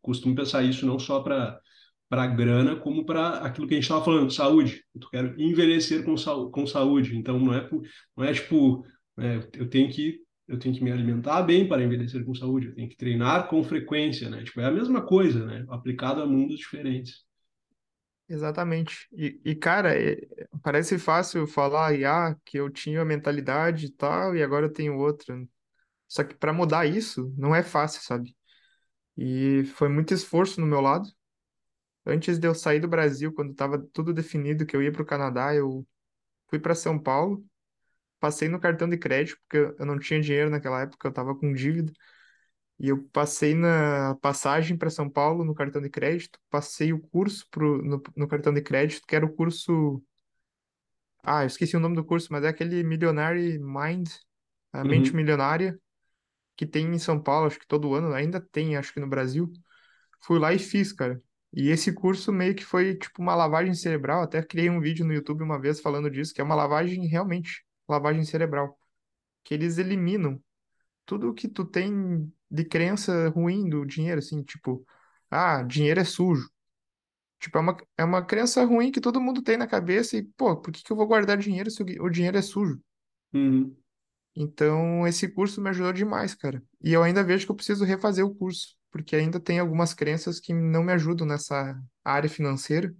costumo 0.00 0.34
pensar 0.34 0.62
isso 0.62 0.86
não 0.86 0.98
só 0.98 1.20
para 1.22 1.60
para 2.08 2.26
grana 2.26 2.74
como 2.76 3.04
para 3.04 3.40
aquilo 3.40 3.68
que 3.68 3.74
a 3.74 3.76
gente 3.76 3.84
estava 3.84 4.02
falando, 4.04 4.30
saúde. 4.32 4.82
Eu 4.94 5.08
quero 5.10 5.40
envelhecer 5.40 6.02
com, 6.04 6.16
sa 6.16 6.32
com 6.50 6.66
saúde. 6.66 7.16
Então 7.16 7.38
não 7.38 7.52
é 7.54 7.68
não 8.16 8.24
é 8.24 8.32
tipo 8.32 8.86
é, 9.18 9.36
eu 9.54 9.68
tenho 9.68 9.90
que 9.92 10.20
eu 10.48 10.58
tenho 10.58 10.74
que 10.74 10.82
me 10.82 10.90
alimentar 10.90 11.42
bem 11.42 11.68
para 11.68 11.82
envelhecer 11.82 12.24
com 12.24 12.34
saúde. 12.34 12.68
Eu 12.68 12.74
tenho 12.74 12.88
que 12.88 12.96
treinar 12.96 13.48
com 13.48 13.62
frequência, 13.62 14.30
né? 14.30 14.42
Tipo 14.44 14.60
é 14.60 14.66
a 14.66 14.70
mesma 14.70 15.02
coisa, 15.04 15.44
né? 15.46 15.66
Aplicado 15.68 16.22
a 16.22 16.26
mundos 16.26 16.58
diferentes. 16.58 17.26
exatamente. 18.28 19.08
E, 19.12 19.40
e, 19.44 19.54
cara, 19.54 19.94
é- 19.98 20.16
parece 20.62 20.98
fácil 20.98 21.46
falar, 21.46 21.92
ah, 22.06 22.34
que 22.44 22.58
eu 22.58 22.70
tinha 22.70 23.00
a 23.02 23.04
mentalidade 23.04 23.86
e 23.86 23.90
tal, 23.90 24.36
e 24.36 24.42
agora 24.42 24.66
eu 24.66 24.72
tenho 24.72 24.96
outra. 24.98 25.34
Só 26.08 26.24
que 26.24 26.34
para 26.34 26.52
mudar 26.52 26.86
isso, 26.86 27.32
não 27.36 27.54
é 27.54 27.62
fácil, 27.62 28.02
sabe? 28.02 28.36
E 29.16 29.64
foi 29.76 29.88
muito 29.88 30.14
esforço 30.14 30.60
no 30.60 30.66
meu 30.68 30.80
lado. 30.80 31.08
Antes 32.06 32.38
de 32.38 32.46
eu 32.48 32.54
sair 32.54 32.80
do 32.80 32.88
Brasil, 32.88 33.32
quando 33.34 33.52
estava 33.52 33.78
tudo 33.92 34.12
definido 34.14 34.64
que 34.66 34.74
eu 34.76 34.82
ia 34.82 34.92
para 34.92 35.02
o 35.02 35.06
Canadá, 35.06 35.54
eu 35.54 35.86
fui 36.48 36.58
para 36.60 36.74
São 36.74 36.98
Paulo, 36.98 37.44
passei 38.20 38.48
no 38.48 38.60
cartão 38.60 38.88
de 38.88 38.98
crédito, 38.98 39.38
porque 39.48 39.74
eu 39.80 39.86
não 39.86 39.98
tinha 39.98 40.20
dinheiro 40.20 40.50
naquela 40.50 40.82
época, 40.82 41.08
eu 41.08 41.10
estava 41.10 41.34
com 41.36 41.52
dívida. 41.54 41.92
E 42.78 42.88
eu 42.88 43.04
passei 43.12 43.54
na 43.54 44.16
passagem 44.22 44.76
para 44.76 44.90
São 44.90 45.10
Paulo 45.10 45.44
no 45.44 45.54
cartão 45.54 45.82
de 45.82 45.90
crédito, 45.90 46.38
passei 46.50 46.92
o 46.92 47.00
curso 47.00 47.46
pro, 47.50 47.82
no, 47.84 48.02
no 48.16 48.28
cartão 48.28 48.52
de 48.54 48.62
crédito, 48.62 49.02
que 49.06 49.16
era 49.16 49.26
o 49.26 49.32
curso. 49.34 50.02
Ah, 51.22 51.42
eu 51.42 51.46
esqueci 51.46 51.76
o 51.76 51.80
nome 51.80 51.96
do 51.96 52.04
curso, 52.04 52.28
mas 52.32 52.44
é 52.44 52.48
aquele 52.48 52.82
Millionaire 52.82 53.58
Mind, 53.58 54.08
a 54.72 54.84
mente 54.84 55.14
Uhum. 55.14 55.14
milionária, 55.14 55.78
que 56.58 56.66
tem 56.66 56.86
em 56.92 56.98
São 56.98 57.22
Paulo, 57.22 57.46
acho 57.46 57.60
que 57.60 57.68
todo 57.68 57.94
ano, 57.94 58.12
ainda 58.12 58.40
tem, 58.40 58.76
acho 58.76 58.92
que 58.92 58.98
no 59.00 59.08
Brasil. 59.08 59.52
Fui 60.22 60.40
lá 60.40 60.52
e 60.52 60.58
fiz, 60.58 60.92
cara. 60.92 61.22
E 61.52 61.70
esse 61.70 61.92
curso 61.94 62.32
meio 62.32 62.54
que 62.54 62.64
foi 62.64 62.96
tipo 62.96 63.22
uma 63.22 63.34
lavagem 63.36 63.74
cerebral. 63.74 64.22
Até 64.22 64.42
criei 64.42 64.68
um 64.68 64.80
vídeo 64.80 65.06
no 65.06 65.14
YouTube 65.14 65.42
uma 65.44 65.60
vez 65.60 65.80
falando 65.80 66.10
disso, 66.10 66.34
que 66.34 66.40
é 66.40 66.44
uma 66.44 66.56
lavagem 66.56 67.06
realmente, 67.06 67.64
lavagem 67.88 68.24
cerebral, 68.24 68.76
que 69.44 69.54
eles 69.54 69.78
eliminam 69.78 70.42
tudo 71.06 71.34
que 71.34 71.48
tu 71.48 71.64
tem 71.64 72.32
de 72.50 72.64
crença 72.64 73.28
ruim 73.30 73.68
do 73.68 73.84
dinheiro, 73.86 74.18
assim, 74.20 74.42
tipo, 74.42 74.86
ah, 75.30 75.62
dinheiro 75.62 76.00
é 76.00 76.04
sujo. 76.04 76.50
Tipo, 77.40 77.58
é 77.58 77.60
uma, 77.60 77.76
é 77.98 78.04
uma 78.04 78.24
crença 78.24 78.64
ruim 78.64 78.90
que 78.90 79.00
todo 79.00 79.20
mundo 79.20 79.42
tem 79.42 79.56
na 79.56 79.66
cabeça 79.66 80.16
e, 80.16 80.24
pô, 80.24 80.56
por 80.56 80.72
que 80.72 80.82
que 80.82 80.92
eu 80.92 80.96
vou 80.96 81.06
guardar 81.06 81.38
dinheiro 81.38 81.70
se 81.70 81.82
o, 81.82 82.04
o 82.04 82.10
dinheiro 82.10 82.36
é 82.36 82.42
sujo? 82.42 82.80
Uhum. 83.32 83.76
Então, 84.36 85.06
esse 85.06 85.28
curso 85.28 85.60
me 85.60 85.70
ajudou 85.70 85.92
demais, 85.92 86.34
cara. 86.34 86.62
E 86.82 86.92
eu 86.92 87.02
ainda 87.02 87.24
vejo 87.24 87.44
que 87.46 87.50
eu 87.52 87.56
preciso 87.56 87.84
refazer 87.84 88.24
o 88.24 88.34
curso, 88.34 88.76
porque 88.90 89.16
ainda 89.16 89.40
tem 89.40 89.58
algumas 89.58 89.92
crenças 89.94 90.38
que 90.40 90.52
não 90.54 90.82
me 90.84 90.92
ajudam 90.92 91.26
nessa 91.26 91.80
área 92.04 92.30
financeira. 92.30 92.94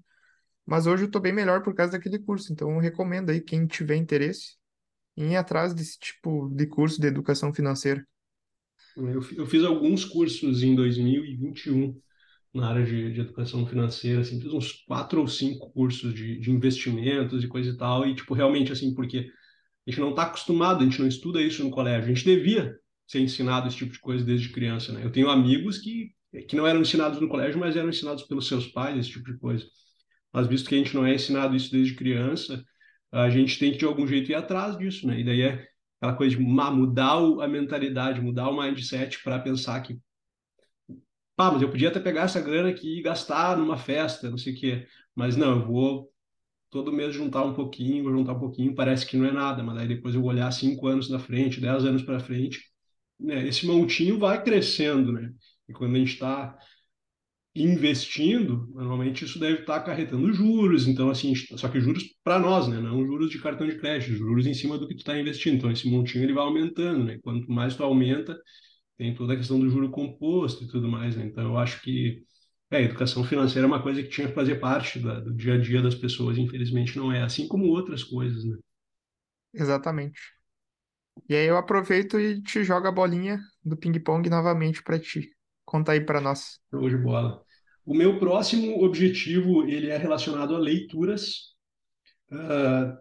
Mas 0.66 0.87
hoje 0.87 1.05
eu 1.05 1.11
tô 1.11 1.20
bem 1.20 1.33
melhor 1.33 1.62
por 1.62 1.74
causa 1.74 1.93
daquele 1.93 2.18
curso. 2.20 2.53
Então, 2.53 2.70
eu 2.72 2.79
recomendo 2.81 3.31
aí, 3.31 3.41
quem 3.41 3.66
tiver 3.66 3.97
interesse, 3.97 4.57
em 5.16 5.33
ir 5.33 5.37
atrás 5.37 5.74
desse 5.74 5.99
tipo 5.99 6.49
de 6.51 6.66
curso 6.66 7.01
de 7.01 7.09
educação 7.09 7.55
financeira. 7.55 8.07
Eu, 8.97 9.22
eu 9.37 9.47
fiz 9.47 9.62
alguns 9.64 10.05
cursos 10.05 10.62
em 10.62 10.74
2021 10.74 12.01
na 12.53 12.68
área 12.70 12.85
de, 12.85 13.12
de 13.12 13.20
educação 13.20 13.66
financeira, 13.66 14.22
assim, 14.22 14.41
fiz 14.41 14.53
uns 14.53 14.72
quatro 14.87 15.20
ou 15.20 15.29
cinco 15.29 15.70
cursos 15.72 16.12
de, 16.14 16.39
de 16.41 16.51
investimentos 16.51 17.45
e 17.45 17.49
coisa 17.49 17.70
e 17.70 17.76
tal, 17.76 18.07
e, 18.09 18.14
tipo, 18.14 18.35
realmente, 18.35 18.72
assim, 18.72 18.95
porque 18.95 19.31
a 19.89 19.91
gente 19.91 20.01
não 20.01 20.11
está 20.11 20.24
acostumado, 20.24 20.82
a 20.82 20.84
gente 20.84 21.01
não 21.01 21.09
estuda 21.09 21.41
isso 21.41 21.64
no 21.64 21.70
colégio, 21.70 22.05
a 22.05 22.14
gente 22.14 22.22
devia 22.22 22.78
ser 23.07 23.20
ensinado 23.20 23.66
esse 23.66 23.78
tipo 23.78 23.91
de 23.91 23.99
coisa 23.99 24.22
desde 24.22 24.51
criança, 24.51 24.93
né? 24.93 25.03
Eu 25.03 25.11
tenho 25.11 25.30
amigos 25.30 25.78
que, 25.78 26.12
que 26.47 26.55
não 26.55 26.66
eram 26.66 26.82
ensinados 26.82 27.18
no 27.18 27.26
colégio, 27.26 27.59
mas 27.59 27.74
eram 27.74 27.89
ensinados 27.89 28.22
pelos 28.24 28.47
seus 28.47 28.66
pais, 28.66 28.99
esse 28.99 29.09
tipo 29.09 29.32
de 29.32 29.39
coisa. 29.39 29.64
Mas 30.30 30.47
visto 30.47 30.68
que 30.68 30.74
a 30.74 30.78
gente 30.78 30.95
não 30.95 31.07
é 31.07 31.14
ensinado 31.14 31.57
isso 31.57 31.72
desde 31.72 31.95
criança, 31.95 32.62
a 33.11 33.30
gente 33.30 33.59
tem 33.59 33.72
que 33.72 33.78
de 33.78 33.86
algum 33.86 34.07
jeito 34.07 34.30
ir 34.30 34.34
atrás 34.34 34.76
disso, 34.76 35.07
né? 35.07 35.20
E 35.20 35.24
daí 35.24 35.41
é 35.41 35.66
aquela 35.97 36.14
coisa 36.14 36.36
de 36.36 36.43
mudar 36.43 37.14
a 37.43 37.49
mentalidade, 37.49 38.20
mudar 38.20 38.51
o 38.51 38.61
mindset 38.61 39.22
para 39.24 39.39
pensar 39.39 39.80
que, 39.80 39.99
pá, 41.34 41.51
mas 41.51 41.62
eu 41.62 41.70
podia 41.70 41.89
até 41.89 41.99
pegar 41.99 42.24
essa 42.24 42.43
grana 42.43 42.68
aqui 42.68 42.99
e 42.99 43.03
gastar 43.03 43.57
numa 43.57 43.78
festa, 43.78 44.28
não 44.28 44.36
sei 44.36 44.53
o 44.53 44.57
quê. 44.57 44.86
Mas 45.14 45.34
não, 45.34 45.61
eu 45.61 45.66
vou 45.66 46.12
todo 46.71 46.93
mês 46.93 47.14
juntar 47.14 47.45
um 47.45 47.55
pouquinho, 47.55 48.11
juntar 48.11 48.35
um 48.35 48.41
pouquinho, 48.41 48.75
parece 48.75 49.07
que 49.07 49.16
não 49.16 49.27
é 49.27 49.33
nada, 49.33 49.62
mas 49.62 49.79
aí 49.79 49.89
depois 49.89 50.14
eu 50.14 50.25
olhar 50.25 50.51
cinco 50.53 50.87
anos 50.87 51.09
na 51.11 51.19
frente, 51.19 51.61
dez 51.61 51.85
anos 51.85 52.03
para 52.03 52.21
frente, 52.21 52.61
né? 53.19 53.47
Esse 53.49 53.66
montinho 53.66 54.19
vai 54.19 54.43
crescendo, 54.43 55.12
né? 55.12 55.33
E 55.69 55.73
quando 55.73 55.97
a 55.97 55.99
gente 55.99 56.14
está 56.14 56.59
investindo, 57.55 58.69
normalmente 58.73 59.25
isso 59.25 59.39
deve 59.39 59.61
estar 59.61 59.77
acarretando 59.77 60.33
juros, 60.33 60.87
então 60.87 61.11
assim, 61.11 61.35
só 61.35 61.69
que 61.69 61.81
juros 61.81 62.05
para 62.23 62.39
nós, 62.39 62.69
né, 62.69 62.81
não 62.81 63.05
juros 63.05 63.31
de 63.31 63.41
cartão 63.41 63.66
de 63.66 63.77
crédito, 63.79 64.14
juros 64.16 64.47
em 64.47 64.55
cima 64.55 64.79
do 64.79 64.87
que 64.87 64.95
tu 64.95 64.99
está 64.99 65.19
investindo, 65.19 65.57
então 65.57 65.71
esse 65.71 65.89
montinho 65.89 66.25
ele 66.25 66.33
vai 66.33 66.45
aumentando, 66.45 67.05
né, 67.05 67.19
quanto 67.23 67.51
mais 67.51 67.75
tu 67.75 67.83
aumenta, 67.83 68.39
tem 68.97 69.14
toda 69.14 69.35
a 69.35 69.37
questão 69.37 69.59
do 69.59 69.69
juro 69.71 69.91
composto 69.91 70.64
e 70.64 70.69
tudo 70.69 70.89
mais, 70.89 71.16
né, 71.16 71.27
então 71.27 71.45
eu 71.45 71.59
acho 71.59 71.83
que 71.83 72.23
é, 72.71 72.79
a 72.79 72.83
educação 72.83 73.25
financeira 73.25 73.66
é 73.66 73.69
uma 73.69 73.83
coisa 73.83 74.03
que 74.03 74.09
tinha 74.09 74.29
que 74.29 74.35
fazer 74.35 74.57
parte 74.57 74.99
da, 74.99 75.21
do 75.21 75.35
dia 75.35 75.55
a 75.55 75.59
dia 75.59 75.81
das 75.81 75.95
pessoas, 75.95 76.37
infelizmente 76.37 76.97
não 76.97 77.12
é, 77.12 77.23
assim 77.23 77.49
como 77.49 77.66
outras 77.66 78.05
coisas, 78.05 78.45
né. 78.45 78.57
Exatamente. 79.55 80.21
E 81.29 81.35
aí 81.35 81.47
eu 81.47 81.57
aproveito 81.57 82.21
e 82.21 82.43
te 82.43 82.62
jogo 82.62 82.87
a 82.87 82.93
bolinha 82.93 83.41
do 83.64 83.77
ping-pong 83.77 84.29
novamente 84.29 84.83
para 84.83 84.99
ti. 84.99 85.31
Conta 85.64 85.93
aí 85.93 86.01
para 86.01 86.21
nós. 86.21 86.61
Show 86.71 86.89
de 86.89 86.97
bola. 86.97 87.43
O 87.85 87.95
meu 87.95 88.19
próximo 88.19 88.85
objetivo, 88.85 89.66
ele 89.66 89.89
é 89.89 89.97
relacionado 89.97 90.55
a 90.55 90.59
leituras. 90.59 91.55
Uh, 92.31 92.97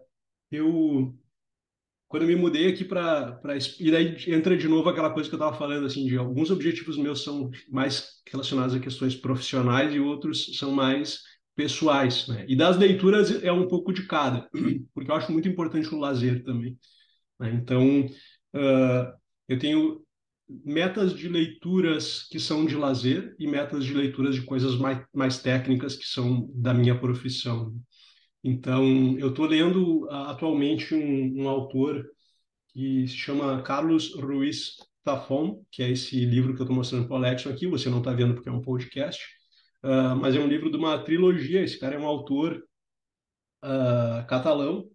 eu 0.50 1.14
quando 2.08 2.22
eu 2.22 2.28
me 2.28 2.36
mudei 2.36 2.68
aqui 2.68 2.84
para 2.84 3.38
e 3.78 3.90
daí 3.90 4.16
entra 4.28 4.56
de 4.56 4.66
novo 4.66 4.88
aquela 4.88 5.10
coisa 5.10 5.28
que 5.28 5.34
eu 5.34 5.38
estava 5.38 5.56
falando 5.56 5.86
assim 5.86 6.06
de 6.06 6.16
alguns 6.16 6.50
objetivos 6.50 6.96
meus 6.96 7.22
são 7.22 7.50
mais 7.70 8.22
relacionados 8.26 8.74
a 8.74 8.80
questões 8.80 9.14
profissionais 9.14 9.94
e 9.94 10.00
outros 10.00 10.56
são 10.56 10.72
mais 10.72 11.20
pessoais 11.54 12.26
né? 12.28 12.46
e 12.48 12.56
das 12.56 12.78
leituras 12.78 13.42
é 13.42 13.52
um 13.52 13.68
pouco 13.68 13.92
de 13.92 14.06
cada 14.06 14.48
porque 14.94 15.10
eu 15.10 15.14
acho 15.14 15.30
muito 15.30 15.48
importante 15.48 15.94
o 15.94 15.98
lazer 15.98 16.42
também 16.44 16.78
né? 17.38 17.52
então 17.52 18.06
uh, 18.54 19.12
eu 19.46 19.58
tenho 19.58 20.02
metas 20.64 21.14
de 21.14 21.28
leituras 21.28 22.26
que 22.30 22.40
são 22.40 22.64
de 22.64 22.74
lazer 22.74 23.36
e 23.38 23.46
metas 23.46 23.84
de 23.84 23.92
leituras 23.92 24.34
de 24.34 24.42
coisas 24.42 24.76
mais, 24.76 25.04
mais 25.14 25.42
técnicas 25.42 25.94
que 25.94 26.06
são 26.06 26.48
da 26.54 26.72
minha 26.72 26.98
profissão 26.98 27.74
então, 28.42 29.18
eu 29.18 29.30
estou 29.30 29.46
lendo 29.46 30.04
uh, 30.06 30.28
atualmente 30.28 30.94
um, 30.94 31.42
um, 31.42 31.48
autor 31.48 32.04
que 32.68 33.06
se 33.08 33.16
chama 33.16 33.62
Carlos 33.62 34.14
Ruiz 34.14 34.76
Tafon, 35.04 35.64
que 35.70 35.82
é 35.82 35.90
esse 35.90 36.24
livro 36.24 36.54
que 36.54 36.60
eu 36.60 36.64
estou 36.64 36.76
mostrando 36.76 37.06
para 37.06 37.14
o 37.14 37.16
Alex 37.16 37.46
aqui. 37.46 37.66
Você 37.66 37.90
não 37.90 37.98
está 37.98 38.12
vendo 38.12 38.34
porque 38.34 38.48
é 38.48 38.52
um 38.52 38.62
podcast, 38.62 39.24
uh, 39.84 40.16
mas 40.16 40.36
é 40.36 40.40
um 40.40 40.46
livro 40.46 40.70
de 40.70 40.76
uma 40.76 40.98
trilogia. 40.98 41.62
Esse 41.62 41.78
cara 41.78 41.96
é 41.96 41.98
um 41.98 42.06
autor 42.06 42.62
uh, 43.64 44.26
catalão, 44.28 44.88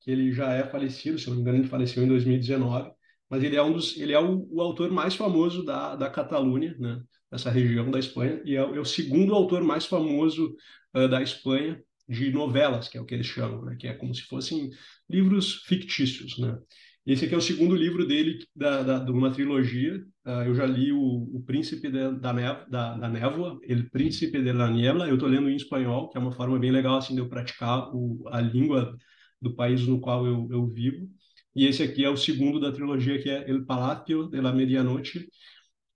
que 0.00 0.10
ele 0.10 0.32
já 0.32 0.52
é 0.52 0.68
falecido, 0.68 1.18
se 1.18 1.28
não 1.28 1.36
me 1.36 1.42
engano, 1.42 1.58
ele 1.58 1.68
faleceu 1.68 2.02
em 2.04 2.08
2019 2.08 2.90
mas 3.30 3.42
ele 3.42 3.56
é 3.56 3.62
um 3.62 3.72
dos, 3.72 3.96
ele 3.96 4.12
é 4.12 4.20
o, 4.20 4.46
o 4.50 4.60
autor 4.60 4.90
mais 4.90 5.14
famoso 5.14 5.64
da, 5.64 5.96
da 5.96 6.10
Catalunha, 6.10 6.76
né, 6.78 7.00
dessa 7.30 7.50
região 7.50 7.90
da 7.90 7.98
Espanha, 7.98 8.42
e 8.44 8.54
é, 8.54 8.58
é 8.58 8.78
o 8.80 8.84
segundo 8.84 9.34
autor 9.34 9.62
mais 9.64 9.86
famoso 9.86 10.54
da 10.92 11.22
Espanha 11.22 11.82
de 12.08 12.30
novelas, 12.30 12.88
que 12.88 12.98
é 12.98 13.00
o 13.00 13.04
que 13.04 13.14
eles 13.14 13.26
chamam, 13.26 13.64
né? 13.64 13.76
que 13.78 13.86
é 13.86 13.94
como 13.94 14.14
se 14.14 14.22
fossem 14.22 14.70
livros 15.08 15.62
fictícios. 15.64 16.38
Né? 16.38 16.58
Esse 17.04 17.24
aqui 17.24 17.34
é 17.34 17.38
o 17.38 17.42
segundo 17.42 17.74
livro 17.74 18.06
dele, 18.06 18.38
da, 18.54 18.82
da, 18.82 18.98
de 18.98 19.10
uma 19.10 19.32
trilogia. 19.32 19.96
Uh, 20.24 20.42
eu 20.46 20.54
já 20.54 20.64
li 20.64 20.92
o, 20.92 21.00
o 21.34 21.42
Príncipe 21.44 21.90
de, 21.90 22.12
da, 22.20 22.32
Nev, 22.32 22.68
da, 22.68 22.96
da 22.96 23.08
Névoa, 23.08 23.58
El 23.64 23.90
Príncipe 23.90 24.40
de 24.40 24.52
la 24.52 24.70
Niebla. 24.70 25.08
Eu 25.08 25.14
estou 25.14 25.28
lendo 25.28 25.50
em 25.50 25.56
espanhol, 25.56 26.08
que 26.10 26.16
é 26.16 26.20
uma 26.20 26.32
forma 26.32 26.58
bem 26.58 26.70
legal 26.70 26.96
assim, 26.96 27.14
de 27.14 27.20
eu 27.20 27.28
praticar 27.28 27.90
o, 27.92 28.28
a 28.28 28.40
língua 28.40 28.96
do 29.40 29.54
país 29.54 29.82
no 29.86 30.00
qual 30.00 30.26
eu, 30.26 30.48
eu 30.50 30.66
vivo. 30.68 31.08
E 31.54 31.66
esse 31.66 31.82
aqui 31.82 32.04
é 32.04 32.08
o 32.08 32.16
segundo 32.16 32.60
da 32.60 32.72
trilogia, 32.72 33.20
que 33.20 33.28
é 33.28 33.50
El 33.50 33.66
Palacio 33.66 34.28
de 34.28 34.40
la 34.40 34.52
Medianoche. 34.52 35.28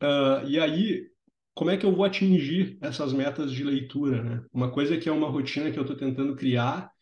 Uh, 0.03 0.47
e 0.49 0.59
aí, 0.59 1.07
como 1.57 1.71
é 1.71 1.77
que 1.79 1.87
eu 1.87 1.97
vou 1.97 2.05
atingir 2.05 2.77
essas 2.83 3.15
metas 3.15 3.51
de 3.51 3.65
leitura, 3.65 4.23
né? 4.23 4.45
Uma 4.53 4.71
coisa 4.71 4.99
que 4.99 5.09
é 5.09 5.13
uma 5.13 5.31
rotina 5.31 5.71
que 5.71 5.79
eu 5.79 5.85
estou 5.85 5.97
tentando 5.97 6.37
criar 6.37 6.93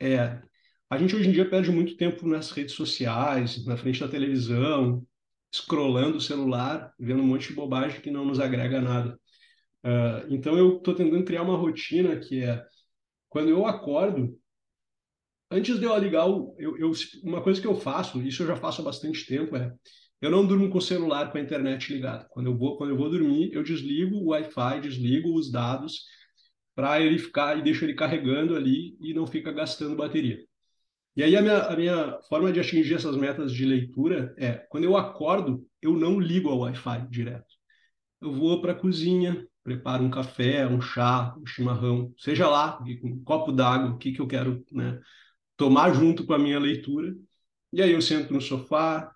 é 0.00 0.42
a 0.90 0.98
gente 0.98 1.14
hoje 1.14 1.28
em 1.28 1.32
dia 1.32 1.48
perde 1.48 1.70
muito 1.70 1.96
tempo 1.96 2.26
nas 2.26 2.50
redes 2.50 2.74
sociais, 2.74 3.64
na 3.64 3.76
frente 3.76 4.00
da 4.00 4.08
televisão, 4.08 5.06
scrollando 5.54 6.16
o 6.18 6.20
celular, 6.20 6.92
vendo 6.98 7.22
um 7.22 7.26
monte 7.26 7.48
de 7.48 7.54
bobagem 7.54 8.00
que 8.00 8.10
não 8.10 8.24
nos 8.24 8.40
agrega 8.40 8.80
nada. 8.80 9.16
Uh, 9.84 10.26
então 10.30 10.58
eu 10.58 10.78
estou 10.78 10.96
tentando 10.96 11.24
criar 11.24 11.42
uma 11.42 11.56
rotina 11.56 12.16
que 12.16 12.42
é 12.42 12.60
quando 13.28 13.50
eu 13.50 13.64
acordo, 13.66 14.36
antes 15.48 15.78
de 15.78 15.84
eu 15.84 15.96
ligar 15.96 16.28
o, 16.28 16.56
eu, 16.58 16.76
eu, 16.76 16.90
uma 17.22 17.40
coisa 17.40 17.60
que 17.60 17.68
eu 17.68 17.76
faço, 17.76 18.20
isso 18.20 18.42
eu 18.42 18.48
já 18.48 18.56
faço 18.56 18.82
há 18.82 18.84
bastante 18.84 19.24
tempo, 19.24 19.56
é 19.56 19.72
eu 20.22 20.30
não 20.30 20.46
durmo 20.46 20.70
com 20.70 20.78
o 20.78 20.80
celular 20.80 21.32
com 21.32 21.38
a 21.38 21.40
internet 21.40 21.92
ligada. 21.92 22.26
Quando 22.30 22.46
eu 22.46 22.56
vou, 22.56 22.76
quando 22.78 22.90
eu 22.90 22.96
vou 22.96 23.10
dormir, 23.10 23.52
eu 23.52 23.62
desligo 23.62 24.16
o 24.16 24.28
Wi-Fi, 24.28 24.80
desligo 24.80 25.34
os 25.34 25.50
dados 25.50 26.04
para 26.76 27.00
ele 27.00 27.18
ficar 27.18 27.58
e 27.58 27.62
deixo 27.62 27.84
ele 27.84 27.94
carregando 27.94 28.54
ali 28.56 28.96
e 29.00 29.12
não 29.12 29.26
fica 29.26 29.52
gastando 29.52 29.96
bateria. 29.96 30.38
E 31.16 31.22
aí 31.22 31.36
a 31.36 31.42
minha, 31.42 31.58
a 31.62 31.76
minha 31.76 32.20
forma 32.28 32.52
de 32.52 32.60
atingir 32.60 32.94
essas 32.94 33.16
metas 33.16 33.52
de 33.52 33.66
leitura 33.66 34.32
é, 34.38 34.52
quando 34.70 34.84
eu 34.84 34.96
acordo, 34.96 35.66
eu 35.82 35.94
não 35.94 36.20
ligo 36.20 36.48
ao 36.48 36.60
Wi-Fi 36.60 37.08
direto. 37.10 37.54
Eu 38.20 38.32
vou 38.32 38.60
para 38.62 38.72
a 38.72 38.76
cozinha, 38.76 39.44
preparo 39.64 40.04
um 40.04 40.10
café, 40.10 40.66
um 40.68 40.80
chá, 40.80 41.34
um 41.36 41.44
chimarrão, 41.44 42.14
seja 42.16 42.48
lá, 42.48 42.78
um 43.02 43.22
copo 43.24 43.50
d'água, 43.52 43.90
o 43.90 43.98
que, 43.98 44.12
que 44.12 44.20
eu 44.20 44.26
quero 44.28 44.64
né, 44.70 45.00
tomar 45.56 45.92
junto 45.92 46.24
com 46.24 46.32
a 46.32 46.38
minha 46.38 46.60
leitura. 46.60 47.12
E 47.72 47.82
aí 47.82 47.90
eu 47.92 48.00
sento 48.00 48.32
no 48.32 48.40
sofá, 48.40 49.11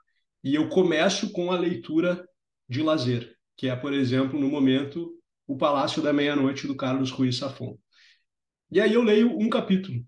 e 0.47 0.55
eu 0.55 0.69
começo 0.69 1.33
com 1.33 1.51
a 1.51 1.59
leitura 1.59 2.25
de 2.69 2.81
lazer, 2.81 3.35
que 3.57 3.69
é, 3.69 3.75
por 3.75 3.93
exemplo, 3.93 4.39
no 4.39 4.49
momento, 4.49 5.11
O 5.45 5.57
Palácio 5.57 6.01
da 6.01 6.13
Meia-Noite, 6.13 6.69
do 6.69 6.77
Carlos 6.77 7.11
Ruiz 7.11 7.39
Safon. 7.39 7.77
E 8.71 8.81
aí 8.81 8.95
eu 8.95 9.03
leio 9.03 9.37
um 9.37 9.49
capítulo, 9.51 10.05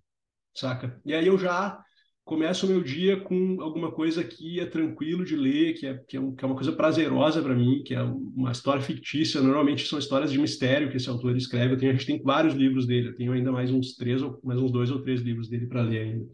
saca? 0.55 1.01
E 1.05 1.13
aí 1.13 1.27
eu 1.27 1.37
já 1.37 1.83
começo 2.25 2.67
o 2.67 2.69
meu 2.69 2.85
dia 2.85 3.19
com 3.19 3.61
alguma 3.61 3.91
coisa 3.91 4.23
que 4.23 4.61
é 4.61 4.67
tranquilo 4.67 5.25
de 5.25 5.35
ler, 5.35 5.75
que 5.75 5.87
é, 5.89 5.99
que 6.07 6.17
é, 6.17 6.21
um, 6.21 6.33
que 6.33 6.45
é 6.45 6.47
uma 6.47 6.55
coisa 6.55 6.71
prazerosa 6.71 7.43
para 7.43 7.57
mim, 7.57 7.83
que 7.85 7.93
é 7.95 8.03
uma 8.03 8.53
história 8.53 8.81
fictícia. 8.81 9.41
Normalmente 9.41 9.89
são 9.89 9.99
histórias 9.99 10.31
de 10.31 10.39
mistério 10.39 10.89
que 10.89 10.99
esse 10.99 11.09
autor 11.09 11.37
escreve. 11.37 11.77
Tenho, 11.77 11.91
a 11.91 11.95
gente 11.97 12.07
tem 12.07 12.23
vários 12.23 12.55
livros 12.55 12.87
dele. 12.87 13.09
Eu 13.09 13.17
tenho 13.17 13.33
ainda 13.33 13.51
mais 13.51 13.73
uns 13.73 13.97
três, 13.97 14.23
ou 14.23 14.39
mais 14.45 14.61
uns 14.61 14.71
dois 14.71 14.89
ou 14.89 15.03
três 15.03 15.21
livros 15.21 15.49
dele 15.49 15.67
para 15.67 15.83
ler 15.83 15.99
ainda. 15.99 16.27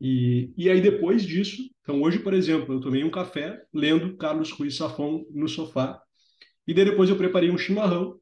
E, 0.00 0.52
e 0.56 0.70
aí, 0.70 0.80
depois 0.80 1.22
disso, 1.22 1.68
então 1.82 2.02
hoje, 2.02 2.18
por 2.20 2.32
exemplo, 2.34 2.74
eu 2.74 2.80
tomei 2.80 3.02
um 3.02 3.10
café 3.10 3.62
lendo 3.72 4.16
Carlos 4.16 4.50
Ruiz 4.50 4.76
Safon 4.76 5.24
no 5.30 5.48
sofá, 5.48 6.00
e 6.66 6.74
daí 6.74 6.84
depois 6.84 7.10
eu 7.10 7.16
preparei 7.16 7.50
um 7.50 7.58
chimarrão, 7.58 8.18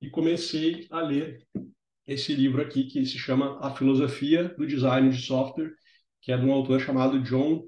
e 0.00 0.10
comecei 0.10 0.86
a 0.90 1.00
ler 1.00 1.46
esse 2.06 2.34
livro 2.34 2.60
aqui 2.60 2.84
que 2.84 3.04
se 3.06 3.18
chama 3.18 3.58
A 3.60 3.74
Filosofia 3.74 4.54
do 4.56 4.66
Design 4.66 5.08
de 5.10 5.22
Software, 5.22 5.72
que 6.20 6.32
é 6.32 6.36
de 6.36 6.44
um 6.44 6.52
autor 6.52 6.80
chamado 6.80 7.22
John 7.22 7.64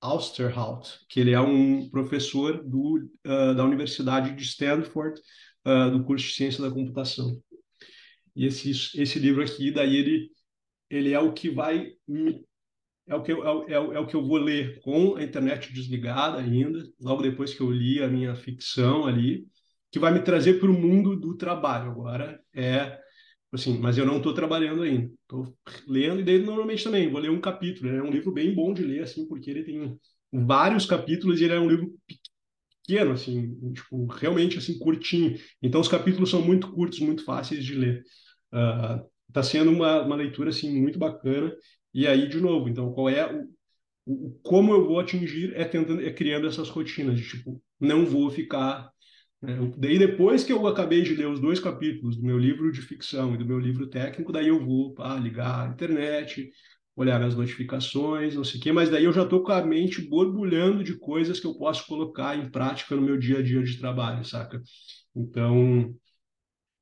Austerhout, 0.00 1.00
que 1.08 1.20
ele 1.20 1.32
é 1.32 1.40
um 1.40 1.88
professor 1.88 2.62
do, 2.62 3.08
uh, 3.26 3.54
da 3.54 3.64
Universidade 3.64 4.34
de 4.34 4.42
Stanford, 4.42 5.18
uh, 5.66 5.90
do 5.90 6.04
curso 6.04 6.26
de 6.26 6.34
Ciência 6.34 6.62
da 6.62 6.70
Computação. 6.70 7.40
E 8.36 8.46
esse, 8.46 8.70
esse 8.70 9.18
livro 9.18 9.42
aqui, 9.42 9.70
daí 9.70 9.96
ele, 9.96 10.30
ele 10.94 11.12
é 11.12 11.18
o 11.18 11.32
que 11.32 11.50
vai 11.50 11.92
é 13.06 13.14
o 13.14 13.22
que 13.22 13.32
eu, 13.32 13.66
é, 13.66 13.72
é, 13.72 13.74
é, 13.74 13.98
o 13.98 14.06
que 14.06 14.14
eu 14.14 14.26
vou 14.26 14.38
ler 14.38 14.80
com 14.80 15.16
a 15.16 15.22
internet 15.22 15.72
desligada 15.72 16.38
ainda, 16.38 16.82
logo 17.00 17.22
depois 17.22 17.52
que 17.52 17.60
eu 17.60 17.70
li 17.70 18.02
a 18.02 18.08
minha 18.08 18.34
ficção 18.34 19.06
ali, 19.06 19.46
que 19.92 19.98
vai 19.98 20.12
me 20.12 20.22
trazer 20.22 20.58
para 20.58 20.70
o 20.70 20.72
mundo 20.72 21.16
do 21.16 21.36
trabalho. 21.36 21.90
Agora 21.90 22.40
é 22.54 22.98
assim, 23.52 23.78
mas 23.78 23.96
eu 23.98 24.06
não 24.06 24.16
estou 24.16 24.34
trabalhando 24.34 24.82
ainda, 24.82 25.12
estou 25.22 25.56
lendo 25.86 26.20
e 26.20 26.24
daí 26.24 26.38
normalmente 26.40 26.82
também 26.82 27.08
vou 27.10 27.20
ler 27.20 27.30
um 27.30 27.40
capítulo. 27.40 27.90
Né? 27.90 27.98
É 27.98 28.02
um 28.02 28.10
livro 28.10 28.32
bem 28.32 28.54
bom 28.54 28.72
de 28.72 28.82
ler 28.82 29.02
assim, 29.02 29.28
porque 29.28 29.50
ele 29.50 29.64
tem 29.64 29.98
vários 30.32 30.86
capítulos 30.86 31.40
e 31.40 31.44
ele 31.44 31.54
é 31.54 31.60
um 31.60 31.68
livro 31.68 31.94
pequeno, 32.82 33.12
assim, 33.12 33.54
tipo 33.72 34.06
realmente 34.06 34.58
assim 34.58 34.78
curtinho. 34.78 35.38
Então 35.62 35.80
os 35.80 35.88
capítulos 35.88 36.30
são 36.30 36.42
muito 36.42 36.72
curtos, 36.72 37.00
muito 37.00 37.24
fáceis 37.24 37.64
de 37.64 37.74
ler. 37.74 38.02
Está 39.34 39.42
sendo 39.42 39.72
uma, 39.72 40.02
uma 40.02 40.14
leitura 40.14 40.50
assim 40.50 40.80
muito 40.80 40.98
bacana 40.98 41.52
e 41.94 42.08
aí, 42.08 42.28
de 42.28 42.40
novo, 42.40 42.68
então, 42.68 42.92
qual 42.92 43.08
é 43.08 43.24
o, 43.32 43.48
o 44.06 44.40
como 44.42 44.72
eu 44.74 44.86
vou 44.86 44.98
atingir 45.00 45.54
é 45.54 45.64
tentando, 45.64 46.02
é 46.04 46.12
criando 46.12 46.46
essas 46.48 46.68
rotinas 46.68 47.18
de 47.18 47.28
tipo, 47.28 47.62
não 47.80 48.04
vou 48.04 48.30
ficar. 48.30 48.90
Né? 49.40 49.56
Daí, 49.78 49.98
depois 49.98 50.44
que 50.44 50.52
eu 50.52 50.66
acabei 50.66 51.02
de 51.02 51.14
ler 51.14 51.28
os 51.28 51.40
dois 51.40 51.60
capítulos 51.60 52.16
do 52.16 52.24
meu 52.24 52.38
livro 52.38 52.72
de 52.72 52.82
ficção 52.82 53.34
e 53.34 53.38
do 53.38 53.46
meu 53.46 53.60
livro 53.60 53.88
técnico, 53.88 54.32
daí 54.32 54.48
eu 54.48 54.64
vou 54.64 54.94
ah, 54.98 55.16
ligar 55.16 55.68
a 55.68 55.72
internet, 55.72 56.50
olhar 56.96 57.22
as 57.22 57.36
notificações, 57.36 58.34
não 58.34 58.44
sei 58.44 58.60
o 58.60 58.62
quê, 58.62 58.72
mas 58.72 58.90
daí 58.90 59.04
eu 59.04 59.12
já 59.12 59.22
estou 59.22 59.42
com 59.42 59.52
a 59.52 59.64
mente 59.64 60.00
borbulhando 60.02 60.82
de 60.84 60.98
coisas 60.98 61.40
que 61.40 61.46
eu 61.46 61.54
posso 61.56 61.86
colocar 61.86 62.36
em 62.36 62.50
prática 62.50 62.96
no 62.96 63.02
meu 63.02 63.18
dia 63.18 63.38
a 63.38 63.42
dia 63.42 63.62
de 63.62 63.78
trabalho, 63.78 64.24
saca? 64.24 64.60
Então, 65.14 65.94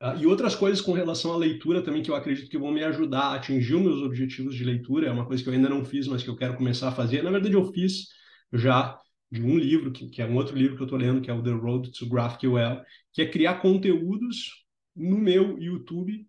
Uh, 0.02 0.18
e 0.18 0.26
outras 0.26 0.56
coisas 0.56 0.80
com 0.80 0.92
relação 0.92 1.32
à 1.32 1.36
leitura 1.36 1.80
também 1.80 2.02
que 2.02 2.10
eu 2.10 2.16
acredito 2.16 2.50
que 2.50 2.58
vão 2.58 2.72
me 2.72 2.82
ajudar 2.82 3.20
a 3.20 3.34
atingir 3.34 3.76
os 3.76 3.82
meus 3.82 4.02
objetivos 4.02 4.56
de 4.56 4.64
leitura. 4.64 5.06
É 5.06 5.12
uma 5.12 5.24
coisa 5.24 5.40
que 5.40 5.48
eu 5.48 5.54
ainda 5.54 5.68
não 5.68 5.84
fiz, 5.84 6.08
mas 6.08 6.24
que 6.24 6.28
eu 6.28 6.36
quero 6.36 6.56
começar 6.56 6.88
a 6.88 6.92
fazer. 6.92 7.22
Na 7.22 7.30
verdade, 7.30 7.54
eu 7.54 7.72
fiz 7.72 8.08
já 8.52 8.98
de 9.30 9.40
um 9.40 9.56
livro, 9.56 9.92
que, 9.92 10.08
que 10.08 10.20
é 10.20 10.26
um 10.26 10.34
outro 10.34 10.56
livro 10.56 10.74
que 10.74 10.82
eu 10.82 10.86
estou 10.86 10.98
lendo, 10.98 11.20
que 11.20 11.30
é 11.30 11.34
o 11.34 11.42
The 11.42 11.52
Road 11.52 11.92
to 11.92 12.08
GraphQL, 12.08 12.82
que 13.12 13.22
é 13.22 13.26
criar 13.26 13.60
conteúdos 13.60 14.64
no 14.96 15.16
meu 15.16 15.56
YouTube 15.58 16.26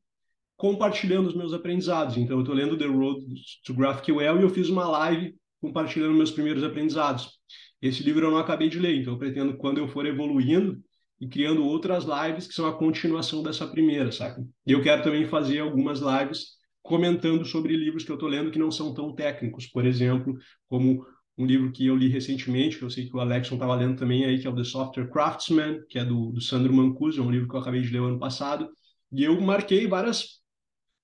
compartilhando 0.56 1.28
os 1.28 1.36
meus 1.36 1.52
aprendizados. 1.52 2.16
Então, 2.16 2.38
eu 2.38 2.42
estou 2.42 2.56
lendo 2.56 2.78
The 2.78 2.86
Road 2.86 3.26
to 3.66 3.74
GraphQL 3.74 4.40
e 4.40 4.44
eu 4.44 4.50
fiz 4.52 4.70
uma 4.70 4.88
live 4.88 5.36
compartilhando 5.60 6.14
meus 6.14 6.30
primeiros 6.30 6.64
aprendizados. 6.64 7.40
Esse 7.82 8.04
livro 8.04 8.28
eu 8.28 8.32
não 8.32 8.38
acabei 8.38 8.70
de 8.70 8.80
ler, 8.80 8.96
então 8.96 9.14
eu 9.14 9.20
pretendo, 9.20 9.58
quando 9.58 9.80
eu 9.80 9.88
for 9.88 10.06
evoluindo, 10.06 10.80
e 11.20 11.28
criando 11.28 11.66
outras 11.66 12.06
lives 12.06 12.48
que 12.48 12.54
são 12.54 12.66
a 12.66 12.78
continuação 12.78 13.42
dessa 13.42 13.68
primeira, 13.68 14.12
saca? 14.12 14.44
E 14.66 14.72
eu 14.72 14.82
quero 14.82 15.04
também 15.04 15.28
fazer 15.28 15.60
algumas 15.60 16.00
lives 16.00 16.58
comentando 16.82 17.46
sobre 17.46 17.78
livros 17.78 18.04
que 18.04 18.12
eu 18.12 18.16
estou 18.16 18.28
lendo 18.28 18.52
que 18.52 18.60
não 18.60 18.72
são 18.72 18.94
tão 18.94 19.16
técnicos, 19.16 19.68
por 19.68 19.86
exemplo, 19.86 20.36
como 20.68 21.06
um 21.38 21.46
livro 21.46 21.72
que 21.72 21.86
eu 21.88 21.96
li 21.96 22.10
recentemente, 22.10 22.78
que 22.78 22.84
eu 22.84 22.90
sei 22.90 23.08
que 23.08 23.16
o 23.16 23.20
Alexson 23.20 23.56
estava 23.56 23.76
lendo 23.76 23.98
também 23.98 24.26
aí, 24.26 24.40
que 24.40 24.46
é 24.46 24.50
o 24.50 24.56
The 24.56 24.64
Software 24.64 25.10
Craftsman, 25.10 25.82
que 25.90 25.98
é 25.98 26.06
do, 26.06 26.32
do 26.32 26.42
Sandro 26.42 26.74
Mancuso, 26.74 27.22
é 27.22 27.24
um 27.24 27.32
livro 27.32 27.48
que 27.48 27.56
eu 27.56 27.60
acabei 27.60 27.82
de 27.82 27.90
ler 27.90 28.02
ano 28.02 28.20
passado, 28.20 28.70
e 29.12 29.24
eu 29.24 29.40
marquei 29.42 29.88
várias 29.88 30.42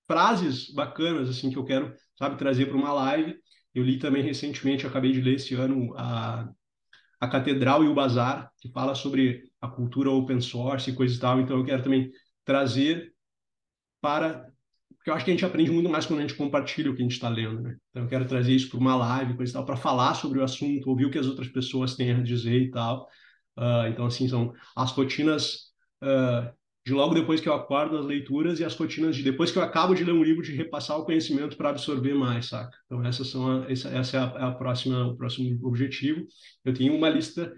frases 0.06 0.72
bacanas, 0.72 1.28
assim, 1.28 1.50
que 1.50 1.56
eu 1.56 1.64
quero, 1.64 1.94
sabe, 2.18 2.36
trazer 2.36 2.66
para 2.66 2.76
uma 2.76 2.92
live. 2.92 3.36
Eu 3.72 3.84
li 3.84 3.98
também 3.98 4.22
recentemente, 4.22 4.84
acabei 4.84 5.12
de 5.12 5.20
ler 5.20 5.34
esse 5.36 5.54
ano, 5.54 5.94
a, 5.96 6.48
a 7.20 7.28
Catedral 7.28 7.84
e 7.84 7.88
o 7.88 7.94
Bazar, 7.94 8.50
que 8.60 8.68
fala 8.72 8.96
sobre 8.96 9.44
a 9.60 9.68
cultura 9.68 10.10
open 10.10 10.40
source 10.40 10.90
e 10.90 10.94
coisa 10.94 11.14
e 11.14 11.18
tal. 11.18 11.40
Então 11.40 11.58
eu 11.58 11.64
quero 11.64 11.82
também 11.82 12.10
trazer 12.44 13.12
para 14.00 14.50
porque 15.00 15.08
eu 15.10 15.14
acho 15.14 15.24
que 15.24 15.30
a 15.30 15.34
gente 15.34 15.46
aprende 15.46 15.70
muito 15.70 15.88
mais 15.88 16.04
quando 16.04 16.18
a 16.18 16.22
gente 16.22 16.34
compartilha 16.34 16.90
o 16.90 16.94
que 16.94 17.00
a 17.00 17.04
gente 17.04 17.14
está 17.14 17.28
lendo, 17.30 17.62
né? 17.62 17.74
Então 17.88 18.02
eu 18.02 18.08
quero 18.08 18.28
trazer 18.28 18.54
isso 18.54 18.68
para 18.68 18.78
uma 18.78 18.94
live, 18.96 19.34
coisa 19.34 19.50
e 19.50 19.54
tal, 19.54 19.64
para 19.64 19.76
falar 19.76 20.12
sobre 20.12 20.38
o 20.38 20.44
assunto, 20.44 20.90
ouvir 20.90 21.06
o 21.06 21.10
que 21.10 21.18
as 21.18 21.26
outras 21.26 21.48
pessoas 21.48 21.96
têm 21.96 22.12
a 22.12 22.22
dizer 22.22 22.60
e 22.60 22.70
tal. 22.70 23.08
Uh, 23.56 23.88
então 23.88 24.04
assim 24.04 24.28
são 24.28 24.52
as 24.76 24.92
rotinas 24.92 25.70
uh, 26.02 26.52
de 26.84 26.92
logo 26.92 27.14
depois 27.14 27.40
que 27.40 27.48
eu 27.48 27.54
acordo 27.54 27.96
as 27.96 28.04
leituras 28.04 28.60
e 28.60 28.64
as 28.64 28.74
rotinas 28.76 29.16
de 29.16 29.22
depois 29.22 29.50
que 29.50 29.58
eu 29.58 29.62
acabo 29.62 29.94
de 29.94 30.04
ler 30.04 30.12
um 30.12 30.22
livro 30.22 30.42
de 30.42 30.52
repassar 30.52 30.98
o 30.98 31.04
conhecimento 31.04 31.56
para 31.56 31.70
absorver 31.70 32.14
mais, 32.14 32.48
saca? 32.48 32.76
Então 32.84 33.02
essas 33.02 33.28
são 33.28 33.62
a, 33.62 33.70
essa, 33.70 33.88
essa 33.88 34.16
é 34.18 34.20
a, 34.20 34.48
a 34.48 34.52
próxima 34.52 35.06
o 35.06 35.16
próximo 35.16 35.66
objetivo. 35.66 36.26
Eu 36.62 36.74
tenho 36.74 36.94
uma 36.94 37.08
lista 37.08 37.50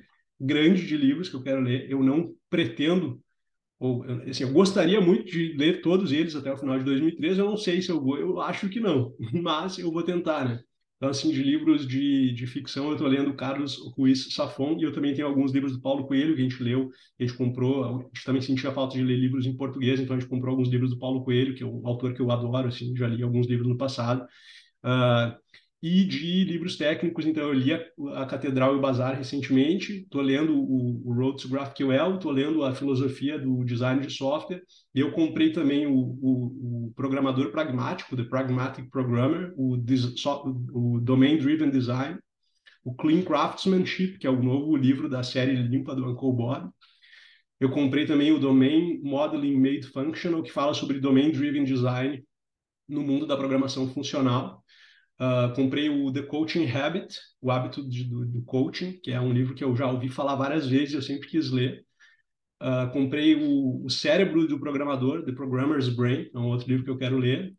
grande 0.43 0.87
de 0.87 0.97
livros 0.97 1.29
que 1.29 1.37
eu 1.37 1.43
quero 1.43 1.61
ler. 1.61 1.89
Eu 1.89 2.03
não 2.03 2.35
pretendo, 2.51 3.23
ou 3.79 4.05
assim, 4.29 4.45
eu 4.45 4.53
gostaria 4.53 5.01
muito 5.01 5.31
de 5.31 5.55
ler 5.57 5.81
todos 5.83 6.13
eles 6.13 6.35
até 6.35 6.53
o 6.53 6.57
final 6.57 6.79
de 6.79 6.85
2013. 6.85 7.41
Eu 7.41 7.47
não 7.47 7.57
sei 7.57 7.81
se 7.81 7.91
eu 7.91 8.01
vou, 8.01 8.19
eu 8.19 8.41
acho 8.41 8.69
que 8.69 8.81
não, 8.81 9.15
mas 9.33 9.79
eu 9.79 9.93
vou 9.93 10.03
tentar, 10.03 10.45
né? 10.45 10.61
Então, 10.97 11.11
assim, 11.11 11.33
de 11.33 11.43
livros 11.43 11.85
de, 11.85 12.33
de 12.33 12.47
ficção, 12.47 12.87
eu 12.87 12.93
estou 12.93 13.09
lendo 13.09 13.35
Carlos 13.35 13.77
Ruiz 13.97 14.33
Safon 14.35 14.77
e 14.79 14.85
eu 14.85 14.93
também 14.93 15.13
tenho 15.13 15.27
alguns 15.27 15.51
livros 15.51 15.73
do 15.73 15.81
Paulo 15.81 16.07
Coelho 16.07 16.37
que 16.37 16.41
a 16.41 16.45
gente 16.45 16.63
leu, 16.63 16.91
a 17.19 17.25
gente 17.25 17.37
comprou. 17.37 17.85
A 17.85 18.03
gente 18.05 18.25
também 18.25 18.41
sentia 18.41 18.71
falta 18.71 18.97
de 18.97 19.03
ler 19.03 19.17
livros 19.17 19.45
em 19.45 19.57
português, 19.57 19.99
então 19.99 20.15
a 20.15 20.21
gente 20.21 20.29
comprou 20.29 20.53
alguns 20.53 20.69
livros 20.69 20.91
do 20.91 20.99
Paulo 21.01 21.25
Coelho, 21.25 21.57
que 21.57 21.63
é 21.65 21.67
um 21.67 21.85
autor 21.85 22.15
que 22.15 22.23
eu 22.23 22.31
adoro, 22.31 22.69
assim, 22.69 22.95
já 22.97 23.09
li 23.09 23.21
alguns 23.21 23.49
livros 23.49 23.69
no 23.69 23.77
passado. 23.77 24.25
Uh, 24.85 25.35
e 25.83 26.05
de 26.05 26.45
livros 26.45 26.77
técnicos. 26.77 27.27
Então, 27.27 27.43
eu 27.43 27.53
li 27.53 27.73
a, 27.73 27.85
a 28.23 28.27
Catedral 28.27 28.75
e 28.75 28.79
o 28.79 28.81
Bazar 28.81 29.17
recentemente, 29.17 30.03
estou 30.03 30.23
lendo 30.23 30.55
o, 30.55 31.03
o, 31.05 31.13
Road 31.13 31.43
to 31.43 31.49
GraphQL, 31.49 32.15
estou 32.15 32.31
lendo 32.31 32.63
a 32.63 32.73
filosofia 32.73 33.37
do 33.39 33.65
design 33.65 34.01
de 34.01 34.13
software, 34.13 34.63
e 34.95 35.01
eu 35.01 35.11
comprei 35.11 35.51
também 35.51 35.87
o, 35.87 35.95
o, 35.95 36.87
o 36.87 36.93
programador 36.95 37.51
pragmático, 37.51 38.17
The 38.17 38.25
Pragmatic 38.25 38.89
Programmer, 38.91 39.53
o, 39.57 39.75
o 39.75 41.01
Domain 41.01 41.37
Driven 41.37 41.71
Design, 41.71 42.17
o 42.85 42.95
Clean 42.95 43.23
Craftsmanship, 43.23 44.19
que 44.19 44.27
é 44.27 44.31
o 44.31 44.43
novo 44.43 44.77
livro 44.77 45.09
da 45.09 45.23
série 45.25 45.57
limpa 45.57 45.97
do 45.97 46.09
Uncle 46.09 46.33
Bob. 46.33 46.71
Eu 47.59 47.71
comprei 47.71 48.07
também 48.07 48.33
o 48.33 48.39
Domain 48.39 49.01
Modeling 49.03 49.57
Made 49.57 49.87
Functional, 49.89 50.43
que 50.43 50.53
fala 50.53 50.75
sobre 50.75 51.01
Domain 51.01 51.31
Driven 51.31 51.65
Design 51.65 52.23
no 52.89 53.03
mundo 53.03 53.27
da 53.27 53.37
programação 53.37 53.89
funcional. 53.89 54.62
Uh, 55.23 55.55
comprei 55.55 55.89
o 55.89 56.13
The 56.13 56.23
Coaching 56.23 56.69
Habit, 56.69 57.17
o 57.41 57.49
hábito 57.49 57.89
de, 57.89 58.03
do, 58.03 58.27
do, 58.27 58.43
coaching, 58.43 58.99
que 59.01 59.13
é 59.13 59.21
um 59.21 59.33
livro 59.33 59.55
que 59.55 59.63
eu 59.63 59.77
já 59.77 59.89
ouvi 59.89 60.09
falar 60.09 60.35
várias 60.35 60.67
vezes, 60.67 60.95
eu 60.95 61.03
sempre 61.03 61.29
quis 61.29 61.49
ler. 61.49 61.85
Uh, 62.61 62.91
comprei 62.93 63.37
o, 63.37 63.85
o, 63.85 63.89
Cérebro 63.89 64.49
do 64.49 64.59
Programador, 64.59 65.25
The 65.25 65.31
Programmer's 65.31 65.89
Brain, 65.89 66.29
é 66.35 66.39
um 66.41 66.49
outro 66.49 66.67
livro 66.67 66.85
que 66.85 66.91
eu 66.91 66.99
quero 66.99 67.19
ler. 67.19 67.55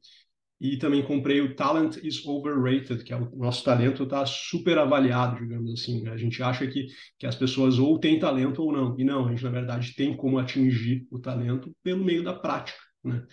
E 0.60 0.78
também 0.78 1.04
comprei 1.04 1.40
o 1.40 1.56
Talent 1.56 1.96
is 2.04 2.26
Overrated, 2.26 3.02
que 3.02 3.14
é 3.14 3.16
o 3.18 3.34
nosso 3.38 3.64
talento 3.64 4.04
está 4.04 4.26
super 4.26 4.78
avaliado, 4.78 5.40
digamos 5.40 5.72
assim. 5.72 6.06
A 6.10 6.18
gente 6.18 6.44
acha 6.44 6.68
que, 6.68 6.88
que 7.18 7.26
as 7.26 7.36
pessoas 7.36 7.80
ou 7.80 7.98
têm 7.98 8.20
talento 8.20 8.62
ou 8.62 8.74
não. 8.74 9.00
E 9.00 9.06
não, 9.06 9.26
a 9.26 9.30
gente, 9.30 9.44
na 9.44 9.50
verdade, 9.50 9.96
tem 9.96 10.16
como 10.18 10.38
atingir 10.38 11.08
o 11.10 11.18
talento 11.18 11.74
pelo 11.82 12.04
meio 12.04 12.24
da 12.24 12.34
prática, 12.34 12.80
né? 13.04 13.26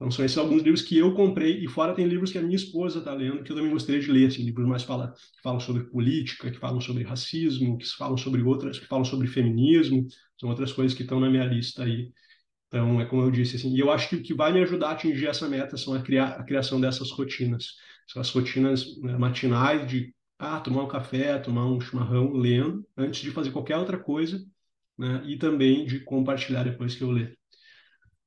Então, 0.00 0.10
são 0.10 0.24
esses 0.24 0.38
alguns 0.38 0.62
livros 0.62 0.80
que 0.80 0.96
eu 0.96 1.12
comprei, 1.12 1.62
e 1.62 1.68
fora 1.68 1.94
tem 1.94 2.06
livros 2.06 2.32
que 2.32 2.38
a 2.38 2.42
minha 2.42 2.56
esposa 2.56 3.00
está 3.00 3.12
lendo, 3.12 3.42
que 3.42 3.52
eu 3.52 3.56
também 3.56 3.70
gostaria 3.70 4.00
de 4.00 4.10
ler, 4.10 4.28
assim, 4.28 4.42
livros 4.42 4.66
mais 4.66 4.82
fala, 4.82 5.12
que 5.12 5.42
falam 5.42 5.60
sobre 5.60 5.84
política, 5.84 6.50
que 6.50 6.58
falam 6.58 6.80
sobre 6.80 7.04
racismo, 7.04 7.76
que 7.76 7.86
falam 7.86 8.16
sobre 8.16 8.40
outras, 8.42 8.78
que 8.78 8.86
falam 8.86 9.04
sobre 9.04 9.26
feminismo, 9.28 10.06
são 10.40 10.48
outras 10.48 10.72
coisas 10.72 10.96
que 10.96 11.02
estão 11.02 11.20
na 11.20 11.28
minha 11.28 11.44
lista 11.44 11.84
aí. 11.84 12.10
Então, 12.68 13.00
é 13.00 13.04
como 13.04 13.22
eu 13.22 13.30
disse, 13.30 13.56
assim, 13.56 13.74
e 13.74 13.80
eu 13.80 13.90
acho 13.92 14.08
que 14.08 14.16
o 14.16 14.22
que 14.22 14.32
vai 14.32 14.52
me 14.52 14.62
ajudar 14.62 14.88
a 14.88 14.92
atingir 14.92 15.26
essa 15.26 15.48
meta 15.48 15.76
são 15.76 15.92
a, 15.92 16.00
criar, 16.02 16.28
a 16.28 16.44
criação 16.44 16.80
dessas 16.80 17.10
rotinas. 17.10 17.74
São 18.08 18.22
as 18.22 18.30
rotinas 18.30 18.96
né, 19.02 19.18
matinais 19.18 19.86
de 19.90 20.14
ah, 20.38 20.60
tomar 20.60 20.84
um 20.84 20.88
café, 20.88 21.38
tomar 21.38 21.66
um 21.66 21.80
chimarrão 21.80 22.32
lendo, 22.32 22.86
antes 22.96 23.20
de 23.20 23.30
fazer 23.30 23.50
qualquer 23.50 23.76
outra 23.76 23.98
coisa, 23.98 24.42
né, 24.96 25.22
e 25.26 25.36
também 25.36 25.84
de 25.84 26.00
compartilhar 26.00 26.64
depois 26.64 26.94
que 26.94 27.02
eu 27.02 27.10
ler. 27.10 27.36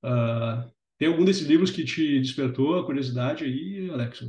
Uh, 0.04 0.73
tem 0.98 1.08
algum 1.08 1.26
desses 1.26 1.46
livros 1.48 1.72
que 1.72 1.84
te 1.84 2.20
despertou 2.20 2.80
a 2.80 2.86
curiosidade 2.86 3.44
aí, 3.44 3.90
Alex? 3.92 4.24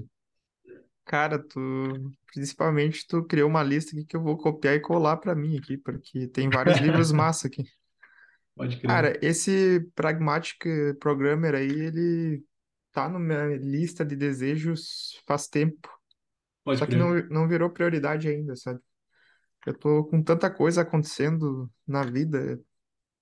Cara, 1.05 1.39
tu 1.39 2.13
principalmente 2.33 3.07
tu 3.07 3.23
criou 3.25 3.49
uma 3.49 3.63
lista 3.63 3.95
aqui 3.95 4.05
que 4.07 4.17
eu 4.17 4.23
vou 4.23 4.37
copiar 4.37 4.75
e 4.75 4.81
colar 4.81 5.19
para 5.19 5.35
mim 5.35 5.59
aqui, 5.59 5.77
porque 5.77 6.27
tem 6.29 6.49
vários 6.49 6.79
livros 6.79 7.11
massa 7.13 7.47
aqui. 7.47 7.65
Pode 8.57 8.77
crer. 8.79 8.91
Cara, 8.91 9.19
esse 9.23 9.81
Pragmatic 9.95 10.65
Programmer 11.01 11.55
aí, 11.55 11.69
ele 11.69 12.43
tá 12.93 13.09
na 13.09 13.19
minha 13.19 13.57
lista 13.57 14.05
de 14.05 14.17
desejos 14.17 15.21
faz 15.27 15.49
tempo. 15.49 15.89
Pode 16.65 16.79
Só 16.79 16.87
que 16.87 16.93
crer. 16.93 17.01
não, 17.01 17.43
não 17.43 17.49
virou 17.49 17.71
prioridade 17.71 18.29
ainda, 18.29 18.57
sabe? 18.57 18.81
Eu 19.67 19.75
tô 19.75 20.05
com 20.05 20.23
tanta 20.23 20.51
coisa 20.51 20.83
acontecendo 20.83 21.71
na 21.87 22.03
vida, 22.05 22.61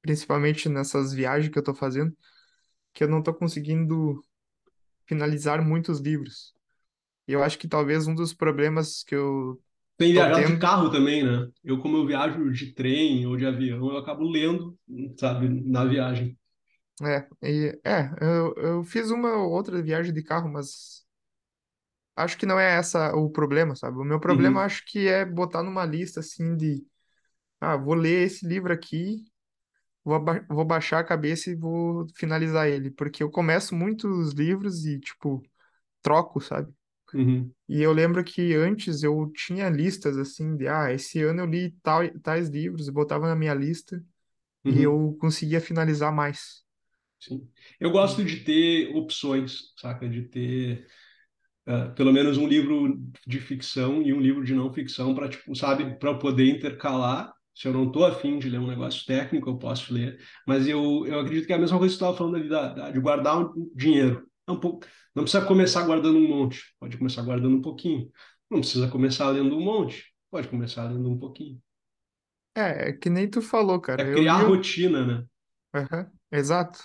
principalmente 0.01 0.68
nessas 0.68 1.12
viagens 1.12 1.53
que 1.53 1.59
eu 1.59 1.62
tô 1.62 1.74
fazendo, 1.74 2.16
que 2.93 3.05
eu 3.05 3.09
não 3.09 3.22
tô 3.22 3.34
conseguindo 3.34 4.22
finalizar 5.07 5.62
muitos 5.64 6.01
livros. 6.01 6.55
E 7.28 7.32
eu 7.32 7.43
acho 7.45 7.59
que 7.59 7.68
talvez 7.68 8.07
um 8.09 8.14
dos 8.14 8.34
problemas 8.34 9.05
que 9.05 9.14
eu 9.16 9.62
Tem 9.97 10.12
viajado 10.12 10.45
de 10.47 10.57
tendo 10.57 10.59
carro 10.59 10.90
também, 10.90 11.22
né? 11.24 11.51
Eu, 11.64 11.78
como 11.80 11.97
eu 11.97 12.07
viajo 12.07 12.51
de 12.53 12.72
trem 12.74 13.26
ou 13.26 13.36
de 13.36 13.47
avião, 13.47 13.90
eu 13.90 13.97
acabo 13.99 14.24
lendo, 14.28 14.76
sabe, 15.18 15.49
na 15.49 15.84
viagem. 15.84 16.36
é, 17.03 17.28
e- 17.43 17.80
é, 17.84 18.11
eu, 18.20 18.55
eu 18.57 18.84
fiz 18.84 19.11
uma 19.11 19.32
ou 19.36 19.51
outra 19.53 19.82
viagem 19.82 20.12
de 20.12 20.22
carro, 20.22 20.49
mas 20.51 21.05
acho 22.16 22.36
que 22.38 22.47
não 22.47 22.59
é 22.61 22.76
essa 22.76 23.14
o 23.14 23.30
problema, 23.30 23.74
sabe? 23.76 23.99
O 23.99 24.05
meu 24.05 24.20
problema 24.20 24.62
Uhum, 24.62 24.64
acho 24.64 24.84
que 24.86 25.09
é 25.09 25.24
botar 25.24 25.62
numa 25.62 25.84
lista 25.84 26.20
assim 26.20 26.57
de, 26.57 26.86
ah, 27.61 27.76
vou 27.76 27.95
ler 27.95 28.26
esse 28.26 28.47
livro 28.47 28.72
aqui, 28.72 29.24
vou, 30.05 30.14
aba- 30.16 30.44
vou 30.48 30.64
baixar 30.64 31.00
a 31.00 31.05
cabeça 31.05 31.50
e 31.50 31.55
vou 31.57 32.07
finalizar 32.16 32.68
ele, 32.68 32.90
porque 32.90 33.22
eu 33.22 33.30
começo 33.30 33.74
muitos 33.74 34.32
livros 34.32 34.84
e, 34.86 35.00
tipo, 35.00 35.42
troco, 36.03 36.40
sabe? 36.40 36.72
uhum, 37.12 37.55
E 37.68 37.80
eu 37.82 37.92
lembro 37.92 38.22
que 38.24 38.55
antes 38.55 39.03
eu 39.03 39.30
tinha 39.34 39.68
listas 39.70 40.18
assim 40.18 40.57
de, 40.57 40.68
ah, 40.68 40.92
esse 40.92 41.22
ano 41.22 41.40
eu 41.42 41.46
li 41.46 41.72
tal, 41.82 42.03
tais 42.20 42.48
livros, 42.48 42.88
eu 42.88 42.94
botava 42.94 43.26
na 43.28 43.36
minha 43.36 43.55
lista 43.55 44.05
e 44.68 44.82
uhum. 44.82 44.82
eu 44.82 45.16
conseguia 45.20 45.61
finalizar 45.61 46.12
mais. 46.14 46.64
Sim. 47.20 47.48
Eu 47.78 47.90
gosto 47.92 48.24
de 48.24 48.38
ter 48.44 48.94
opções, 48.96 49.72
saca? 49.76 50.09
De 50.09 50.22
ter 50.22 50.86
ah, 51.66 51.88
pelo 51.90 52.12
menos 52.12 52.38
um 52.38 52.46
livro 52.48 53.00
de 53.26 53.40
ficção 53.40 54.03
e 54.03 54.12
um 54.12 54.20
livro 54.20 54.44
de 54.44 54.55
não 54.55 54.72
ficção 54.72 55.14
para, 55.14 55.28
tipo, 55.30 55.55
sabe, 55.57 55.96
para 55.98 56.11
eu 56.11 56.18
poder 56.18 56.46
intercalar. 56.48 57.32
Se 57.55 57.68
eu 57.68 57.72
não 57.72 57.86
estou 57.86 58.05
afim 58.07 58.38
de 58.38 58.48
ler 58.48 58.59
um 58.59 58.66
negócio 58.66 59.05
técnico, 59.07 59.50
eu 59.50 59.59
posso 59.59 59.92
ler. 59.92 60.18
Mas 60.46 60.66
eu, 60.66 61.07
eu 61.07 61.20
acredito 61.20 61.46
que 61.46 61.53
é 61.53 61.57
a 61.57 61.59
mesma 61.59 61.78
coisa 61.78 61.92
que 61.94 61.98
você 61.98 62.05
estava 62.05 62.16
falando 62.16 62.36
ali 62.36 62.48
da, 62.48 62.68
da- 62.72 62.90
de 62.90 63.00
guardar 63.00 63.38
um 63.40 63.70
dinheiro. 63.74 64.26
É 64.48 64.53
um 64.53 64.59
pouco, 64.61 64.86
não 65.14 65.22
precisa 65.24 65.44
começar 65.46 65.84
guardando 65.86 66.18
um 66.18 66.28
monte, 66.28 66.62
pode 66.80 66.96
começar 66.98 67.22
guardando 67.22 67.57
um 67.57 67.62
pouquinho. 67.62 68.11
Não 68.50 68.61
precisa 68.61 68.88
começar 68.88 69.28
lendo 69.30 69.57
um 69.57 69.61
monte, 69.61 70.05
pode 70.30 70.48
começar 70.48 70.84
lendo 70.90 71.09
um 71.11 71.18
pouquinho. 71.18 71.61
É, 72.55 72.88
é 72.90 72.92
que 72.92 73.09
nem 73.11 73.28
tu 73.30 73.40
falou, 73.42 73.80
É 73.96 74.05
cara. 74.05 74.07
Eu 74.09 74.24
criar 74.24 74.42
o- 74.42 74.48
rotina, 74.48 75.05
né? 75.07 75.26
Aham, 75.74 76.11
exato. 76.30 76.80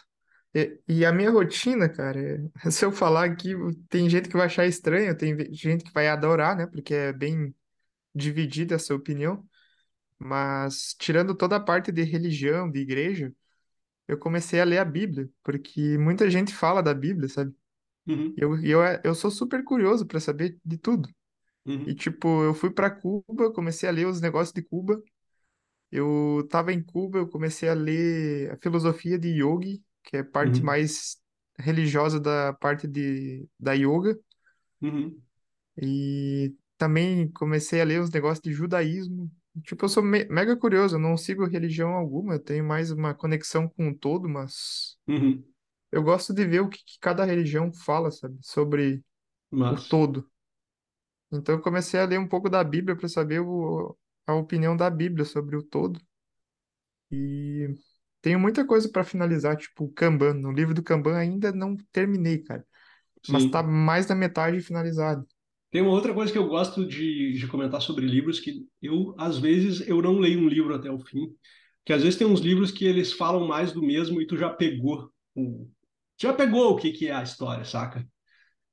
E, 0.53 0.79
e 0.87 1.05
a 1.05 1.11
minha 1.11 1.29
rotina, 1.31 1.89
cara, 1.89 2.19
é- 2.19 2.49
se 2.71 2.85
eu 2.85 2.91
falar 2.91 3.25
aqui, 3.25 3.49
tem 3.89 4.09
gente 4.09 4.29
que 4.29 4.37
vai 4.37 4.45
achar 4.47 4.65
estranho, 4.65 5.17
tem 5.17 5.35
gente 5.53 5.83
que 5.83 5.91
vai 5.93 6.07
adorar, 6.07 6.55
né? 6.55 6.67
Porque 6.67 6.93
é 6.93 7.13
bem 7.13 7.53
dividida 8.15 8.75
essa 8.75 8.95
opinião. 8.95 9.47
Mas, 10.19 10.95
tirando 10.99 11.35
toda 11.35 11.57
a 11.57 11.59
parte 11.59 11.91
de 11.91 12.03
religião, 12.03 12.69
de 12.71 12.79
igreja, 12.79 13.33
eu 14.07 14.17
comecei 14.19 14.61
a 14.61 14.65
ler 14.65 14.79
a 14.79 14.85
Bíblia, 14.85 15.29
porque 15.43 15.97
muita 15.97 16.29
gente 16.29 16.53
fala 16.55 16.83
da 16.83 16.93
Bíblia, 16.93 17.29
sabe? 17.29 17.55
Uhum, 18.07 18.37
E 18.37 18.41
eu, 18.43 18.57
e 18.59 18.71
eu, 18.71 18.81
eu 19.03 19.15
sou 19.15 19.31
super 19.31 19.63
curioso 19.63 20.05
para 20.07 20.19
saber 20.19 20.59
de 20.65 20.77
tudo. 20.77 21.09
E, 21.85 21.93
uhum, 21.93 21.95
tipo, 21.95 22.43
eu 22.43 22.53
fui 22.53 22.71
para 22.71 22.89
Cuba, 22.91 23.51
comecei 23.53 23.89
a 23.89 23.91
ler 23.91 24.07
os 24.07 24.21
negócios 24.21 24.53
de 24.53 24.61
Cuba. 24.63 25.01
Eu 25.91 26.47
tava 26.49 26.73
em 26.73 26.83
Cuba, 26.83 27.19
eu 27.19 27.29
comecei 27.29 27.69
a 27.69 27.73
ler 27.73 28.51
a 28.51 28.57
filosofia 28.57 29.17
de 29.19 29.29
Yogi, 29.29 29.83
que 30.03 30.17
é 30.17 30.19
a 30.21 30.25
parte 30.25 30.63
uhum, 30.63 30.65
mais 30.65 31.17
religiosa 31.59 32.19
da 32.19 32.53
parte 32.53 32.87
de, 32.87 33.47
da 33.59 33.73
yoga. 33.73 34.17
uhum, 34.81 35.21
E 35.81 36.55
também 36.77 37.29
comecei 37.31 37.81
a 37.81 37.83
ler 37.85 38.01
os 38.01 38.09
negócios 38.11 38.41
de 38.43 38.51
judaísmo. 38.53 39.31
Tipo, 39.63 39.85
eu 39.85 39.89
sou 39.89 40.03
me- 40.03 40.25
mega 40.25 40.55
curioso, 40.57 40.95
eu 40.95 40.99
não 40.99 41.17
sigo 41.17 41.45
religião 41.45 41.93
alguma, 41.93 42.35
eu 42.35 42.39
tenho 42.43 42.63
mais 42.65 42.91
uma 42.91 43.13
conexão 43.13 43.67
com 43.69 43.89
o 43.89 43.97
todo, 43.97 44.27
mas 44.29 44.97
uhum. 45.07 45.45
eu 45.91 46.03
gosto 46.03 46.33
de 46.33 46.45
ver 46.47 46.61
o 46.61 46.69
que, 46.69 46.79
que 46.85 46.99
cada 46.99 47.25
religião 47.25 47.73
fala, 47.73 48.11
sabe, 48.11 48.37
sobre 48.43 49.03
o 49.67 49.77
Mas, 49.77 49.81
todo. 49.81 50.29
Então 51.31 51.55
eu 51.55 51.61
comecei 51.61 51.99
a 51.99 52.05
ler 52.05 52.19
um 52.19 52.27
pouco 52.27 52.49
da 52.49 52.63
Bíblia 52.63 52.95
para 52.95 53.07
saber 53.09 53.39
o, 53.41 53.97
a 54.25 54.33
opinião 54.35 54.75
da 54.77 54.89
Bíblia 54.89 55.25
sobre 55.25 55.55
o 55.57 55.63
todo. 55.63 55.99
E 57.11 57.75
tenho 58.21 58.39
muita 58.39 58.65
coisa 58.65 58.89
para 58.89 59.03
finalizar, 59.03 59.55
tipo 59.57 59.85
o 59.85 59.91
Kanban. 59.93 60.33
No 60.33 60.51
livro 60.51 60.73
do 60.73 60.83
Kanban 60.83 61.17
ainda 61.17 61.51
não 61.51 61.75
terminei, 61.91 62.39
cara, 62.43 62.65
mas 63.27 63.45
tá 63.45 63.61
sim. 63.61 63.63
mais 63.63 64.07
da 64.07 64.15
metade 64.15 64.61
finalizado. 64.61 65.27
Tem 65.71 65.81
uma 65.81 65.91
outra 65.91 66.13
coisa 66.13 66.31
que 66.31 66.37
eu 66.37 66.47
gosto 66.47 66.85
de, 66.85 67.33
de 67.33 67.47
comentar 67.47 67.81
sobre 67.81 68.05
livros, 68.05 68.39
que 68.39 68.65
eu, 68.81 69.13
às 69.17 69.37
vezes, 69.37 69.87
eu 69.87 70.01
não 70.01 70.19
leio 70.19 70.39
um 70.39 70.47
livro 70.47 70.73
até 70.73 70.89
o 70.89 70.99
fim, 70.99 71.29
que 71.85 71.93
às 71.93 72.03
vezes 72.03 72.17
tem 72.17 72.27
uns 72.27 72.39
livros 72.39 72.71
que 72.71 72.85
eles 72.85 73.13
falam 73.13 73.47
mais 73.47 73.71
do 73.73 73.81
mesmo 73.81 74.21
e 74.21 74.27
tu 74.27 74.37
já 74.37 74.49
pegou 74.49 75.11
o, 75.35 75.69
já 76.19 76.33
pegou 76.33 76.71
o 76.71 76.77
que, 76.77 76.91
que 76.91 77.07
é 77.07 77.13
a 77.13 77.23
história, 77.23 77.65
saca? 77.65 77.99
E 77.99 78.07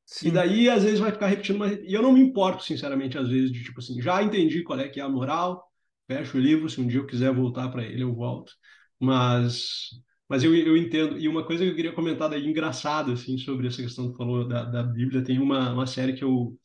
Sim. 0.07 0.33
daí, 0.33 0.69
às 0.69 0.83
vezes, 0.85 1.01
vai 1.01 1.11
ficar 1.13 1.27
repetindo, 1.29 1.59
mas 1.59 1.79
e 1.83 1.93
eu 1.93 2.03
não 2.03 2.13
me 2.13 2.21
importo, 2.21 2.63
sinceramente, 2.65 3.19
às 3.19 3.29
vezes, 3.29 3.51
de 3.51 3.65
tipo 3.65 3.81
assim, 3.81 4.01
já 4.01 4.23
entendi 4.23 4.63
qual 4.63 4.79
é 4.79 4.89
que 4.89 5.01
é 5.01 5.03
a 5.03 5.09
moral, 5.09 5.63
fecho 6.07 6.37
o 6.37 6.41
livro, 6.41 6.69
se 6.69 6.81
um 6.81 6.87
dia 6.87 7.01
eu 7.01 7.07
quiser 7.07 7.33
voltar 7.33 7.69
para 7.71 7.85
ele, 7.85 8.03
eu 8.03 8.15
volto. 8.15 8.53
Mas, 9.01 9.89
mas 10.29 10.45
eu, 10.45 10.55
eu 10.55 10.77
entendo. 10.77 11.19
E 11.19 11.27
uma 11.29 11.45
coisa 11.45 11.65
que 11.65 11.71
eu 11.71 11.75
queria 11.75 11.93
comentar 11.93 12.29
daí, 12.31 12.47
engraçada, 12.47 13.13
assim, 13.13 13.39
sobre 13.39 13.67
essa 13.69 13.83
questão 13.83 14.07
que 14.07 14.13
tu 14.13 14.19
falou 14.19 14.47
da, 14.47 14.65
da 14.65 14.83
Bíblia, 14.83 15.25
tem 15.25 15.39
uma, 15.39 15.73
uma 15.73 15.87
série 15.87 16.13
que 16.15 16.23
eu 16.25 16.57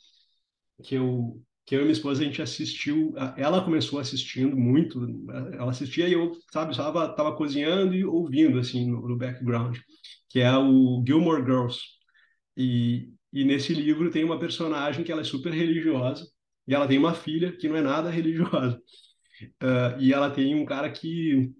que 0.84 0.96
eu 0.96 1.42
que 1.66 1.76
eu 1.76 1.82
e 1.82 1.84
minha 1.84 1.94
esposa 1.94 2.24
a 2.24 2.26
gente 2.26 2.42
assistiu, 2.42 3.14
ela 3.38 3.64
começou 3.64 4.00
assistindo 4.00 4.58
muito, 4.58 5.06
ela 5.54 5.70
assistia 5.70 6.08
e 6.08 6.14
eu, 6.14 6.32
sabe, 6.52 6.72
estava 6.72 7.08
tava 7.16 7.36
cozinhando 7.36 7.94
e 7.94 8.04
ouvindo 8.04 8.58
assim 8.58 8.90
no, 8.90 9.08
no 9.08 9.16
background, 9.16 9.78
que 10.30 10.40
é 10.40 10.52
o 10.58 11.04
Gilmore 11.06 11.44
Girls. 11.44 11.80
E, 12.58 13.14
e 13.32 13.46
nesse 13.46 13.74
livro 13.74 14.10
tem 14.10 14.24
uma 14.24 14.40
personagem 14.40 15.04
que 15.04 15.12
ela 15.12 15.22
é 15.22 15.24
super 15.24 15.54
religiosa 15.54 16.26
e 16.68 16.74
ela 16.74 16.88
tem 16.88 16.98
uma 16.98 17.14
filha 17.14 17.52
que 17.56 17.70
não 17.70 17.78
é 17.78 17.82
nada 17.82 18.10
religiosa. 18.12 18.82
Uh, 19.62 20.00
e 20.00 20.12
ela 20.12 20.32
tem 20.32 20.56
um 20.56 20.66
cara 20.66 20.92
que 20.92 21.54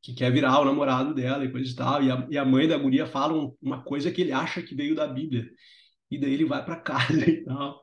que 0.00 0.14
quer 0.14 0.32
virar 0.32 0.60
o 0.60 0.64
namorado 0.64 1.14
dela 1.14 1.44
e 1.44 1.50
coisa 1.50 1.70
e 1.70 1.74
tal, 1.74 2.02
e 2.02 2.10
a, 2.10 2.26
e 2.30 2.38
a 2.38 2.44
mãe 2.44 2.68
da 2.68 2.78
guria 2.78 3.06
fala 3.06 3.34
um, 3.34 3.54
uma 3.60 3.82
coisa 3.82 4.10
que 4.12 4.20
ele 4.20 4.32
acha 4.32 4.62
que 4.62 4.74
veio 4.74 4.94
da 4.94 5.06
Bíblia. 5.06 5.48
E 6.10 6.18
daí 6.18 6.34
ele 6.34 6.44
vai 6.44 6.64
para 6.64 6.76
casa 6.80 7.28
e 7.28 7.44
tal. 7.44 7.81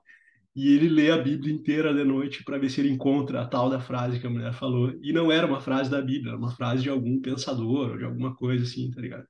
E 0.59 0.73
ele 0.75 0.89
lê 0.89 1.09
a 1.09 1.17
Bíblia 1.17 1.53
inteira 1.53 1.93
de 1.93 2.03
noite 2.03 2.43
para 2.43 2.57
ver 2.57 2.69
se 2.69 2.81
ele 2.81 2.89
encontra 2.89 3.41
a 3.41 3.47
tal 3.47 3.69
da 3.69 3.79
frase 3.79 4.19
que 4.19 4.27
a 4.27 4.29
mulher 4.29 4.53
falou. 4.53 4.93
E 5.01 5.13
não 5.13 5.31
era 5.31 5.47
uma 5.47 5.61
frase 5.61 5.89
da 5.89 6.01
Bíblia, 6.01 6.31
era 6.31 6.37
uma 6.37 6.51
frase 6.51 6.83
de 6.83 6.89
algum 6.89 7.21
pensador 7.21 7.91
ou 7.91 7.97
de 7.97 8.03
alguma 8.03 8.35
coisa 8.35 8.65
assim, 8.65 8.91
tá 8.91 8.99
ligado? 8.99 9.25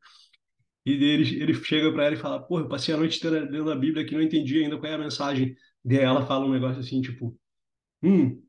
E 0.84 0.92
ele, 0.92 1.40
ele 1.40 1.54
chega 1.54 1.94
para 1.94 2.06
ela 2.06 2.16
e 2.16 2.18
fala: 2.18 2.42
Pô, 2.42 2.60
eu 2.60 2.68
passei 2.68 2.96
a 2.96 2.98
noite 2.98 3.20
inteira 3.20 3.48
lendo 3.48 3.72
a 3.72 3.76
Bíblia 3.76 4.04
que 4.08 4.16
não 4.16 4.24
entendi 4.24 4.64
ainda 4.64 4.80
qual 4.80 4.92
é 4.92 4.96
a 4.96 4.98
mensagem. 4.98 5.56
Daí 5.86 6.00
ela 6.00 6.26
fala 6.26 6.48
um 6.48 6.52
negócio 6.52 6.80
assim, 6.80 7.00
tipo: 7.00 7.38
Hum, 8.02 8.42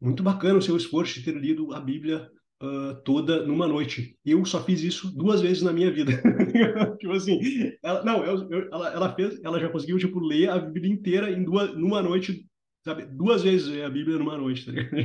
muito 0.00 0.24
bacana 0.24 0.58
o 0.58 0.62
seu 0.62 0.76
esforço 0.76 1.14
de 1.14 1.24
ter 1.24 1.36
lido 1.36 1.72
a 1.72 1.80
Bíblia 1.80 2.28
uh, 2.62 2.94
toda 3.02 3.46
numa 3.46 3.66
noite. 3.66 4.18
Eu 4.24 4.44
só 4.44 4.62
fiz 4.62 4.82
isso 4.82 5.14
duas 5.16 5.40
vezes 5.40 5.62
na 5.62 5.72
minha 5.72 5.90
vida. 5.92 6.12
tipo 6.98 7.12
assim, 7.12 7.40
ela, 7.82 8.04
não, 8.04 8.24
eu, 8.24 8.50
eu, 8.50 8.68
ela, 8.72 8.92
ela 8.92 9.14
fez, 9.14 9.42
ela 9.42 9.60
já 9.60 9.68
conseguiu 9.68 9.98
tipo 9.98 10.18
ler 10.18 10.50
a 10.50 10.58
Bíblia 10.58 10.92
inteira 10.92 11.30
em 11.30 11.44
duas, 11.44 11.74
numa 11.76 12.02
noite, 12.02 12.46
sabe? 12.84 13.06
Duas 13.06 13.42
vezes 13.42 13.82
a 13.82 13.88
Bíblia 13.88 14.18
numa 14.18 14.36
noite, 14.36 14.66
tá 14.66 14.72
ligado? 14.72 14.96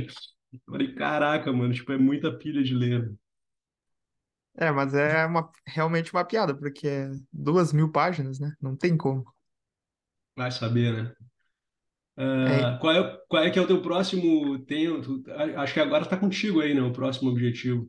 Eu 0.52 0.60
falei, 0.66 0.94
caraca, 0.94 1.50
mano, 1.52 1.72
tipo, 1.72 1.92
é 1.92 1.98
muita 1.98 2.36
pilha 2.36 2.62
de 2.62 2.74
ler. 2.74 3.10
É, 4.54 4.70
mas 4.70 4.92
é 4.92 5.24
uma, 5.24 5.50
realmente 5.66 6.12
uma 6.12 6.24
piada, 6.24 6.54
porque 6.54 6.86
é 6.86 7.10
duas 7.32 7.72
mil 7.72 7.90
páginas, 7.90 8.38
né? 8.38 8.54
Não 8.60 8.76
tem 8.76 8.96
como. 8.96 9.24
Vai 10.36 10.50
saber, 10.50 10.92
né? 10.92 11.14
É, 12.44 12.64
Uh, 12.64 12.78
qual 12.80 12.92
é, 12.94 13.18
qual 13.28 13.42
é 13.44 13.50
que 13.50 13.58
é 13.58 13.62
o 13.62 13.66
teu 13.66 13.80
próximo? 13.82 14.58
Tem, 14.66 15.00
tu, 15.02 15.22
acho 15.56 15.74
que 15.74 15.80
agora 15.80 16.04
tá 16.06 16.16
contigo 16.16 16.60
aí, 16.60 16.74
né? 16.74 16.82
O 16.82 16.92
próximo 16.92 17.30
objetivo. 17.30 17.88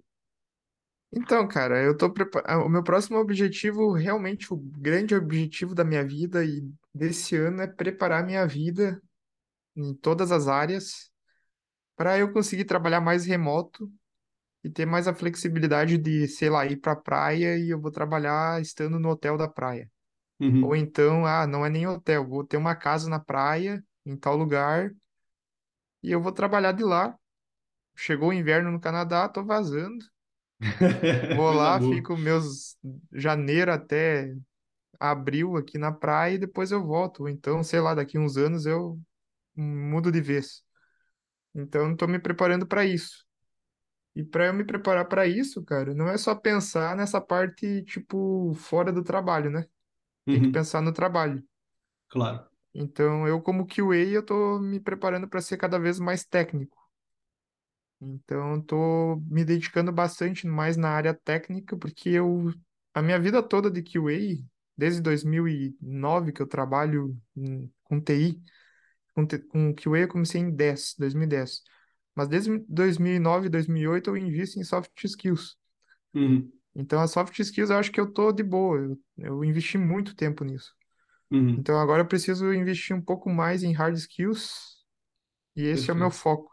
então, 1.15 1.47
cara, 1.47 1.81
eu 1.83 1.95
tô 1.95 2.11
preparado. 2.11 2.65
O 2.65 2.69
meu 2.69 2.83
próximo 2.83 3.17
objetivo, 3.19 3.93
realmente 3.93 4.51
o 4.53 4.57
grande 4.57 5.13
objetivo 5.15 5.75
da 5.75 5.83
minha 5.83 6.03
vida 6.05 6.43
e 6.43 6.63
desse 6.93 7.35
ano 7.35 7.61
é 7.61 7.67
preparar 7.67 8.25
minha 8.25 8.45
vida 8.47 9.01
em 9.75 9.93
todas 9.95 10.31
as 10.31 10.47
áreas 10.47 11.11
para 11.95 12.17
eu 12.19 12.33
conseguir 12.33 12.65
trabalhar 12.65 13.01
mais 13.01 13.25
remoto 13.25 13.91
e 14.63 14.69
ter 14.69 14.85
mais 14.85 15.07
a 15.07 15.13
flexibilidade 15.15 15.97
de, 15.97 16.27
sei 16.27 16.49
lá, 16.49 16.65
ir 16.65 16.77
pra 16.77 16.95
praia 16.95 17.57
e 17.57 17.69
eu 17.71 17.79
vou 17.81 17.91
trabalhar 17.91 18.61
estando 18.61 18.99
no 18.99 19.09
hotel 19.09 19.37
da 19.37 19.47
praia. 19.47 19.91
Ou 20.59 20.75
Uhum. 20.75 20.77
então, 20.77 21.25
ah, 21.25 21.47
não 21.47 21.65
é 21.65 21.69
nem 21.69 21.87
hotel, 21.87 22.27
vou 22.27 22.45
ter 22.45 22.57
uma 22.57 22.75
casa 22.75 23.09
na 23.09 23.19
praia, 23.19 23.83
em 24.05 24.15
tal 24.17 24.35
lugar, 24.37 24.91
e 26.03 26.11
eu 26.11 26.21
vou 26.21 26.31
trabalhar 26.31 26.71
de 26.73 26.83
lá. 26.83 27.17
Chegou 27.95 28.29
o 28.29 28.33
inverno 28.33 28.71
no 28.71 28.79
Canadá, 28.81 29.29
tô 29.29 29.43
vazando. 29.45 30.05
Vou 31.29 31.51
lá, 31.53 31.79
fico 31.81 32.17
meus 32.17 32.77
janeiro 33.11 33.71
até 33.71 34.35
abril 34.99 35.57
aqui 35.57 35.77
na 35.77 35.91
praia 35.91 36.35
e 36.35 36.39
depois 36.39 36.71
eu 36.71 36.83
volto. 36.85 37.29
Então, 37.29 37.63
sei 37.63 37.79
lá, 37.81 37.95
daqui 37.95 38.19
uns 38.19 38.37
anos 38.37 38.65
eu 38.65 38.99
mudo 39.55 40.11
de 40.11 40.21
vez. 40.21 40.63
Então, 41.55 41.93
estou 41.93 42.07
me 42.07 42.19
preparando 42.19 42.67
para 42.67 42.85
isso. 42.85 43.25
E 44.15 44.23
para 44.23 44.47
eu 44.47 44.53
me 44.53 44.65
preparar 44.65 45.07
para 45.07 45.27
isso, 45.27 45.63
cara, 45.63 45.93
não 45.95 46.09
é 46.09 46.17
só 46.17 46.35
pensar 46.35 46.95
nessa 46.97 47.21
parte, 47.21 47.83
tipo, 47.85 48.53
fora 48.55 48.91
do 48.93 49.03
trabalho, 49.03 49.49
né? 49.51 49.65
Tem 50.29 50.41
que 50.41 50.47
Uhum, 50.47 50.51
pensar 50.51 50.81
no 50.81 50.93
trabalho. 50.93 51.43
claro. 52.07 52.52
Então, 52.73 53.27
eu 53.27 53.41
como 53.41 53.65
QA, 53.67 53.95
eu 53.97 54.25
tô 54.25 54.59
me 54.59 54.79
preparando 54.79 55.27
para 55.27 55.41
ser 55.41 55.57
cada 55.57 55.79
vez 55.79 55.99
mais 55.99 56.25
técnico. 56.25 56.77
Então, 58.01 58.55
eu 58.55 58.61
tô 58.63 59.15
me 59.29 59.45
dedicando 59.45 59.91
bastante 59.91 60.45
mais 60.45 60.75
na 60.75 60.89
área 60.89 61.13
técnica, 61.13 61.77
porque 61.77 62.09
eu 62.09 62.51
a 62.93 63.01
minha 63.01 63.19
vida 63.19 63.41
toda 63.41 63.71
de 63.71 63.81
QA, 63.81 64.43
desde 64.77 65.01
2009 65.01 66.31
que 66.33 66.41
eu 66.41 66.47
trabalho 66.47 67.17
com 67.83 68.01
TI, 68.01 68.41
com, 69.13 69.25
com 69.49 69.73
QA 69.75 69.99
eu 69.99 70.07
comecei 70.09 70.41
em 70.41 70.51
10, 70.51 70.95
2010. 70.99 71.61
Mas 72.15 72.27
desde 72.27 72.59
2009, 72.67 73.49
2008 73.49 74.09
eu 74.11 74.17
invisto 74.17 74.59
em 74.59 74.63
soft 74.63 74.91
skills. 75.05 75.57
Uhum, 76.13 76.51
Então, 76.75 77.01
as 77.01 77.11
soft 77.11 77.37
skills 77.39 77.69
eu 77.69 77.77
acho 77.77 77.91
que 77.91 77.99
eu 77.99 78.11
tô 78.11 78.31
de 78.31 78.43
boa. 78.43 78.77
Eu, 78.79 78.99
eu 79.17 79.43
investi 79.43 79.77
muito 79.77 80.15
tempo 80.15 80.43
nisso. 80.43 80.73
Uhum, 81.33 81.57
Então, 81.57 81.79
agora 81.79 82.01
eu 82.01 82.07
preciso 82.07 82.53
investir 82.53 82.95
um 82.95 83.01
pouco 83.01 83.29
mais 83.29 83.63
em 83.63 83.73
hard 83.73 83.95
skills 83.97 84.83
e 85.55 85.63
esse 85.63 85.89
é 85.91 85.93
o 85.93 85.97
meu 85.97 86.11
foco. 86.11 86.51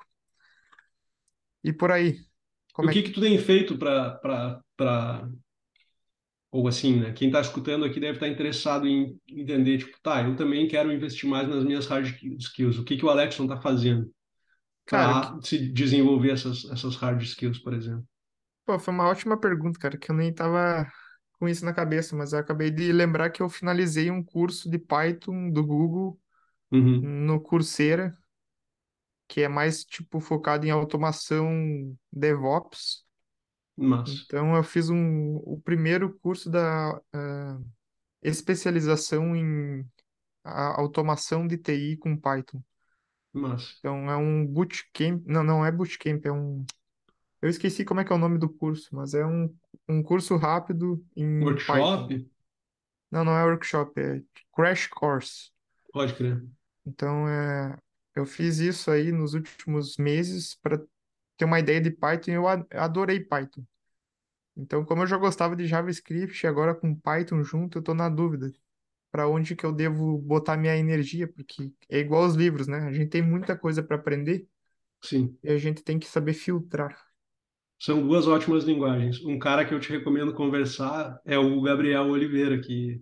E 1.68 1.72
por 1.72 1.91
aí, 1.93 2.11
o 2.78 2.89
é 2.89 2.93
que 2.93 3.03
que... 3.03 3.03
que 3.03 3.12
tu 3.12 3.20
tem 3.20 3.39
feito 3.39 3.78
para 3.78 4.18
para 4.76 5.28
ou 6.51 6.66
assim, 6.68 7.01
né? 7.01 7.12
Quem 7.12 7.28
está 7.28 7.41
escutando 7.41 7.85
aqui 7.85 8.01
deve 8.01 8.14
estar 8.14 8.28
interessado 8.28 8.87
em 8.87 9.16
entender, 9.28 9.78
tipo, 9.78 9.97
tá, 10.03 10.22
eu 10.22 10.35
também 10.37 10.66
quero 10.68 10.93
investir 10.93 11.28
mais 11.28 11.49
nas 11.49 11.64
minhas 11.64 11.87
hard 11.87 12.07
skills. 12.41 12.78
O 12.78 12.85
que 12.85 12.97
que 12.97 13.05
o 13.05 13.11
Alexson 13.11 13.45
está 13.45 13.61
fazendo 13.61 14.11
Cara, 14.87 15.14
que... 15.16 15.28
para 15.28 15.43
se 15.43 15.59
desenvolver 15.72 16.33
essas 16.33 16.64
essas 16.70 16.97
hard 16.97 17.22
skills, 17.22 17.61
por 17.61 17.74
exemplo? 17.74 18.07
Pô, 18.64 18.78
foi 18.78 18.95
uma 18.95 19.09
ótima 19.09 19.39
pergunta, 19.41 19.78
cara, 19.78 19.99
que 19.99 20.11
eu 20.11 20.14
nem 20.16 20.33
tava 20.33 20.87
com 21.41 21.49
isso 21.49 21.64
na 21.64 21.74
cabeça, 21.74 22.14
mas 22.16 22.34
eu 22.34 22.38
acabei 22.41 22.70
de 22.70 22.93
lembrar 22.93 23.30
que 23.30 23.43
eu 23.43 23.49
finalizei 23.49 24.11
um 24.12 24.22
curso 24.22 24.70
de 24.70 24.78
Python 24.78 25.51
do 25.51 25.66
Google 25.66 26.20
Uhum, 26.72 27.01
no 27.01 27.41
Coursera, 27.41 28.16
que 29.28 29.43
é 29.43 29.49
mais, 29.49 29.84
tipo, 29.84 30.20
focado 30.20 30.66
em 30.66 30.70
automação 30.70 31.97
DevOps. 32.12 33.05
Então, 34.07 34.57
eu 34.57 34.62
fiz 34.64 34.88
um, 34.91 35.36
o 35.36 35.61
primeiro 35.61 36.18
curso 36.20 36.51
da 36.51 37.01
ah, 37.12 37.59
especialização 38.22 39.36
em 39.36 39.86
automação 40.45 41.47
de 41.47 41.59
TI 41.59 41.97
com 41.97 42.16
Python. 42.16 42.62
Então, 43.78 44.11
é 44.11 44.16
um 44.16 44.47
bootcamp. 44.47 45.22
Não, 45.26 45.43
não 45.43 45.64
é 45.64 45.72
bootcamp, 45.72 46.24
é 46.26 46.32
um. 46.32 46.64
Eu 47.43 47.49
esqueci 47.49 47.84
como 47.84 48.01
é 48.01 48.05
que 48.05 48.12
é 48.12 48.14
o 48.14 48.18
nome 48.18 48.38
do 48.38 48.49
curso, 48.49 48.95
mas 48.95 49.14
é 49.14 49.24
um, 49.24 49.55
um 49.88 50.03
curso 50.03 50.36
rápido 50.36 51.05
em 51.16 51.43
Workshop? 51.43 52.09
Python. 52.09 52.30
Não, 53.11 53.24
não 53.24 53.36
é 53.36 53.45
workshop, 53.45 54.01
é 54.01 54.22
crash 54.55 54.86
course. 54.86 55.51
Pode 55.93 56.14
crer. 56.14 56.45
Então, 56.86 57.28
é, 57.28 57.76
eu 58.14 58.24
fiz 58.24 58.59
isso 58.59 58.91
aí 58.91 59.11
nos 59.11 59.34
últimos 59.34 59.97
meses 59.97 60.55
para 60.62 60.80
ter 61.36 61.45
uma 61.45 61.59
ideia 61.59 61.80
de 61.80 61.91
Python 61.91 62.30
e 62.30 62.34
eu 62.34 62.47
adorei 62.47 63.20
Python. 63.20 63.64
Então, 64.57 64.84
como 64.84 65.03
eu 65.03 65.07
já 65.07 65.16
gostava 65.16 65.57
de 65.57 65.66
JavaScript, 65.66 66.47
agora 66.47 66.74
com 66.74 66.95
Python 66.95 67.43
junto, 67.43 67.78
eu 67.78 67.82
tô 67.82 67.95
na 67.95 68.09
dúvida 68.09 68.53
para 69.11 69.26
onde 69.26 69.57
que 69.57 69.64
eu 69.64 69.72
devo 69.72 70.18
botar 70.18 70.57
minha 70.57 70.76
energia, 70.76 71.26
porque 71.26 71.72
é 71.88 71.99
igual 71.99 72.24
aos 72.24 72.34
livros, 72.34 72.68
né? 72.68 72.78
A 72.80 72.93
gente 72.93 73.09
tem 73.09 73.22
muita 73.22 73.57
coisa 73.57 73.82
para 73.82 73.97
aprender 73.97 74.47
Sim. 75.03 75.36
e 75.43 75.51
a 75.51 75.59
gente 75.59 75.82
tem 75.82 75.99
que 75.99 76.07
saber 76.07 76.34
filtrar. 76.34 77.09
São 77.81 78.07
duas 78.07 78.26
ótimas 78.28 78.64
linguagens. 78.64 79.24
Um 79.24 79.39
cara 79.39 79.64
que 79.64 79.72
eu 79.72 79.81
te 79.81 79.91
recomendo 79.91 80.35
conversar 80.35 81.18
é 81.24 81.39
o 81.39 81.61
Gabriel 81.62 82.09
Oliveira, 82.09 82.61
que, 82.61 83.01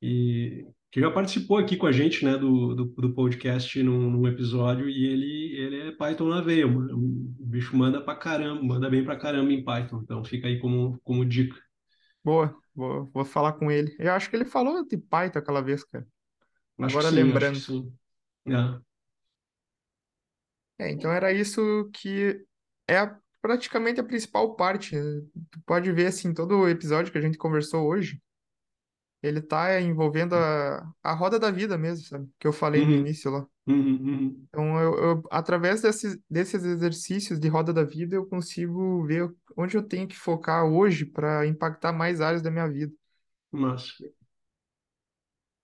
e, 0.00 0.66
que 0.90 1.00
já 1.00 1.10
participou 1.10 1.58
aqui 1.58 1.76
com 1.76 1.86
a 1.86 1.92
gente, 1.92 2.24
né, 2.24 2.36
do, 2.38 2.74
do, 2.74 2.84
do 2.86 3.14
podcast 3.14 3.82
num, 3.82 4.10
num 4.10 4.26
episódio, 4.26 4.88
e 4.88 5.04
ele, 5.06 5.56
ele 5.56 5.88
é 5.88 5.92
Python 5.92 6.28
na 6.28 6.40
veia, 6.40 6.66
mano. 6.66 6.96
O 6.98 7.46
bicho 7.46 7.76
manda 7.76 8.00
pra 8.00 8.16
caramba, 8.16 8.62
manda 8.62 8.88
bem 8.88 9.04
pra 9.04 9.16
caramba 9.18 9.52
em 9.52 9.62
Python. 9.64 10.00
Então 10.02 10.24
fica 10.24 10.48
aí 10.48 10.58
como, 10.58 10.98
como 11.04 11.24
dica. 11.24 11.56
Boa, 12.24 12.56
vou, 12.74 13.10
vou 13.12 13.24
falar 13.24 13.52
com 13.54 13.70
ele. 13.70 13.94
Eu 13.98 14.12
acho 14.12 14.30
que 14.30 14.36
ele 14.36 14.44
falou 14.46 14.86
de 14.86 14.96
Python 14.96 15.38
aquela 15.38 15.60
vez, 15.60 15.84
cara. 15.84 16.06
Acho 16.80 16.98
que 16.98 16.98
Agora 16.98 17.10
sim, 17.10 17.16
que 17.16 17.22
lembrando. 17.22 17.58
sim. 17.58 17.92
É. 18.46 18.80
É, 20.78 20.90
então 20.90 21.12
era 21.12 21.32
isso 21.32 21.90
que 21.92 22.44
é 22.88 22.98
a- 22.98 23.18
praticamente 23.42 24.00
a 24.00 24.04
principal 24.04 24.56
parte. 24.56 24.96
Tu 25.52 25.60
pode 25.66 25.92
ver, 25.92 26.08
assim, 26.08 26.34
todo 26.34 26.58
o 26.60 26.68
episódio 26.70 27.12
que 27.12 27.18
a 27.18 27.22
gente 27.22 27.38
conversou 27.38 27.86
hoje, 27.88 28.22
ele 29.22 29.40
tá 29.42 29.80
envolvendo 29.80 30.34
a, 30.34 30.92
a 31.02 31.12
roda 31.14 31.38
da 31.38 31.50
vida 31.50 31.78
mesmo, 31.78 32.06
sabe? 32.06 32.30
Que 32.38 32.46
eu 32.46 32.52
falei 32.52 32.84
no 32.84 32.92
Uhum, 32.92 33.06
início 33.06 33.30
lá. 33.30 33.46
uhum, 33.66 33.94
uhum. 34.08 34.48
Então, 34.48 34.78
eu, 34.80 34.94
eu- 34.98 35.22
através 35.30 35.80
desses, 35.80 36.18
desses 36.28 36.62
exercícios 36.64 37.40
de 37.40 37.48
roda 37.48 37.72
da 37.72 37.84
vida, 37.84 38.14
eu 38.16 38.26
consigo 38.26 39.04
ver 39.06 39.30
onde 39.56 39.76
eu 39.76 39.82
tenho 39.82 40.06
que 40.06 40.16
focar 40.16 40.64
hoje 40.66 41.06
para 41.06 41.46
impactar 41.46 41.92
mais 41.92 42.20
áreas 42.20 42.42
da 42.42 42.50
minha 42.50 42.68
vida. 42.68 42.92
Massa. 43.60 44.04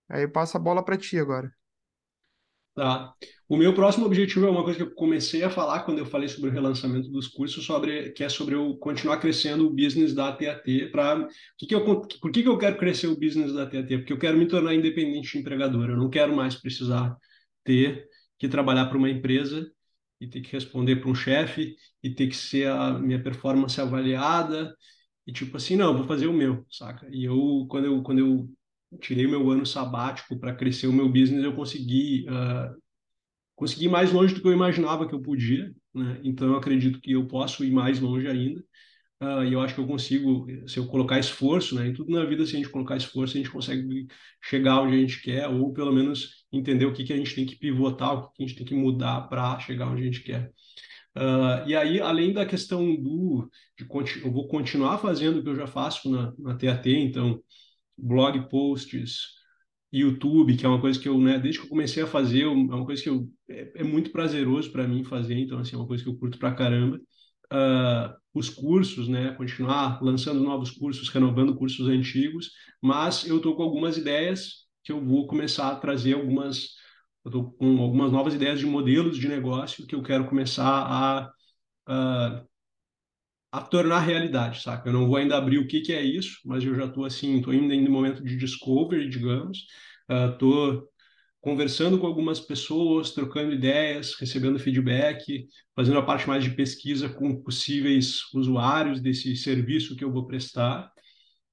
Aí 0.09 0.22
eu 0.24 0.31
passo 0.31 0.57
a 0.57 0.61
bola 0.61 0.85
para 0.85 0.99
ti 0.99 1.18
agora. 1.18 1.51
Tá. 2.79 3.12
O 3.49 3.57
meu 3.57 3.74
próximo 3.74 4.07
objetivo 4.07 4.47
é 4.47 4.51
uma 4.51 4.62
coisa 4.62 4.79
que 4.79 4.85
eu 4.85 4.95
comecei 4.95 5.43
a 5.43 5.51
falar 5.51 5.81
quando 5.81 5.99
eu 5.99 6.07
falei 6.07 6.29
sobre 6.29 6.49
o 6.49 6.53
relançamento 6.53 7.09
dos 7.11 7.26
cursos, 7.26 7.64
sobre 7.64 8.12
que 8.12 8.22
é 8.22 8.29
sobre 8.29 8.55
eu 8.55 8.76
continuar 8.76 9.16
crescendo 9.16 9.66
o 9.66 9.70
business 9.70 10.14
da 10.14 10.29
AT&T 10.29 10.87
para 10.93 11.26
que 11.59 11.66
que 11.66 11.74
eu 11.74 11.85
por 11.85 12.31
que 12.31 12.41
que 12.41 12.49
eu 12.49 12.57
quero 12.57 12.79
crescer 12.79 13.09
o 13.09 13.18
business 13.18 13.53
da 13.53 13.64
AT&T? 13.64 13.99
Porque 13.99 14.12
eu 14.12 14.18
quero 14.18 14.39
me 14.39 14.47
tornar 14.47 14.74
independente 14.74 15.37
empregador. 15.37 15.91
Eu 15.91 15.97
não 15.97 16.09
quero 16.09 16.37
mais 16.37 16.55
precisar 16.55 17.16
ter 17.64 18.07
que 18.39 18.49
trabalhar 18.49 18.87
para 18.87 18.99
uma 18.99 19.11
empresa 19.11 19.68
e 20.20 20.29
ter 20.29 20.41
que 20.41 20.53
responder 20.53 20.97
para 20.97 21.11
um 21.11 21.14
chefe 21.16 21.74
e 22.01 22.11
ter 22.14 22.29
que 22.29 22.37
ser 22.37 22.68
a 22.68 22.97
minha 22.97 23.20
performance 23.20 23.81
avaliada 23.81 24.72
e 25.26 25.33
tipo 25.33 25.57
assim, 25.57 25.74
não, 25.74 25.97
vou 25.97 26.07
fazer 26.07 26.29
o 26.29 26.33
meu, 26.33 26.64
saca? 26.70 27.09
E 27.11 27.24
eu 27.24 27.66
quando 27.68 27.87
eu 27.87 28.03
quando 28.05 28.20
eu 28.20 28.49
tirei 29.01 29.26
meu 29.26 29.51
ano 29.51 29.66
sabático 29.66 30.39
para 30.39 30.55
crescer 30.55 30.86
o 30.86 30.93
meu 30.93 31.09
business, 31.09 31.45
eu 31.45 31.55
consegui 31.55 32.26
uh, 32.28 32.74
consegui 33.59 33.89
mais 33.89 34.12
longe 34.12 34.34
do 34.34 34.41
que 34.41 34.47
eu 34.47 34.53
imaginava 34.53 35.07
que 35.07 35.14
eu 35.14 35.20
podia, 35.20 35.70
né? 35.93 36.20
Então 36.22 36.49
eu 36.49 36.57
acredito 36.57 37.01
que 37.01 37.12
eu 37.12 37.26
posso 37.26 37.64
ir 37.64 37.72
mais 37.72 38.01
longe 38.01 38.28
ainda. 38.28 38.64
Uh, 39.20 39.43
e 39.43 39.53
eu 39.53 39.61
acho 39.61 39.74
que 39.74 39.80
eu 39.80 39.86
consigo, 39.86 40.47
se 40.68 40.78
eu 40.78 40.86
colocar 40.86 41.18
esforço, 41.18 41.74
né? 41.74 41.89
Em 41.89 41.93
tudo 41.93 42.12
na 42.12 42.24
vida, 42.24 42.47
se 42.47 42.55
a 42.55 42.59
gente 42.59 42.68
colocar 42.70 42.97
esforço, 42.97 43.34
a 43.34 43.39
gente 43.39 43.51
consegue 43.51 44.07
chegar 44.41 44.80
onde 44.80 44.97
a 44.97 45.01
gente 45.01 45.20
quer, 45.20 45.49
ou 45.49 45.72
pelo 45.72 45.93
menos 45.93 46.45
entender 46.53 46.86
o 46.86 46.93
que, 46.93 47.03
que 47.03 47.12
a 47.12 47.16
gente 47.16 47.34
tem 47.34 47.45
que 47.45 47.57
pivotar, 47.57 48.14
o 48.14 48.28
que, 48.28 48.36
que 48.36 48.45
a 48.45 48.47
gente 48.47 48.57
tem 48.59 48.66
que 48.66 48.74
mudar 48.74 49.22
para 49.22 49.59
chegar 49.59 49.89
onde 49.91 50.03
a 50.03 50.05
gente 50.05 50.22
quer. 50.22 50.53
Uh, 51.16 51.66
e 51.66 51.74
aí, 51.74 52.01
além 52.01 52.32
da 52.32 52.47
questão 52.47 52.95
do, 52.95 53.51
de, 53.76 53.84
eu 54.24 54.30
vou 54.30 54.47
continuar 54.47 54.99
fazendo 54.99 55.41
o 55.41 55.43
que 55.43 55.49
eu 55.49 55.57
já 55.57 55.66
faço 55.66 56.09
na, 56.09 56.32
na 56.39 56.57
TAT, 56.57 56.86
então 56.86 57.43
blog 57.99 58.49
posts, 58.49 59.38
YouTube, 59.92 60.57
que 60.57 60.66
é 60.66 60.68
uma 60.68 60.80
coisa 60.80 60.99
que 61.01 61.09
eu, 61.09 61.18
né, 61.18 61.38
desde 61.38 61.61
que 61.61 61.66
eu 61.66 61.70
comecei 61.70 62.03
a 62.03 62.07
fazer, 62.07 62.42
é 62.42 62.46
uma 62.46 62.84
coisa 62.84 63.03
que 63.03 63.09
eu, 63.09 63.28
é, 63.49 63.72
é 63.76 63.84
muito 63.84 64.11
prazeroso 64.11 64.70
para 64.70 64.86
mim 64.86 65.05
fazer, 65.05 65.38
então, 65.38 65.59
assim, 65.59 65.74
é 65.76 65.78
uma 65.78 65.86
coisa 65.86 66.03
que 66.05 66.11
eu 66.11 66.18
curto 66.18 66.38
pra 66.38 66.55
caramba. 66.55 67.01
Uh, 67.51 68.14
os 68.34 68.51
cursos, 68.51 69.09
né, 69.09 69.32
continuar 69.32 70.03
lançando 70.03 70.40
novos 70.40 70.70
cursos, 70.70 71.09
renovando 71.09 71.57
cursos 71.57 71.88
antigos, 71.88 72.51
mas 72.82 73.26
eu 73.26 73.38
estou 73.38 73.57
com 73.57 73.62
algumas 73.62 73.96
ideias 73.96 74.66
que 74.84 74.92
eu 74.92 75.05
vou 75.05 75.26
começar 75.26 75.70
a 75.70 75.76
trazer 75.76 76.14
algumas, 76.14 76.68
eu 77.24 77.30
tô 77.30 77.44
com 77.53 77.80
algumas 77.80 78.12
novas 78.12 78.34
ideias 78.34 78.61
de 78.61 78.66
modelos 78.66 79.16
de 79.16 79.28
negócio 79.28 79.86
que 79.86 79.94
eu 79.94 80.03
quero 80.03 80.26
começar 80.26 80.66
a, 80.66 81.30
a 81.86 82.44
a 83.51 83.61
tornar 83.62 84.01
realidade, 84.01 84.62
saca? 84.62 84.88
Eu 84.88 84.92
não 84.92 85.07
vou 85.07 85.16
ainda 85.16 85.36
abrir 85.36 85.59
o 85.59 85.66
que 85.66 85.80
que 85.80 85.92
é 85.92 86.03
isso, 86.03 86.38
mas 86.44 86.62
eu 86.64 86.74
já 86.74 86.84
estou 86.86 87.05
assim, 87.05 87.38
estou 87.38 87.55
indo 87.55 87.72
em 87.72 87.88
momento 87.88 88.22
de 88.22 88.36
discovery, 88.36 89.09
digamos, 89.09 89.66
estou 90.32 90.74
uh, 90.74 90.88
conversando 91.40 91.99
com 91.99 92.07
algumas 92.07 92.40
pessoas, 92.40 93.12
trocando 93.12 93.53
ideias, 93.55 94.14
recebendo 94.14 94.59
feedback, 94.59 95.46
fazendo 95.74 95.99
a 95.99 96.05
parte 96.05 96.28
mais 96.28 96.44
de 96.44 96.51
pesquisa 96.51 97.09
com 97.09 97.42
possíveis 97.42 98.22
usuários 98.34 99.01
desse 99.01 99.34
serviço 99.36 99.96
que 99.96 100.05
eu 100.05 100.12
vou 100.12 100.26
prestar, 100.26 100.90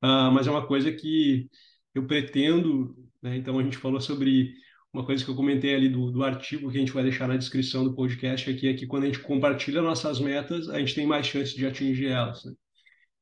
uh, 0.03 0.31
mas 0.33 0.47
é 0.47 0.51
uma 0.51 0.67
coisa 0.67 0.91
que 0.91 1.47
eu 1.93 2.05
pretendo, 2.05 2.95
né? 3.21 3.37
Então 3.37 3.57
a 3.57 3.63
gente 3.63 3.77
falou 3.77 4.01
sobre 4.01 4.53
uma 4.95 5.05
coisa 5.05 5.25
que 5.25 5.29
eu 5.29 5.35
comentei 5.35 5.75
ali 5.75 5.89
do, 5.89 6.09
do 6.09 6.23
artigo 6.23 6.71
que 6.71 6.77
a 6.77 6.79
gente 6.79 6.93
vai 6.93 7.03
deixar 7.03 7.27
na 7.27 7.35
descrição 7.35 7.83
do 7.83 7.93
podcast 7.93 8.49
aqui 8.49 8.69
é 8.69 8.73
que 8.73 8.87
quando 8.87 9.03
a 9.03 9.07
gente 9.07 9.19
compartilha 9.19 9.81
nossas 9.81 10.21
metas, 10.21 10.69
a 10.69 10.79
gente 10.79 10.95
tem 10.95 11.05
mais 11.05 11.27
chance 11.27 11.53
de 11.53 11.65
atingir 11.65 12.07
elas. 12.07 12.45
Né? 12.45 12.53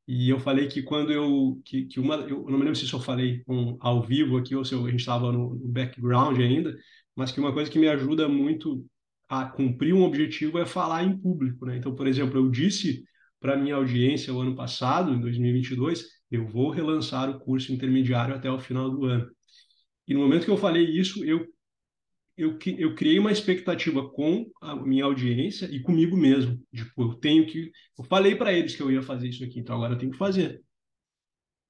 E 0.07 0.29
eu 0.29 0.39
falei 0.39 0.67
que 0.67 0.83
quando 0.83 1.11
eu 1.11 1.59
que, 1.65 1.85
que 1.85 1.99
uma 1.99 2.17
eu 2.17 2.43
não 2.43 2.59
me 2.59 2.65
lembro 2.65 2.75
se 2.75 2.91
eu 2.93 2.99
falei 2.99 3.41
um, 3.47 3.75
ao 3.79 4.03
vivo 4.03 4.37
aqui 4.37 4.55
ou 4.55 4.63
se 4.63 4.73
eu, 4.75 4.85
a 4.85 4.91
gente 4.91 4.99
estava 4.99 5.31
no, 5.31 5.55
no 5.55 5.67
background 5.67 6.39
ainda, 6.39 6.77
mas 7.15 7.31
que 7.31 7.39
uma 7.39 7.51
coisa 7.51 7.71
que 7.71 7.79
me 7.79 7.87
ajuda 7.87 8.27
muito 8.29 8.85
a 9.27 9.45
cumprir 9.45 9.95
um 9.95 10.03
objetivo 10.03 10.59
é 10.59 10.65
falar 10.67 11.03
em 11.03 11.17
público, 11.17 11.65
né? 11.65 11.77
Então, 11.77 11.95
por 11.95 12.05
exemplo, 12.05 12.37
eu 12.37 12.51
disse 12.51 13.03
para 13.39 13.57
minha 13.57 13.75
audiência 13.75 14.33
o 14.33 14.39
ano 14.39 14.55
passado, 14.55 15.11
em 15.11 15.19
2022, 15.19 16.05
eu 16.29 16.45
vou 16.47 16.69
relançar 16.69 17.29
o 17.29 17.39
curso 17.39 17.73
intermediário 17.73 18.35
até 18.35 18.51
o 18.51 18.59
final 18.59 18.91
do 18.91 19.05
ano. 19.05 19.27
E 20.07 20.13
no 20.13 20.19
momento 20.21 20.45
que 20.45 20.51
eu 20.51 20.57
falei 20.57 20.85
isso, 20.85 21.23
eu 21.25 21.47
eu, 22.37 22.57
eu 22.77 22.95
criei 22.95 23.19
uma 23.19 23.31
expectativa 23.31 24.09
com 24.09 24.49
a 24.61 24.75
minha 24.75 25.05
audiência 25.05 25.65
e 25.65 25.79
comigo 25.81 26.17
mesmo. 26.17 26.59
Tipo, 26.73 27.03
eu 27.03 27.13
tenho 27.15 27.45
que. 27.45 27.71
Eu 27.97 28.03
falei 28.05 28.35
para 28.35 28.51
eles 28.51 28.75
que 28.75 28.81
eu 28.81 28.91
ia 28.91 29.01
fazer 29.01 29.29
isso 29.29 29.43
aqui, 29.43 29.59
então 29.59 29.75
agora 29.75 29.93
eu 29.93 29.97
tenho 29.97 30.11
que 30.11 30.17
fazer. 30.17 30.61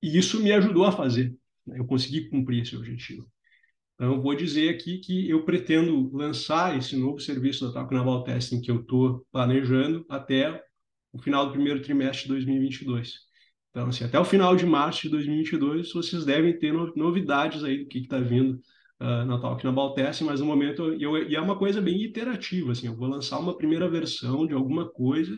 E 0.01 0.17
isso 0.17 0.41
me 0.41 0.51
ajudou 0.51 0.85
a 0.85 0.91
fazer. 0.91 1.35
Né? 1.65 1.79
Eu 1.79 1.85
consegui 1.85 2.29
cumprir 2.29 2.61
esse 2.61 2.75
objetivo. 2.75 3.29
Então, 3.95 4.15
eu 4.15 4.21
vou 4.21 4.35
dizer 4.35 4.69
aqui 4.69 4.97
que 4.99 5.29
eu 5.29 5.45
pretendo 5.45 6.09
lançar 6.15 6.77
esse 6.77 6.95
novo 6.97 7.19
serviço 7.19 7.67
da 7.67 7.73
Talk 7.73 7.93
Naval 7.93 8.23
Testing 8.23 8.59
que 8.59 8.71
eu 8.71 8.81
estou 8.81 9.25
planejando 9.31 10.05
até 10.09 10.63
o 11.11 11.21
final 11.21 11.45
do 11.45 11.51
primeiro 11.51 11.81
trimestre 11.81 12.23
de 12.23 12.29
2022. 12.29 13.19
Então, 13.69 13.87
assim, 13.87 14.03
até 14.03 14.19
o 14.19 14.25
final 14.25 14.55
de 14.55 14.65
março 14.65 15.03
de 15.03 15.09
2022, 15.09 15.93
vocês 15.93 16.25
devem 16.25 16.57
ter 16.57 16.73
novidades 16.95 17.63
aí 17.63 17.83
do 17.83 17.87
que 17.87 17.99
está 17.99 18.19
vindo 18.19 18.59
na 19.25 19.37
Talk 19.39 19.63
Naval 19.63 19.93
Testing, 19.93 20.23
mas 20.25 20.39
no 20.39 20.45
momento, 20.45 20.93
eu, 20.93 21.29
e 21.29 21.35
é 21.35 21.41
uma 21.41 21.57
coisa 21.57 21.81
bem 21.81 22.01
iterativa, 22.03 22.71
assim, 22.71 22.87
eu 22.87 22.95
vou 22.95 23.07
lançar 23.07 23.39
uma 23.39 23.57
primeira 23.57 23.89
versão 23.89 24.47
de 24.47 24.53
alguma 24.53 24.89
coisa 24.89 25.37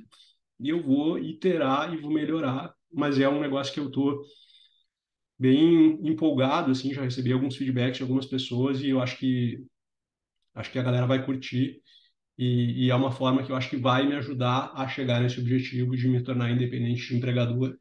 e 0.59 0.69
eu 0.69 0.83
vou 0.83 1.17
iterar 1.17 1.93
e 1.93 1.97
vou 1.97 2.11
melhorar, 2.11 2.73
mas 2.93 3.19
é 3.19 3.27
um 3.27 3.41
negócio 3.41 3.73
que 3.73 3.79
eu 3.79 3.87
estou 3.87 4.21
bem 5.37 5.99
empolgado, 6.07 6.71
assim, 6.71 6.93
já 6.93 7.01
recebi 7.01 7.31
alguns 7.31 7.55
feedbacks 7.55 7.97
de 7.97 8.03
algumas 8.03 8.25
pessoas 8.25 8.81
e 8.81 8.89
eu 8.89 9.01
acho 9.01 9.17
que 9.17 9.63
acho 10.53 10.71
que 10.71 10.79
a 10.79 10.83
galera 10.83 11.05
vai 11.05 11.25
curtir 11.25 11.81
e, 12.37 12.85
e, 12.85 12.89
é 12.91 12.95
uma 12.95 13.11
forma 13.11 13.43
que 13.43 13.51
eu 13.51 13.55
acho 13.55 13.69
que 13.69 13.77
vai 13.77 14.05
me 14.05 14.15
ajudar 14.15 14.71
a 14.75 14.87
chegar 14.87 15.21
nesse 15.21 15.39
objetivo 15.39 15.95
de 15.95 16.07
me 16.07 16.21
tornar 16.21 16.51
independente 16.51 17.07
de 17.07 17.15
empregador. 17.15 17.77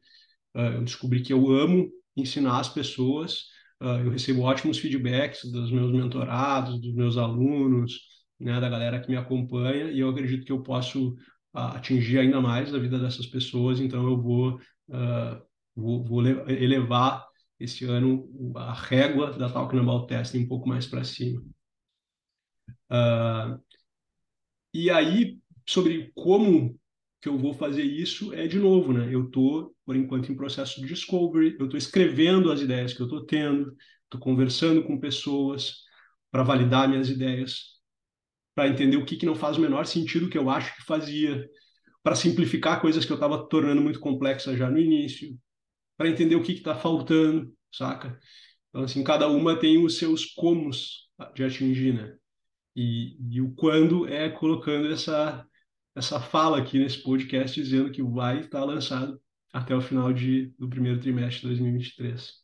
Uh, 0.55 0.59
eu 0.75 0.83
descobri 0.83 1.21
que 1.21 1.33
eu 1.33 1.49
amo 1.51 1.89
ensinar 2.15 2.59
as 2.59 2.69
pessoas, 2.69 3.49
eu 3.79 4.09
recebo 4.09 4.41
ótimos 4.41 4.77
feedbacks 4.77 5.43
dos 5.51 5.71
meus 5.71 5.91
mentorados, 5.91 6.79
dos 6.79 6.93
meus 6.93 7.17
alunos, 7.17 7.99
né, 8.39 8.59
da 8.59 8.69
galera 8.69 8.99
que 8.99 9.09
me 9.09 9.17
acompanha 9.17 9.91
e 9.91 9.99
eu 9.99 10.09
acredito 10.09 10.45
que 10.45 10.51
eu 10.51 10.61
posso 10.61 11.13
uh, 11.53 11.75
atingir 11.75 12.19
ainda 12.19 12.41
mais 12.41 12.73
a 12.73 12.79
vida 12.79 12.99
dessas 12.99 13.25
pessoas, 13.25 13.79
então 13.79 14.05
eu 14.07 14.21
vou, 14.21 14.59
vou, 15.75 16.03
vou 16.03 16.27
elevar 16.49 17.25
esse 17.59 17.85
ano 17.85 18.29
a 18.55 18.73
régua 18.73 19.31
da 19.31 19.49
Talking 19.49 19.79
About 19.79 20.07
Testing 20.07 20.39
um 20.39 20.47
pouco 20.47 20.67
mais 20.67 20.85
para 20.85 21.03
cima. 21.03 21.41
Uh, 22.89 23.59
e 24.73 24.89
aí, 24.89 25.39
sobre 25.65 26.11
como 26.13 26.77
que 27.25 27.29
eu 27.29 27.39
vou 27.39 27.55
fazer 27.55 27.81
isso, 27.81 28.31
é 28.35 28.45
de 28.45 28.59
novo, 28.59 28.93
né? 28.93 29.09
Eu 29.11 29.25
estou, 29.25 29.75
por 29.83 29.95
enquanto, 29.95 30.31
em 30.31 30.35
processo 30.35 30.79
de 30.79 30.85
discovery, 30.85 31.55
eu 31.59 31.65
estou 31.65 31.75
escrevendo 31.75 32.51
as 32.51 32.61
ideias 32.61 32.93
que 32.93 33.01
eu 33.01 33.07
estou 33.07 33.25
tendo, 33.25 33.75
estou 34.03 34.21
conversando 34.21 34.83
com 34.83 34.99
pessoas 34.99 35.77
para 36.29 36.43
validar 36.43 36.87
minhas 36.87 37.09
ideias, 37.09 37.79
para 38.53 38.67
entender 38.67 38.97
o 38.97 39.05
que, 39.05 39.17
que 39.17 39.25
não 39.25 39.33
faz 39.33 39.57
o 39.57 39.61
menor 39.61 39.87
sentido 39.87 40.29
que 40.29 40.37
eu 40.37 40.51
acho 40.51 40.75
que 40.75 40.83
fazia, 40.83 41.49
para 42.03 42.13
simplificar 42.13 42.79
coisas 42.79 43.03
que 43.03 43.11
eu 43.11 43.15
estava 43.15 43.49
tornando 43.49 43.81
muito 43.81 43.99
complexas 43.99 44.55
já 44.55 44.69
no 44.69 44.77
início, 44.77 45.35
para 45.97 46.07
entender 46.07 46.35
o 46.35 46.43
que 46.43 46.51
está 46.51 46.75
faltando, 46.75 47.51
saca? 47.73 48.19
Então, 48.69 48.83
assim, 48.83 49.03
cada 49.03 49.27
uma 49.27 49.59
tem 49.59 49.83
os 49.83 49.97
seus 49.97 50.25
comos 50.25 51.09
de 51.33 51.43
atingir, 51.43 51.91
né? 51.91 52.15
E, 52.75 53.17
e 53.31 53.41
o 53.41 53.51
quando 53.55 54.07
é 54.07 54.29
colocando 54.29 54.93
essa, 54.93 55.43
essa 55.95 56.19
fala 56.19 56.59
aqui 56.59 56.77
nesse 56.77 57.01
podcast 57.01 57.61
dizendo 57.61 57.89
que 57.89 58.03
vai 58.03 58.41
estar 58.41 58.63
lançado 58.65 59.19
até 59.53 59.73
o 59.73 59.81
final 59.81 60.11
de, 60.11 60.47
do 60.59 60.67
primeiro 60.67 60.99
trimestre 60.99 61.41
de 61.41 61.47
2023. 61.47 62.43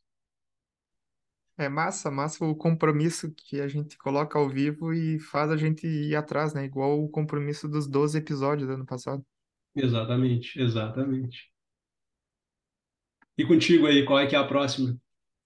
É 1.58 1.68
massa, 1.68 2.10
massa 2.10 2.46
o 2.46 2.56
compromisso 2.56 3.30
que 3.32 3.60
a 3.60 3.68
gente 3.68 3.98
coloca 3.98 4.40
ao 4.40 4.50
vivo 4.50 4.94
e 4.94 5.20
faz 5.20 5.52
a 5.52 5.58
gente 5.58 5.86
ir 5.86 6.16
atrás, 6.16 6.54
né? 6.54 6.64
Igual 6.64 7.04
o 7.04 7.10
compromisso 7.10 7.68
dos 7.68 7.86
12 7.88 8.18
episódios 8.18 8.68
do 8.68 8.74
ano 8.74 8.86
passado. 8.86 9.24
Exatamente, 9.76 10.60
exatamente. 10.60 11.52
E 13.38 13.46
contigo 13.46 13.86
aí, 13.86 14.06
qual 14.06 14.20
é 14.20 14.28
que 14.28 14.36
é 14.36 14.40
a 14.40 14.48
próxima? 14.48 14.98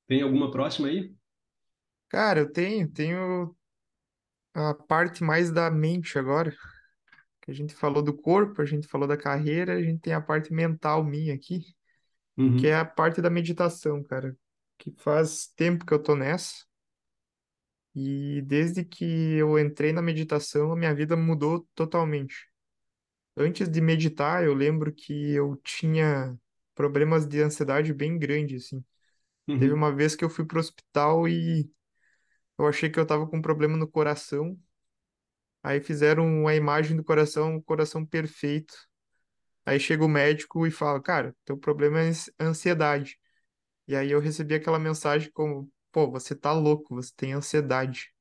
Tem 0.07 0.21
alguma 0.21 0.51
próxima 0.51 0.87
aí? 0.87 1.13
Cara, 2.07 2.41
eu 2.41 2.51
tenho, 2.51 2.87
tenho 2.87 3.55
a 4.53 4.73
parte 4.73 5.23
mais 5.23 5.51
da 5.51 5.71
mente 5.71 6.17
agora. 6.19 6.55
Que 7.45 7.51
a 7.51 7.53
gente 7.53 7.75
falou 7.75 8.01
do 8.03 8.13
corpo, 8.13 8.61
a 8.61 8.65
gente 8.65 8.87
falou 8.87 9.07
da 9.07 9.17
carreira, 9.17 9.75
a 9.75 9.81
gente 9.81 10.01
tem 10.01 10.13
a 10.13 10.21
parte 10.21 10.51
mental 10.53 11.03
minha 11.03 11.33
aqui, 11.33 11.75
que 12.57 12.67
é 12.67 12.75
Uhum, 12.75 12.79
a 12.79 12.85
parte 12.85 13.21
da 13.21 13.29
meditação, 13.29 14.03
cara. 14.03 14.37
Que 14.77 14.91
faz 14.97 15.47
tempo 15.55 15.85
que 15.85 15.93
eu 15.93 16.01
tô 16.01 16.15
nessa. 16.15 16.65
E 17.95 18.41
desde 18.41 18.83
que 18.83 19.05
eu 19.05 19.57
entrei 19.57 19.93
na 19.93 20.01
meditação, 20.01 20.71
a 20.71 20.75
minha 20.75 20.93
vida 20.93 21.15
mudou 21.15 21.67
totalmente. 21.73 22.49
Antes 23.37 23.69
de 23.69 23.81
meditar, 23.81 24.43
eu 24.45 24.53
lembro 24.53 24.93
que 24.93 25.31
eu 25.33 25.57
tinha 25.63 26.37
problemas 26.75 27.27
de 27.27 27.41
ansiedade 27.41 27.93
bem 27.93 28.17
grandes, 28.17 28.65
assim. 28.65 28.83
Teve 29.57 29.73
uhum. 29.73 29.77
uma 29.77 29.93
vez 29.95 30.15
que 30.15 30.25
eu 30.25 30.29
fui 30.29 30.45
pro 30.45 30.59
hospital 30.59 31.27
e 31.27 31.69
eu 32.57 32.67
achei 32.67 32.89
que 32.89 32.99
eu 32.99 33.05
tava 33.07 33.27
com 33.27 33.37
um 33.37 33.41
problema 33.41 33.77
no 33.77 33.87
coração. 33.87 34.59
Aí 35.65 35.81
fizeram 35.81 36.25
uma 36.27 36.55
imagem 36.55 36.97
do 36.97 37.03
coração, 37.05 37.61
coração 37.61 38.05
perfeito. 38.05 38.75
Aí 39.65 39.79
chega 39.79 40.03
o 40.05 40.09
médico 40.09 40.67
e 40.67 40.71
fala, 40.71 41.01
cara, 41.01 41.35
teu 41.45 41.57
problema 41.57 41.99
é 42.01 42.09
ans- 42.09 42.31
ansiedade. 42.39 43.19
E 43.87 43.95
aí 43.95 44.11
eu 44.11 44.19
recebi 44.21 44.55
aquela 44.55 44.79
mensagem 44.79 45.31
como, 45.33 45.71
pô, 45.91 46.11
você 46.11 46.35
tá 46.35 46.53
louco, 46.53 46.95
você 46.95 47.11
tem 47.15 47.33
ansiedade. 47.33 48.11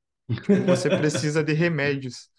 Tipo, 0.41 0.65
você 0.65 0.91
precisa 0.91 1.43
de 1.43 1.53
remédios. 1.53 2.29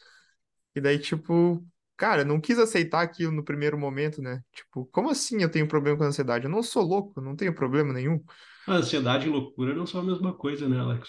E 0.74 0.80
daí, 0.80 0.98
tipo, 0.98 1.64
cara, 1.96 2.24
não 2.24 2.40
quis 2.40 2.58
aceitar 2.58 3.02
aquilo 3.02 3.32
no 3.32 3.44
primeiro 3.44 3.78
momento, 3.78 4.22
né? 4.22 4.42
Tipo, 4.52 4.86
como 4.86 5.10
assim 5.10 5.42
eu 5.42 5.50
tenho 5.50 5.68
problema 5.68 5.98
com 5.98 6.04
ansiedade? 6.04 6.44
Eu 6.46 6.50
não 6.50 6.62
sou 6.62 6.82
louco, 6.84 7.20
não 7.20 7.36
tenho 7.36 7.54
problema 7.54 7.92
nenhum. 7.92 8.22
A 8.64 8.74
ansiedade 8.76 9.26
e 9.26 9.30
loucura 9.30 9.74
não 9.74 9.86
são 9.86 10.00
a 10.00 10.04
mesma 10.04 10.32
coisa, 10.32 10.68
né, 10.68 10.78
Alex? 10.78 11.08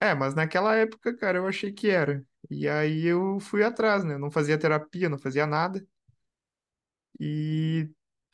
É, 0.00 0.14
mas 0.14 0.34
naquela 0.34 0.74
época, 0.76 1.16
cara, 1.16 1.38
eu 1.38 1.46
achei 1.46 1.72
que 1.72 1.88
era. 1.88 2.24
E 2.50 2.68
aí 2.68 3.04
eu 3.06 3.40
fui 3.40 3.64
atrás, 3.64 4.04
né? 4.04 4.14
Eu 4.14 4.18
não 4.18 4.30
fazia 4.30 4.58
terapia, 4.58 5.08
não 5.08 5.18
fazia 5.18 5.46
nada. 5.46 5.84
E 7.20 7.88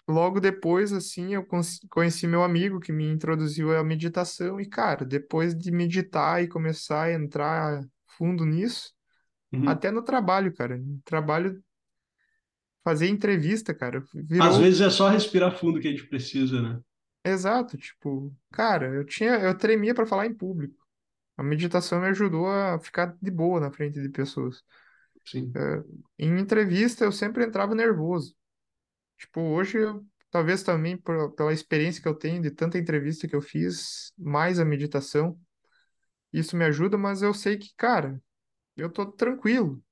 logo 0.08 0.40
depois, 0.40 0.92
assim, 0.92 1.34
eu 1.34 1.44
cons- 1.46 1.80
conheci 1.90 2.26
meu 2.26 2.42
amigo 2.42 2.80
que 2.80 2.92
me 2.92 3.06
introduziu 3.10 3.76
à 3.76 3.84
meditação. 3.84 4.60
E, 4.60 4.66
cara, 4.68 5.04
depois 5.04 5.56
de 5.56 5.70
meditar 5.70 6.42
e 6.42 6.48
começar 6.48 7.04
a 7.04 7.12
entrar 7.12 7.82
fundo 8.06 8.44
nisso, 8.44 8.92
Uhum. 9.52 9.80
até 9.80 9.90
no 9.90 10.02
trabalho, 10.04 10.54
cara. 10.54 10.78
No 10.78 11.00
trabalho, 11.04 11.62
fazer 12.84 13.08
entrevista, 13.08 13.74
cara, 13.74 14.02
Às 14.36 14.56
virou 14.56 14.58
vezes 14.58 14.80
é 14.80 14.90
só 14.90 15.08
respirar 15.08 15.56
fundo 15.56 15.78
que 15.80 15.86
a 15.86 15.90
gente 15.92 16.06
precisa, 16.08 16.60
né? 16.60 16.80
exato. 17.24 17.76
Tipo, 17.78 18.34
cara, 18.50 18.86
eu 18.94 19.04
tinha, 19.04 19.32
eu 19.40 19.56
tremia 19.56 19.94
para 19.94 20.06
falar 20.06 20.26
em 20.26 20.34
público. 20.34 20.79
A 21.40 21.44
meditação 21.44 22.00
me 22.02 22.08
ajudou 22.08 22.48
a 22.48 22.78
ficar 22.80 23.16
de 23.22 23.30
boa 23.30 23.60
na 23.60 23.72
frente 23.72 24.00
de 24.02 24.10
pessoas. 24.10 24.62
Sim. 25.24 25.56
É, 25.56 25.82
em 26.18 26.38
entrevista, 26.40 27.04
eu 27.04 27.12
sempre 27.12 27.44
entrava 27.44 27.74
nervoso. 27.74 28.36
Tipo, 29.18 29.40
hoje, 29.42 29.78
eu, 29.78 30.04
talvez 30.30 30.62
também 30.62 30.96
por- 30.98 31.32
pela 31.34 31.52
experiência 31.52 32.02
que 32.02 32.08
eu 32.08 32.14
tenho 32.14 32.42
de 32.42 32.50
tanta 32.50 32.78
entrevista 32.78 33.28
que 33.28 33.36
eu 33.36 33.42
fiz, 33.42 34.12
mais 34.18 34.60
a 34.60 34.64
meditação, 34.64 35.38
isso 36.32 36.56
me 36.56 36.64
ajuda, 36.66 36.98
mas 36.98 37.22
eu 37.22 37.34
sei 37.34 37.58
que, 37.58 37.74
cara, 37.76 38.22
eu 38.76 38.90
tô 38.90 39.06
tranquilo. 39.06 39.82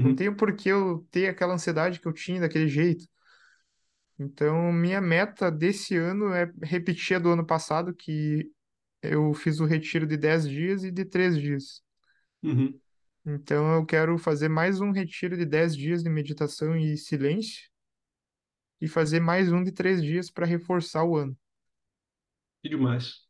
Não 0.00 0.12
Uhum. 0.12 0.16
tenho 0.16 0.36
por 0.36 0.56
que 0.56 0.68
eu 0.70 1.06
ter 1.10 1.28
aquela 1.28 1.54
ansiedade 1.54 2.00
que 2.00 2.08
eu 2.08 2.12
tinha 2.14 2.40
daquele 2.40 2.68
jeito. 2.68 3.06
Então, 4.18 4.72
minha 4.72 5.00
meta 5.00 5.50
desse 5.50 5.96
ano 5.96 6.32
é 6.32 6.50
repetir 6.62 7.16
a 7.16 7.18
do 7.20 7.30
ano 7.30 7.46
passado, 7.46 7.94
que 7.94 8.50
eu 9.02 9.34
fiz 9.34 9.60
o 9.60 9.64
retiro 9.64 10.06
de 10.06 10.16
10 10.16 10.48
dias 10.48 10.84
e 10.84 10.90
de 10.90 11.04
3 11.04 11.36
dias. 11.36 11.82
Uhum. 12.42 12.78
Então, 13.26 13.74
eu 13.74 13.84
quero 13.84 14.16
fazer 14.18 14.48
mais 14.48 14.80
um 14.80 14.90
retiro 14.90 15.36
de 15.36 15.44
10 15.44 15.76
dias 15.76 16.02
de 16.02 16.08
meditação 16.08 16.76
e 16.76 16.96
silêncio 16.96 17.70
e 18.80 18.88
fazer 18.88 19.20
mais 19.20 19.52
um 19.52 19.62
de 19.62 19.72
3 19.72 20.02
dias 20.02 20.30
para 20.30 20.46
reforçar 20.46 21.04
o 21.04 21.16
ano. 21.16 21.36
Que 22.62 22.68
demais. 22.68 23.20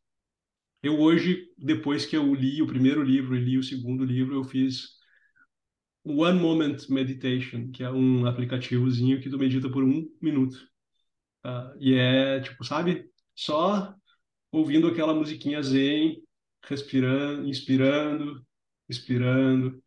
Eu 0.81 0.99
hoje, 0.99 1.47
depois 1.57 2.05
que 2.05 2.17
eu 2.17 2.33
li 2.33 2.61
o 2.61 2.67
primeiro 2.67 3.01
livro 3.01 3.35
e 3.35 3.39
li 3.39 3.57
o 3.57 3.63
segundo 3.63 4.03
livro, 4.03 4.35
eu 4.35 4.43
fiz 4.43 4.99
One 6.03 6.39
Moment 6.39 6.77
Meditation, 6.89 7.71
que 7.71 7.83
é 7.83 7.89
um 7.89 8.25
aplicativozinho 8.25 9.21
que 9.21 9.29
tu 9.29 9.37
medita 9.37 9.71
por 9.71 9.83
um 9.83 10.09
minuto. 10.21 10.57
tá? 11.41 11.73
E 11.79 11.93
é, 11.93 12.41
tipo, 12.41 12.63
sabe? 12.63 13.09
Só 13.35 13.95
ouvindo 14.53 14.87
aquela 14.87 15.15
musiquinha 15.15 15.61
zen, 15.63 16.21
respirando, 16.63 17.47
inspirando, 17.49 18.45
expirando. 18.87 19.81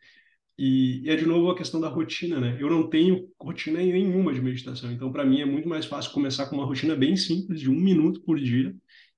E, 0.59 1.03
e, 1.05 1.11
é 1.11 1.17
de 1.17 1.25
novo 1.25 1.51
a 1.51 1.57
questão 1.57 1.81
da 1.81 1.89
rotina, 1.89 2.41
né? 2.41 2.59
Eu 2.61 2.69
não 2.69 2.89
tenho 2.89 3.29
rotina 3.41 3.79
nenhuma 3.79 4.35
de 4.35 4.43
meditação, 4.43 4.91
então 4.91 5.13
para 5.13 5.25
mim 5.25 5.41
é 5.41 5.45
muito 5.47 5.69
mais 5.69 5.87
fácil 5.87 6.13
começar 6.13 6.47
com 6.47 6.57
uma 6.57 6.65
rotina 6.67 6.97
bem 6.97 7.17
simples, 7.17 7.61
de 7.61 7.71
um 7.71 7.79
minuto 7.79 8.23
por 8.23 8.39
dia, 8.39 8.75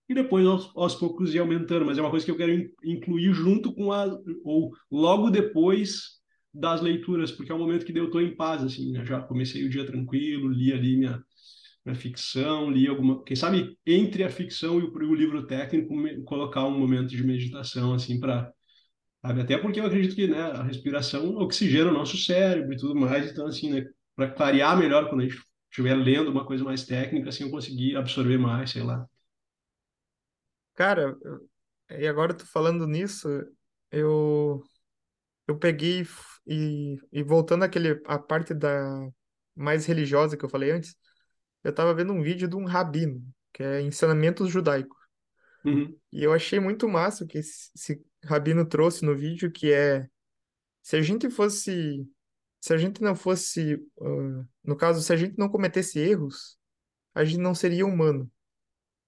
e 0.08 0.14
depois 0.14 0.46
aos, 0.46 0.70
aos 0.76 0.94
poucos 0.94 1.34
ir 1.34 1.38
aumentando. 1.38 1.86
Mas 1.86 1.96
é 1.96 2.02
uma 2.02 2.10
coisa 2.10 2.26
que 2.26 2.30
eu 2.30 2.36
quero 2.36 2.70
incluir 2.84 3.32
junto 3.32 3.72
com 3.72 3.92
a. 3.92 4.04
ou 4.44 4.72
logo 4.90 5.30
depois 5.30 6.18
das 6.52 6.82
leituras, 6.82 7.30
porque 7.30 7.52
é 7.52 7.54
o 7.54 7.58
momento 7.58 7.86
que 7.86 7.96
eu 7.96 8.06
estou 8.06 8.20
em 8.20 8.34
paz, 8.34 8.62
assim, 8.62 8.92
né? 8.92 9.04
já 9.04 9.20
comecei 9.20 9.64
o 9.64 9.70
dia 9.70 9.86
tranquilo, 9.86 10.48
li 10.48 10.72
ali 10.72 10.96
minha, 10.96 11.22
minha 11.88 12.00
ficção, 12.00 12.70
li 12.70 12.86
alguma. 12.86 13.22
Quem 13.24 13.36
sabe 13.36 13.78
entre 13.86 14.24
a 14.24 14.30
ficção 14.30 14.78
e 14.78 14.84
o, 14.84 14.92
o 14.92 15.14
livro 15.14 15.46
técnico, 15.46 15.94
me, 15.94 16.22
colocar 16.24 16.64
um 16.66 16.78
momento 16.78 17.08
de 17.08 17.22
meditação, 17.24 17.94
assim, 17.94 18.20
para? 18.20 18.52
Até 19.22 19.58
porque 19.58 19.80
eu 19.80 19.86
acredito 19.86 20.14
que 20.14 20.28
né, 20.28 20.40
a 20.40 20.62
respiração 20.62 21.36
oxigena 21.36 21.90
o 21.90 21.94
nosso 21.94 22.16
cérebro 22.16 22.72
e 22.72 22.76
tudo 22.76 22.94
mais. 22.94 23.30
Então, 23.30 23.46
assim, 23.46 23.72
né, 23.72 23.84
para 24.14 24.30
clarear 24.30 24.78
melhor 24.78 25.08
quando 25.08 25.22
a 25.22 25.24
gente 25.24 25.42
estiver 25.70 25.94
lendo 25.94 26.30
uma 26.30 26.46
coisa 26.46 26.64
mais 26.64 26.84
técnica, 26.84 27.28
assim, 27.28 27.44
eu 27.44 27.50
conseguir 27.50 27.96
absorver 27.96 28.38
mais, 28.38 28.70
sei 28.70 28.82
lá. 28.82 29.06
Cara, 30.74 31.16
e 31.90 32.06
agora 32.06 32.32
tu 32.32 32.46
falando 32.46 32.86
nisso, 32.86 33.28
eu 33.90 34.62
eu 35.48 35.58
peguei 35.58 36.06
e, 36.46 36.96
e 37.10 37.22
voltando 37.22 37.64
àquele 37.64 38.00
a 38.06 38.18
parte 38.18 38.54
da 38.54 39.08
mais 39.56 39.86
religiosa 39.86 40.36
que 40.36 40.44
eu 40.44 40.48
falei 40.48 40.70
antes, 40.70 40.94
eu 41.68 41.74
tava 41.74 41.94
vendo 41.94 42.12
um 42.12 42.22
vídeo 42.22 42.48
de 42.48 42.56
um 42.56 42.64
rabino, 42.64 43.22
que 43.52 43.62
é 43.62 43.80
ensinamentos 43.80 44.50
judaicos. 44.50 44.98
Uhum. 45.64 45.96
E 46.12 46.22
eu 46.22 46.32
achei 46.32 46.60
muito 46.60 46.88
massa 46.88 47.24
o 47.24 47.26
que 47.26 47.38
esse, 47.38 47.70
esse 47.74 48.02
Rabino 48.24 48.64
trouxe 48.66 49.04
no 49.04 49.16
vídeo, 49.16 49.50
que 49.50 49.72
é 49.72 50.08
se 50.82 50.96
a 50.96 51.02
gente 51.02 51.28
fosse, 51.30 52.06
se 52.60 52.72
a 52.72 52.76
gente 52.76 53.02
não 53.02 53.14
fosse, 53.14 53.74
uh, 53.98 54.48
no 54.64 54.76
caso, 54.76 55.02
se 55.02 55.12
a 55.12 55.16
gente 55.16 55.36
não 55.38 55.48
cometesse 55.48 55.98
erros, 55.98 56.56
a 57.14 57.24
gente 57.24 57.40
não 57.40 57.54
seria 57.54 57.86
humano. 57.86 58.30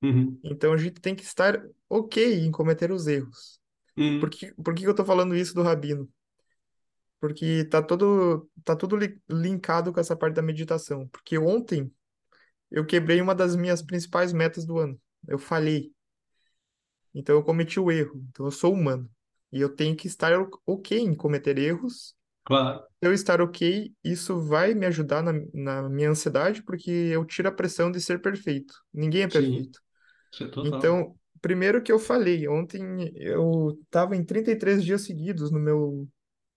Uhum. 0.03 0.39
Então 0.45 0.73
a 0.73 0.77
gente 0.77 1.01
tem 1.01 1.15
que 1.15 1.23
estar 1.23 1.63
ok 1.89 2.41
em 2.41 2.51
cometer 2.51 2.91
os 2.91 3.07
erros. 3.07 3.61
Uhum. 3.97 4.21
Por 4.21 4.31
que, 4.31 4.53
por 4.55 4.75
que 4.75 4.85
eu 4.85 4.95
tô 4.95 5.05
falando 5.05 5.37
isso 5.37 5.55
do 5.55 5.63
Rabino? 5.63 6.09
Porque 7.21 7.65
tá 7.65 7.83
todo, 7.83 8.51
tá 8.65 8.75
tudo 8.75 8.97
li- 8.97 9.21
linkado 9.29 9.93
com 9.93 10.01
essa 10.01 10.17
parte 10.17 10.35
da 10.35 10.43
meditação. 10.43 11.07
Porque 11.09 11.39
ontem 11.39 11.93
eu 12.71 12.87
quebrei 12.87 13.21
uma 13.21 13.35
das 13.35 13.57
minhas 13.57 13.83
principais 13.83 14.33
metas 14.33 14.65
do 14.65 14.79
ano. 14.79 14.99
Eu 15.27 15.39
falhei. 15.39 15.93
Então 17.15 17.35
eu 17.35 17.43
cometi 17.43 17.81
o 17.81 17.91
erro. 17.91 18.23
Então 18.31 18.47
eu 18.47 18.53
sou 18.53 18.73
humano. 18.73 19.11
E 19.53 19.61
eu 19.61 19.69
tenho 19.69 19.97
que 19.97 20.07
estar 20.07 20.33
ok 20.65 20.99
em 20.99 21.15
cometer 21.15 21.59
erros. 21.59 22.15
Claro. 22.45 22.83
Eu 23.01 23.13
estar 23.13 23.41
ok, 23.41 23.93
isso 24.03 24.41
vai 24.41 24.75
me 24.75 24.87
ajudar 24.87 25.23
na, 25.23 25.33
na 25.53 25.89
minha 25.89 26.11
ansiedade, 26.11 26.63
porque 26.63 26.91
eu 26.91 27.25
tiro 27.25 27.49
a 27.49 27.53
pressão 27.53 27.91
de 27.91 28.01
ser 28.01 28.21
perfeito. 28.21 28.75
Ninguém 28.93 29.23
é 29.23 29.29
perfeito. 29.29 29.81
É. 30.41 30.45
Então, 30.67 31.17
primeiro 31.41 31.83
que 31.83 31.93
eu 31.93 31.99
falei, 31.99 32.49
ontem 32.49 33.13
eu 33.17 33.79
estava 33.85 34.17
em 34.17 34.25
33 34.25 34.83
dias 34.85 35.03
seguidos 35.03 35.51
no 35.51 35.59
meu 35.59 36.09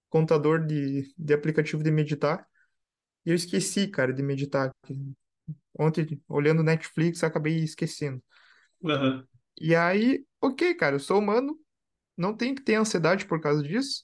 contador 0.09 0.65
de, 0.65 1.13
de 1.17 1.33
aplicativo 1.33 1.83
de 1.83 1.91
meditar, 1.91 2.47
e 3.25 3.29
eu 3.29 3.35
esqueci, 3.35 3.87
cara, 3.87 4.13
de 4.13 4.21
meditar. 4.21 4.71
Ontem, 5.77 6.21
olhando 6.27 6.63
Netflix, 6.63 7.23
acabei 7.23 7.63
esquecendo. 7.63 8.21
Uhum. 8.81 9.25
E 9.59 9.75
aí, 9.75 10.25
ok, 10.41 10.73
cara, 10.75 10.95
eu 10.95 10.99
sou 10.99 11.19
humano, 11.19 11.57
não 12.17 12.35
tenho 12.35 12.55
que 12.55 12.61
ter 12.61 12.75
ansiedade 12.75 13.25
por 13.25 13.41
causa 13.41 13.61
disso. 13.63 14.03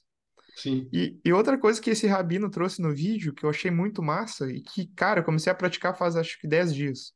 Sim. 0.56 0.88
E, 0.92 1.18
e 1.24 1.32
outra 1.32 1.56
coisa 1.58 1.80
que 1.80 1.90
esse 1.90 2.06
rabino 2.06 2.50
trouxe 2.50 2.82
no 2.82 2.94
vídeo, 2.94 3.32
que 3.32 3.44
eu 3.44 3.50
achei 3.50 3.70
muito 3.70 4.02
massa, 4.02 4.50
e 4.50 4.60
que, 4.60 4.88
cara, 4.94 5.20
eu 5.20 5.24
comecei 5.24 5.50
a 5.50 5.54
praticar 5.54 5.96
faz 5.96 6.16
acho 6.16 6.38
que 6.40 6.48
10 6.48 6.74
dias. 6.74 7.12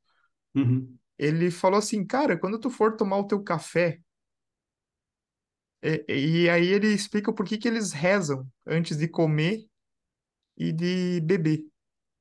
Uhum. 0.55 0.97
Ele 1.18 1.51
falou 1.51 1.79
assim, 1.79 2.05
cara, 2.07 2.39
quando 2.39 2.59
tu 2.59 2.70
for 2.70 2.97
tomar 2.97 3.18
o 3.18 3.27
teu 3.27 3.43
café, 3.43 4.01
e, 5.83 6.45
e 6.45 6.49
aí 6.49 6.66
ele 6.66 6.89
explica 6.89 7.31
o 7.31 7.35
porquê 7.35 7.59
que 7.59 7.68
eles 7.68 7.93
rezam 7.93 8.47
antes 8.66 8.97
de 8.97 9.07
comer 9.07 9.66
e 10.57 10.72
de 10.72 11.20
beber. 11.20 11.66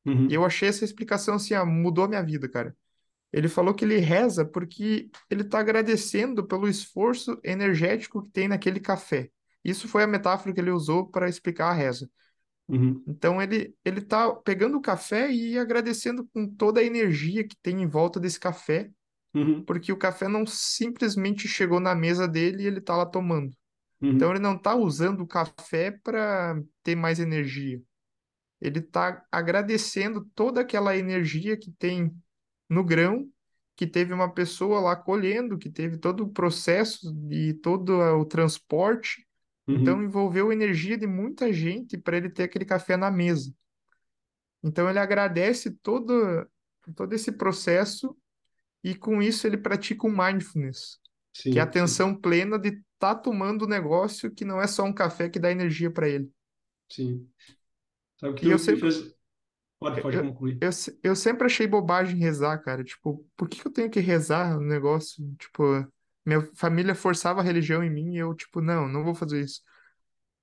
Uhum. 0.06 0.28
E 0.30 0.34
eu 0.34 0.46
achei 0.46 0.70
essa 0.70 0.84
explicação 0.86 1.36
assim, 1.36 1.54
ah, 1.54 1.66
mudou 1.66 2.06
a 2.06 2.08
minha 2.08 2.24
vida, 2.24 2.50
cara. 2.50 2.76
Ele 3.32 3.48
falou 3.48 3.74
que 3.74 3.84
ele 3.84 3.98
reza 3.98 4.46
porque 4.46 5.10
ele 5.30 5.42
está 5.42 5.60
agradecendo 5.60 6.46
pelo 6.46 6.68
esforço 6.68 7.40
energético 7.44 8.24
que 8.24 8.32
tem 8.32 8.48
naquele 8.48 8.80
café. 8.80 9.30
Isso 9.64 9.88
foi 9.88 10.04
a 10.04 10.08
metáfora 10.08 10.54
que 10.54 10.60
ele 10.60 10.72
usou 10.72 11.08
para 11.08 11.28
explicar 11.28 11.70
a 11.70 11.74
reza. 11.74 12.10
Uhum. 12.68 13.04
Então 13.08 13.42
ele 13.42 13.76
ele 13.84 14.00
está 14.00 14.34
pegando 14.34 14.78
o 14.78 14.82
café 14.82 15.32
e 15.32 15.58
agradecendo 15.58 16.28
com 16.34 16.48
toda 16.48 16.80
a 16.80 16.84
energia 16.84 17.46
que 17.48 17.56
tem 17.62 17.82
em 17.82 17.88
volta 17.88 18.20
desse 18.20 18.40
café, 18.40 18.90
Uhum. 19.34 19.64
porque 19.66 19.92
o 19.92 19.98
café 19.98 20.28
não 20.28 20.46
simplesmente 20.46 21.48
chegou 21.48 21.80
na 21.80 21.96
mesa 21.96 22.28
dele 22.28 22.64
e 22.64 22.68
ele 22.68 22.80
está 22.80 22.96
lá 22.96 23.06
tomando. 23.06 23.52
Então 24.02 24.30
Uhum. 24.30 24.34
ele 24.36 24.44
não 24.44 24.56
está 24.56 24.76
usando 24.76 25.22
o 25.22 25.28
café 25.28 25.92
para 25.92 26.62
ter 26.84 26.96
mais 26.96 27.20
energia. 27.20 27.82
Ele 28.64 28.80
está 28.80 29.26
agradecendo 29.32 30.26
toda 30.36 30.62
aquela 30.62 30.98
energia 30.98 31.58
que 31.58 31.72
tem 31.72 32.16
no 32.70 32.84
grão, 32.84 33.30
que 33.76 33.88
teve 33.88 34.14
uma 34.14 34.34
pessoa 34.34 34.80
lá 34.82 34.96
colhendo, 34.96 35.58
que 35.58 35.70
teve 35.70 35.98
todo 35.98 36.24
o 36.26 36.30
processo 36.34 37.14
e 37.32 37.54
todo 37.56 37.94
o 38.00 38.26
transporte. 38.26 39.28
Então 39.74 40.02
Uhum. 40.02 40.04
envolveu 40.04 40.52
energia 40.54 40.98
de 40.98 41.08
muita 41.08 41.54
gente 41.54 41.98
para 41.98 42.18
ele 42.18 42.30
ter 42.30 42.44
aquele 42.44 42.66
café 42.66 42.98
na 42.98 43.12
mesa. 43.12 43.54
Então 44.64 44.90
ele 44.90 45.00
agradece 45.00 45.72
todo, 45.72 46.48
todo 46.96 47.14
esse 47.14 47.32
processo 47.32 48.18
e 48.84 48.96
com 48.96 49.22
isso 49.22 49.48
ele 49.48 49.58
pratica 49.58 50.08
o 50.08 50.12
mindfulness, 50.12 51.00
que 51.50 51.60
é 51.60 51.64
a 51.64 51.66
Sim, 51.66 51.72
sim, 51.76 52.06
atenção 52.06 52.16
plena 52.16 52.60
de 52.60 52.70
estar 52.70 52.82
tá 53.00 53.16
tomando 53.16 53.64
o 53.66 53.70
negócio 53.70 54.32
que 54.34 54.46
não 54.46 54.62
é 54.62 54.68
só 54.68 54.86
um 54.86 54.94
café 54.94 55.30
que 55.30 55.40
dá 55.40 55.52
energia 55.52 55.92
para 55.92 56.10
ele. 56.10 56.32
sim. 56.90 57.30
Sabe 58.24 58.40
que 58.40 58.46
E 58.46 58.52
eu 58.52 58.58
sempre, 58.58 58.82
fez. 58.82 59.14
Pode, 59.80 60.02
pode 60.02 60.16
eu, 60.16 60.24
concluir. 60.24 60.58
eu, 60.62 60.70
eu 61.04 61.16
sempre 61.16 61.46
achei 61.46 61.68
bobagem 61.68 62.18
rezar, 62.18 62.58
cara. 62.60 62.84
Tipo, 62.84 63.26
por 63.36 63.50
que 63.50 63.66
eu 63.68 63.72
tenho 63.72 63.90
que 63.90 64.00
rezar 64.00 64.56
no 64.56 64.66
negócio? 64.66 65.24
Tipo, 65.38 65.86
minha 66.26 66.42
família 66.56 66.96
forçava 66.96 67.42
a 67.42 67.44
religião 67.44 67.84
em 67.84 67.90
mim 67.90 68.14
e 68.14 68.18
eu, 68.20 68.34
tipo, 68.34 68.62
não, 68.62 68.88
não 68.88 69.04
vou 69.04 69.14
fazer 69.14 69.44
isso. 69.44 69.62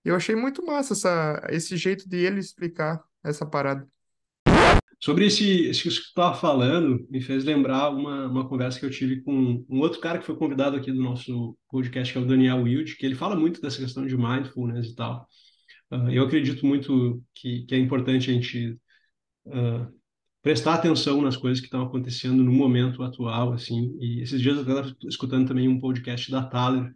Eu 0.05 0.15
achei 0.15 0.35
muito 0.35 0.65
massa 0.65 0.93
essa, 0.93 1.47
esse 1.51 1.77
jeito 1.77 2.09
de 2.09 2.19
ele 2.19 2.41
explicar 2.41 3.03
essa 3.25 3.47
parada. 3.47 3.87
Sobre 5.03 5.25
esse, 5.25 5.65
esse 5.65 5.83
que 5.83 5.91
você 5.91 6.01
estava 6.01 6.35
falando, 6.37 7.07
me 7.09 7.23
fez 7.23 7.43
lembrar 7.43 7.89
uma, 7.89 8.27
uma 8.27 8.47
conversa 8.47 8.79
que 8.79 8.85
eu 8.85 8.91
tive 8.91 9.23
com 9.23 9.65
um 9.67 9.81
outro 9.81 9.99
cara 10.01 10.19
que 10.19 10.27
foi 10.27 10.37
convidado 10.37 10.77
aqui 10.77 10.93
do 10.93 11.03
nosso 11.03 11.57
podcast, 11.71 12.13
que 12.13 12.19
é 12.19 12.23
o 12.23 12.27
Daniel 12.27 12.63
Wild, 12.63 12.97
que 12.97 13.07
ele 13.07 13.15
fala 13.15 13.35
muito 13.35 13.63
dessa 13.63 13.79
questão 13.79 14.07
de 14.07 14.15
mindfulness 14.15 14.89
e 14.89 14.95
tal. 14.95 15.27
Uh, 15.91 16.11
eu 16.11 16.25
acredito 16.25 16.65
muito 16.67 17.23
que, 17.35 17.65
que 17.67 17.75
é 17.75 17.79
importante 17.79 18.31
a 18.31 18.35
gente 18.35 18.79
uh, 19.47 20.01
prestar 20.43 20.75
atenção 20.75 21.21
nas 21.23 21.37
coisas 21.37 21.61
que 21.61 21.67
estão 21.67 21.83
acontecendo 21.83 22.43
no 22.43 22.53
momento 22.53 23.03
atual, 23.03 23.53
assim. 23.53 23.97
E 24.01 24.21
esses 24.23 24.41
dias 24.41 24.57
eu 24.57 24.63
estava 24.63 24.97
escutando 25.09 25.49
também 25.49 25.69
um 25.69 25.81
podcast 25.81 26.31
da 26.31 26.43
Thaler, 26.45 26.93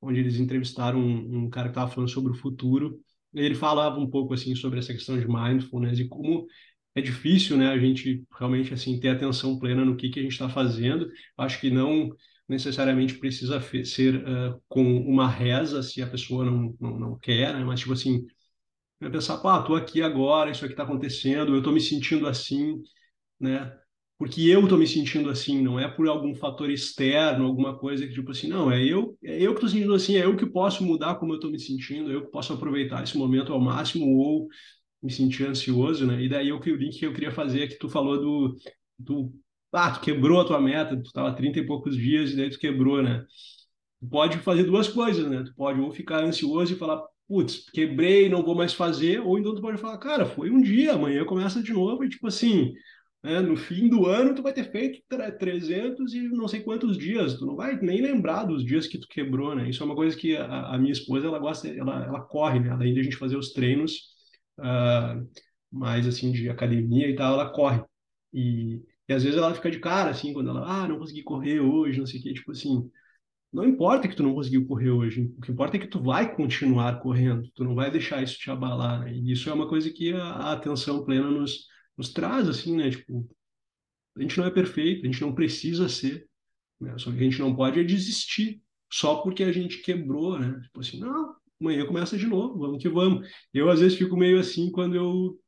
onde 0.00 0.20
eles 0.20 0.36
entrevistaram 0.38 1.00
um, 1.00 1.44
um 1.44 1.50
cara 1.50 1.68
que 1.68 1.72
estava 1.72 1.90
falando 1.90 2.10
sobre 2.10 2.32
o 2.32 2.36
futuro. 2.36 3.00
E 3.34 3.40
ele 3.40 3.54
falava 3.54 3.98
um 3.98 4.10
pouco 4.10 4.34
assim 4.34 4.54
sobre 4.54 4.78
essa 4.78 4.92
questão 4.92 5.18
de 5.18 5.26
mindfulness 5.26 5.98
e 5.98 6.08
como 6.08 6.46
é 6.94 7.00
difícil, 7.00 7.56
né, 7.56 7.68
a 7.68 7.78
gente 7.78 8.22
realmente 8.38 8.74
assim 8.74 9.00
ter 9.00 9.08
atenção 9.08 9.58
plena 9.58 9.84
no 9.84 9.96
que 9.96 10.10
que 10.10 10.20
a 10.20 10.22
gente 10.22 10.32
está 10.32 10.48
fazendo. 10.48 11.08
Acho 11.38 11.60
que 11.60 11.70
não 11.70 12.10
necessariamente 12.52 13.14
precisa 13.14 13.60
ser 13.84 14.16
uh, 14.16 14.62
com 14.68 14.84
uma 14.98 15.28
reza 15.28 15.82
se 15.82 16.02
a 16.02 16.06
pessoa 16.06 16.44
não, 16.44 16.76
não, 16.80 16.98
não 16.98 17.18
quer, 17.18 17.54
né? 17.54 17.64
mas 17.64 17.80
tipo 17.80 17.92
assim 17.92 18.24
né, 19.00 19.10
pensar, 19.10 19.38
pá, 19.38 19.60
tô 19.62 19.74
aqui 19.74 20.00
agora, 20.00 20.50
isso 20.50 20.64
aqui 20.64 20.74
está 20.74 20.84
acontecendo, 20.84 21.52
eu 21.52 21.58
estou 21.58 21.72
me 21.72 21.80
sentindo 21.80 22.28
assim, 22.28 22.80
né? 23.40 23.76
Porque 24.18 24.42
eu 24.42 24.62
estou 24.62 24.78
me 24.78 24.86
sentindo 24.86 25.28
assim, 25.28 25.60
não 25.60 25.80
é 25.80 25.88
por 25.88 26.06
algum 26.06 26.32
fator 26.36 26.70
externo, 26.70 27.44
alguma 27.44 27.76
coisa 27.76 28.06
que 28.06 28.14
tipo 28.14 28.30
assim, 28.30 28.46
não, 28.46 28.70
é 28.70 28.80
eu, 28.84 29.18
é 29.24 29.42
eu 29.42 29.50
que 29.50 29.56
estou 29.56 29.68
sentindo 29.68 29.94
assim, 29.94 30.16
é 30.16 30.24
eu 30.24 30.36
que 30.36 30.46
posso 30.46 30.84
mudar 30.84 31.16
como 31.16 31.32
eu 31.32 31.36
estou 31.36 31.50
me 31.50 31.58
sentindo, 31.58 32.12
é 32.12 32.14
eu 32.14 32.24
que 32.24 32.30
posso 32.30 32.52
aproveitar 32.52 33.02
esse 33.02 33.18
momento 33.18 33.52
ao 33.52 33.60
máximo 33.60 34.06
ou 34.16 34.46
me 35.02 35.10
sentir 35.10 35.46
ansioso, 35.48 36.06
né? 36.06 36.22
E 36.22 36.28
daí 36.28 36.52
o 36.52 36.60
link 36.60 36.98
que 36.98 37.06
eu 37.06 37.12
queria 37.12 37.32
fazer 37.32 37.64
é 37.64 37.66
que 37.66 37.78
tu 37.78 37.88
falou 37.88 38.20
do, 38.20 38.56
do 38.96 39.32
ah, 39.72 39.90
tu 39.92 40.00
quebrou 40.00 40.40
a 40.40 40.44
tua 40.44 40.60
meta, 40.60 40.96
tu 40.96 41.06
estava 41.06 41.34
30 41.34 41.58
e 41.60 41.66
poucos 41.66 41.96
dias 41.96 42.30
e 42.32 42.36
daí 42.36 42.50
tu 42.50 42.58
quebrou, 42.58 43.02
né? 43.02 43.24
Tu 44.00 44.08
pode 44.08 44.38
fazer 44.38 44.64
duas 44.64 44.88
coisas, 44.88 45.28
né? 45.30 45.42
Tu 45.44 45.54
pode 45.54 45.80
ou 45.80 45.90
ficar 45.92 46.22
ansioso 46.24 46.72
e 46.74 46.76
falar, 46.76 47.02
putz, 47.28 47.70
quebrei, 47.70 48.28
não 48.28 48.42
vou 48.42 48.54
mais 48.54 48.74
fazer, 48.74 49.20
ou 49.20 49.38
então 49.38 49.54
tu 49.54 49.62
pode 49.62 49.78
falar, 49.78 49.98
cara, 49.98 50.26
foi 50.26 50.50
um 50.50 50.60
dia, 50.60 50.94
amanhã 50.94 51.24
começa 51.24 51.62
de 51.62 51.72
novo, 51.72 52.04
e 52.04 52.08
tipo 52.08 52.26
assim, 52.26 52.74
né, 53.22 53.40
no 53.40 53.56
fim 53.56 53.88
do 53.88 54.06
ano 54.06 54.34
tu 54.34 54.42
vai 54.42 54.52
ter 54.52 54.70
feito 54.70 55.00
300 55.38 56.12
e 56.12 56.28
não 56.28 56.48
sei 56.48 56.60
quantos 56.60 56.98
dias, 56.98 57.34
tu 57.38 57.46
não 57.46 57.56
vai 57.56 57.76
nem 57.80 58.02
lembrar 58.02 58.44
dos 58.44 58.64
dias 58.64 58.86
que 58.86 58.98
tu 58.98 59.06
quebrou, 59.08 59.54
né? 59.54 59.70
Isso 59.70 59.82
é 59.82 59.86
uma 59.86 59.94
coisa 59.94 60.16
que 60.16 60.36
a, 60.36 60.74
a 60.74 60.78
minha 60.78 60.92
esposa, 60.92 61.26
ela 61.28 61.38
gosta, 61.38 61.68
ela, 61.68 62.04
ela 62.04 62.20
corre, 62.20 62.60
né? 62.60 62.70
Além 62.70 62.92
de 62.92 63.00
a 63.00 63.02
gente 63.02 63.16
fazer 63.16 63.36
os 63.36 63.52
treinos, 63.52 64.10
uh, 64.58 65.26
mais 65.70 66.06
assim 66.06 66.32
de 66.32 66.48
academia 66.50 67.08
e 67.08 67.14
tal, 67.14 67.34
ela 67.34 67.50
corre. 67.50 67.82
E, 68.32 68.82
às 69.12 69.22
vezes 69.22 69.38
ela 69.38 69.54
fica 69.54 69.70
de 69.70 69.80
cara, 69.80 70.10
assim, 70.10 70.32
quando 70.32 70.50
ela, 70.50 70.66
ah, 70.66 70.88
não 70.88 70.98
consegui 70.98 71.22
correr 71.22 71.60
hoje, 71.60 71.98
não 71.98 72.06
sei 72.06 72.20
o 72.20 72.22
quê, 72.22 72.34
tipo 72.34 72.52
assim, 72.52 72.90
não 73.52 73.64
importa 73.64 74.08
que 74.08 74.16
tu 74.16 74.22
não 74.22 74.34
conseguiu 74.34 74.66
correr 74.66 74.90
hoje, 74.90 75.30
o 75.36 75.40
que 75.40 75.52
importa 75.52 75.76
é 75.76 75.80
que 75.80 75.86
tu 75.86 76.02
vai 76.02 76.34
continuar 76.34 77.00
correndo, 77.00 77.48
tu 77.54 77.64
não 77.64 77.74
vai 77.74 77.90
deixar 77.90 78.22
isso 78.22 78.38
te 78.38 78.50
abalar, 78.50 79.00
né? 79.00 79.12
E 79.14 79.32
isso 79.32 79.50
é 79.50 79.52
uma 79.52 79.68
coisa 79.68 79.90
que 79.90 80.12
a, 80.12 80.24
a 80.24 80.52
atenção 80.52 81.04
plena 81.04 81.30
nos, 81.30 81.66
nos 81.96 82.12
traz, 82.12 82.48
assim, 82.48 82.76
né? 82.76 82.90
Tipo, 82.90 83.28
a 84.16 84.22
gente 84.22 84.38
não 84.38 84.46
é 84.46 84.50
perfeito, 84.50 85.02
a 85.02 85.06
gente 85.06 85.20
não 85.20 85.34
precisa 85.34 85.88
ser, 85.88 86.26
né? 86.80 86.94
Só 86.98 87.10
que 87.10 87.18
a 87.18 87.22
gente 87.22 87.38
não 87.40 87.54
pode 87.54 87.78
é 87.80 87.84
desistir 87.84 88.62
só 88.90 89.16
porque 89.16 89.42
a 89.42 89.52
gente 89.52 89.78
quebrou, 89.78 90.38
né? 90.38 90.60
Tipo 90.62 90.80
assim, 90.80 91.00
não, 91.00 91.34
amanhã 91.60 91.86
começa 91.86 92.16
de 92.16 92.26
novo, 92.26 92.58
vamos 92.58 92.82
que 92.82 92.88
vamos. 92.88 93.28
Eu, 93.52 93.70
às 93.70 93.80
vezes, 93.80 93.98
fico 93.98 94.16
meio 94.16 94.38
assim 94.38 94.70
quando 94.70 94.96
eu 94.96 95.38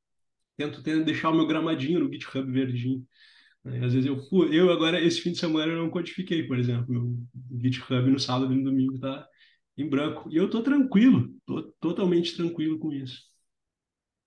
tento, 0.57 0.83
tento 0.83 1.05
deixar 1.05 1.31
o 1.31 1.35
meu 1.35 1.47
gramadinho 1.47 2.01
no 2.01 2.13
GitHub 2.13 2.51
verdinho. 2.51 3.07
Né? 3.65 3.85
Às 3.85 3.95
vezes 3.95 4.07
eu, 4.07 4.21
eu 4.53 4.71
agora, 4.71 5.01
esse 5.01 5.21
fim 5.21 5.33
de 5.33 5.39
semana, 5.39 5.73
eu 5.73 5.79
não 5.79 5.91
codifiquei, 5.91 6.47
por 6.47 6.59
exemplo. 6.59 6.87
Meu 6.89 7.17
GitHub 7.61 8.11
no 8.11 8.19
sábado 8.19 8.53
e 8.53 8.57
no 8.57 8.65
domingo 8.65 8.99
tá 8.99 9.27
em 9.77 9.89
branco. 9.89 10.31
E 10.31 10.37
eu 10.37 10.49
tô 10.51 10.63
tranquilo, 10.63 11.35
tô 11.47 11.63
totalmente 11.81 12.37
tranquilo 12.37 12.79
com 12.79 12.93
isso. 12.93 13.23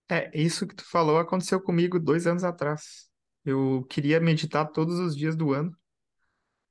É, 0.10 0.32
isso 0.34 0.66
que 0.66 0.76
tu 0.76 0.86
falou 0.86 1.18
aconteceu 1.18 1.62
comigo 1.62 2.00
dois 2.00 2.26
anos 2.26 2.44
atrás. 2.44 3.10
Eu 3.46 3.86
queria 3.90 4.20
meditar 4.20 4.66
todos 4.66 5.00
os 5.00 5.16
dias 5.16 5.36
do 5.36 5.54
ano. 5.54 5.76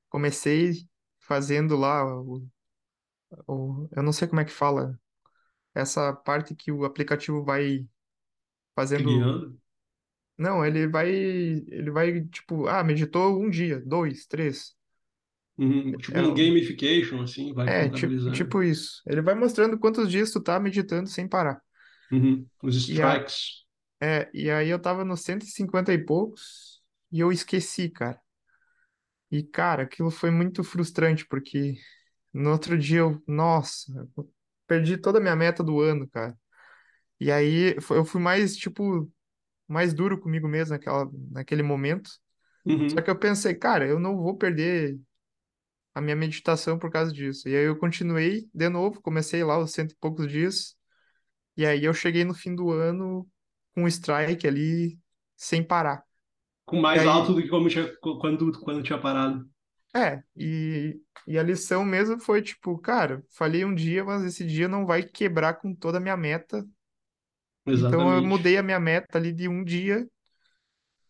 Comecei 0.09 0.87
fazendo 1.19 1.75
lá 1.75 2.05
o, 2.05 2.47
o, 3.47 3.89
eu 3.91 4.03
não 4.03 4.11
sei 4.11 4.27
como 4.27 4.41
é 4.41 4.45
que 4.45 4.51
fala, 4.51 4.97
essa 5.73 6.13
parte 6.13 6.55
que 6.55 6.71
o 6.71 6.85
aplicativo 6.85 7.43
vai 7.43 7.85
fazendo. 8.75 9.05
Guiando. 9.05 9.59
Não, 10.37 10.65
ele 10.65 10.87
vai, 10.87 11.09
ele 11.09 11.91
vai 11.91 12.23
tipo, 12.27 12.67
ah, 12.67 12.83
meditou 12.83 13.41
um 13.41 13.49
dia, 13.49 13.79
dois, 13.81 14.25
três. 14.27 14.75
Uhum. 15.57 15.97
Tipo 15.97 16.19
É, 16.19 16.21
um 16.21 16.33
gamification, 16.33 17.21
assim, 17.21 17.53
vai 17.53 17.71
é 17.73 17.89
tipo, 17.89 18.13
tipo 18.31 18.63
isso. 18.63 19.01
Ele 19.05 19.21
vai 19.21 19.35
mostrando 19.35 19.77
quantos 19.79 20.09
dias 20.09 20.31
tu 20.31 20.41
tá 20.41 20.59
meditando 20.59 21.09
sem 21.09 21.27
parar. 21.27 21.61
Uhum. 22.11 22.49
Os 22.61 22.75
E, 22.87 23.01
strikes. 23.01 23.65
é, 24.01 24.29
e 24.33 24.49
aí 24.51 24.69
eu 24.69 24.81
tava 24.81 25.03
nos 25.05 25.21
150 25.21 25.93
e 25.93 26.03
poucos 26.05 26.81
e 27.11 27.19
eu 27.19 27.31
esqueci, 27.31 27.89
cara. 27.89 28.21
E, 29.31 29.43
cara, 29.43 29.83
aquilo 29.83 30.09
foi 30.11 30.31
muito 30.31 30.63
frustrante, 30.63 31.25
porque 31.27 31.75
no 32.33 32.51
outro 32.51 32.77
dia 32.77 32.99
eu, 32.99 33.21
nossa, 33.27 33.91
eu 34.17 34.31
perdi 34.67 34.97
toda 34.97 35.19
a 35.19 35.21
minha 35.21 35.35
meta 35.35 35.63
do 35.63 35.81
ano, 35.81 36.07
cara. 36.09 36.37
E 37.19 37.31
aí 37.31 37.75
eu 37.91 38.05
fui 38.05 38.21
mais, 38.21 38.57
tipo, 38.57 39.11
mais 39.67 39.93
duro 39.93 40.19
comigo 40.19 40.47
mesmo 40.47 40.73
naquela, 40.75 41.09
naquele 41.31 41.63
momento. 41.63 42.09
Só 42.87 43.01
Uhum. 43.01 43.03
que 43.03 43.09
eu 43.11 43.19
pensei, 43.19 43.55
cara, 43.55 43.87
eu 43.87 43.99
não 43.99 44.17
vou 44.17 44.37
perder 44.37 44.99
a 45.93 46.01
minha 46.01 46.15
meditação 46.15 46.77
por 46.79 46.91
causa 46.91 47.11
disso. 47.13 47.47
E 47.49 47.55
aí 47.55 47.65
eu 47.65 47.77
continuei 47.77 48.49
de 48.53 48.69
novo, 48.69 49.01
comecei 49.01 49.43
lá 49.43 49.57
os 49.59 49.71
cento 49.73 49.91
e 49.93 49.95
poucos 49.97 50.27
dias. 50.31 50.75
E 51.57 51.65
aí 51.65 51.83
eu 51.85 51.93
cheguei 51.93 52.25
no 52.25 52.33
fim 52.35 52.55
do 52.55 52.71
ano 52.71 53.27
com 53.75 53.83
um 53.83 53.87
strike 53.89 54.47
ali, 54.47 54.99
sem 55.37 55.63
parar. 55.63 56.03
Com 56.67 56.79
mais 56.79 57.07
alto 57.07 57.33
aí, 57.33 57.33
do 57.33 57.41
que 57.41 57.47
como 57.49 57.67
tinha, 57.67 57.91
quando, 57.99 58.51
quando 58.61 58.83
tinha 58.83 58.99
parado. 59.01 59.49
é, 59.95 60.23
e, 60.35 60.99
e 61.25 61.37
a 61.39 61.43
lição 61.43 61.83
mesmo 61.85 62.19
foi 62.19 62.41
tipo, 62.41 62.77
cara, 62.79 63.23
falhei 63.31 63.65
um 63.65 63.73
dia, 63.73 64.03
mas 64.05 64.23
esse 64.23 64.45
dia 64.45 64.67
não 64.67 64.85
vai 64.85 65.03
quebrar 65.03 65.55
com 65.55 65.73
toda 65.73 65.97
a 65.97 66.01
minha 66.01 66.17
meta. 66.17 66.65
Então 67.73 68.13
eu 68.15 68.21
Exatamente. 68.21 68.23
mudei 68.23 68.57
a 68.57 68.63
minha 68.63 68.79
meta 68.79 69.17
ali 69.17 69.31
de 69.33 69.47
um 69.47 69.63
dia, 69.63 70.07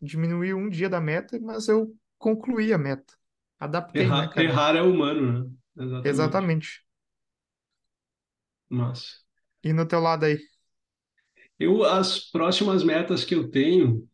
diminuí 0.02 0.54
um 0.56 0.70
dia 0.70 0.90
da 0.90 1.00
meta, 1.02 1.40
mas 1.40 1.68
eu 1.68 1.96
concluí 2.18 2.74
a 2.74 2.78
meta. 2.78 3.14
Adaptei, 3.60 4.12
né, 4.14 4.28
Errar, 4.28 4.32
cara? 4.32 4.48
errar 4.48 4.76
é 4.78 4.82
humano, 4.82 5.50
né? 5.76 5.84
Exatamente. 5.86 6.42
Exatamente. 6.42 6.84
Mas 8.70 9.26
E 9.64 9.72
no 9.74 9.88
teu 9.88 10.00
lado 10.00 10.26
aí? 10.26 10.38
eu, 11.60 11.84
as 11.84 12.20
próximas 12.32 12.84
metas 12.84 13.24
que 13.26 13.36
eu 13.36 13.50
tenho 13.50 14.08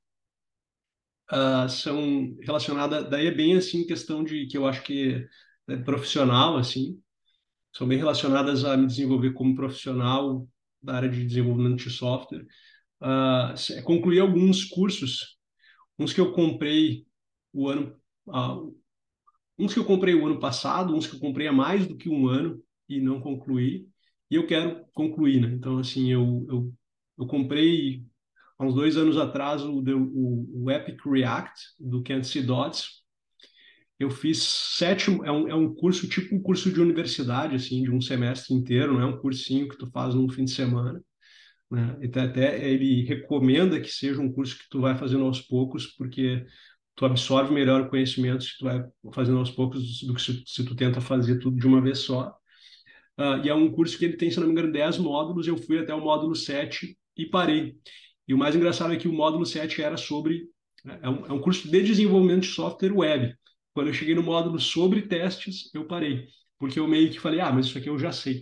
ah, 1.30 1.68
são 1.70 2.36
relacionadas, 2.42 3.10
daí 3.10 3.28
é 3.28 3.32
bem 3.32 3.56
assim, 3.58 3.86
questão 3.86 4.24
de 4.24 4.46
que 4.48 4.58
eu 4.58 4.68
acho 4.68 4.84
que 4.84 5.26
é 5.68 5.78
profissional, 5.78 6.58
assim, 6.58 7.02
são 7.74 7.88
bem 7.88 7.98
relacionadas 8.00 8.66
a 8.66 8.78
me 8.78 8.88
desenvolver 8.88 9.34
como 9.34 9.56
profissional 9.56 10.48
da 10.84 10.96
área 10.96 11.10
de 11.10 11.26
desenvolvimento 11.26 11.84
de 11.84 11.90
software. 11.90 12.46
É 13.78 13.82
concluir 13.82 14.20
alguns 14.20 14.66
cursos, 14.66 15.38
uns 16.00 16.14
que 16.14 16.22
eu 16.22 16.32
comprei 16.34 17.06
o 17.52 17.68
ano, 17.70 17.96
ah, 18.30 18.58
uns 19.58 19.74
que 19.74 19.80
eu 19.80 19.86
comprei 19.86 20.16
o 20.16 20.26
ano 20.26 20.40
passado, 20.40 20.96
uns 20.96 21.08
que 21.08 21.16
eu 21.16 21.20
comprei 21.20 21.48
há 21.48 21.54
mais 21.54 21.88
do 21.88 21.98
que 21.98 22.10
um 22.10 22.28
ano 22.28 22.62
e 22.90 23.00
não 23.00 23.22
concluí, 23.22 23.88
e 24.30 24.36
eu 24.36 24.48
quero 24.48 24.86
concluir, 24.94 25.42
né? 25.42 25.50
Então, 25.54 25.78
assim, 25.78 26.12
eu, 26.12 26.46
eu, 26.50 26.74
eu 27.20 27.28
comprei 27.28 28.04
há 28.58 28.66
uns 28.66 28.74
dois 28.74 28.98
anos 28.98 29.18
atrás 29.18 29.62
o, 29.64 29.80
o, 29.80 30.64
o 30.64 30.72
Epic 30.72 31.00
React 31.06 31.54
do 31.80 32.02
Can't 32.02 32.26
See 32.26 32.42
Dots. 32.42 33.03
Eu 34.00 34.10
fiz 34.10 34.44
sete, 34.44 35.10
é 35.10 35.32
um, 35.32 35.48
é 35.48 35.56
um 35.56 35.74
curso 35.74 36.08
tipo 36.08 36.36
um 36.36 36.42
curso 36.42 36.72
de 36.72 36.82
universidade, 36.82 37.56
assim, 37.56 37.84
de 37.84 37.92
um 37.92 38.02
semestre 38.02 38.54
inteiro, 38.54 38.94
não 38.94 39.02
é 39.02 39.06
um 39.06 39.18
cursinho 39.18 39.70
que 39.70 39.78
tu 39.78 39.90
faz 39.92 40.16
num 40.16 40.28
fim 40.30 40.46
de 40.46 40.52
semana, 40.52 41.02
né? 41.72 41.98
Então, 42.02 42.24
até 42.24 42.70
ele 42.70 43.04
recomenda 43.04 43.80
que 43.82 43.90
seja 43.90 44.22
um 44.22 44.32
curso 44.32 44.58
que 44.58 44.70
tu 44.70 44.82
vai 44.82 44.96
fazendo 44.98 45.26
aos 45.26 45.42
poucos, 45.42 45.88
porque 45.88 46.46
tu 46.96 47.06
absorve 47.06 47.54
melhor 47.54 47.90
conhecimento 47.90 48.44
se 48.44 48.58
tu 48.60 48.66
vai 48.66 48.84
fazendo 49.14 49.40
aos 49.40 49.52
poucos 49.52 50.02
do 50.04 50.14
que 50.14 50.22
se, 50.22 50.44
se 50.46 50.64
tu 50.64 50.76
tenta 50.76 51.02
fazer 51.02 51.40
tudo 51.40 51.58
de 51.58 51.68
uma 51.68 51.82
vez 51.82 52.00
só. 52.00 52.36
Uh, 53.18 53.44
e 53.44 53.50
é 53.50 53.56
um 53.56 53.72
curso 53.72 53.98
que 53.98 54.06
ele 54.06 54.18
tem, 54.18 54.30
se 54.30 54.40
não 54.40 54.48
me 54.48 54.54
engano, 54.54 54.72
10 54.72 54.98
módulos. 55.00 55.48
Eu 55.48 55.58
fui 55.58 55.80
até 55.80 55.94
o 55.94 56.02
módulo 56.02 56.36
7 56.36 56.98
e 57.18 57.26
parei. 57.26 57.76
E 58.28 58.34
o 58.34 58.38
mais 58.38 58.56
engraçado 58.56 58.94
é 58.94 58.98
que 58.98 59.08
o 59.08 59.14
módulo 59.14 59.46
7 59.46 59.82
era 59.82 59.98
sobre. 59.98 60.48
né, 60.86 61.00
É 61.02 61.10
um, 61.10 61.26
é 61.26 61.34
um 61.34 61.40
curso 61.40 61.70
de 61.70 61.82
desenvolvimento 61.84 62.42
de 62.42 62.48
software 62.48 62.94
web. 62.94 63.36
Quando 63.74 63.88
eu 63.88 63.94
cheguei 63.94 64.16
no 64.16 64.24
módulo 64.24 64.60
sobre 64.60 65.04
testes, 65.04 65.70
eu 65.74 65.86
parei. 65.86 66.28
Porque 66.60 66.80
eu 66.80 66.88
meio 66.88 67.10
que 67.12 67.20
falei, 67.20 67.40
ah, 67.40 67.52
mas 67.52 67.66
isso 67.68 67.78
aqui 67.78 67.90
eu 67.90 68.00
já 68.00 68.12
sei. 68.12 68.42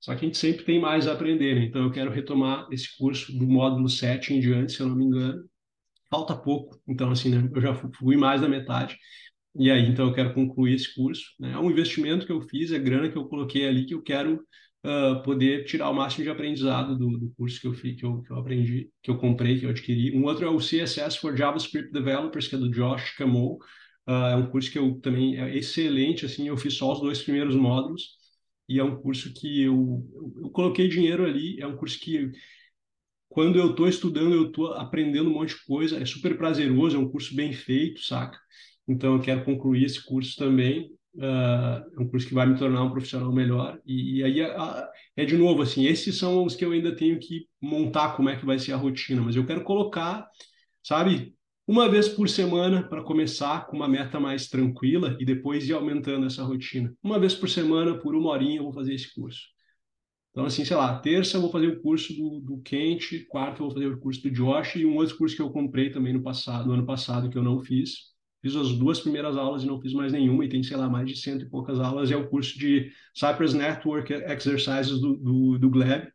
Só 0.00 0.14
que 0.14 0.24
a 0.24 0.28
gente 0.28 0.38
sempre 0.38 0.64
tem 0.64 0.80
mais 0.80 1.06
a 1.06 1.12
aprender, 1.12 1.54
né? 1.54 1.64
Então 1.64 1.82
eu 1.82 1.90
quero 1.90 2.10
retomar 2.10 2.66
esse 2.72 2.96
curso 2.96 3.36
do 3.36 3.46
módulo 3.46 3.88
7 3.88 4.32
em 4.34 4.40
diante, 4.40 4.72
se 4.72 4.80
eu 4.80 4.88
não 4.88 4.96
me 4.96 5.04
engano. 5.04 5.44
Falta 6.10 6.34
pouco, 6.36 6.80
então 6.88 7.10
assim, 7.10 7.30
né? 7.30 7.48
Eu 7.54 7.60
já 7.60 7.74
fui 7.74 8.16
mais 8.16 8.40
da 8.40 8.48
metade. 8.48 8.96
E 9.56 9.70
aí, 9.70 9.88
então, 9.88 10.06
eu 10.06 10.14
quero 10.14 10.32
concluir 10.32 10.74
esse 10.74 10.94
curso. 10.94 11.24
Né? 11.38 11.52
É 11.52 11.58
um 11.58 11.70
investimento 11.70 12.24
que 12.24 12.32
eu 12.32 12.40
fiz, 12.42 12.72
é 12.72 12.78
grana 12.78 13.10
que 13.10 13.18
eu 13.18 13.26
coloquei 13.26 13.66
ali, 13.66 13.84
que 13.84 13.94
eu 13.94 14.02
quero 14.02 14.44
uh, 14.84 15.22
poder 15.24 15.64
tirar 15.64 15.90
o 15.90 15.94
máximo 15.94 16.24
de 16.24 16.30
aprendizado 16.30 16.96
do, 16.96 17.18
do 17.18 17.32
curso 17.36 17.60
que 17.60 17.66
eu, 17.66 17.74
fiz, 17.74 17.96
que, 17.98 18.04
eu, 18.04 18.22
que 18.22 18.30
eu 18.30 18.38
aprendi, 18.38 18.90
que 19.02 19.10
eu 19.10 19.18
comprei, 19.18 19.58
que 19.58 19.66
eu 19.66 19.70
adquiri. 19.70 20.16
Um 20.16 20.24
outro 20.24 20.46
é 20.46 20.48
o 20.48 20.58
CSS 20.58 21.18
for 21.18 21.36
JavaScript 21.36 21.92
Developers, 21.92 22.46
que 22.46 22.54
é 22.54 22.58
do 22.58 22.70
Josh 22.70 23.16
Camou. 23.16 23.58
Uh, 24.10 24.26
é 24.32 24.36
um 24.36 24.50
curso 24.50 24.72
que 24.72 24.78
eu 24.78 25.00
também 25.00 25.38
é 25.38 25.56
excelente, 25.56 26.26
assim, 26.26 26.48
eu 26.48 26.56
fiz 26.56 26.74
só 26.74 26.92
os 26.92 27.00
dois 27.00 27.22
primeiros 27.22 27.54
módulos, 27.54 28.16
e 28.68 28.80
é 28.80 28.82
um 28.84 28.96
curso 29.00 29.32
que 29.32 29.62
eu, 29.62 30.04
eu, 30.42 30.50
coloquei 30.50 30.88
dinheiro 30.88 31.24
ali, 31.24 31.60
é 31.60 31.66
um 31.66 31.76
curso 31.76 32.00
que 32.00 32.32
quando 33.28 33.56
eu 33.56 33.70
estou 33.70 33.86
estudando, 33.86 34.34
eu 34.34 34.48
estou 34.48 34.74
aprendendo 34.74 35.30
um 35.30 35.34
monte 35.34 35.54
de 35.54 35.64
coisa, 35.64 35.96
é 35.96 36.04
super 36.04 36.36
prazeroso, 36.36 36.96
é 36.96 36.98
um 36.98 37.08
curso 37.08 37.36
bem 37.36 37.52
feito, 37.52 38.00
saca? 38.02 38.36
Então, 38.88 39.14
eu 39.14 39.20
quero 39.20 39.44
concluir 39.44 39.84
esse 39.84 40.04
curso 40.04 40.36
também. 40.36 40.90
Uh, 41.14 41.20
é 41.96 42.00
um 42.00 42.08
curso 42.08 42.26
que 42.26 42.34
vai 42.34 42.46
me 42.46 42.58
tornar 42.58 42.82
um 42.82 42.90
profissional 42.90 43.32
melhor. 43.32 43.80
E, 43.86 44.18
e 44.18 44.24
aí, 44.24 44.42
uh, 44.42 44.84
é 45.16 45.24
de 45.24 45.36
novo, 45.36 45.62
assim, 45.62 45.86
esses 45.86 46.18
são 46.18 46.44
os 46.44 46.56
que 46.56 46.64
eu 46.64 46.72
ainda 46.72 46.94
tenho 46.96 47.20
que 47.20 47.46
montar 47.60 48.16
como 48.16 48.28
é 48.28 48.36
que 48.36 48.44
vai 48.44 48.58
ser 48.58 48.72
a 48.72 48.76
rotina, 48.76 49.22
mas 49.22 49.36
eu 49.36 49.46
quero 49.46 49.62
colocar, 49.62 50.26
sabe, 50.82 51.32
uma 51.70 51.88
vez 51.88 52.08
por 52.08 52.28
semana 52.28 52.82
para 52.82 53.00
começar 53.00 53.68
com 53.68 53.76
uma 53.76 53.86
meta 53.86 54.18
mais 54.18 54.48
tranquila 54.48 55.16
e 55.20 55.24
depois 55.24 55.68
ir 55.68 55.72
aumentando 55.72 56.26
essa 56.26 56.42
rotina. 56.42 56.92
Uma 57.00 57.16
vez 57.16 57.32
por 57.32 57.48
semana, 57.48 57.96
por 57.96 58.16
uma 58.16 58.30
horinha, 58.30 58.56
eu 58.56 58.64
vou 58.64 58.72
fazer 58.72 58.92
esse 58.92 59.14
curso. 59.14 59.42
Então, 60.32 60.44
assim, 60.44 60.64
sei 60.64 60.76
lá, 60.76 60.98
terça 60.98 61.36
eu 61.36 61.40
vou 61.40 61.52
fazer 61.52 61.68
o 61.68 61.80
curso 61.80 62.12
do, 62.12 62.40
do 62.40 62.58
Kent, 62.62 63.24
quarta 63.28 63.62
eu 63.62 63.66
vou 63.66 63.70
fazer 63.72 63.86
o 63.86 64.00
curso 64.00 64.20
do 64.20 64.32
Josh 64.32 64.74
e 64.74 64.84
um 64.84 64.96
outro 64.96 65.16
curso 65.16 65.36
que 65.36 65.42
eu 65.42 65.50
comprei 65.50 65.90
também 65.90 66.12
no 66.12 66.24
passado, 66.24 66.66
no 66.66 66.74
ano 66.74 66.84
passado, 66.84 67.30
que 67.30 67.38
eu 67.38 67.42
não 67.44 67.60
fiz. 67.60 68.10
Fiz 68.42 68.56
as 68.56 68.72
duas 68.72 68.98
primeiras 68.98 69.36
aulas 69.36 69.62
e 69.62 69.66
não 69.66 69.80
fiz 69.80 69.92
mais 69.92 70.12
nenhuma, 70.12 70.44
e 70.44 70.48
tem, 70.48 70.64
sei 70.64 70.76
lá, 70.76 70.88
mais 70.88 71.08
de 71.08 71.16
cento 71.16 71.44
e 71.44 71.48
poucas 71.48 71.78
aulas. 71.78 72.10
É 72.10 72.16
o 72.16 72.28
curso 72.28 72.58
de 72.58 72.90
Cypress 73.14 73.54
Network 73.54 74.12
Exercises 74.12 75.00
do, 75.00 75.16
do, 75.16 75.56
do 75.56 75.70
Gleb. 75.70 76.08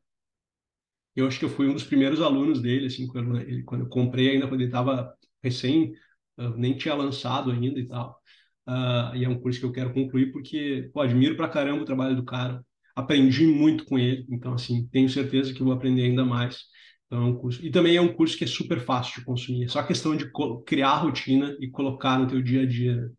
Eu 1.15 1.27
acho 1.27 1.39
que 1.39 1.45
eu 1.45 1.49
fui 1.49 1.69
um 1.69 1.73
dos 1.73 1.85
primeiros 1.85 2.21
alunos 2.21 2.61
dele, 2.61 2.87
assim, 2.87 3.07
quando, 3.07 3.37
ele, 3.37 3.63
quando 3.63 3.85
eu 3.85 3.87
comprei 3.87 4.31
ainda, 4.31 4.49
quando 4.49 4.59
ele 4.59 4.69
estava 4.69 5.15
recém, 5.45 5.93
uh, 6.37 6.49
nem 6.57 6.75
tinha 6.75 6.93
lançado 6.95 7.51
ainda 7.51 7.79
e 7.79 7.87
tal. 7.87 8.19
Uh, 8.67 9.15
e 9.15 9.23
é 9.23 9.29
um 9.29 9.39
curso 9.39 9.59
que 9.59 9.65
eu 9.65 9.71
quero 9.71 9.93
concluir 9.93 10.31
porque, 10.31 10.89
pô, 10.93 11.01
admiro 11.01 11.35
pra 11.37 11.47
caramba 11.47 11.83
o 11.83 11.85
trabalho 11.85 12.15
do 12.15 12.25
cara 12.25 12.63
aprendi 12.95 13.45
muito 13.45 13.85
com 13.85 13.99
ele, 13.99 14.25
então 14.29 14.53
assim, 14.53 14.87
tenho 14.87 15.09
certeza 15.09 15.53
que 15.53 15.61
vou 15.61 15.73
aprender 15.73 16.03
ainda 16.03 16.23
mais. 16.23 16.63
Então, 17.05 17.21
é 17.23 17.25
um 17.25 17.35
curso. 17.35 17.63
E 17.63 17.69
também 17.69 17.95
é 17.95 18.01
um 18.01 18.13
curso 18.13 18.37
que 18.37 18.45
é 18.45 18.47
super 18.47 18.79
fácil 18.79 19.19
de 19.19 19.25
consumir. 19.25 19.65
É 19.65 19.67
só 19.67 19.83
questão 19.83 20.15
de 20.15 20.31
criar 20.65 20.91
a 20.91 20.97
rotina 20.97 21.55
e 21.59 21.69
colocar 21.69 22.17
no 22.17 22.27
teu 22.27 22.41
dia 22.41 22.61
a 22.61 22.65
dia. 22.65 23.11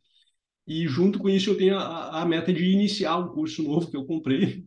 E 0.67 0.89
junto 0.89 1.19
com 1.19 1.29
isso 1.29 1.51
eu 1.51 1.57
tenho 1.57 1.79
a, 1.79 2.23
a, 2.23 2.27
meta 2.27 2.53
de 2.53 2.65
iniciar 2.65 3.17
um 3.19 3.29
curso 3.29 3.63
novo 3.65 3.91
que 3.91 3.97
eu 3.97 4.07
comprei. 4.07 4.65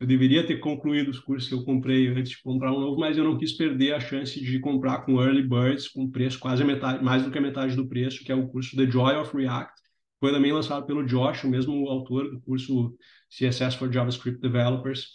Eu 0.00 0.06
deveria 0.06 0.46
ter 0.46 0.58
concluído 0.60 1.10
os 1.10 1.20
cursos 1.20 1.46
que 1.46 1.54
eu 1.54 1.62
comprei 1.62 2.08
antes 2.08 2.30
de 2.30 2.42
comprar 2.42 2.72
um 2.72 2.80
novo, 2.80 2.98
mas 2.98 3.18
eu 3.18 3.24
não 3.24 3.36
quis 3.36 3.52
perder 3.52 3.92
a 3.92 4.00
chance 4.00 4.40
de 4.40 4.58
comprar 4.58 5.04
com 5.04 5.22
early 5.22 5.46
birds, 5.46 5.88
com 5.88 6.10
preço 6.10 6.38
quase 6.38 6.64
metade, 6.64 7.04
mais 7.04 7.22
do 7.22 7.30
que 7.30 7.36
a 7.36 7.40
metade 7.40 7.76
do 7.76 7.86
preço, 7.86 8.24
que 8.24 8.32
é 8.32 8.34
o 8.34 8.48
curso 8.48 8.74
The 8.76 8.90
Joy 8.90 9.16
of 9.16 9.36
React. 9.36 9.74
Foi 10.18 10.32
também 10.32 10.52
lançado 10.52 10.86
pelo 10.86 11.04
Josh, 11.04 11.44
o 11.44 11.50
mesmo 11.50 11.86
autor 11.86 12.30
do 12.30 12.40
curso 12.40 12.96
CSS 13.28 13.76
for 13.76 13.92
JavaScript 13.92 14.40
Developers. 14.40 15.06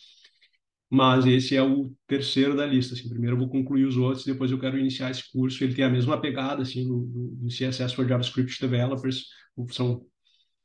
Mas 0.89 1.25
esse 1.25 1.55
é 1.55 1.63
o 1.63 1.91
terceiro 2.07 2.55
da 2.55 2.65
lista. 2.65 2.93
Assim. 2.93 3.09
Primeiro 3.09 3.35
eu 3.35 3.39
vou 3.39 3.49
concluir 3.49 3.85
os 3.85 3.97
outros, 3.97 4.23
depois 4.23 4.51
eu 4.51 4.59
quero 4.59 4.77
iniciar 4.77 5.09
esse 5.09 5.31
curso. 5.31 5.63
Ele 5.63 5.73
tem 5.73 5.83
a 5.83 5.89
mesma 5.89 6.21
pegada 6.21 6.61
assim, 6.61 6.87
do, 6.87 7.07
do 7.41 7.47
CSS 7.47 7.95
for 7.95 8.07
JavaScript 8.07 8.59
Developers. 8.61 9.25
São 9.71 10.05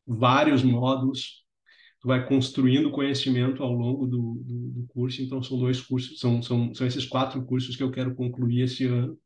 vários 0.07 0.63
módulos, 0.63 1.45
tu 2.01 2.09
vai 2.09 2.27
construindo 2.27 2.91
conhecimento 2.91 3.63
ao 3.63 3.73
longo 3.73 4.07
do, 4.07 4.43
do, 4.43 4.71
do 4.71 4.87
curso, 4.89 5.23
então 5.23 5.43
são 5.43 5.59
dois 5.59 5.81
cursos, 5.81 6.19
são, 6.19 6.43
são, 6.43 6.75
são 6.75 6.87
esses 6.87 7.05
quatro 7.07 7.45
cursos 7.45 7.77
que 7.77 7.83
eu 7.83 7.91
quero 7.91 8.15
concluir 8.15 8.63
esse 8.63 8.87
ano. 8.87 9.19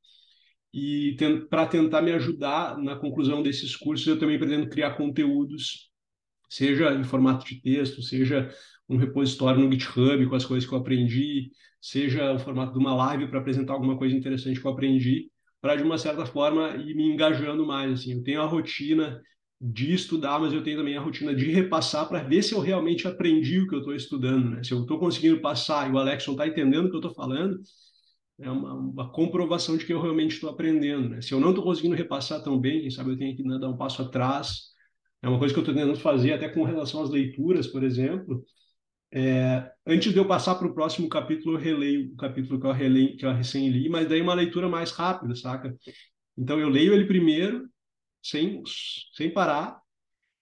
E 0.72 1.16
para 1.48 1.66
tentar 1.66 2.02
me 2.02 2.10
ajudar 2.12 2.76
na 2.78 2.96
conclusão 2.96 3.42
desses 3.42 3.76
cursos, 3.76 4.06
eu 4.06 4.18
também 4.18 4.38
pretendo 4.38 4.68
criar 4.68 4.96
conteúdos, 4.96 5.90
seja 6.50 6.92
em 6.92 7.04
formato 7.04 7.46
de 7.46 7.60
texto, 7.60 8.02
seja 8.02 8.52
um 8.88 8.96
repositório 8.96 9.60
no 9.60 9.70
GitHub 9.70 10.26
com 10.26 10.34
as 10.34 10.44
coisas 10.44 10.68
que 10.68 10.74
eu 10.74 10.78
aprendi, 10.78 11.52
seja 11.80 12.32
o 12.32 12.40
formato 12.40 12.72
de 12.72 12.78
uma 12.80 12.94
live 12.94 13.28
para 13.28 13.38
apresentar 13.38 13.74
alguma 13.74 13.96
coisa 13.96 14.16
interessante 14.16 14.60
que 14.60 14.66
eu 14.66 14.72
aprendi, 14.72 15.30
para 15.60 15.76
de 15.76 15.84
uma 15.84 15.96
certa 15.96 16.26
forma 16.26 16.76
ir 16.76 16.94
me 16.96 17.04
engajando 17.04 17.64
mais. 17.64 17.92
Assim, 17.92 18.12
eu 18.12 18.22
tenho 18.24 18.42
a 18.42 18.46
rotina 18.46 19.22
de 19.66 19.94
estudar, 19.94 20.38
mas 20.38 20.52
eu 20.52 20.62
tenho 20.62 20.76
também 20.76 20.94
a 20.94 21.00
rotina 21.00 21.34
de 21.34 21.50
repassar 21.50 22.06
para 22.06 22.22
ver 22.22 22.42
se 22.42 22.52
eu 22.52 22.60
realmente 22.60 23.08
aprendi 23.08 23.60
o 23.60 23.66
que 23.66 23.74
eu 23.74 23.78
estou 23.78 23.94
estudando, 23.94 24.50
né? 24.50 24.62
Se 24.62 24.72
eu 24.72 24.82
estou 24.82 24.98
conseguindo 24.98 25.40
passar 25.40 25.88
e 25.88 25.92
o 25.92 25.96
Alex 25.96 26.26
não 26.26 26.34
está 26.34 26.46
entendendo 26.46 26.84
o 26.84 26.90
que 26.90 26.96
eu 26.96 27.00
estou 27.00 27.14
falando, 27.14 27.58
é 28.38 28.50
uma, 28.50 28.74
uma, 28.74 29.10
comprovação 29.10 29.78
de 29.78 29.86
que 29.86 29.94
eu 29.94 30.02
realmente 30.02 30.32
estou 30.34 30.50
aprendendo, 30.50 31.08
né? 31.08 31.22
Se 31.22 31.32
eu 31.32 31.40
não 31.40 31.48
estou 31.48 31.64
conseguindo 31.64 31.94
repassar 31.94 32.42
tão 32.42 32.60
bem, 32.60 32.82
quem 32.82 32.90
sabe 32.90 33.12
eu 33.12 33.16
tenho 33.16 33.34
que 33.34 33.42
né, 33.42 33.58
dar 33.58 33.70
um 33.70 33.76
passo 33.76 34.02
atrás. 34.02 34.74
É 35.22 35.28
uma 35.28 35.38
coisa 35.38 35.54
que 35.54 35.58
eu 35.58 35.62
estou 35.62 35.74
tentando 35.74 35.98
fazer 35.98 36.34
até 36.34 36.46
com 36.48 36.62
relação 36.64 37.02
às 37.02 37.08
leituras, 37.08 37.66
por 37.66 37.82
exemplo. 37.82 38.44
É, 39.10 39.70
antes 39.86 40.12
de 40.12 40.18
eu 40.18 40.26
passar 40.26 40.56
para 40.56 40.66
o 40.68 40.74
próximo 40.74 41.08
capítulo, 41.08 41.56
eu 41.56 41.60
releio 41.60 42.12
o 42.12 42.16
capítulo 42.16 42.60
que 42.60 42.66
eu, 42.66 42.72
releio, 42.72 43.16
que 43.16 43.24
eu 43.24 43.32
recém 43.32 43.70
li, 43.70 43.88
mas 43.88 44.08
daí 44.08 44.20
uma 44.20 44.34
leitura 44.34 44.68
mais 44.68 44.90
rápida, 44.90 45.34
saca? 45.34 45.74
Então 46.36 46.58
eu 46.58 46.68
leio 46.68 46.92
ele 46.92 47.06
primeiro, 47.06 47.66
sem, 48.24 48.62
sem 49.14 49.32
parar, 49.32 49.78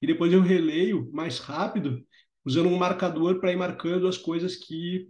e 0.01 0.07
depois 0.07 0.33
eu 0.33 0.41
releio 0.41 1.11
mais 1.13 1.39
rápido, 1.39 2.01
usando 2.45 2.69
um 2.69 2.79
marcador 2.79 3.41
para 3.41 3.53
ir 3.53 3.57
marcando 3.57 4.09
as 4.09 4.17
coisas 4.19 4.57
que, 4.57 5.09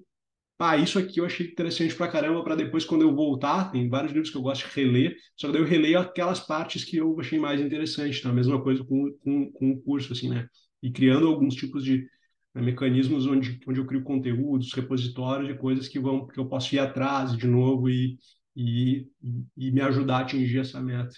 ah, 0.58 0.76
isso 0.76 0.98
aqui 0.98 1.18
eu 1.20 1.26
achei 1.26 1.46
interessante 1.48 1.94
pra 1.94 2.08
caramba, 2.08 2.44
para 2.44 2.54
depois, 2.56 2.84
quando 2.84 3.02
eu 3.02 3.14
voltar, 3.14 3.72
tem 3.72 3.88
vários 3.88 4.12
livros 4.12 4.30
que 4.30 4.36
eu 4.36 4.42
gosto 4.42 4.68
de 4.68 4.74
reler, 4.74 5.16
só 5.36 5.48
que 5.48 5.54
daí 5.54 5.62
eu 5.62 5.66
releio 5.66 5.98
aquelas 5.98 6.40
partes 6.40 6.84
que 6.84 6.96
eu 6.96 7.18
achei 7.20 7.38
mais 7.38 7.60
interessante, 7.60 8.22
tá? 8.22 8.30
A 8.30 8.32
mesma 8.32 8.62
coisa 8.62 8.84
com, 8.84 9.12
com, 9.24 9.50
com 9.52 9.70
o 9.72 9.82
curso, 9.82 10.12
assim, 10.12 10.28
né? 10.30 10.46
E 10.82 10.90
criando 10.90 11.26
alguns 11.26 11.54
tipos 11.54 11.84
de 11.84 12.06
né, 12.54 12.62
mecanismos 12.62 13.26
onde, 13.26 13.60
onde 13.66 13.80
eu 13.80 13.86
crio 13.86 14.02
conteúdos, 14.02 14.72
repositórios 14.72 15.48
de 15.48 15.58
coisas 15.58 15.88
que 15.88 15.98
vão 15.98 16.26
que 16.26 16.38
eu 16.38 16.48
posso 16.48 16.74
ir 16.74 16.78
atrás 16.78 17.36
de 17.36 17.46
novo 17.46 17.88
e, 17.90 18.18
e, 18.56 19.08
e 19.56 19.70
me 19.70 19.80
ajudar 19.80 20.18
a 20.18 20.20
atingir 20.20 20.58
essa 20.60 20.80
meta. 20.80 21.14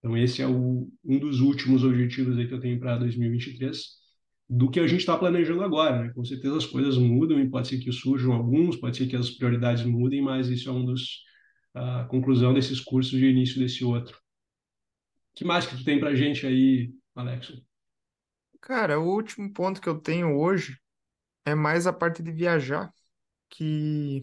Então, 0.00 0.16
esse 0.16 0.42
é 0.42 0.46
o, 0.46 0.90
um 1.04 1.18
dos 1.18 1.40
últimos 1.40 1.84
objetivos 1.84 2.36
aí 2.36 2.48
que 2.48 2.54
eu 2.54 2.60
tenho 2.60 2.80
para 2.80 2.96
2023, 2.98 3.78
do 4.48 4.70
que 4.70 4.80
a 4.80 4.86
gente 4.86 5.00
está 5.00 5.16
planejando 5.16 5.62
agora. 5.62 6.04
Né? 6.04 6.12
Com 6.14 6.24
certeza 6.24 6.56
as 6.56 6.66
coisas 6.66 6.96
mudam 6.98 7.38
e 7.38 7.48
pode 7.48 7.68
ser 7.68 7.78
que 7.78 7.92
surjam 7.92 8.32
alguns, 8.32 8.76
pode 8.76 8.96
ser 8.96 9.06
que 9.06 9.16
as 9.16 9.30
prioridades 9.30 9.84
mudem, 9.84 10.22
mas 10.22 10.48
isso 10.48 10.68
é 10.68 10.72
um 10.72 10.84
dos 10.84 11.22
a 11.74 12.04
conclusão 12.04 12.52
desses 12.52 12.80
cursos 12.80 13.18
de 13.18 13.26
início 13.26 13.58
desse 13.60 13.84
outro. 13.84 14.18
Que 15.34 15.44
mais 15.44 15.66
que 15.66 15.76
tu 15.76 15.84
tem 15.84 16.00
para 16.00 16.14
gente 16.14 16.46
aí, 16.46 16.92
Alex? 17.14 17.52
Cara, 18.60 18.98
o 18.98 19.08
último 19.14 19.52
ponto 19.52 19.80
que 19.80 19.88
eu 19.88 19.98
tenho 19.98 20.36
hoje 20.36 20.76
é 21.44 21.54
mais 21.54 21.86
a 21.86 21.92
parte 21.92 22.22
de 22.22 22.30
viajar, 22.32 22.92
que 23.48 24.22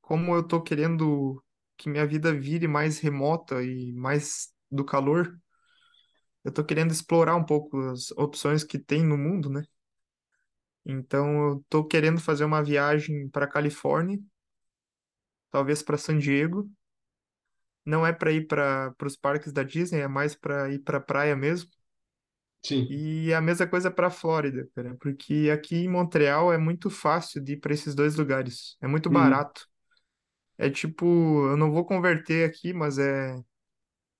como 0.00 0.34
eu 0.34 0.42
tô 0.46 0.62
querendo 0.62 1.42
que 1.76 1.88
minha 1.88 2.06
vida 2.06 2.32
vire 2.32 2.68
mais 2.68 3.00
remota 3.00 3.62
e 3.62 3.92
mais 3.94 4.53
do 4.74 4.84
calor, 4.84 5.38
eu 6.44 6.52
tô 6.52 6.64
querendo 6.64 6.92
explorar 6.92 7.36
um 7.36 7.44
pouco 7.44 7.78
as 7.90 8.10
opções 8.12 8.64
que 8.64 8.78
tem 8.78 9.02
no 9.04 9.16
mundo, 9.18 9.48
né? 9.50 9.64
Então, 10.86 11.48
eu 11.48 11.64
tô 11.68 11.84
querendo 11.86 12.20
fazer 12.20 12.44
uma 12.44 12.62
viagem 12.62 13.28
para 13.30 13.46
Califórnia, 13.46 14.18
talvez 15.50 15.82
para 15.82 15.96
San 15.98 16.18
Diego. 16.18 16.68
Não 17.84 18.06
é 18.06 18.12
para 18.12 18.32
ir 18.32 18.46
para 18.46 18.94
os 19.04 19.16
parques 19.16 19.52
da 19.52 19.62
Disney, 19.62 20.00
é 20.00 20.08
mais 20.08 20.34
para 20.34 20.70
ir 20.70 20.80
para 20.80 21.00
praia 21.00 21.36
mesmo. 21.36 21.70
Sim. 22.62 22.88
E 22.88 23.32
a 23.32 23.40
mesma 23.40 23.66
coisa 23.66 23.90
para 23.90 24.10
Flórida, 24.10 24.68
cara, 24.74 24.94
porque 25.00 25.50
aqui 25.52 25.76
em 25.76 25.88
Montreal 25.88 26.52
é 26.52 26.58
muito 26.58 26.90
fácil 26.90 27.40
de 27.42 27.52
ir 27.54 27.56
para 27.60 27.72
esses 27.72 27.94
dois 27.94 28.16
lugares. 28.16 28.76
É 28.80 28.86
muito 28.86 29.08
Uhum. 29.08 29.10
barato. 29.10 29.66
É 30.58 30.70
tipo, 30.70 31.04
eu 31.50 31.56
não 31.56 31.72
vou 31.72 31.84
converter 31.86 32.48
aqui, 32.48 32.72
mas 32.74 32.98
é 32.98 33.36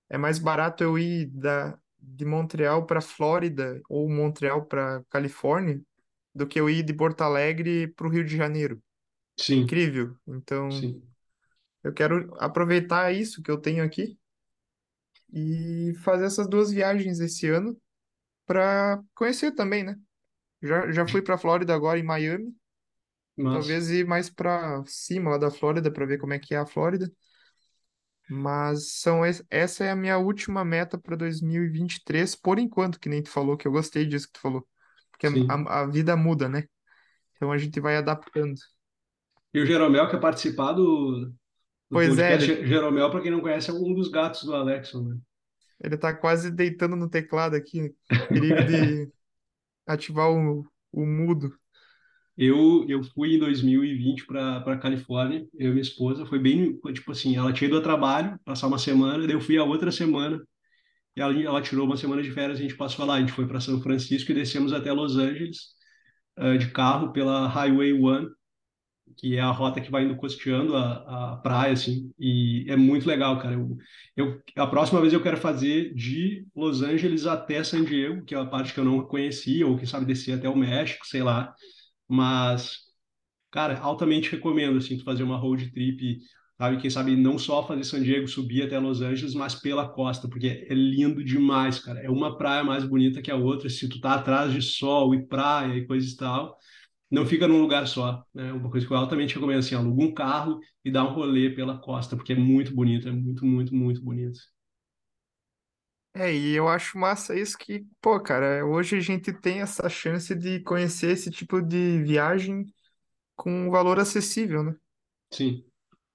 é 0.09 0.17
mais 0.17 0.39
barato 0.39 0.83
eu 0.83 0.97
ir 0.99 1.27
da, 1.27 1.77
de 1.99 2.25
Montreal 2.25 2.85
para 2.85 3.01
Flórida 3.01 3.81
ou 3.89 4.09
Montreal 4.09 4.65
para 4.65 5.03
Califórnia 5.09 5.81
do 6.33 6.47
que 6.47 6.59
eu 6.59 6.69
ir 6.69 6.83
de 6.83 6.93
Porto 6.93 7.21
Alegre 7.21 7.87
para 7.89 8.07
o 8.07 8.09
Rio 8.09 8.25
de 8.25 8.35
Janeiro. 8.37 8.81
É 9.49 9.55
Sim, 9.55 9.61
incrível. 9.61 10.15
Então, 10.27 10.69
sim. 10.69 11.01
eu 11.83 11.93
quero 11.93 12.35
aproveitar 12.39 13.13
isso 13.13 13.41
que 13.43 13.51
eu 13.51 13.59
tenho 13.59 13.83
aqui 13.83 14.17
e 15.33 15.93
fazer 16.03 16.25
essas 16.25 16.47
duas 16.47 16.71
viagens 16.71 17.19
esse 17.19 17.47
ano 17.49 17.79
para 18.45 19.01
conhecer 19.15 19.53
também, 19.53 19.83
né? 19.83 19.97
Já, 20.61 20.91
já 20.91 21.07
fui 21.07 21.21
para 21.21 21.37
Flórida 21.37 21.73
agora 21.75 21.99
em 21.99 22.03
Miami, 22.03 22.55
Mas, 23.37 23.67
talvez 23.67 23.89
ir 23.91 24.05
mais 24.07 24.29
para 24.29 24.83
cima 24.87 25.31
lá 25.31 25.37
da 25.37 25.51
Flórida 25.51 25.91
para 25.91 26.05
ver 26.05 26.17
como 26.19 26.33
é 26.33 26.39
que 26.39 26.53
é 26.55 26.57
a 26.57 26.65
Flórida. 26.65 27.11
Mas 28.27 28.93
são 29.01 29.25
es- 29.25 29.43
essa 29.49 29.83
é 29.85 29.91
a 29.91 29.95
minha 29.95 30.17
última 30.17 30.65
meta 30.65 30.97
para 30.97 31.15
2023, 31.15 32.35
por 32.35 32.59
enquanto, 32.59 32.99
que 32.99 33.09
nem 33.09 33.21
tu 33.23 33.29
falou, 33.29 33.57
que 33.57 33.67
eu 33.67 33.71
gostei 33.71 34.05
disso 34.05 34.27
que 34.27 34.33
tu 34.33 34.39
falou. 34.41 34.67
Porque 35.11 35.27
a, 35.27 35.81
a 35.83 35.87
vida 35.87 36.15
muda, 36.17 36.49
né? 36.49 36.63
Então 37.35 37.51
a 37.51 37.57
gente 37.59 37.79
vai 37.81 37.97
adaptando. 37.97 38.55
E 39.53 39.59
o 39.59 39.65
Jeromel 39.65 40.07
quer 40.09 40.19
participar 40.19 40.73
do, 40.73 41.33
do 41.89 42.01
Pois 42.01 42.19
é, 42.19 42.33
podcast. 42.33 42.51
ele, 42.51 42.67
Jeromel, 42.67 43.09
para 43.11 43.21
quem 43.21 43.31
não 43.31 43.41
conhece, 43.41 43.69
é 43.71 43.73
um 43.73 43.93
dos 43.95 44.09
gatos 44.09 44.43
do 44.43 44.55
Alexson, 44.55 45.01
né? 45.03 45.19
ele 45.79 45.97
tá 45.97 46.13
quase 46.13 46.51
deitando 46.51 46.95
no 46.95 47.09
teclado 47.09 47.55
aqui. 47.55 47.95
Perigo 48.27 48.63
de 48.63 49.11
ativar 49.87 50.29
o, 50.31 50.65
o 50.93 51.05
mudo. 51.05 51.57
Eu, 52.37 52.85
eu 52.89 53.03
fui 53.03 53.35
em 53.35 53.39
2020 53.39 54.25
para 54.25 54.61
para 54.61 54.77
Califórnia, 54.77 55.47
eu 55.53 55.69
e 55.69 55.71
minha 55.71 55.81
esposa, 55.81 56.25
foi 56.25 56.39
bem, 56.39 56.77
tipo 56.93 57.11
assim, 57.11 57.35
ela 57.35 57.53
tinha 57.53 57.67
ido 57.69 57.77
a 57.77 57.81
trabalho, 57.81 58.37
passar 58.43 58.67
uma 58.67 58.77
semana, 58.77 59.25
daí 59.25 59.35
eu 59.35 59.41
fui 59.41 59.57
a 59.57 59.63
outra 59.63 59.91
semana, 59.91 60.41
e 61.15 61.21
ela, 61.21 61.33
ela 61.41 61.61
tirou 61.61 61.85
uma 61.85 61.97
semana 61.97 62.21
de 62.23 62.31
férias, 62.31 62.59
a 62.59 62.61
gente 62.61 62.75
passou 62.77 63.05
lá, 63.05 63.15
a 63.15 63.19
gente 63.21 63.31
foi 63.33 63.47
para 63.47 63.59
São 63.61 63.81
Francisco 63.81 64.31
e 64.31 64.35
descemos 64.35 64.73
até 64.73 64.91
Los 64.91 65.17
Angeles, 65.17 65.69
eh, 66.37 66.57
de 66.57 66.71
carro 66.71 67.11
pela 67.13 67.47
Highway 67.47 67.93
One, 67.93 68.29
que 69.17 69.37
é 69.37 69.41
a 69.41 69.51
rota 69.51 69.79
que 69.79 69.91
vai 69.91 70.03
indo 70.03 70.15
costeando 70.17 70.75
a, 70.75 71.33
a 71.33 71.37
praia, 71.37 71.73
assim, 71.73 72.11
e 72.19 72.65
é 72.67 72.75
muito 72.75 73.07
legal, 73.07 73.39
cara. 73.39 73.53
Eu, 73.55 73.77
eu, 74.15 74.41
a 74.57 74.67
próxima 74.67 74.99
vez 74.99 75.13
eu 75.13 75.21
quero 75.21 75.37
fazer 75.37 75.93
de 75.93 76.45
Los 76.55 76.81
Angeles 76.81 77.25
até 77.25 77.63
San 77.63 77.83
Diego, 77.83 78.25
que 78.25 78.35
é 78.35 78.37
a 78.37 78.45
parte 78.45 78.73
que 78.73 78.79
eu 78.79 78.85
não 78.85 79.01
conhecia, 79.05 79.65
ou 79.65 79.77
quem 79.77 79.85
sabe 79.85 80.05
descer 80.05 80.33
até 80.33 80.49
o 80.49 80.55
México, 80.55 81.05
sei 81.07 81.23
lá, 81.23 81.53
mas 82.07 82.83
Cara, 83.51 83.79
altamente 83.79 84.31
recomendo, 84.31 84.77
assim, 84.77 84.97
tu 84.97 85.03
fazer 85.05 85.23
uma 85.23 85.37
road 85.37 85.71
trip, 85.71 86.19
sabe? 86.57 86.77
Quem 86.81 86.89
sabe 86.89 87.15
não 87.15 87.37
só 87.39 87.65
fazer 87.65 87.83
San 87.85 88.01
Diego, 88.03 88.27
subir 88.27 88.63
até 88.63 88.77
Los 88.79 89.01
Angeles, 89.01 89.33
mas 89.33 89.55
pela 89.55 89.87
costa, 89.87 90.27
porque 90.27 90.67
é 90.69 90.73
lindo 90.73 91.23
demais, 91.23 91.79
cara. 91.79 91.99
É 92.01 92.09
uma 92.09 92.37
praia 92.37 92.63
mais 92.65 92.83
bonita 92.83 93.21
que 93.21 93.31
a 93.31 93.35
outra. 93.37 93.69
Se 93.69 93.87
tu 93.87 93.99
tá 94.01 94.15
atrás 94.15 94.51
de 94.53 94.61
sol 94.61 95.15
e 95.15 95.25
praia 95.25 95.75
e 95.77 95.87
coisa 95.87 96.07
e 96.11 96.15
tal, 96.17 96.57
não 97.11 97.25
fica 97.25 97.47
num 97.47 97.61
lugar 97.61 97.87
só, 97.87 98.23
né? 98.33 98.53
Uma 98.53 98.69
coisa 98.71 98.87
que 98.87 98.93
eu 98.93 98.97
altamente 98.97 99.35
recomendo, 99.35 99.59
assim, 99.59 99.75
aluga 99.75 100.03
um 100.03 100.13
carro 100.13 100.59
e 100.83 100.91
dá 100.91 101.03
um 101.03 101.13
rolê 101.13 101.49
pela 101.51 101.77
costa, 101.79 102.15
porque 102.17 102.33
é 102.33 102.35
muito 102.37 102.73
bonito, 102.75 103.07
é 103.09 103.11
muito, 103.11 103.45
muito, 103.45 103.75
muito 103.75 104.01
bonito. 104.03 104.39
É, 106.17 106.33
e 106.33 106.53
eu 106.55 106.67
acho 106.69 106.97
massa 106.97 107.35
isso 107.35 107.57
que, 107.57 107.85
pô, 108.01 108.17
cara, 108.21 108.65
hoje 108.65 108.95
a 108.95 108.99
gente 109.01 109.33
tem 109.33 109.59
essa 109.61 109.89
chance 109.89 110.33
de 110.33 110.61
conhecer 110.61 111.11
esse 111.11 111.29
tipo 111.29 111.61
de 111.61 112.01
viagem 112.03 112.65
com 113.35 113.51
um 113.51 113.71
valor 113.71 113.99
acessível, 113.99 114.63
né? 114.63 114.75
Sim, 115.31 115.65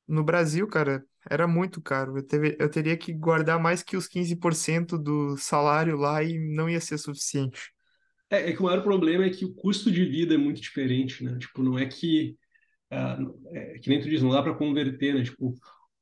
No 0.06 0.24
Brasil, 0.24 0.66
cara, 0.68 1.04
era 1.30 1.46
muito 1.46 1.80
caro. 1.80 2.18
Eu, 2.18 2.26
teve, 2.26 2.56
eu 2.58 2.68
teria 2.70 2.96
que 2.96 3.12
guardar 3.12 3.58
mais 3.60 3.82
que 3.82 3.96
os 3.96 4.06
15% 4.08 4.98
do 4.98 5.36
salário 5.38 5.96
lá 5.96 6.22
e 6.22 6.38
não 6.38 6.68
ia 6.68 6.80
ser 6.80 6.98
suficiente. 6.98 7.72
É, 8.30 8.50
é 8.50 8.52
que 8.52 8.60
o 8.60 8.64
maior 8.64 8.82
problema 8.82 9.24
é 9.24 9.30
que 9.30 9.44
o 9.44 9.54
custo 9.54 9.90
de 9.90 10.04
vida 10.04 10.34
é 10.34 10.38
muito 10.38 10.60
diferente, 10.60 11.24
né? 11.24 11.36
Tipo, 11.38 11.62
não 11.62 11.78
é 11.78 11.86
que, 11.86 12.36
ah, 12.90 13.18
é, 13.52 13.78
que 13.80 13.90
nem 13.90 14.00
tu 14.00 14.10
diz, 14.10 14.22
não 14.22 14.30
dá 14.32 14.42
para 14.42 14.54
converter, 14.56 15.14
né? 15.14 15.24
Tipo, 15.24 15.54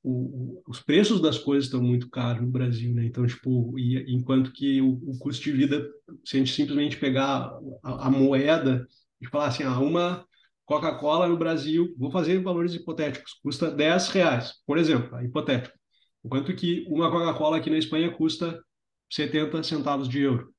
o, 0.08 0.62
os 0.66 0.80
preços 0.80 1.20
das 1.20 1.38
coisas 1.38 1.66
estão 1.66 1.82
muito 1.82 2.08
caros 2.08 2.42
no 2.42 2.48
Brasil, 2.48 2.94
né? 2.94 3.04
Então, 3.04 3.26
tipo, 3.26 3.78
e, 3.78 4.14
enquanto 4.14 4.52
que 4.52 4.80
o, 4.80 4.92
o, 5.06 5.18
custo 5.18 5.44
de 5.44 5.52
vida, 5.52 5.86
se 6.24 6.36
a 6.36 6.38
gente 6.38 6.52
simplesmente 6.52 6.96
pegar 6.96 7.52
a, 7.82 8.06
a 8.06 8.10
moeda 8.10 8.86
e 9.20 9.26
falar 9.28 9.48
assim, 9.48 9.64
ah, 9.64 9.78
uma 9.78 10.24
Coca-Cola 10.64 11.28
no 11.28 11.36
Brasil, 11.36 11.94
vou 11.98 12.10
fazer 12.10 12.42
valores 12.42 12.74
hipotéticos, 12.74 13.34
custa 13.42 13.70
10 13.70 14.08
reais, 14.08 14.54
por 14.66 14.78
exemplo, 14.78 15.16
é 15.18 15.24
hipotético. 15.24 15.76
Enquanto 16.24 16.54
que 16.54 16.86
uma 16.88 17.10
Coca-Cola 17.10 17.58
aqui 17.58 17.70
na 17.70 17.78
Espanha 17.78 18.10
custa 18.10 18.62
70 19.10 19.62
centavos 19.62 20.08
de 20.08 20.20
euro. 20.20 20.52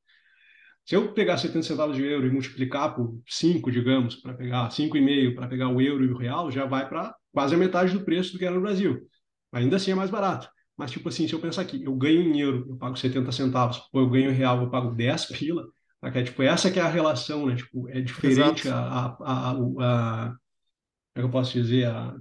Se 0.86 0.96
eu 0.96 1.14
pegar 1.14 1.38
70 1.38 1.64
centavos 1.64 1.96
de 1.96 2.04
euro 2.04 2.26
e 2.26 2.32
multiplicar 2.32 2.96
por 2.96 3.20
5, 3.28 3.72
digamos, 3.72 4.16
para 4.16 4.34
pegar 4.34 4.70
5,5 4.70 5.36
para 5.36 5.48
pegar 5.48 5.70
o 5.70 5.82
euro 5.82 6.04
e 6.04 6.12
o 6.12 6.18
real, 6.18 6.52
já 6.52 6.66
vai 6.66 6.88
para 6.88 7.16
quase 7.32 7.54
a 7.54 7.58
metade 7.58 7.94
do 7.94 8.04
preço 8.04 8.34
do 8.34 8.40
que 8.40 8.46
era 8.46 8.56
no 8.56 8.62
Brasil. 8.62 9.08
Ainda 9.52 9.78
assim 9.78 9.92
é 9.92 9.96
mais 9.96 10.10
barato. 10.10 10.50
Mas, 10.78 10.92
tipo 10.92 11.10
assim, 11.10 11.28
se 11.28 11.34
eu 11.34 11.42
pensar 11.42 11.64
aqui, 11.64 11.84
eu 11.84 11.94
ganho 11.96 12.22
em 12.22 12.40
euro, 12.40 12.66
eu 12.70 12.78
pago 12.78 12.96
70 12.96 13.32
centavos, 13.32 13.82
ou 13.92 14.02
eu 14.02 14.10
ganho 14.10 14.32
em 14.32 14.34
real, 14.34 14.62
eu 14.62 14.70
pago 14.70 14.96
10 14.96 15.26
pila, 15.26 15.68
é, 16.02 16.24
tipo, 16.24 16.42
essa 16.42 16.72
que 16.72 16.80
é 16.80 16.82
a 16.82 16.88
relação, 16.88 17.46
né? 17.46 17.56
Tipo, 17.56 17.90
é 17.90 18.00
diferente 18.00 18.70
a, 18.70 18.80
a, 18.80 19.18
a, 19.20 19.52
a, 19.52 19.56
como 19.56 19.82
é 19.82 21.20
que 21.20 21.22
eu 21.22 21.30
posso 21.30 21.52
dizer? 21.52 21.88
A, 21.88 22.16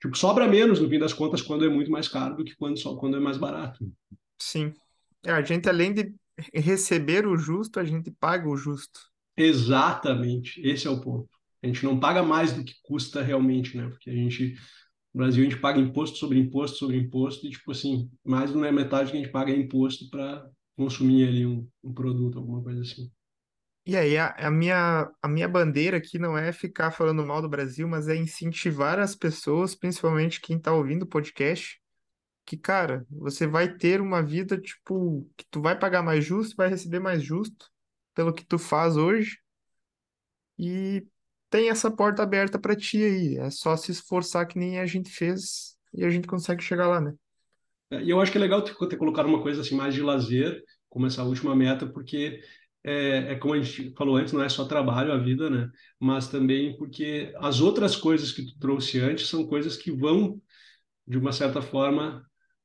tipo, 0.00 0.16
sobra 0.16 0.48
menos, 0.48 0.80
no 0.80 0.88
fim 0.88 0.98
das 0.98 1.12
contas, 1.12 1.40
quando 1.40 1.64
é 1.64 1.68
muito 1.68 1.90
mais 1.90 2.08
caro 2.08 2.36
do 2.36 2.44
que 2.44 2.56
quando, 2.56 2.76
só, 2.78 2.96
quando 2.96 3.16
é 3.16 3.20
mais 3.20 3.36
barato. 3.38 3.88
Sim. 4.40 4.74
É, 5.24 5.30
a 5.30 5.42
gente, 5.42 5.68
além 5.68 5.92
de 5.92 6.12
receber 6.52 7.26
o 7.26 7.36
justo, 7.36 7.78
a 7.78 7.84
gente 7.84 8.10
paga 8.10 8.48
o 8.48 8.56
justo. 8.56 9.00
Exatamente. 9.36 10.60
Esse 10.60 10.88
é 10.88 10.90
o 10.90 11.00
ponto. 11.00 11.28
A 11.62 11.66
gente 11.66 11.84
não 11.84 11.98
paga 11.98 12.22
mais 12.22 12.52
do 12.52 12.64
que 12.64 12.74
custa 12.82 13.22
realmente, 13.22 13.76
né? 13.76 13.88
Porque 13.88 14.10
a 14.10 14.14
gente 14.14 14.56
no 15.18 15.24
Brasil 15.24 15.44
a 15.44 15.50
gente 15.50 15.60
paga 15.60 15.80
imposto 15.80 16.16
sobre 16.16 16.38
imposto 16.38 16.76
sobre 16.78 16.96
imposto 16.96 17.44
e 17.44 17.50
tipo 17.50 17.72
assim, 17.72 18.08
mais 18.24 18.54
não 18.54 18.64
é 18.64 18.70
metade 18.70 19.10
que 19.10 19.16
a 19.16 19.20
gente 19.20 19.32
paga 19.32 19.50
é 19.50 19.56
imposto 19.56 20.08
para 20.08 20.48
consumir 20.76 21.26
ali 21.26 21.44
um, 21.44 21.68
um 21.82 21.92
produto, 21.92 22.38
alguma 22.38 22.62
coisa 22.62 22.82
assim. 22.82 23.10
E 23.84 23.96
aí, 23.96 24.16
a, 24.16 24.28
a, 24.38 24.50
minha, 24.50 25.10
a 25.20 25.26
minha 25.26 25.48
bandeira 25.48 25.96
aqui 25.96 26.18
não 26.20 26.38
é 26.38 26.52
ficar 26.52 26.92
falando 26.92 27.26
mal 27.26 27.42
do 27.42 27.48
Brasil, 27.48 27.88
mas 27.88 28.06
é 28.06 28.14
incentivar 28.14 29.00
as 29.00 29.16
pessoas, 29.16 29.74
principalmente 29.74 30.40
quem 30.40 30.56
está 30.56 30.72
ouvindo 30.72 31.02
o 31.02 31.06
podcast, 31.06 31.80
que, 32.44 32.56
cara, 32.56 33.04
você 33.10 33.46
vai 33.46 33.74
ter 33.74 34.00
uma 34.00 34.22
vida, 34.22 34.60
tipo, 34.60 35.28
que 35.36 35.44
tu 35.50 35.60
vai 35.60 35.76
pagar 35.76 36.02
mais 36.02 36.24
justo, 36.24 36.54
vai 36.54 36.68
receber 36.68 37.00
mais 37.00 37.22
justo 37.22 37.66
pelo 38.14 38.32
que 38.32 38.44
tu 38.44 38.58
faz 38.58 38.96
hoje. 38.96 39.38
E 40.58 41.04
tem 41.50 41.70
essa 41.70 41.90
porta 41.90 42.22
aberta 42.22 42.58
para 42.58 42.76
ti 42.76 43.02
aí. 43.02 43.36
É 43.38 43.50
só 43.50 43.76
se 43.76 43.90
esforçar 43.92 44.46
que 44.46 44.58
nem 44.58 44.78
a 44.78 44.86
gente 44.86 45.10
fez 45.10 45.76
e 45.94 46.04
a 46.04 46.10
gente 46.10 46.26
consegue 46.26 46.62
chegar 46.62 46.86
lá, 46.86 47.00
né? 47.00 47.14
É, 47.90 48.02
e 48.02 48.10
eu 48.10 48.20
acho 48.20 48.30
que 48.30 48.38
é 48.38 48.40
legal 48.40 48.62
ter, 48.62 48.74
colocado 48.96 49.26
uma 49.26 49.42
coisa 49.42 49.62
assim 49.62 49.74
mais 49.74 49.94
de 49.94 50.02
lazer, 50.02 50.62
como 50.88 51.06
essa 51.06 51.22
última 51.22 51.54
meta, 51.54 51.86
porque 51.86 52.40
é, 52.84 53.32
é, 53.32 53.34
como 53.36 53.54
a 53.54 53.60
gente 53.60 53.92
falou 53.96 54.16
antes, 54.16 54.32
não 54.32 54.42
é 54.42 54.48
só 54.48 54.64
trabalho 54.64 55.12
a 55.12 55.18
vida, 55.18 55.50
né? 55.50 55.70
Mas 55.98 56.28
também 56.28 56.76
porque 56.76 57.32
as 57.38 57.60
outras 57.60 57.96
coisas 57.96 58.32
que 58.32 58.44
tu 58.44 58.58
trouxe 58.58 59.00
antes 59.00 59.28
são 59.28 59.46
coisas 59.46 59.76
que 59.76 59.90
vão, 59.90 60.40
de 61.06 61.18
uma 61.18 61.32
certa 61.32 61.62
forma, 61.62 62.24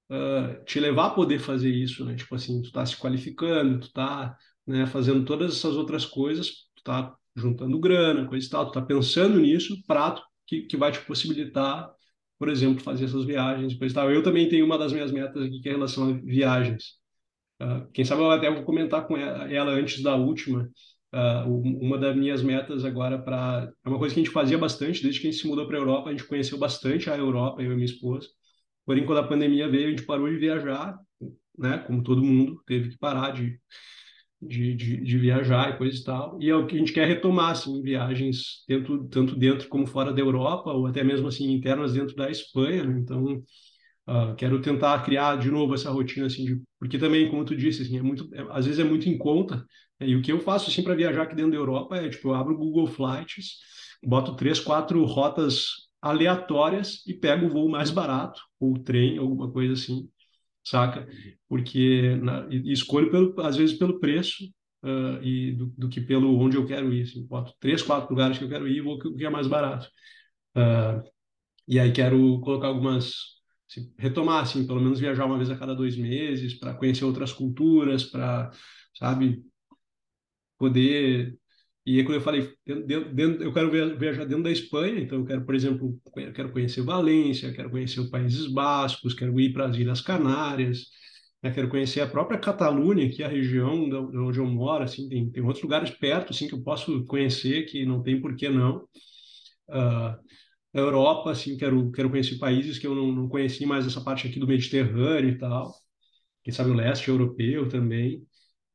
uh, 0.10 0.64
te 0.66 0.80
levar 0.80 1.08
a 1.08 1.10
poder 1.12 1.40
fazer 1.40 1.70
isso, 1.70 2.06
né? 2.06 2.16
Tipo 2.16 2.36
assim, 2.36 2.62
tu 2.62 2.72
tá 2.72 2.86
se 2.86 2.98
qualificando, 2.98 3.80
tu 3.80 3.92
tá 3.92 4.38
né, 4.68 4.86
fazendo 4.88 5.26
todas 5.26 5.54
essas 5.58 5.76
outras 5.76 6.06
coisas, 6.06 6.70
tu 6.76 6.84
tá 6.84 7.16
juntando 7.36 7.80
grana, 7.80 8.28
coisa 8.28 8.46
e 8.46 8.50
tal, 8.50 8.68
tu 8.68 8.74
tá 8.74 8.82
pensando 8.82 9.40
nisso, 9.40 9.76
prato 9.88 10.22
que, 10.48 10.62
que 10.64 10.78
vai 10.78 10.92
te 10.92 11.00
possibilitar 11.02 11.92
por 12.44 12.50
exemplo, 12.50 12.84
fazer 12.84 13.06
essas 13.06 13.24
viagens. 13.24 13.72
Depois, 13.72 13.94
tal. 13.94 14.12
Eu 14.12 14.22
também 14.22 14.50
tenho 14.50 14.66
uma 14.66 14.78
das 14.78 14.92
minhas 14.92 15.14
metas 15.14 15.44
aqui 15.44 15.62
que 15.62 15.70
é 15.70 15.72
em 15.72 15.76
relação 15.76 16.10
a 16.10 16.14
viagens. 16.14 16.96
Uh, 17.62 17.90
quem 17.94 18.04
sabe 18.04 18.22
eu 18.22 18.30
até 18.30 18.52
vou 18.52 18.64
comentar 18.64 19.08
com 19.08 19.16
ela, 19.16 19.50
ela 19.50 19.72
antes 19.72 20.04
da 20.04 20.18
última. 20.18 20.70
Uh, 21.14 21.48
uma 21.82 21.98
das 21.98 22.14
minhas 22.16 22.44
metas 22.44 22.84
agora 22.84 23.18
para 23.18 23.72
é 23.86 23.88
uma 23.88 23.98
coisa 23.98 24.14
que 24.14 24.20
a 24.20 24.24
gente 24.26 24.34
fazia 24.34 24.58
bastante 24.58 25.02
desde 25.02 25.22
que 25.22 25.28
a 25.28 25.32
gente 25.32 25.42
se 25.42 25.48
mudou 25.48 25.66
para 25.68 25.78
a 25.78 25.80
Europa. 25.80 26.10
A 26.10 26.12
gente 26.12 26.28
conheceu 26.28 26.58
bastante 26.58 27.10
a 27.10 27.18
Europa, 27.18 27.62
eu 27.62 27.72
e 27.72 27.76
minha 27.76 27.86
esposa. 27.86 28.28
Porém, 28.86 29.06
quando 29.06 29.20
a 29.20 29.28
pandemia 29.28 29.70
veio, 29.70 29.88
a 29.88 29.90
gente 29.92 30.06
parou 30.06 30.30
de 30.30 30.36
viajar, 30.38 30.98
né? 31.58 31.78
Como 31.88 32.04
todo 32.04 32.22
mundo 32.22 32.62
teve 32.66 32.90
que 32.90 32.98
parar 32.98 33.32
de 33.32 33.58
de, 34.48 34.76
de, 34.76 34.98
de, 35.04 35.18
viajar 35.18 35.70
e 35.70 35.78
coisa 35.78 35.98
e 35.98 36.04
tal. 36.04 36.38
E 36.42 36.50
é 36.50 36.56
o 36.56 36.66
que 36.66 36.76
a 36.76 36.80
gente 36.80 36.94
quer 36.94 37.08
retomar, 37.08 37.52
assim, 37.52 37.82
viagens 37.82 38.64
dentro, 38.68 39.08
tanto 39.08 39.36
dentro 39.36 39.68
como 39.68 39.88
fora 39.88 40.14
da 40.14 40.22
Europa, 40.22 40.72
ou 40.72 40.88
até 40.88 41.04
mesmo, 41.04 41.28
assim, 41.28 41.52
internas 41.52 41.94
dentro 41.94 42.16
da 42.16 42.30
Espanha, 42.30 42.84
né? 42.84 43.00
Então, 43.00 43.44
uh, 44.08 44.36
quero 44.38 44.62
tentar 44.62 45.04
criar 45.04 45.38
de 45.38 45.50
novo 45.52 45.74
essa 45.74 45.92
rotina, 45.92 46.28
assim, 46.28 46.46
de, 46.46 46.62
porque 46.80 46.98
também, 46.98 47.30
como 47.30 47.46
tu 47.46 47.56
disse, 47.56 47.82
assim, 47.82 47.98
é 47.98 48.02
muito, 48.02 48.30
é, 48.34 48.46
às 48.52 48.66
vezes 48.66 48.80
é 48.80 48.84
muito 48.84 49.10
em 49.10 49.18
conta, 49.18 49.58
né? 50.00 50.08
e 50.08 50.16
o 50.16 50.22
que 50.22 50.32
eu 50.32 50.40
faço, 50.40 50.70
assim, 50.70 50.84
para 50.84 50.96
viajar 50.96 51.24
aqui 51.24 51.36
dentro 51.36 51.52
da 51.52 51.58
Europa 51.58 51.98
é, 51.98 52.10
tipo, 52.10 52.30
eu 52.30 52.34
abro 52.36 52.54
o 52.54 52.58
Google 52.58 52.88
Flights, 52.88 53.58
boto 54.04 54.36
três, 54.36 54.60
quatro 54.60 55.04
rotas 55.06 55.84
aleatórias 56.02 57.02
e 57.08 57.14
pego 57.14 57.46
o 57.46 57.50
voo 57.50 57.70
mais 57.70 57.90
barato, 57.90 58.42
ou 58.60 58.78
trem, 58.78 59.18
alguma 59.18 59.52
coisa 59.52 59.74
assim, 59.74 60.10
saca? 60.64 61.08
Porque 61.48 62.16
na, 62.18 62.48
escolho 62.50 63.12
pelo, 63.12 63.40
às 63.42 63.56
vezes 63.58 63.78
pelo 63.78 64.00
preço 64.00 64.44
uh, 64.84 65.24
e 65.24 65.54
do, 65.54 65.68
do, 65.78 65.90
que 65.90 66.02
pelo 66.02 66.38
onde 66.40 66.58
eu 66.58 66.66
quero 66.66 66.94
ir. 66.94 67.04
Assim, 67.04 67.26
boto 67.26 67.54
três, 67.60 67.82
quatro 67.82 68.10
lugares 68.10 68.38
que 68.38 68.44
eu 68.44 68.50
quero 68.50 68.68
ir, 68.68 68.82
vou 68.82 68.96
o 68.96 69.16
que 69.16 69.26
é 69.26 69.30
mais 69.30 69.48
barato. 69.48 69.88
Uh, 70.56 71.04
e 71.68 71.80
aí 71.80 71.92
quero 71.92 72.40
colocar 72.42 72.68
algumas 72.68 73.14
assim, 73.70 73.94
retomar 73.98 74.44
assim, 74.44 74.68
pelo 74.68 74.82
menos 74.82 75.00
viajar 75.00 75.26
uma 75.26 75.38
vez 75.38 75.50
a 75.50 75.58
cada 75.58 75.76
dois 75.76 75.98
meses 75.98 76.54
para 76.56 76.74
conhecer 76.76 77.06
outras 77.06 77.34
culturas, 77.34 78.04
para 78.04 78.52
sabe 78.98 79.44
poder 80.58 81.38
e 81.86 82.00
é 82.00 82.04
quando 82.04 82.16
eu 82.16 82.22
falei, 82.22 82.54
dentro, 82.66 83.14
dentro, 83.14 83.44
eu 83.44 83.54
quero 83.54 83.70
viajar 83.98 84.24
dentro 84.26 84.44
da 84.44 84.52
Espanha, 84.52 85.02
então 85.02 85.20
eu 85.20 85.26
quero, 85.26 85.46
por 85.46 85.54
exemplo, 85.54 86.00
eu 86.16 86.32
quero 86.32 86.52
conhecer 86.52 86.82
Valência, 86.82 87.54
quero 87.54 87.70
conhecer 87.70 88.00
os 88.00 88.10
Países 88.10 88.48
Bascos, 88.48 89.14
quero 89.14 89.38
ir 89.40 89.52
para 89.52 89.66
as 89.68 89.76
Ilhas 89.76 90.00
Canárias, 90.00 90.86
né, 91.42 91.52
quero 91.52 91.68
conhecer 91.68 92.00
a 92.00 92.08
própria 92.08 92.40
Catalunha, 92.40 93.10
que 93.10 93.22
é 93.22 93.26
a 93.26 93.30
região 93.30 93.90
de 93.90 93.96
onde 94.18 94.40
eu 94.40 94.46
moro, 94.46 94.84
assim, 94.84 95.10
tem, 95.10 95.30
tem 95.30 95.44
outros 95.44 95.62
lugares 95.62 95.90
perto, 95.90 96.32
assim, 96.32 96.48
que 96.48 96.54
eu 96.56 96.64
posso 96.64 97.04
conhecer, 97.06 97.66
que 97.66 97.86
não 97.86 98.02
tem 98.02 98.22
por 98.22 98.36
que 98.36 98.48
não. 98.48 98.88
Uh, 99.70 100.16
a 100.74 100.80
Europa, 100.80 101.32
assim, 101.32 101.58
quero, 101.58 101.92
quero 101.92 102.10
conhecer 102.10 102.38
países 102.40 102.80
que 102.80 102.88
eu 102.88 102.96
não, 102.96 103.12
não 103.12 103.28
conheci 103.30 103.66
mais 103.66 103.86
essa 103.86 104.02
parte 104.02 104.28
aqui 104.28 104.40
do 104.40 104.48
Mediterrâneo 104.48 105.32
e 105.32 105.38
tal, 105.38 105.74
quem 106.44 106.54
sabe 106.54 106.72
o 106.72 106.74
leste 106.74 107.10
europeu 107.10 107.68
também. 107.70 108.26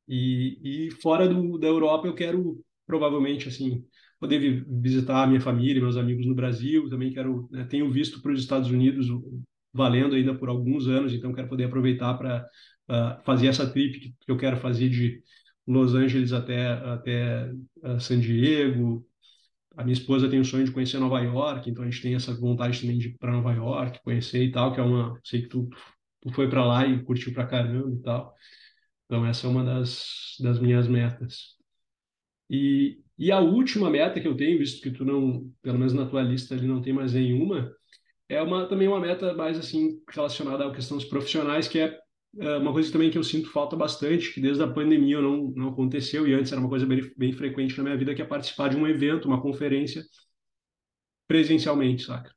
E, 0.06 0.88
e 0.88 0.90
fora 1.02 1.28
do, 1.28 1.58
da 1.58 1.66
Europa 1.68 2.06
eu 2.06 2.14
quero 2.14 2.64
provavelmente 2.88 3.48
assim 3.48 3.84
poder 4.18 4.64
visitar 4.66 5.22
a 5.22 5.26
minha 5.26 5.40
família, 5.40 5.80
meus 5.80 5.96
amigos 5.96 6.26
no 6.26 6.34
Brasil. 6.34 6.88
Também 6.88 7.12
quero, 7.12 7.48
né, 7.52 7.64
tenho 7.64 7.92
visto 7.92 8.20
para 8.20 8.32
os 8.32 8.40
Estados 8.40 8.70
Unidos 8.70 9.06
valendo 9.72 10.16
ainda 10.16 10.34
por 10.34 10.48
alguns 10.48 10.88
anos, 10.88 11.12
então 11.12 11.32
quero 11.32 11.48
poder 11.48 11.64
aproveitar 11.64 12.14
para 12.14 12.44
uh, 12.88 13.22
fazer 13.24 13.48
essa 13.48 13.70
trip 13.70 14.00
que, 14.00 14.14
eu 14.26 14.36
quero 14.36 14.56
fazer 14.56 14.88
de 14.88 15.22
Los 15.66 15.94
Angeles 15.94 16.32
até 16.32 16.72
até 16.72 17.52
uh, 17.84 18.00
San 18.00 18.18
Diego. 18.18 19.06
A 19.76 19.84
minha 19.84 19.92
esposa 19.92 20.28
tem 20.28 20.40
o 20.40 20.44
sonho 20.44 20.64
de 20.64 20.72
conhecer 20.72 20.98
Nova 20.98 21.20
York, 21.20 21.70
então 21.70 21.84
a 21.84 21.90
gente 21.90 22.02
tem 22.02 22.14
essa 22.14 22.34
vontade 22.34 22.80
também 22.80 22.98
de 22.98 23.08
ir 23.08 23.18
para 23.18 23.30
Nova 23.30 23.52
York, 23.52 24.00
conhecer 24.02 24.42
e 24.42 24.50
tal, 24.50 24.72
que 24.74 24.80
é 24.80 24.82
uma, 24.82 25.20
sei 25.22 25.42
que 25.42 25.48
tu, 25.48 25.68
tu 26.20 26.32
foi 26.32 26.48
para 26.48 26.64
lá 26.64 26.86
e 26.86 27.04
curtiu 27.04 27.32
para 27.32 27.46
caramba 27.46 27.94
e 27.94 28.02
tal. 28.02 28.34
Então 29.06 29.24
essa 29.26 29.46
é 29.46 29.50
uma 29.50 29.64
das 29.64 30.36
das 30.40 30.58
minhas 30.58 30.88
metas. 30.88 31.57
E, 32.50 33.00
e 33.18 33.30
a 33.30 33.40
última 33.40 33.90
meta 33.90 34.20
que 34.20 34.28
eu 34.28 34.36
tenho, 34.36 34.58
visto 34.58 34.82
que 34.82 34.90
tu 34.90 35.04
não, 35.04 35.50
pelo 35.62 35.78
menos 35.78 35.92
na 35.92 36.06
tua 36.06 36.22
lista 36.22 36.54
ali 36.54 36.66
não 36.66 36.80
tem 36.80 36.92
mais 36.92 37.12
nenhuma, 37.12 37.70
é 38.28 38.42
uma, 38.42 38.66
também 38.68 38.88
uma 38.88 39.00
meta 39.00 39.34
mais 39.34 39.58
assim 39.58 40.00
relacionada 40.10 40.66
à 40.66 40.74
questão 40.74 40.96
dos 40.96 41.06
profissionais, 41.06 41.66
que 41.66 41.78
é, 41.78 41.98
é 42.38 42.56
uma 42.58 42.72
coisa 42.72 42.92
também 42.92 43.10
que 43.10 43.18
eu 43.18 43.24
sinto 43.24 43.50
falta 43.50 43.76
bastante, 43.76 44.32
que 44.32 44.40
desde 44.40 44.62
a 44.62 44.68
pandemia 44.68 45.20
não, 45.20 45.52
não 45.56 45.68
aconteceu 45.70 46.26
e 46.28 46.34
antes 46.34 46.52
era 46.52 46.60
uma 46.60 46.68
coisa 46.68 46.86
bem, 46.86 47.10
bem 47.16 47.32
frequente 47.32 47.76
na 47.78 47.84
minha 47.84 47.96
vida, 47.96 48.14
que 48.14 48.22
é 48.22 48.24
participar 48.24 48.68
de 48.68 48.76
um 48.76 48.86
evento, 48.86 49.26
uma 49.26 49.40
conferência 49.40 50.02
presencialmente, 51.26 52.04
saca? 52.04 52.34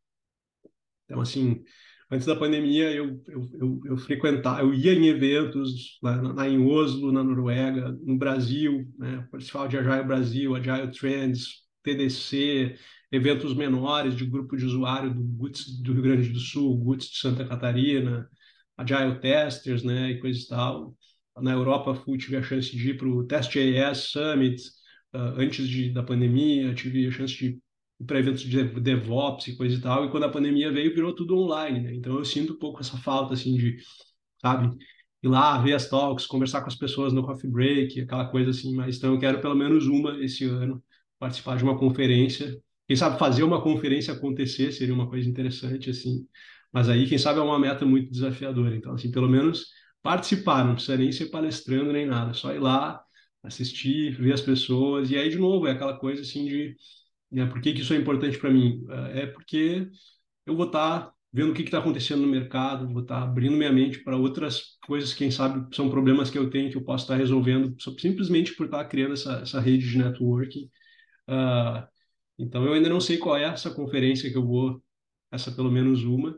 Então, 1.06 1.22
assim, 1.22 1.64
antes 2.12 2.28
da 2.28 2.36
pandemia 2.36 2.92
eu, 2.92 3.22
eu, 3.28 3.50
eu, 3.60 3.82
eu 3.86 3.98
frequentava, 3.98 4.62
eu 4.62 4.74
ia 4.74 4.94
em 4.94 5.08
eventos 5.08 5.98
lá, 6.04 6.22
lá, 6.22 6.48
em 6.48 6.62
Oslo, 6.64 7.12
na 7.12 7.24
Noruega, 7.24 7.98
no 8.04 8.18
Brasil, 8.18 8.86
né, 8.98 9.26
participava 9.32 9.70
de 9.70 9.78
Agile 9.78 10.04
Brasil, 10.04 10.56
Agile 10.56 10.92
Trends, 10.92 11.62
TDC, 11.84 12.76
eventos 13.12 13.56
menores 13.56 14.16
de 14.16 14.26
grupo 14.26 14.58
de 14.58 14.66
usuário 14.66 15.14
do 15.14 15.24
GUTS 15.24 15.82
do 15.82 15.94
Rio 15.94 16.04
Grande 16.04 16.30
do 16.30 16.40
Sul, 16.40 16.78
GUTS 16.78 17.10
de 17.10 17.18
Santa 17.18 17.46
Catarina, 17.46 18.30
Agile 18.78 19.20
Testers, 19.20 19.84
né, 19.84 20.12
e 20.12 20.20
coisa 20.20 20.40
e 20.40 20.48
tal. 20.48 20.96
Na 21.42 21.54
Europa, 21.54 21.96
fui, 21.96 22.18
tive 22.18 22.36
a 22.36 22.44
chance 22.44 22.76
de 22.76 22.90
ir 22.90 22.98
para 22.98 23.08
o 23.08 23.24
Test.js 23.26 23.98
Summit, 23.98 24.62
uh, 25.14 25.40
antes 25.40 25.68
de, 25.68 25.90
da 25.92 26.04
pandemia, 26.04 26.74
tive 26.74 27.08
a 27.08 27.12
chance 27.12 27.34
de 27.34 27.60
para 28.06 28.20
eventos 28.20 28.42
de 28.42 28.64
DevOps 28.64 29.48
e 29.48 29.56
coisa 29.58 29.76
e 29.76 29.82
tal, 29.82 30.06
e 30.06 30.12
quando 30.12 30.24
a 30.26 30.30
pandemia 30.30 30.72
veio, 30.72 30.94
virou 30.94 31.14
tudo 31.16 31.38
online, 31.38 31.82
né? 31.82 31.94
Então 31.96 32.18
eu 32.18 32.26
sinto 32.26 32.54
um 32.54 32.60
pouco 32.60 32.80
essa 32.82 32.98
falta, 32.98 33.34
assim, 33.34 33.56
de, 33.58 33.78
sabe, 34.42 34.76
ir 35.24 35.28
lá, 35.28 35.58
ver 35.62 35.74
as 35.74 35.90
talks, 35.90 36.26
conversar 36.26 36.62
com 36.62 36.68
as 36.68 36.76
pessoas 36.76 37.14
no 37.14 37.24
coffee 37.26 37.50
break, 37.50 38.02
aquela 38.02 38.26
coisa 38.30 38.52
assim, 38.52 38.76
mas 38.76 38.98
então 38.98 39.14
eu 39.14 39.20
quero 39.20 39.42
pelo 39.42 39.56
menos 39.56 39.88
uma 39.88 40.24
esse 40.24 40.46
ano, 40.46 40.84
participar 41.20 41.58
de 41.58 41.64
uma 41.64 41.78
conferência, 41.78 42.60
quem 42.88 42.96
sabe 42.96 43.18
fazer 43.20 43.44
uma 43.44 43.62
conferência 43.62 44.14
acontecer 44.14 44.72
seria 44.72 44.94
uma 44.94 45.08
coisa 45.10 45.30
interessante, 45.30 45.90
assim, 45.90 46.28
mas 46.72 46.90
aí, 46.90 47.08
quem 47.08 47.18
sabe, 47.18 47.40
é 47.40 47.42
uma 47.44 47.60
meta 47.60 47.86
muito 47.86 48.10
desafiadora, 48.12 48.76
então, 48.76 48.94
assim, 48.94 49.12
pelo 49.12 49.30
menos 49.30 49.68
participar, 50.02 50.66
não 50.66 50.74
precisa 50.76 50.98
nem 50.98 51.12
ser 51.12 51.28
palestrando 51.28 51.92
nem 51.94 52.06
nada, 52.06 52.34
só 52.34 52.54
ir 52.54 52.60
lá, 52.60 53.02
assistir, 53.44 54.16
ver 54.16 54.34
as 54.34 54.42
pessoas, 54.42 55.12
e 55.12 55.18
aí, 55.18 55.30
de 55.30 55.38
novo, 55.38 55.68
é 55.68 55.72
aquela 55.72 55.98
coisa, 55.98 56.22
assim, 56.22 56.46
de, 56.46 56.76
né, 57.32 57.46
por 57.46 57.62
que 57.62 57.74
que 57.74 57.82
isso 57.82 57.94
é 57.94 57.98
importante 57.98 58.38
para 58.38 58.52
mim? 58.52 58.86
É 59.14 59.26
porque 59.26 59.88
eu 60.46 60.56
vou 60.56 60.66
estar 60.68 61.02
tá 61.02 61.14
vendo 61.34 61.52
o 61.52 61.54
que 61.54 61.64
está 61.64 61.80
acontecendo 61.80 62.22
no 62.22 62.28
mercado, 62.28 62.92
vou 62.92 63.04
estar 63.04 63.20
tá 63.20 63.24
abrindo 63.24 63.56
minha 63.56 63.72
mente 63.72 64.04
para 64.04 64.18
outras 64.18 64.78
coisas, 64.86 65.14
quem 65.14 65.32
sabe 65.32 65.74
são 65.76 65.90
problemas 65.90 66.30
que 66.30 66.38
eu 66.38 66.50
tenho 66.50 66.70
que 66.70 66.78
eu 66.78 66.84
posso 66.84 67.06
estar 67.06 67.14
tá 67.14 67.20
resolvendo 67.20 67.76
simplesmente 68.00 68.56
por 68.56 68.66
estar 68.66 68.80
tá 68.80 68.86
criando 68.86 69.14
essa, 69.14 69.40
essa 69.42 69.60
rede 69.60 69.90
de 69.90 69.98
networking. 69.98 70.70
Uh, 71.30 71.88
então 72.38 72.66
eu 72.66 72.74
ainda 72.74 72.90
não 72.90 73.00
sei 73.00 73.18
qual 73.18 73.38
é 73.38 73.44
essa 73.44 73.72
conferência 73.72 74.30
que 74.30 74.38
eu 74.38 74.46
vou, 74.46 74.84
essa 75.32 75.52
pelo 75.52 75.72
menos 75.72 76.04
uma, 76.04 76.38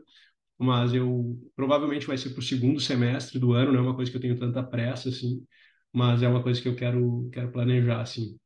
mas 0.58 0.94
eu 0.94 1.38
provavelmente 1.56 2.06
vai 2.06 2.18
ser 2.18 2.30
para 2.30 2.40
o 2.40 2.42
segundo 2.42 2.80
semestre 2.80 3.38
do 3.38 3.52
ano, 3.52 3.72
não 3.72 3.80
é 3.80 3.82
uma 3.82 3.96
coisa 3.96 4.10
que 4.10 4.16
eu 4.16 4.20
tenho 4.20 4.38
tanta 4.38 4.62
pressa 4.62 5.08
assim, 5.08 5.44
mas 5.92 6.22
é 6.22 6.28
uma 6.28 6.42
coisa 6.42 6.60
que 6.62 6.68
eu 6.68 6.76
quero 6.76 7.28
quero 7.32 7.52
planejar 7.52 8.02
assim. 8.02 8.38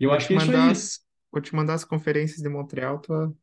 E 0.00 0.04
eu 0.04 0.08
vou 0.08 0.16
acho 0.16 0.26
que 0.26 0.34
é 0.34 0.36
isso 0.38 0.50
aí. 0.50 0.56
As, 0.56 1.00
vou 1.30 1.42
te 1.42 1.54
mandar 1.54 1.74
as 1.74 1.84
conferências 1.84 2.40
de 2.40 2.48
Montreal, 2.48 2.98
tu 3.00 3.36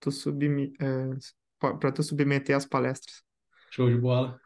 tu 0.00 0.10
submi, 0.10 0.72
é, 0.80 1.10
para 1.58 1.92
tu 1.92 2.02
submeter 2.02 2.56
as 2.56 2.66
palestras. 2.66 3.22
Show 3.70 3.88
de 3.88 3.96
bola. 3.96 4.40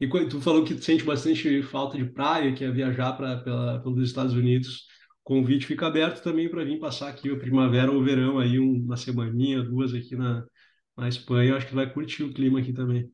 E 0.00 0.08
tu 0.28 0.40
falou 0.40 0.64
que 0.64 0.74
tu 0.74 0.82
sente 0.82 1.04
bastante 1.04 1.62
falta 1.62 1.96
de 1.96 2.04
praia, 2.04 2.54
que 2.54 2.64
é 2.64 2.70
viajar 2.70 3.12
para 3.12 3.80
pelos 3.80 4.08
Estados 4.08 4.34
Unidos. 4.34 4.86
O 5.24 5.24
convite 5.24 5.66
fica 5.66 5.86
aberto 5.86 6.22
também 6.22 6.48
para 6.48 6.64
vir 6.64 6.80
passar 6.80 7.08
aqui 7.08 7.30
a 7.30 7.38
primavera 7.38 7.90
ou 7.90 8.00
o 8.00 8.04
verão 8.04 8.38
aí, 8.38 8.58
uma 8.58 8.96
semaninha, 8.96 9.62
duas 9.62 9.94
aqui 9.94 10.16
na, 10.16 10.44
na 10.96 11.08
Espanha. 11.08 11.50
Eu 11.50 11.56
acho 11.56 11.68
que 11.68 11.74
vai 11.74 11.92
curtir 11.92 12.24
o 12.24 12.34
clima 12.34 12.58
aqui 12.58 12.72
também. 12.72 13.10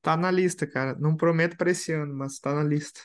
Tá 0.00 0.16
na 0.16 0.30
lista, 0.30 0.66
cara. 0.66 0.96
Não 0.98 1.16
prometo 1.16 1.56
para 1.56 1.70
esse 1.70 1.92
ano, 1.92 2.14
mas 2.14 2.38
tá 2.38 2.54
na 2.54 2.62
lista. 2.62 3.00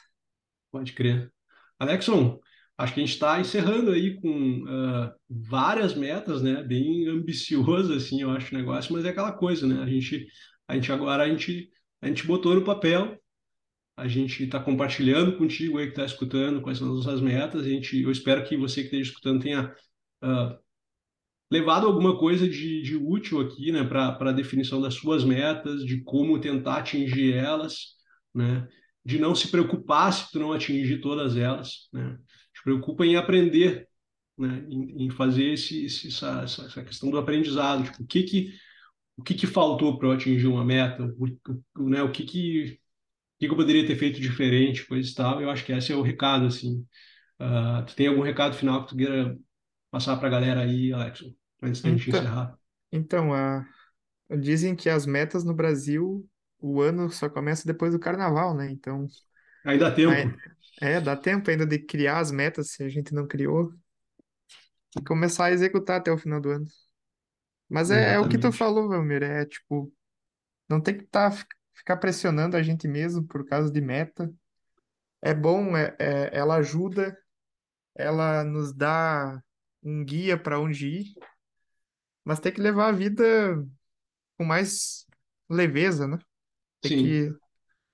Pode 0.72 0.94
crer. 0.94 1.32
Alexson, 1.80 2.40
acho 2.84 2.94
que 2.94 3.00
a 3.00 3.04
gente 3.06 3.14
está 3.14 3.40
encerrando 3.40 3.92
aí 3.92 4.20
com 4.20 4.64
uh, 4.64 5.12
várias 5.30 5.96
metas, 5.96 6.42
né? 6.42 6.62
Bem 6.62 7.08
ambicioso, 7.08 7.94
assim, 7.94 8.22
eu 8.22 8.30
acho 8.30 8.54
o 8.54 8.58
negócio, 8.58 8.94
mas 8.94 9.06
é 9.06 9.10
aquela 9.10 9.32
coisa, 9.32 9.66
né? 9.66 9.82
A 9.82 9.88
gente, 9.88 10.28
a 10.68 10.76
gente 10.76 10.92
agora 10.92 11.24
a 11.24 11.30
gente, 11.30 11.70
a 12.02 12.08
gente 12.08 12.28
botou 12.28 12.54
no 12.54 12.64
papel, 12.64 13.18
a 13.96 14.08
gente 14.08 14.44
está 14.44 14.60
compartilhando 14.60 15.38
contigo 15.38 15.78
aí 15.78 15.86
que 15.86 15.94
está 15.94 16.04
escutando 16.04 16.62
quais 16.62 16.78
são 16.78 16.90
as 16.90 17.06
nossas 17.06 17.22
metas. 17.22 17.66
A 17.66 17.70
gente, 17.70 18.02
eu 18.02 18.12
espero 18.12 18.44
que 18.44 18.58
você 18.58 18.82
que 18.82 18.88
esteja 18.88 19.12
escutando 19.12 19.42
tenha 19.42 19.74
uh, 20.22 20.58
levado 21.50 21.88
alguma 21.88 22.18
coisa 22.18 22.50
de, 22.50 22.82
de 22.82 22.98
útil 22.98 23.40
aqui, 23.40 23.72
né? 23.72 23.86
Para 23.86 24.18
a 24.20 24.34
definição 24.34 24.82
das 24.82 24.96
suas 24.96 25.24
metas, 25.24 25.86
de 25.86 26.02
como 26.04 26.38
tentar 26.38 26.80
atingir 26.80 27.34
elas, 27.34 27.96
né? 28.36 28.68
De 29.06 29.20
não 29.20 29.34
se 29.34 29.48
preocupar 29.50 30.12
se 30.12 30.30
tu 30.32 30.40
não 30.40 30.52
atingir 30.52 31.00
todas 31.00 31.38
elas, 31.38 31.88
né? 31.94 32.18
Preocupa 32.64 33.06
em 33.06 33.16
aprender, 33.16 33.88
né? 34.38 34.66
em, 34.70 35.06
em 35.06 35.10
fazer 35.10 35.54
esse, 35.54 35.86
esse, 35.86 36.08
essa, 36.08 36.44
essa 36.44 36.84
questão 36.84 37.12
do 37.12 37.18
aprendizado. 37.18 37.84
Tipo, 37.84 38.04
o 38.04 38.08
que 38.08 38.24
que, 38.24 38.54
o 39.18 39.24
que, 39.24 39.34
que 39.34 39.48
faltou 39.48 39.98
para 39.98 40.08
eu 40.08 40.14
atingir 40.14 40.48
uma 40.48 40.66
meta? 40.66 41.04
O, 41.18 41.84
o, 41.84 41.90
né? 41.90 42.02
o 42.02 42.12
que 42.12 42.24
que, 42.24 42.64
o 42.64 43.40
que 43.40 43.48
que 43.48 43.52
eu 43.52 43.56
poderia 43.56 43.86
ter 43.86 43.96
feito 43.96 44.20
diferente, 44.20 44.88
coisa 44.88 45.10
e 45.10 45.14
tal. 45.14 45.42
Eu 45.42 45.50
acho 45.50 45.66
que 45.66 45.72
esse 45.72 45.92
é 45.92 45.96
o 45.96 46.02
recado, 46.02 46.46
assim. 46.46 46.86
Uh, 47.40 47.86
tu 47.86 47.96
tem 47.96 48.08
algum 48.08 48.22
recado 48.22 48.56
final 48.56 48.84
que 48.84 48.90
tu 48.90 48.96
queira 48.96 49.38
passar 49.92 50.18
para 50.18 50.28
a 50.28 50.32
galera 50.32 50.62
aí, 50.62 50.94
Alex, 50.94 51.24
antes 51.62 51.82
da 51.82 51.90
gente 51.90 52.10
então, 52.10 52.20
encerrar? 52.22 52.58
Então, 52.92 53.30
uh, 53.32 54.40
dizem 54.40 54.76
que 54.76 54.90
as 54.90 55.06
metas 55.06 55.44
no 55.44 55.54
Brasil, 55.54 56.28
o 56.60 56.82
ano 56.82 57.10
só 57.10 57.30
começa 57.30 57.68
depois 57.68 57.92
do 57.92 58.00
carnaval, 58.00 58.56
né? 58.56 58.72
Então... 58.72 59.06
Ainda 59.66 59.88
há 59.88 59.92
tempo. 59.92 60.38
É, 60.82 61.00
dá 61.02 61.16
tempo 61.16 61.50
ainda 61.50 61.66
de 61.66 61.80
criar 61.80 62.20
as 62.20 62.32
metas 62.32 62.72
se 62.72 62.84
a 62.84 62.90
gente 62.90 63.14
não 63.14 63.28
criou 63.28 63.74
e 64.96 65.02
começar 65.04 65.46
a 65.46 65.52
executar 65.52 66.00
até 66.00 66.12
o 66.12 66.18
final 66.18 66.42
do 66.42 66.50
ano. 66.50 66.66
Mas 67.70 67.92
é, 67.92 68.14
é 68.14 68.20
o 68.20 68.28
que 68.28 68.38
tu 68.38 68.52
falou, 68.52 68.88
Valmir, 68.90 69.24
é 69.24 69.46
tipo, 69.46 69.92
não 70.70 70.82
tem 70.82 70.98
que 70.98 71.06
tá, 71.06 71.32
ficar 71.76 71.98
pressionando 71.98 72.58
a 72.58 72.64
gente 72.64 72.88
mesmo 72.88 73.26
por 73.28 73.46
causa 73.48 73.72
de 73.72 73.82
meta. 73.82 74.34
É 75.22 75.34
bom, 75.34 75.78
é, 75.78 75.96
é- 76.00 76.32
ela 76.34 76.58
ajuda, 76.58 77.18
ela 77.96 78.44
nos 78.44 78.74
dá 78.76 79.42
um 79.84 80.04
guia 80.06 80.38
para 80.38 80.60
onde 80.60 80.88
ir, 80.88 81.06
mas 82.24 82.40
tem 82.40 82.52
que 82.54 82.62
levar 82.62 82.90
a 82.90 82.92
vida 82.92 83.24
com 84.38 84.46
mais 84.46 85.06
leveza, 85.50 86.08
né? 86.08 86.18
Tem 86.82 86.92
Sim, 86.92 86.94
que 86.94 87.36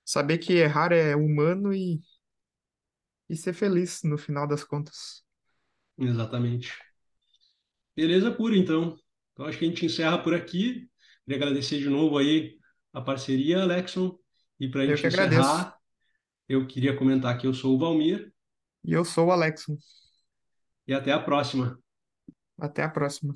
saber 0.06 0.40
que 0.40 0.54
errar 0.54 0.94
é 0.94 1.16
humano 1.16 1.74
e 1.74 2.02
e 3.30 3.36
ser 3.36 3.54
feliz 3.54 4.02
no 4.04 4.18
final 4.18 4.48
das 4.48 4.64
contas. 4.64 5.24
exatamente. 5.98 6.74
Beleza 7.96 8.32
pura, 8.32 8.58
então. 8.58 8.98
Então, 9.34 9.46
acho 9.46 9.58
que 9.58 9.66
a 9.66 9.68
gente 9.68 9.86
encerra 9.86 10.18
por 10.18 10.34
aqui. 10.34 10.90
Queria 11.24 11.38
agradecer 11.38 11.80
de 11.80 11.90
novo 11.90 12.18
aí 12.18 12.58
a 12.94 13.02
parceria, 13.02 13.62
Alexson. 13.62 14.18
E 14.60 14.68
para 14.68 14.82
a 14.82 14.86
gente 14.86 15.02
que 15.02 15.08
agradeço. 15.08 15.42
encerrar, 15.42 15.78
eu 16.48 16.66
queria 16.66 16.96
comentar 16.96 17.38
que 17.38 17.46
eu 17.46 17.54
sou 17.54 17.76
o 17.76 17.80
Valmir. 17.80 18.34
E 18.84 18.94
eu 18.94 19.06
sou 19.06 19.28
o 19.28 19.32
Alex. 19.32 19.66
E 20.88 20.94
até 20.94 21.12
a 21.12 21.20
próxima. 21.20 21.80
Até 22.58 22.84
a 22.84 22.90
próxima. 22.90 23.34